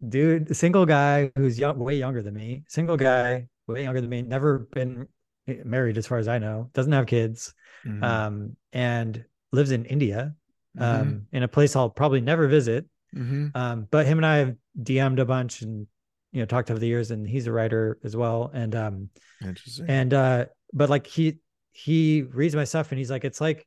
dude, 0.08 0.56
single 0.56 0.86
guy 0.86 1.32
who's 1.38 1.58
young, 1.58 1.80
way 1.80 1.96
younger 1.96 2.22
than 2.22 2.36
me, 2.36 2.64
single 2.68 2.98
guy, 2.98 3.48
way 3.66 3.84
younger 3.84 4.02
than 4.02 4.10
me, 4.10 4.22
never 4.22 4.60
been 4.60 5.08
married 5.48 5.98
as 5.98 6.08
far 6.08 6.18
as 6.18 6.28
I 6.28 6.38
know, 6.40 6.70
doesn't 6.74 6.92
have 6.92 7.08
kids, 7.08 7.54
Mhm. 7.86 8.04
um, 8.04 8.58
and 8.74 9.24
lives 9.52 9.72
in 9.72 9.86
India, 9.86 10.36
um, 10.78 11.08
Mhm. 11.08 11.26
in 11.32 11.44
a 11.44 11.48
place 11.48 11.76
I'll 11.76 11.90
probably 11.90 12.22
never 12.22 12.48
visit. 12.48 12.86
Mhm. 13.16 13.56
Um, 13.56 13.88
but 13.90 14.06
him 14.06 14.18
and 14.20 14.26
I 14.26 14.38
have 14.38 14.56
DM'd 14.82 15.20
a 15.20 15.26
bunch 15.26 15.62
and 15.62 15.88
you 16.34 16.42
know 16.42 16.46
talked 16.46 16.70
over 16.70 16.80
the 16.80 16.88
years, 16.88 17.12
and 17.12 17.28
he's 17.28 17.48
a 17.48 17.52
writer 17.52 17.98
as 18.04 18.16
well, 18.16 18.52
and 18.54 18.76
um, 18.76 19.10
Interesting. 19.42 19.86
and 19.90 20.14
uh 20.14 20.46
but 20.74 20.90
like 20.90 21.08
he 21.08 21.38
he 21.72 22.24
reads 22.24 22.56
my 22.56 22.66
stuff 22.66 22.92
and 22.92 22.98
he's 23.00 23.10
like 23.12 23.24
it's 23.24 23.40
like 23.40 23.66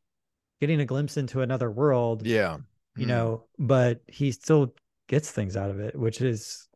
getting 0.61 0.81
a 0.81 0.85
glimpse 0.85 1.17
into 1.17 1.41
another 1.41 1.71
world 1.71 2.27
yeah. 2.27 2.59
you 2.97 3.07
Mm. 3.07 3.09
know 3.09 3.45
but 3.59 4.03
he 4.09 4.33
still 4.33 4.75
gets 5.09 5.31
things 5.31 5.57
out 5.57 5.71
of 5.71 5.79
it 5.81 5.97
which 5.97 6.21
is 6.21 6.69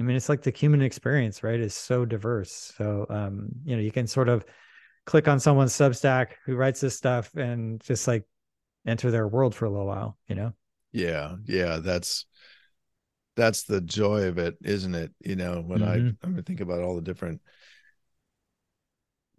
i 0.00 0.02
mean 0.02 0.16
it's 0.16 0.28
like 0.28 0.42
the 0.42 0.50
human 0.50 0.82
experience 0.82 1.42
right 1.42 1.60
is 1.60 1.74
so 1.74 2.04
diverse 2.04 2.72
so 2.76 3.06
um 3.10 3.48
you 3.64 3.76
know 3.76 3.82
you 3.82 3.92
can 3.92 4.06
sort 4.06 4.28
of 4.28 4.44
click 5.06 5.28
on 5.28 5.40
someone's 5.40 5.72
substack 5.72 6.32
who 6.44 6.56
writes 6.56 6.80
this 6.80 6.96
stuff 6.96 7.34
and 7.36 7.80
just 7.82 8.08
like 8.08 8.24
enter 8.86 9.10
their 9.10 9.28
world 9.28 9.54
for 9.54 9.66
a 9.66 9.70
little 9.70 9.86
while 9.86 10.18
you 10.28 10.34
know 10.34 10.52
Yeah. 10.92 11.36
Yeah. 11.46 11.78
That's 11.78 12.26
that's 13.36 13.62
the 13.64 13.80
joy 13.80 14.24
of 14.24 14.38
it, 14.38 14.56
isn't 14.62 14.94
it? 14.94 15.12
You 15.20 15.36
know, 15.36 15.62
when 15.62 15.82
Mhm. 15.82 16.16
I 16.22 16.38
I 16.38 16.42
think 16.42 16.60
about 16.60 16.80
all 16.82 16.96
the 16.96 17.02
different 17.02 17.40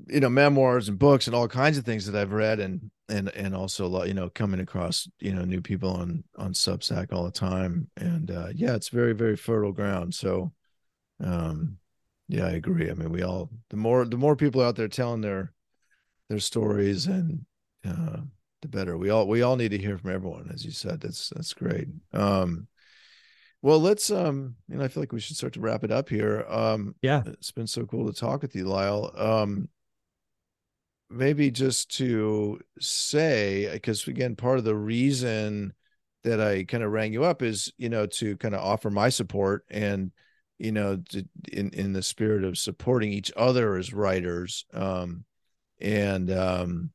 you 0.08 0.20
know 0.20 0.30
memoirs 0.30 0.90
and 0.90 0.98
books 1.00 1.28
and 1.28 1.36
all 1.36 1.48
kinds 1.48 1.78
of 1.78 1.86
things 1.86 2.06
that 2.06 2.20
I've 2.20 2.32
read 2.32 2.60
and 2.60 2.90
and 3.10 3.30
and 3.30 3.56
also 3.56 3.86
a 3.86 3.88
lot 3.88 4.08
you 4.08 4.14
know 4.14 4.30
coming 4.30 4.60
across 4.60 5.08
you 5.20 5.34
know 5.34 5.44
new 5.44 5.62
people 5.62 5.90
on 5.90 6.24
on 6.38 6.54
Substack 6.54 7.12
all 7.12 7.24
the 7.24 7.32
time. 7.32 7.90
And 7.98 8.32
uh 8.32 8.50
yeah 8.54 8.76
it's 8.76 8.90
very 8.90 9.14
very 9.14 9.36
fertile 9.36 9.72
ground. 9.72 10.14
So 10.14 10.52
um 11.24 11.78
yeah 12.28 12.46
I 12.46 12.52
agree. 12.52 12.90
I 12.90 12.94
mean 12.94 13.12
we 13.12 13.24
all 13.24 13.50
the 13.70 13.78
more 13.78 14.06
the 14.06 14.18
more 14.18 14.36
people 14.36 14.62
out 14.62 14.76
there 14.76 14.88
telling 14.88 15.22
their 15.22 15.54
their 16.30 16.40
stories 16.40 17.08
and 17.08 17.46
uh 17.86 18.18
the 18.62 18.68
better. 18.68 18.98
We 18.98 19.10
all 19.10 19.28
we 19.28 19.42
all 19.42 19.56
need 19.56 19.72
to 19.72 19.78
hear 19.78 19.98
from 19.98 20.12
everyone 20.12 20.50
as 20.54 20.66
you 20.66 20.72
said. 20.72 21.02
That's 21.02 21.30
that's 21.30 21.54
great. 21.54 21.88
Um 22.14 22.68
well 23.62 23.80
let's 23.80 24.10
um 24.10 24.56
you 24.68 24.78
know 24.78 24.84
I 24.84 24.88
feel 24.88 25.02
like 25.02 25.12
we 25.12 25.20
should 25.20 25.38
start 25.38 25.54
to 25.54 25.62
wrap 25.62 25.84
it 25.84 25.92
up 25.92 26.10
here. 26.10 26.46
Um 26.48 26.96
yeah. 27.02 27.24
it's 27.26 27.52
been 27.52 27.68
so 27.68 27.86
cool 27.86 28.12
to 28.12 28.20
talk 28.20 28.42
with 28.42 28.56
you, 28.56 28.66
Lyle. 28.66 29.12
Um, 29.16 29.70
maybe 31.12 31.52
just 31.52 31.96
to 31.98 32.60
say, 32.80 33.70
because 33.72 34.08
again, 34.08 34.36
part 34.36 34.58
of 34.58 34.64
the 34.64 34.76
reason 34.76 35.74
that 36.24 36.40
I 36.40 36.64
kind 36.64 36.84
of 36.84 36.92
rang 36.92 37.14
you 37.14 37.24
up 37.24 37.42
is, 37.42 37.72
you 37.78 37.90
know, 37.90 38.06
to 38.06 38.38
kind 38.38 38.56
of 38.56 38.62
offer 38.62 38.90
my 38.90 39.10
support 39.10 39.66
and, 39.70 40.12
you 40.60 40.72
know, 40.72 40.98
to, 41.10 41.26
in 41.52 41.70
in 41.72 41.94
the 41.94 42.04
spirit 42.04 42.44
of 42.44 42.58
supporting 42.58 43.12
each 43.12 43.32
other 43.36 43.76
as 43.76 43.94
writers. 43.94 44.66
Um, 44.74 45.26
and 45.80 46.32
um, 46.32 46.92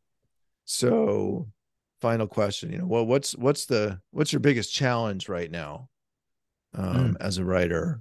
so, 0.64 1.48
final 2.00 2.28
question, 2.28 2.70
you 2.70 2.78
know, 2.78 2.86
well, 2.86 3.06
what's 3.06 3.36
what's 3.36 3.66
the 3.66 4.00
what's 4.12 4.32
your 4.32 4.40
biggest 4.40 4.72
challenge 4.72 5.28
right 5.28 5.50
now, 5.50 5.88
um, 6.74 7.16
as 7.20 7.38
a 7.38 7.44
writer? 7.44 8.00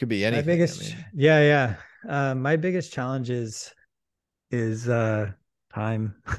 Could 0.00 0.08
be 0.08 0.24
anything. 0.24 0.58
my 0.58 0.64
I 0.64 0.96
mean. 0.96 1.04
yeah 1.14 1.40
yeah 1.40 1.74
uh, 2.08 2.34
my 2.34 2.56
biggest 2.56 2.92
challenge 2.92 3.30
is 3.30 3.72
is 4.54 4.88
uh 4.88 5.32
time. 5.74 6.14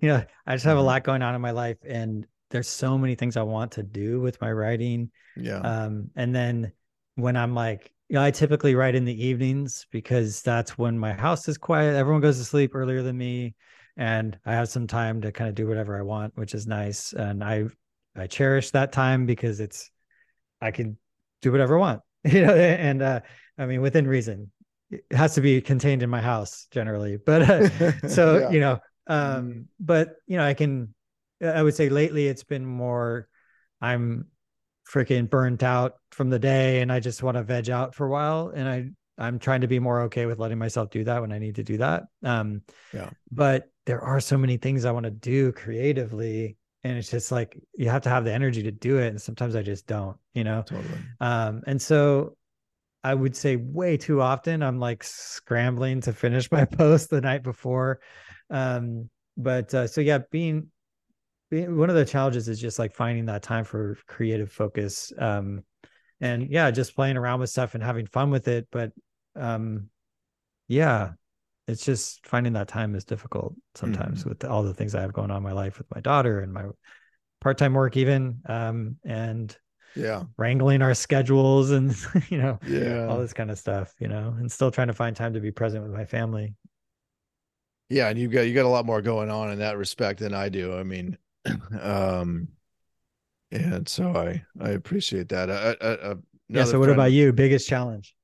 You 0.00 0.08
know 0.08 0.24
i 0.46 0.54
just 0.54 0.64
have 0.66 0.78
a 0.78 0.80
Mhm. 0.80 0.86
lot 0.86 1.04
going 1.04 1.22
on 1.22 1.34
in 1.34 1.40
my 1.40 1.50
life 1.52 1.78
and 1.86 2.26
there's 2.50 2.68
so 2.68 2.96
many 2.98 3.14
things 3.14 3.36
i 3.36 3.42
want 3.42 3.72
to 3.72 3.82
do 3.82 4.20
with 4.20 4.40
my 4.40 4.50
writing. 4.52 5.10
Yeah. 5.36 5.60
um 5.62 6.10
and 6.16 6.34
then 6.34 6.72
when 7.16 7.36
i'm 7.36 7.54
like 7.54 7.92
you 8.08 8.14
know 8.14 8.22
i 8.22 8.30
typically 8.30 8.74
write 8.74 8.94
in 8.94 9.04
the 9.04 9.26
evenings 9.26 9.86
because 9.90 10.42
that's 10.42 10.78
when 10.78 10.98
my 10.98 11.12
house 11.12 11.48
is 11.48 11.58
quiet. 11.58 11.94
Everyone 11.96 12.20
goes 12.22 12.38
to 12.38 12.44
sleep 12.44 12.74
earlier 12.74 13.02
than 13.02 13.16
me 13.16 13.54
and 13.96 14.38
i 14.46 14.52
have 14.52 14.68
some 14.68 14.86
time 14.86 15.20
to 15.22 15.32
kind 15.32 15.48
of 15.48 15.54
do 15.54 15.66
whatever 15.66 15.98
i 15.98 16.02
want 16.02 16.36
which 16.36 16.54
is 16.54 16.66
nice. 16.66 17.12
And 17.12 17.42
i 17.44 17.64
i 18.16 18.26
cherish 18.26 18.70
that 18.72 18.92
time 18.92 19.26
because 19.26 19.60
it's 19.60 19.90
i 20.60 20.70
can 20.70 20.96
do 21.42 21.52
whatever 21.52 21.76
i 21.76 21.80
want 21.80 22.02
you 22.24 22.44
know 22.44 22.54
and 22.54 23.02
uh 23.02 23.20
i 23.58 23.66
mean 23.66 23.80
within 23.80 24.06
reason 24.06 24.50
it 24.90 25.04
has 25.12 25.34
to 25.34 25.40
be 25.40 25.60
contained 25.60 26.02
in 26.02 26.10
my 26.10 26.20
house 26.20 26.66
generally 26.70 27.16
but 27.16 27.42
uh, 27.42 27.92
so 28.06 28.38
Yeah. 28.40 28.50
you 28.50 28.60
know 28.60 28.78
um 29.06 29.52
Mhm. 29.52 29.64
but 29.80 30.16
you 30.26 30.36
know 30.36 30.44
i 30.44 30.54
can 30.54 30.94
i 31.42 31.62
would 31.62 31.74
say 31.74 31.88
lately 31.88 32.26
it's 32.28 32.44
been 32.44 32.64
more 32.64 33.28
i'm 33.80 34.26
freaking 34.90 35.28
burnt 35.28 35.62
out 35.62 35.96
from 36.12 36.30
the 36.30 36.38
day 36.38 36.80
and 36.80 36.90
i 36.90 37.00
just 37.00 37.22
want 37.22 37.36
to 37.36 37.42
veg 37.42 37.68
out 37.70 37.94
for 37.94 38.06
a 38.06 38.10
while 38.10 38.48
and 38.54 38.68
i 38.68 38.88
i'm 39.18 39.38
trying 39.38 39.60
to 39.60 39.68
be 39.68 39.78
more 39.78 40.02
okay 40.02 40.24
with 40.26 40.38
letting 40.38 40.58
myself 40.58 40.88
do 40.90 41.04
that 41.04 41.20
when 41.20 41.32
i 41.32 41.38
need 41.38 41.56
to 41.56 41.62
do 41.62 41.76
that 41.76 42.04
um 42.24 42.62
Yeah. 42.94 43.10
but 43.30 43.70
there 43.84 44.00
are 44.00 44.20
so 44.20 44.38
many 44.38 44.56
things 44.56 44.84
i 44.86 44.90
want 44.90 45.04
to 45.04 45.10
do 45.10 45.52
creatively 45.52 46.56
and 46.84 46.96
it's 46.96 47.10
just 47.10 47.30
like 47.30 47.60
you 47.74 47.90
have 47.90 48.02
to 48.02 48.08
have 48.08 48.24
the 48.24 48.32
energy 48.32 48.62
to 48.62 48.70
do 48.70 48.98
it 48.98 49.08
and 49.08 49.20
sometimes 49.20 49.54
i 49.54 49.60
just 49.62 49.86
don't 49.86 50.16
you 50.32 50.44
know 50.44 50.62
totally. 50.62 50.98
um, 51.20 51.62
and 51.66 51.80
so 51.82 52.36
I 53.04 53.14
would 53.14 53.36
say 53.36 53.56
way 53.56 53.96
too 53.96 54.20
often 54.20 54.62
I'm 54.62 54.80
like 54.80 55.04
scrambling 55.04 56.00
to 56.02 56.12
finish 56.12 56.50
my 56.50 56.64
post 56.66 57.10
the 57.10 57.20
night 57.20 57.42
before. 57.42 58.00
Um, 58.50 59.08
but 59.36 59.72
uh, 59.72 59.86
so 59.86 60.00
yeah, 60.00 60.18
being, 60.30 60.68
being 61.50 61.76
one 61.76 61.90
of 61.90 61.96
the 61.96 62.04
challenges 62.04 62.48
is 62.48 62.60
just 62.60 62.78
like 62.78 62.94
finding 62.94 63.26
that 63.26 63.42
time 63.42 63.64
for 63.64 63.96
creative 64.06 64.50
focus. 64.50 65.12
Um, 65.16 65.64
and 66.20 66.50
yeah, 66.50 66.70
just 66.70 66.96
playing 66.96 67.16
around 67.16 67.40
with 67.40 67.50
stuff 67.50 67.74
and 67.74 67.82
having 67.82 68.06
fun 68.06 68.30
with 68.30 68.48
it. 68.48 68.66
But 68.72 68.92
um, 69.36 69.90
yeah, 70.66 71.12
it's 71.68 71.84
just 71.84 72.26
finding 72.26 72.54
that 72.54 72.68
time 72.68 72.94
is 72.94 73.04
difficult 73.04 73.54
sometimes 73.74 74.24
with 74.24 74.44
all 74.44 74.62
the 74.62 74.74
things 74.74 74.94
I 74.94 75.02
have 75.02 75.12
going 75.12 75.30
on 75.30 75.36
in 75.38 75.42
my 75.42 75.52
life 75.52 75.78
with 75.78 75.86
my 75.94 76.00
daughter 76.00 76.40
and 76.40 76.52
my 76.52 76.64
part-time 77.40 77.74
work 77.74 77.96
even. 77.96 78.40
Um, 78.46 78.96
and 79.04 79.56
Yeah. 79.98 80.24
wrangling 80.36 80.82
our 80.82 80.94
schedules 80.94 81.72
and 81.72 81.94
you 82.30 82.38
know 82.38 82.58
yeah. 82.66 83.06
all 83.06 83.18
this 83.18 83.32
kind 83.32 83.50
of 83.50 83.58
stuff 83.58 83.94
you 83.98 84.08
know 84.08 84.34
and 84.38 84.50
still 84.50 84.70
trying 84.70 84.88
to 84.88 84.94
find 84.94 85.16
time 85.16 85.32
to 85.34 85.40
be 85.40 85.50
present 85.50 85.82
with 85.82 85.92
my 85.92 86.04
family 86.04 86.54
Yeah. 87.90 88.08
And 88.08 88.18
you 88.18 88.28
got 88.28 88.42
you 88.42 88.54
got 88.54 88.66
a 88.66 88.68
lot 88.68 88.86
more 88.86 89.02
going 89.02 89.30
on 89.30 89.50
in 89.50 89.58
that 89.60 89.78
respect 89.78 90.20
than 90.20 90.34
I 90.34 90.50
do. 90.50 90.76
I 90.76 90.82
mean, 90.82 91.16
um, 91.80 92.48
and 93.50 93.88
so 93.88 94.14
I 94.14 94.44
I 94.60 94.70
appreciate 94.70 95.30
that. 95.30 95.48
Uh, 95.50 95.74
uh, 95.80 95.96
uh, 96.02 96.14
yeah 96.48 96.64
so 96.64 96.78
what 96.78 96.90
about 96.90 97.12
you 97.12 97.32
biggest 97.32 97.68
challenge 97.68 98.14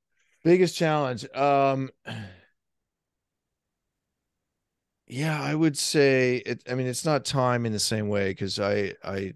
Biggest 0.43 0.77
challenge. 0.77 1.25
Um 1.33 1.89
yeah, 5.07 5.41
I 5.41 5.53
would 5.55 5.77
say 5.77 6.37
it 6.45 6.63
I 6.69 6.75
mean 6.75 6.87
it's 6.87 7.05
not 7.05 7.25
time 7.25 7.65
in 7.65 7.73
the 7.73 7.79
same 7.79 8.07
way 8.09 8.29
because 8.29 8.59
I 8.59 8.93
I 9.03 9.33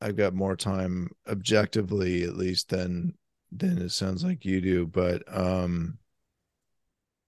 I've 0.00 0.16
got 0.16 0.34
more 0.34 0.56
time 0.56 1.10
objectively 1.28 2.24
at 2.24 2.36
least 2.36 2.68
than 2.70 3.14
than 3.50 3.78
it 3.78 3.90
sounds 3.90 4.24
like 4.24 4.44
you 4.44 4.60
do, 4.60 4.86
but 4.86 5.22
um 5.34 5.98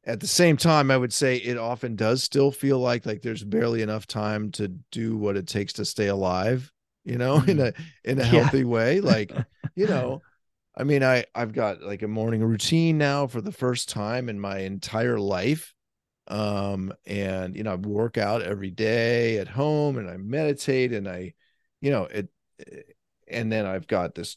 at 0.05 0.20
the 0.20 0.26
same 0.26 0.56
time, 0.56 0.90
I 0.90 0.97
would 0.97 1.12
say 1.12 1.36
it 1.36 1.59
often 1.59 1.94
does 1.94 2.22
still 2.22 2.51
feel 2.51 2.78
like 2.78 3.05
like 3.05 3.22
there's 3.22 3.44
barely 3.44 3.82
enough 3.82 4.06
time 4.06 4.51
to 4.52 4.68
do 4.90 5.16
what 5.16 5.36
it 5.36 5.47
takes 5.47 5.74
to 5.74 5.84
stay 5.84 6.09
alive, 6.09 6.72
you 7.05 7.18
know, 7.18 7.36
in 7.47 7.60
a 7.60 7.72
in 8.05 8.18
a 8.18 8.24
healthy 8.24 8.60
yeah. 8.60 8.64
way. 8.64 9.01
Like, 9.01 9.32
you 9.74 9.86
know, 9.86 10.22
I 10.76 10.84
mean, 10.84 11.02
I 11.05 11.24
I've 11.34 11.52
got 11.52 11.82
like 11.82 12.02
a 12.02 12.09
morning 12.09 12.42
routine 12.42 12.98
now 12.98 13.26
for 13.26 13.40
the 13.40 13.52
first 13.52 13.88
time 13.88 14.28
in 14.28 14.40
my 14.40 14.59
entire 14.60 15.18
life. 15.18 15.74
Um, 16.28 16.92
and 17.06 17.56
you 17.56 17.62
know, 17.64 17.72
I 17.72 17.76
work 17.76 18.16
out 18.16 18.42
every 18.42 18.70
day 18.70 19.38
at 19.38 19.48
home 19.48 19.98
and 19.98 20.09
I 20.09 20.16
meditate 20.16 20.92
and 20.92 21.09
I, 21.09 21.34
you 21.80 21.90
know, 21.90 22.05
it 22.05 22.28
and 23.28 23.51
then 23.51 23.66
I've 23.66 23.87
got 23.87 24.15
this 24.15 24.37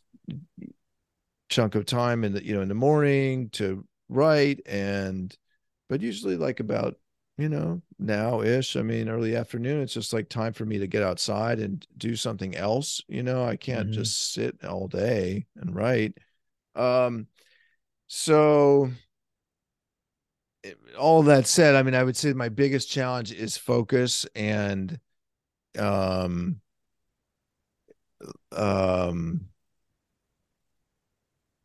chunk 1.49 1.75
of 1.75 1.85
time 1.85 2.23
in 2.23 2.33
the 2.33 2.43
you 2.43 2.55
know 2.55 2.61
in 2.61 2.67
the 2.67 2.73
morning 2.73 3.49
to 3.49 3.85
write 4.09 4.59
and 4.65 5.37
but 5.87 6.01
usually 6.01 6.35
like 6.35 6.59
about 6.59 6.95
you 7.37 7.49
know 7.49 7.81
now 7.99 8.41
ish 8.41 8.75
i 8.75 8.81
mean 8.81 9.07
early 9.07 9.35
afternoon 9.35 9.81
it's 9.81 9.93
just 9.93 10.13
like 10.13 10.29
time 10.29 10.53
for 10.53 10.65
me 10.65 10.79
to 10.79 10.87
get 10.87 11.03
outside 11.03 11.59
and 11.59 11.85
do 11.97 12.15
something 12.15 12.55
else 12.55 13.01
you 13.07 13.21
know 13.21 13.45
i 13.45 13.55
can't 13.55 13.85
mm-hmm. 13.89 13.99
just 13.99 14.33
sit 14.33 14.63
all 14.65 14.87
day 14.87 15.45
and 15.57 15.75
write 15.75 16.17
um 16.75 17.27
so 18.07 18.89
all 20.97 21.21
that 21.23 21.45
said 21.45 21.75
i 21.75 21.83
mean 21.83 21.95
i 21.95 22.03
would 22.03 22.17
say 22.17 22.33
my 22.33 22.49
biggest 22.49 22.89
challenge 22.89 23.31
is 23.31 23.57
focus 23.57 24.25
and 24.35 24.99
um 25.77 26.59
um 28.51 29.41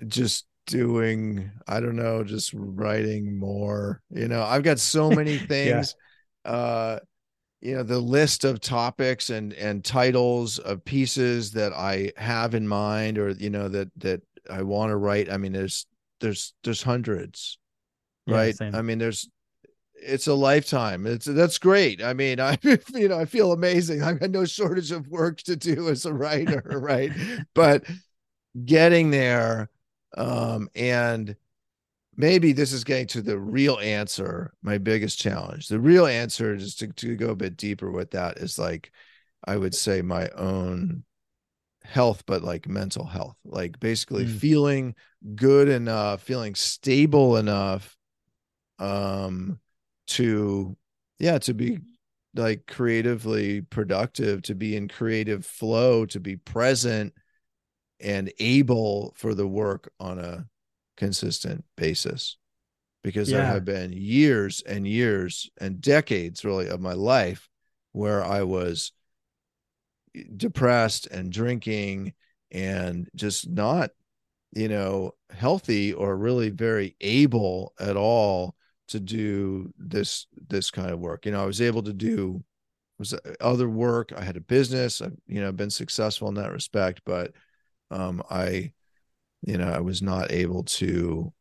just 0.06 0.46
doing 0.66 1.50
i 1.66 1.80
don't 1.80 1.96
know 1.96 2.22
just 2.22 2.52
writing 2.54 3.38
more 3.38 4.02
you 4.10 4.28
know 4.28 4.42
i've 4.44 4.62
got 4.62 4.78
so 4.78 5.10
many 5.20 5.38
things 5.38 5.94
yeah. 6.44 6.50
uh 6.50 6.98
you 7.60 7.74
know 7.74 7.82
the 7.82 7.98
list 7.98 8.44
of 8.44 8.60
topics 8.60 9.30
and 9.30 9.52
and 9.54 9.84
titles 9.84 10.58
of 10.58 10.84
pieces 10.84 11.52
that 11.52 11.72
i 11.72 12.12
have 12.16 12.54
in 12.54 12.68
mind 12.68 13.18
or 13.18 13.30
you 13.30 13.50
know 13.50 13.68
that 13.68 13.90
that 13.96 14.20
i 14.50 14.62
want 14.62 14.90
to 14.90 14.96
write 14.96 15.30
i 15.30 15.36
mean 15.36 15.52
there's 15.52 15.86
there's 16.20 16.52
there's 16.64 16.82
hundreds 16.82 17.58
yeah, 18.26 18.36
right 18.36 18.56
same. 18.56 18.74
i 18.74 18.82
mean 18.82 18.98
there's 18.98 19.28
it's 20.00 20.26
a 20.26 20.34
lifetime. 20.34 21.06
It's 21.06 21.26
that's 21.26 21.58
great. 21.58 22.02
I 22.02 22.12
mean 22.14 22.40
i 22.40 22.58
you 22.62 23.08
know 23.08 23.18
i 23.18 23.24
feel 23.24 23.52
amazing. 23.52 24.02
I've 24.02 24.20
got 24.20 24.30
no 24.30 24.44
shortage 24.44 24.92
of 24.92 25.08
work 25.08 25.38
to 25.42 25.56
do 25.56 25.88
as 25.88 26.04
a 26.06 26.12
writer 26.12 26.62
right? 26.66 27.12
But 27.54 27.84
getting 28.64 29.10
there 29.10 29.70
um, 30.16 30.68
and 30.74 31.36
maybe 32.16 32.52
this 32.52 32.72
is 32.72 32.82
getting 32.82 33.06
to 33.08 33.22
the 33.22 33.38
real 33.38 33.78
answer, 33.78 34.52
my 34.62 34.78
biggest 34.78 35.18
challenge. 35.18 35.68
The 35.68 35.78
real 35.78 36.06
answer 36.06 36.54
is 36.54 36.74
to, 36.76 36.88
to 36.88 37.14
go 37.14 37.30
a 37.30 37.36
bit 37.36 37.56
deeper 37.56 37.90
with 37.90 38.12
that 38.12 38.38
is 38.38 38.58
like, 38.58 38.90
I 39.46 39.56
would 39.56 39.74
say 39.74 40.02
my 40.02 40.28
own 40.30 41.04
health, 41.84 42.24
but 42.26 42.42
like 42.42 42.68
mental 42.68 43.04
health, 43.04 43.36
like 43.44 43.78
basically 43.78 44.24
mm. 44.24 44.36
feeling 44.36 44.94
good 45.34 45.68
enough, 45.68 46.22
feeling 46.22 46.54
stable 46.54 47.36
enough 47.36 47.96
um 48.78 49.58
to 50.08 50.76
yeah, 51.18 51.38
to 51.38 51.54
be 51.54 51.80
like 52.34 52.66
creatively 52.66 53.62
productive, 53.62 54.42
to 54.42 54.54
be 54.54 54.76
in 54.76 54.88
creative 54.88 55.44
flow, 55.44 56.06
to 56.06 56.20
be 56.20 56.36
present 56.36 57.12
and 58.00 58.32
able 58.38 59.12
for 59.16 59.34
the 59.34 59.46
work 59.46 59.90
on 59.98 60.18
a 60.18 60.46
consistent 60.96 61.64
basis 61.76 62.36
because 63.02 63.30
yeah. 63.30 63.38
there 63.38 63.46
have 63.46 63.64
been 63.64 63.92
years 63.92 64.62
and 64.66 64.86
years 64.86 65.48
and 65.60 65.80
decades 65.80 66.44
really 66.44 66.68
of 66.68 66.80
my 66.80 66.92
life 66.92 67.48
where 67.92 68.24
I 68.24 68.42
was 68.42 68.92
depressed 70.36 71.06
and 71.06 71.30
drinking 71.30 72.14
and 72.50 73.08
just 73.14 73.48
not 73.48 73.90
you 74.52 74.68
know 74.68 75.12
healthy 75.30 75.92
or 75.92 76.16
really 76.16 76.50
very 76.50 76.96
able 77.00 77.74
at 77.78 77.96
all 77.96 78.54
to 78.88 79.00
do 79.00 79.72
this 79.78 80.26
this 80.48 80.70
kind 80.70 80.90
of 80.90 80.98
work 80.98 81.26
you 81.26 81.32
know 81.32 81.42
i 81.42 81.46
was 81.46 81.60
able 81.60 81.82
to 81.82 81.92
do 81.92 82.42
was 82.98 83.14
other 83.40 83.68
work 83.68 84.12
i 84.16 84.24
had 84.24 84.36
a 84.36 84.40
business 84.40 85.00
i've 85.00 85.16
you 85.26 85.40
know 85.40 85.52
been 85.52 85.70
successful 85.70 86.28
in 86.28 86.34
that 86.34 86.52
respect 86.52 87.00
but 87.04 87.32
um, 87.90 88.22
I, 88.30 88.72
you 89.42 89.58
know, 89.58 89.68
I 89.68 89.80
was 89.80 90.02
not 90.02 90.30
able 90.30 90.64
to, 90.64 91.32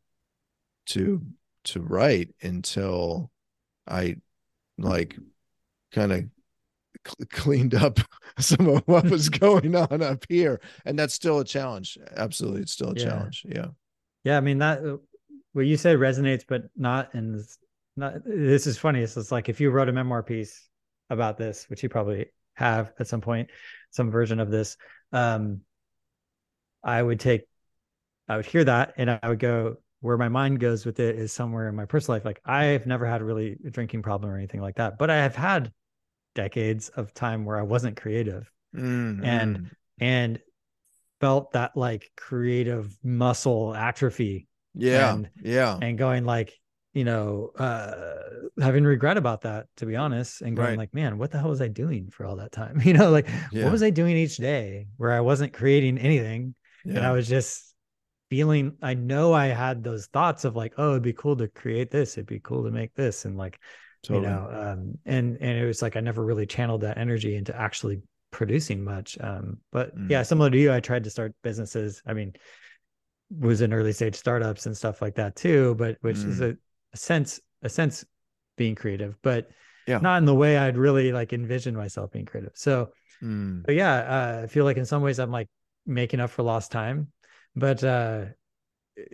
to, 0.87 1.21
to 1.65 1.81
write 1.81 2.33
until 2.41 3.31
I 3.87 4.17
like 4.77 5.17
kind 5.91 6.11
of 6.11 6.25
cl- 7.05 7.27
cleaned 7.31 7.75
up 7.75 7.99
some 8.39 8.67
of 8.67 8.83
what 8.85 9.09
was 9.09 9.29
going 9.29 9.75
on 9.75 10.01
up 10.01 10.25
here. 10.29 10.61
And 10.85 10.97
that's 10.97 11.13
still 11.13 11.39
a 11.39 11.45
challenge. 11.45 11.97
Absolutely. 12.15 12.61
It's 12.61 12.73
still 12.73 12.91
a 12.91 12.95
yeah. 12.95 13.03
challenge. 13.03 13.45
Yeah. 13.47 13.67
Yeah. 14.23 14.37
I 14.37 14.41
mean, 14.41 14.59
that, 14.59 14.83
uh, 14.83 14.97
what 15.53 15.65
you 15.65 15.77
say 15.77 15.95
resonates, 15.95 16.43
but 16.47 16.63
not 16.75 17.13
in 17.15 17.43
not, 17.97 18.23
this 18.25 18.67
is 18.67 18.77
funny. 18.77 19.05
So 19.07 19.19
It's 19.19 19.31
like 19.31 19.49
if 19.49 19.59
you 19.59 19.71
wrote 19.71 19.89
a 19.89 19.91
memoir 19.91 20.23
piece 20.23 20.67
about 21.09 21.37
this, 21.37 21.65
which 21.69 21.83
you 21.83 21.89
probably 21.89 22.27
have 22.53 22.93
at 22.99 23.07
some 23.07 23.21
point, 23.21 23.49
some 23.89 24.11
version 24.11 24.39
of 24.39 24.51
this, 24.51 24.77
um, 25.11 25.61
I 26.83 27.01
would 27.01 27.19
take, 27.19 27.41
I 28.29 28.37
would 28.37 28.45
hear 28.45 28.63
that 28.63 28.93
and 28.97 29.09
I 29.09 29.27
would 29.27 29.39
go, 29.39 29.77
where 30.01 30.17
my 30.17 30.29
mind 30.29 30.59
goes 30.59 30.85
with 30.85 30.99
it 30.99 31.15
is 31.15 31.33
somewhere 31.33 31.67
in 31.67 31.75
my 31.75 31.85
personal 31.85 32.17
life. 32.17 32.25
Like 32.25 32.39
I've 32.45 32.85
never 32.85 33.07
had 33.07 33.23
really 33.23 33.57
a 33.65 33.71
drinking 33.71 34.03
problem 34.03 34.31
or 34.31 34.37
anything 34.37 34.61
like 34.61 34.75
that, 34.75 34.99
but 34.99 35.09
I 35.09 35.17
have 35.17 35.35
had 35.35 35.71
decades 36.35 36.89
of 36.89 37.15
time 37.15 37.45
where 37.45 37.57
I 37.57 37.63
wasn't 37.63 37.99
creative 37.99 38.51
mm-hmm. 38.75 39.25
and, 39.25 39.71
and 39.99 40.39
felt 41.19 41.53
that 41.53 41.75
like 41.75 42.11
creative 42.15 42.95
muscle 43.03 43.73
atrophy. 43.75 44.47
Yeah. 44.77 45.13
And, 45.13 45.29
yeah. 45.41 45.77
And 45.81 45.97
going 45.97 46.25
like, 46.25 46.53
you 46.93 47.03
know, 47.03 47.51
uh, 47.57 47.91
having 48.59 48.83
regret 48.83 49.17
about 49.17 49.41
that, 49.41 49.67
to 49.77 49.85
be 49.85 49.95
honest, 49.95 50.41
and 50.41 50.55
going 50.55 50.69
right. 50.69 50.77
like, 50.77 50.93
man, 50.93 51.17
what 51.17 51.31
the 51.31 51.39
hell 51.39 51.49
was 51.49 51.61
I 51.61 51.67
doing 51.67 52.09
for 52.09 52.25
all 52.25 52.37
that 52.37 52.51
time? 52.51 52.81
You 52.85 52.93
know, 52.93 53.09
like 53.09 53.27
yeah. 53.51 53.63
what 53.63 53.71
was 53.71 53.83
I 53.83 53.89
doing 53.89 54.17
each 54.17 54.37
day 54.37 54.87
where 54.97 55.11
I 55.11 55.21
wasn't 55.21 55.53
creating 55.53 55.97
anything 55.97 56.55
yeah. 56.85 56.97
and 56.97 57.05
I 57.05 57.11
was 57.11 57.27
just 57.27 57.75
feeling 58.29 58.77
I 58.81 58.93
know 58.93 59.33
I 59.33 59.47
had 59.47 59.83
those 59.83 60.07
thoughts 60.07 60.45
of 60.45 60.55
like, 60.55 60.73
oh, 60.77 60.91
it'd 60.91 61.03
be 61.03 61.13
cool 61.13 61.35
to 61.37 61.47
create 61.47 61.91
this, 61.91 62.13
it'd 62.13 62.27
be 62.27 62.39
cool 62.39 62.63
to 62.63 62.71
make 62.71 62.93
this, 62.95 63.25
and 63.25 63.37
like, 63.37 63.59
totally. 64.03 64.25
you 64.25 64.31
know, 64.31 64.49
um, 64.51 64.97
and 65.05 65.37
and 65.39 65.57
it 65.57 65.65
was 65.65 65.81
like 65.81 65.95
I 65.95 65.99
never 65.99 66.23
really 66.23 66.45
channeled 66.45 66.81
that 66.81 66.97
energy 66.97 67.35
into 67.35 67.55
actually 67.55 68.01
producing 68.31 68.83
much. 68.83 69.17
Um, 69.21 69.59
but 69.71 69.97
mm. 69.97 70.09
yeah, 70.09 70.23
similar 70.23 70.49
to 70.49 70.57
you, 70.57 70.73
I 70.73 70.79
tried 70.79 71.03
to 71.05 71.09
start 71.09 71.33
businesses. 71.43 72.01
I 72.05 72.13
mean, 72.13 72.33
was 73.29 73.61
in 73.61 73.73
early 73.73 73.93
stage 73.93 74.15
startups 74.15 74.65
and 74.65 74.75
stuff 74.75 75.01
like 75.01 75.15
that 75.15 75.35
too, 75.35 75.75
but 75.75 75.97
which 76.01 76.17
mm. 76.17 76.29
is 76.29 76.41
a, 76.41 76.57
a 76.93 76.97
sense, 76.97 77.39
a 77.61 77.69
sense 77.69 78.05
being 78.57 78.75
creative, 78.75 79.15
but 79.21 79.49
yeah. 79.87 79.99
not 79.99 80.17
in 80.17 80.25
the 80.25 80.35
way 80.35 80.57
I'd 80.57 80.77
really 80.77 81.11
like 81.11 81.33
envision 81.33 81.75
myself 81.75 82.11
being 82.11 82.25
creative. 82.25 82.53
So, 82.55 82.89
mm. 83.21 83.65
but 83.65 83.75
yeah, 83.75 83.95
uh, 83.95 84.41
I 84.43 84.47
feel 84.47 84.65
like 84.65 84.77
in 84.77 84.85
some 84.85 85.01
ways 85.01 85.19
I'm 85.19 85.31
like 85.31 85.47
making 85.85 86.19
up 86.19 86.29
for 86.29 86.43
lost 86.43 86.71
time 86.71 87.07
but 87.57 87.83
uh 87.83 88.25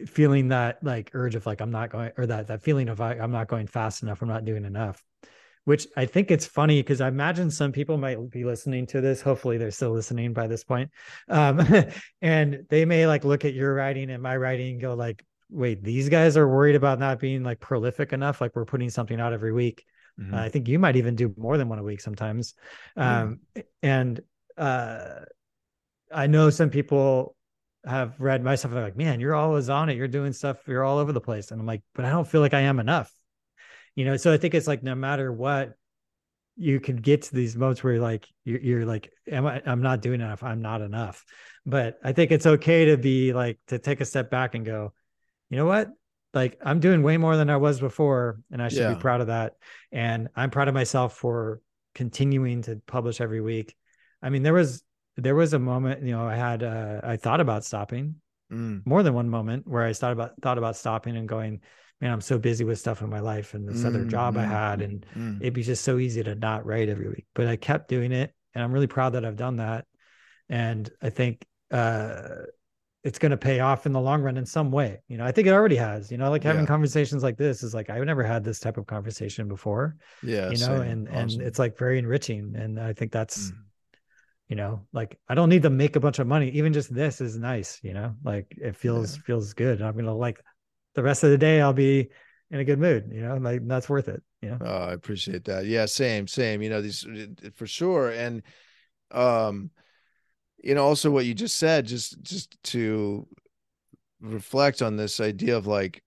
feeling 0.05 0.49
that 0.49 0.83
like 0.83 1.09
urge 1.13 1.35
of 1.35 1.45
like 1.45 1.61
i'm 1.61 1.71
not 1.71 1.89
going 1.89 2.11
or 2.17 2.25
that 2.25 2.47
that 2.47 2.61
feeling 2.61 2.89
of 2.89 3.01
I, 3.01 3.13
i'm 3.13 3.31
not 3.31 3.47
going 3.47 3.67
fast 3.67 4.03
enough 4.03 4.21
i'm 4.21 4.27
not 4.27 4.45
doing 4.45 4.65
enough 4.65 5.03
which 5.65 5.87
i 5.95 6.05
think 6.05 6.31
it's 6.31 6.45
funny 6.45 6.81
because 6.81 7.01
i 7.01 7.07
imagine 7.07 7.49
some 7.49 7.71
people 7.71 7.97
might 7.97 8.17
be 8.29 8.43
listening 8.43 8.85
to 8.85 9.01
this 9.01 9.21
hopefully 9.21 9.57
they're 9.57 9.71
still 9.71 9.91
listening 9.91 10.33
by 10.33 10.47
this 10.47 10.63
point 10.63 10.89
um 11.29 11.61
and 12.21 12.65
they 12.69 12.85
may 12.85 13.07
like 13.07 13.23
look 13.23 13.45
at 13.45 13.53
your 13.53 13.73
writing 13.73 14.09
and 14.09 14.21
my 14.21 14.35
writing 14.35 14.73
and 14.73 14.81
go 14.81 14.93
like 14.93 15.23
wait 15.49 15.83
these 15.83 16.09
guys 16.09 16.37
are 16.37 16.47
worried 16.47 16.75
about 16.75 16.99
not 16.99 17.19
being 17.19 17.43
like 17.43 17.59
prolific 17.59 18.13
enough 18.13 18.41
like 18.41 18.55
we're 18.55 18.65
putting 18.65 18.89
something 18.89 19.19
out 19.19 19.33
every 19.33 19.53
week 19.53 19.85
mm-hmm. 20.19 20.33
uh, 20.33 20.41
i 20.41 20.49
think 20.49 20.67
you 20.67 20.79
might 20.79 20.95
even 20.95 21.15
do 21.15 21.33
more 21.37 21.57
than 21.57 21.69
one 21.69 21.79
a 21.79 21.83
week 21.83 22.01
sometimes 22.01 22.55
um 22.97 23.39
and 23.81 24.21
uh 24.57 25.19
I 26.13 26.27
know 26.27 26.49
some 26.49 26.69
people 26.69 27.35
have 27.85 28.19
read 28.19 28.43
my 28.43 28.55
stuff 28.55 28.71
and 28.71 28.81
like, 28.81 28.95
man, 28.95 29.19
you're 29.19 29.35
always 29.35 29.69
on 29.69 29.89
it. 29.89 29.97
You're 29.97 30.07
doing 30.07 30.31
stuff. 30.31 30.57
You're 30.67 30.83
all 30.83 30.99
over 30.99 31.11
the 31.11 31.21
place. 31.21 31.51
And 31.51 31.59
I'm 31.59 31.67
like, 31.67 31.81
but 31.95 32.05
I 32.05 32.09
don't 32.09 32.27
feel 32.27 32.41
like 32.41 32.53
I 32.53 32.61
am 32.61 32.79
enough. 32.79 33.11
You 33.95 34.05
know, 34.05 34.17
so 34.17 34.33
I 34.33 34.37
think 34.37 34.53
it's 34.53 34.67
like 34.67 34.83
no 34.83 34.95
matter 34.95 35.31
what, 35.31 35.73
you 36.55 36.79
can 36.79 36.97
get 36.97 37.23
to 37.23 37.35
these 37.35 37.55
moments 37.55 37.83
where 37.83 37.93
you're 37.93 38.01
like, 38.01 38.27
you're, 38.45 38.59
you're 38.59 38.85
like, 38.85 39.11
am 39.31 39.45
I, 39.45 39.61
I'm 39.65 39.81
not 39.81 40.01
doing 40.01 40.21
enough. 40.21 40.43
I'm 40.43 40.61
not 40.61 40.81
enough. 40.81 41.23
But 41.65 41.97
I 42.03 42.13
think 42.13 42.31
it's 42.31 42.45
okay 42.45 42.85
to 42.85 42.97
be 42.97 43.33
like, 43.33 43.59
to 43.67 43.79
take 43.79 44.01
a 44.01 44.05
step 44.05 44.29
back 44.29 44.53
and 44.53 44.65
go, 44.65 44.93
you 45.49 45.57
know 45.57 45.65
what? 45.65 45.89
Like 46.33 46.59
I'm 46.63 46.79
doing 46.79 47.03
way 47.03 47.17
more 47.17 47.37
than 47.37 47.49
I 47.49 47.57
was 47.57 47.79
before. 47.79 48.39
And 48.51 48.61
I 48.61 48.67
should 48.67 48.79
yeah. 48.79 48.93
be 48.93 48.99
proud 48.99 49.21
of 49.21 49.27
that. 49.27 49.53
And 49.91 50.29
I'm 50.35 50.49
proud 50.49 50.67
of 50.67 50.73
myself 50.73 51.15
for 51.15 51.61
continuing 51.95 52.63
to 52.63 52.81
publish 52.85 53.21
every 53.21 53.41
week. 53.41 53.75
I 54.21 54.29
mean, 54.29 54.43
there 54.43 54.53
was 54.53 54.83
there 55.15 55.35
was 55.35 55.53
a 55.53 55.59
moment, 55.59 56.03
you 56.03 56.11
know, 56.11 56.27
I 56.27 56.35
had 56.35 56.63
uh, 56.63 57.01
I 57.03 57.17
thought 57.17 57.39
about 57.39 57.65
stopping. 57.65 58.15
Mm. 58.51 58.85
More 58.85 59.03
than 59.03 59.13
one 59.13 59.29
moment 59.29 59.67
where 59.67 59.83
I 59.83 59.93
thought 59.93 60.11
about 60.11 60.33
thought 60.41 60.57
about 60.57 60.75
stopping 60.75 61.17
and 61.17 61.27
going, 61.27 61.61
man, 62.03 62.11
I'm 62.11 62.21
so 62.21 62.37
busy 62.37 62.65
with 62.65 62.77
stuff 62.77 63.01
in 63.01 63.09
my 63.09 63.21
life 63.21 63.53
and 63.53 63.65
this 63.67 63.85
other 63.85 64.03
job 64.03 64.35
I 64.35 64.43
had, 64.43 64.81
and 64.81 65.05
Mm. 65.17 65.39
it'd 65.39 65.53
be 65.53 65.63
just 65.63 65.85
so 65.85 65.99
easy 65.99 66.21
to 66.23 66.35
not 66.35 66.65
write 66.65 66.89
every 66.89 67.07
week. 67.07 67.25
But 67.33 67.47
I 67.47 67.55
kept 67.55 67.87
doing 67.87 68.11
it, 68.11 68.33
and 68.53 68.61
I'm 68.61 68.73
really 68.73 68.87
proud 68.87 69.13
that 69.13 69.23
I've 69.23 69.37
done 69.37 69.55
that. 69.57 69.85
And 70.49 70.89
I 71.01 71.09
think 71.09 71.45
uh, 71.71 72.43
it's 73.05 73.19
going 73.19 73.31
to 73.31 73.37
pay 73.37 73.61
off 73.61 73.85
in 73.85 73.93
the 73.93 74.01
long 74.01 74.21
run 74.21 74.35
in 74.35 74.45
some 74.45 74.69
way. 74.69 75.01
You 75.07 75.17
know, 75.17 75.23
I 75.25 75.31
think 75.31 75.47
it 75.47 75.51
already 75.53 75.77
has. 75.77 76.11
You 76.11 76.17
know, 76.17 76.29
like 76.29 76.43
having 76.43 76.63
Yeah. 76.63 76.67
conversations 76.67 77.23
like 77.23 77.37
this 77.37 77.63
is 77.63 77.73
like 77.73 77.89
I've 77.89 78.03
never 78.05 78.23
had 78.23 78.43
this 78.43 78.59
type 78.59 78.77
of 78.77 78.85
conversation 78.85 79.47
before. 79.47 79.95
yeah, 80.21 80.49
you 80.49 80.57
know, 80.57 80.81
same. 80.81 80.91
and 80.91 81.07
Awesome. 81.07 81.39
and 81.39 81.47
it's 81.47 81.57
like 81.57 81.77
very 81.77 81.99
enriching. 81.99 82.53
And 82.57 82.79
I 82.81 82.91
think 82.91 83.13
that's 83.13 83.51
Mm. 83.51 83.57
you 84.49 84.57
know 84.57 84.85
like 84.91 85.17
i 85.29 85.33
don't 85.35 85.47
need 85.47 85.63
to 85.63 85.69
make 85.69 85.95
a 85.95 85.99
bunch 86.01 86.19
of 86.19 86.27
money 86.27 86.49
even 86.49 86.73
just 86.73 86.93
this 86.93 87.21
is 87.21 87.37
nice 87.37 87.79
you 87.81 87.93
know 87.93 88.13
like 88.25 88.45
it 88.61 88.75
feels 88.75 89.15
feels 89.25 89.53
good 89.53 89.81
i'm 89.81 89.95
gonna 89.95 90.13
like 90.13 90.43
the 90.95 91.03
rest 91.03 91.23
of 91.23 91.29
the 91.31 91.37
day 91.37 91.61
i'll 91.61 91.73
be 91.73 92.09
in 92.51 92.59
a 92.59 92.65
good 92.65 92.79
mood 92.79 93.09
you 93.11 93.21
know 93.21 93.37
like 93.37 93.65
that's 93.67 93.89
worth 93.89 94.07
it 94.07 94.21
you 94.41 94.49
know 94.49 94.59
Oh, 94.61 94.77
I 94.77 94.93
appreciate 94.93 95.45
that. 95.45 95.65
Yeah, 95.65 95.85
same, 95.85 96.27
same. 96.27 96.61
You 96.61 96.69
know, 96.69 96.81
these 96.81 97.05
for 97.55 97.67
sure. 97.67 98.11
And 98.11 98.43
um, 99.11 99.71
you 100.63 100.75
know, 100.75 100.85
also 100.85 101.11
what 101.11 101.25
you 101.25 101.33
just 101.33 101.57
said, 101.57 101.85
just 101.85 102.21
just 102.21 102.61
to 102.65 103.27
reflect 104.21 104.81
on 104.81 104.95
this 104.95 105.19
idea 105.19 105.57
of 105.57 105.67
like 105.67 106.03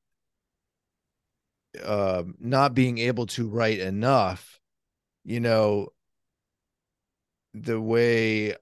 uh, 1.83 2.25
not 2.39 2.75
being 2.75 2.99
able 2.99 3.27
to 3.27 3.49
write 3.49 3.79
enough, 3.81 4.61
you 5.25 5.41
know, 5.41 5.89
the 7.55 7.81
way 7.81 8.55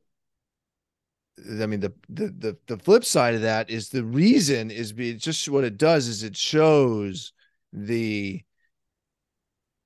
I 1.39 1.67
mean 1.67 1.81
the, 1.81 1.93
the 2.09 2.29
the 2.29 2.57
the 2.67 2.79
flip 2.79 3.05
side 3.05 3.35
of 3.35 3.43
that 3.43 3.69
is 3.69 3.89
the 3.89 4.05
reason 4.05 4.71
is 4.71 4.93
be 4.93 5.15
just 5.15 5.49
what 5.49 5.65
it 5.65 5.77
does 5.77 6.07
is 6.07 6.23
it 6.23 6.37
shows 6.37 7.33
the 7.73 8.43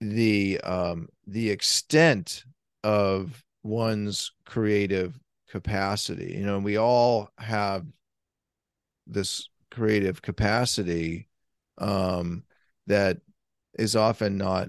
the 0.00 0.60
um 0.60 1.08
the 1.26 1.50
extent 1.50 2.44
of 2.84 3.42
one's 3.62 4.32
creative 4.44 5.18
capacity 5.50 6.34
you 6.38 6.44
know 6.44 6.58
we 6.58 6.76
all 6.76 7.30
have 7.38 7.84
this 9.06 9.48
creative 9.70 10.22
capacity 10.22 11.28
um 11.78 12.44
that 12.86 13.18
is 13.78 13.96
often 13.96 14.36
not 14.36 14.68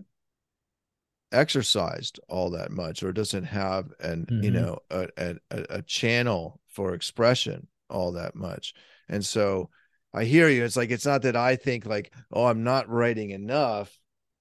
exercised 1.31 2.19
all 2.27 2.49
that 2.49 2.71
much 2.71 3.03
or 3.03 3.11
doesn't 3.11 3.43
have 3.43 3.91
an 3.99 4.25
you 4.39 4.49
Mhm. 4.49 4.61
know 4.61 4.79
a 4.89 5.07
a 5.17 5.35
a 5.69 5.81
channel 5.83 6.59
for 6.79 6.93
expression 6.93 7.67
all 7.89 8.13
that 8.13 8.37
much. 8.37 8.73
And 9.09 9.25
so 9.25 9.69
i 10.13 10.23
hear 10.23 10.47
you. 10.47 10.63
It's 10.63 10.77
like 10.77 10.91
it's 10.91 11.05
not 11.05 11.23
that 11.23 11.35
i 11.35 11.57
think 11.57 11.85
like 11.85 12.13
oh 12.31 12.45
i'm 12.45 12.63
not 12.63 12.87
writing 12.87 13.31
enough. 13.31 13.93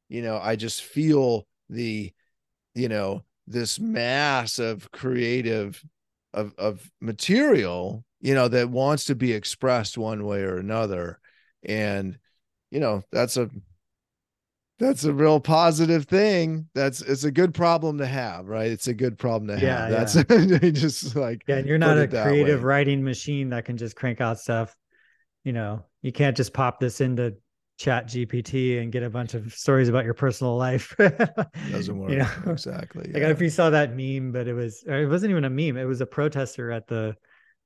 You 0.09 0.23
know 0.23 0.39
i 0.41 0.55
just 0.55 0.83
feel 0.83 1.49
the 1.69 2.13
you 2.77 2.89
know 2.89 3.25
this 3.49 3.81
mass 3.81 4.61
of 4.61 4.89
creative 4.93 5.85
of 6.33 6.55
of 6.59 6.89
material 7.01 8.05
you 8.21 8.35
know 8.35 8.47
that 8.47 8.71
wants 8.71 9.07
to 9.07 9.17
be 9.17 9.33
expressed 9.33 9.99
one 9.99 10.25
way 10.25 10.43
or 10.43 10.59
another. 10.59 11.19
And 11.65 12.21
you 12.71 12.79
know 12.79 13.03
that's 13.11 13.37
a 13.37 13.51
that's 14.79 15.05
a 15.05 15.13
real 15.13 15.41
positive 15.41 16.07
thing. 16.07 16.69
That's 16.75 17.01
it's 17.01 17.25
a 17.25 17.31
good 17.31 17.55
problem 17.55 17.99
to 17.99 18.07
have 18.07 18.47
right? 18.47 18.71
It's 18.71 18.89
a 18.89 18.95
good 18.95 19.19
problem 19.19 19.49
to 19.57 19.63
Yeah, 19.65 19.89
have. 19.89 19.91
yeah. 19.91 20.25
that's 20.25 20.73
just 20.81 21.17
like 21.17 21.43
yeah 21.47 21.57
and 21.57 21.67
you're 21.67 21.79
not 21.79 21.99
a 21.99 22.07
creative 22.09 22.63
writing 22.65 23.03
machine 23.03 23.51
that 23.51 23.65
can 23.65 23.77
just 23.77 23.97
crank 23.97 24.21
out 24.21 24.39
stuff. 24.39 24.75
You 25.45 25.53
know 25.53 25.85
you 26.03 26.13
can't 26.13 26.37
just 26.37 26.53
pop 26.53 26.79
this 26.81 27.01
into 27.01 27.37
chat 27.79 28.09
gpt 28.09 28.83
and 28.83 28.91
get 28.91 29.05
a 29.05 29.11
bunch 29.11 29.35
of 29.35 29.55
stories 29.55 29.89
about 29.89 30.05
your 30.05 30.15
personal 30.15 30.57
life. 30.57 30.95
Doesn't 31.71 31.97
work. 31.97 32.11
you 32.11 32.19
know? 32.19 32.29
Exactly 32.47 33.05
like 33.05 33.11
I 33.15 33.19
yeah. 33.19 33.21
don't 33.21 33.23
know 33.23 33.37
if 33.37 33.41
you 33.41 33.51
saw 33.51 33.71
that 33.71 33.95
meme, 33.97 34.33
but 34.33 34.49
it 34.49 34.55
was 34.55 34.85
or 34.87 35.01
it 35.01 35.07
wasn't 35.07 35.31
even 35.31 35.45
a 35.45 35.51
meme. 35.51 35.77
It 35.77 35.85
was 35.85 36.01
a 36.01 36.07
protester 36.07 36.71
at 36.73 36.87
the 36.89 37.15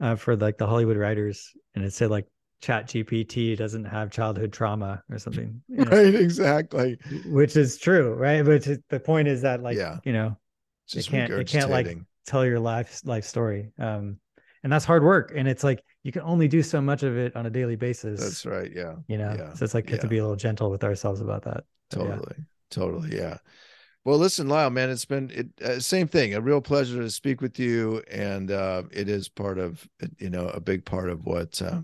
uh, 0.01 0.17
for 0.17 0.37
like 0.37 0.59
the 0.59 0.67
Hollywood 0.67 0.97
writers, 0.97 1.53
and 1.75 1.85
it 1.85 1.93
said 1.93 2.11
like 2.11 2.27
Chat 2.63 2.87
GPT 2.87 3.57
doesn't 3.57 3.85
have 3.85 4.11
childhood 4.11 4.53
trauma 4.53 5.03
or 5.11 5.19
something, 5.19 5.61
you 5.69 5.85
know, 5.85 5.91
right 5.91 6.15
exactly 6.15 6.97
which 7.27 7.57
is 7.57 7.77
true, 7.77 8.15
right? 8.15 8.45
But 8.45 8.67
the 8.89 9.01
point 9.01 9.27
is 9.27 9.43
that 9.43 9.63
like 9.63 9.77
Yeah. 9.77 9.99
you 10.05 10.13
know 10.13 10.37
just 10.89 11.11
can't- 11.11 11.33
it 11.33 11.49
can't, 11.49 11.71
like, 11.71 11.97
tell 12.25 12.47
your 12.47 12.61
life 12.61 13.01
life 13.05 13.25
story, 13.25 13.73
um, 13.79 14.19
and 14.63 14.73
that's 14.73 14.85
hard 14.85 15.03
work, 15.03 15.33
and 15.35 15.49
it's 15.49 15.65
like 15.65 15.83
you 16.05 16.13
can 16.13 16.23
only 16.23 16.47
do 16.47 16.63
so 16.63 16.81
much 16.81 17.03
of 17.03 17.17
it 17.17 17.35
on 17.35 17.47
a 17.47 17.51
daily 17.51 17.75
basis. 17.77 18.21
that's 18.21 18.47
right 18.47 18.71
yeah 18.73 18.95
you 19.09 19.19
know, 19.19 19.35
yeah, 19.37 19.53
so 19.55 19.65
it's 19.65 19.75
like 19.75 19.89
have 19.91 20.01
to 20.01 20.07
be 20.09 20.19
a 20.19 20.23
little 20.23 20.37
gentle 20.37 20.71
with 20.71 20.85
ourselves 20.85 21.21
about 21.21 21.43
that. 21.43 21.65
But 21.91 21.99
yeah. 21.99 22.15
totally 22.15 22.37
totally 22.71 23.17
yeah 23.17 23.39
well 24.05 24.19
listen 24.19 24.49
lyle 24.49 24.71
man 24.71 24.89
it's 24.89 25.05
been 25.05 25.31
it 25.31 25.49
uh, 25.63 25.79
same 25.81 26.07
thing 26.09 26.35
a 26.35 26.41
real 26.41 26.61
pleasure 26.61 27.03
to 27.03 27.11
speak 27.11 27.41
with 27.43 27.59
you 27.59 28.03
and 28.11 28.51
uh 28.51 28.83
it 28.93 29.09
is 29.09 29.29
part 29.29 29.59
of 29.59 29.87
you 30.19 30.31
know 30.31 30.49
a 30.49 30.61
big 30.61 30.85
part 30.85 31.11
of 31.11 31.27
what 31.27 31.61
uh, 31.61 31.81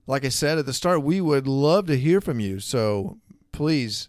like 0.07 0.25
I 0.25 0.29
said 0.29 0.59
at 0.59 0.67
the 0.67 0.73
start, 0.73 1.03
we 1.03 1.21
would 1.21 1.47
love 1.47 1.87
to 1.87 1.97
hear 1.99 2.21
from 2.21 2.41
you. 2.41 2.61
So 2.61 3.19
please 3.53 4.09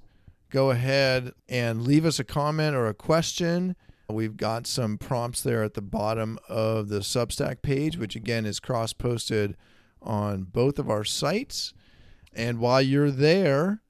go 0.49 0.71
ahead 0.71 1.33
and 1.49 1.83
leave 1.83 2.05
us 2.05 2.19
a 2.19 2.23
comment 2.23 2.75
or 2.75 2.87
a 2.87 2.93
question. 2.93 3.75
We've 4.09 4.37
got 4.37 4.67
some 4.67 4.97
prompts 4.97 5.41
there 5.41 5.63
at 5.63 5.73
the 5.73 5.81
bottom 5.81 6.39
of 6.47 6.87
the 6.87 6.99
Substack 6.99 7.61
page, 7.61 7.97
which 7.97 8.15
again 8.15 8.45
is 8.45 8.59
cross 8.59 8.93
posted 8.93 9.57
on 10.01 10.43
both 10.43 10.79
of 10.79 10.89
our 10.89 11.03
sites. 11.03 11.73
And 12.33 12.59
while 12.59 12.81
you're 12.81 13.11
there, 13.11 13.81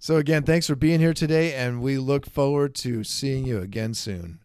So, 0.00 0.16
again, 0.16 0.44
thanks 0.44 0.68
for 0.68 0.76
being 0.76 1.00
here 1.00 1.14
today, 1.14 1.54
and 1.54 1.82
we 1.82 1.98
look 1.98 2.24
forward 2.24 2.76
to 2.76 3.02
seeing 3.02 3.44
you 3.46 3.58
again 3.58 3.94
soon. 3.94 4.38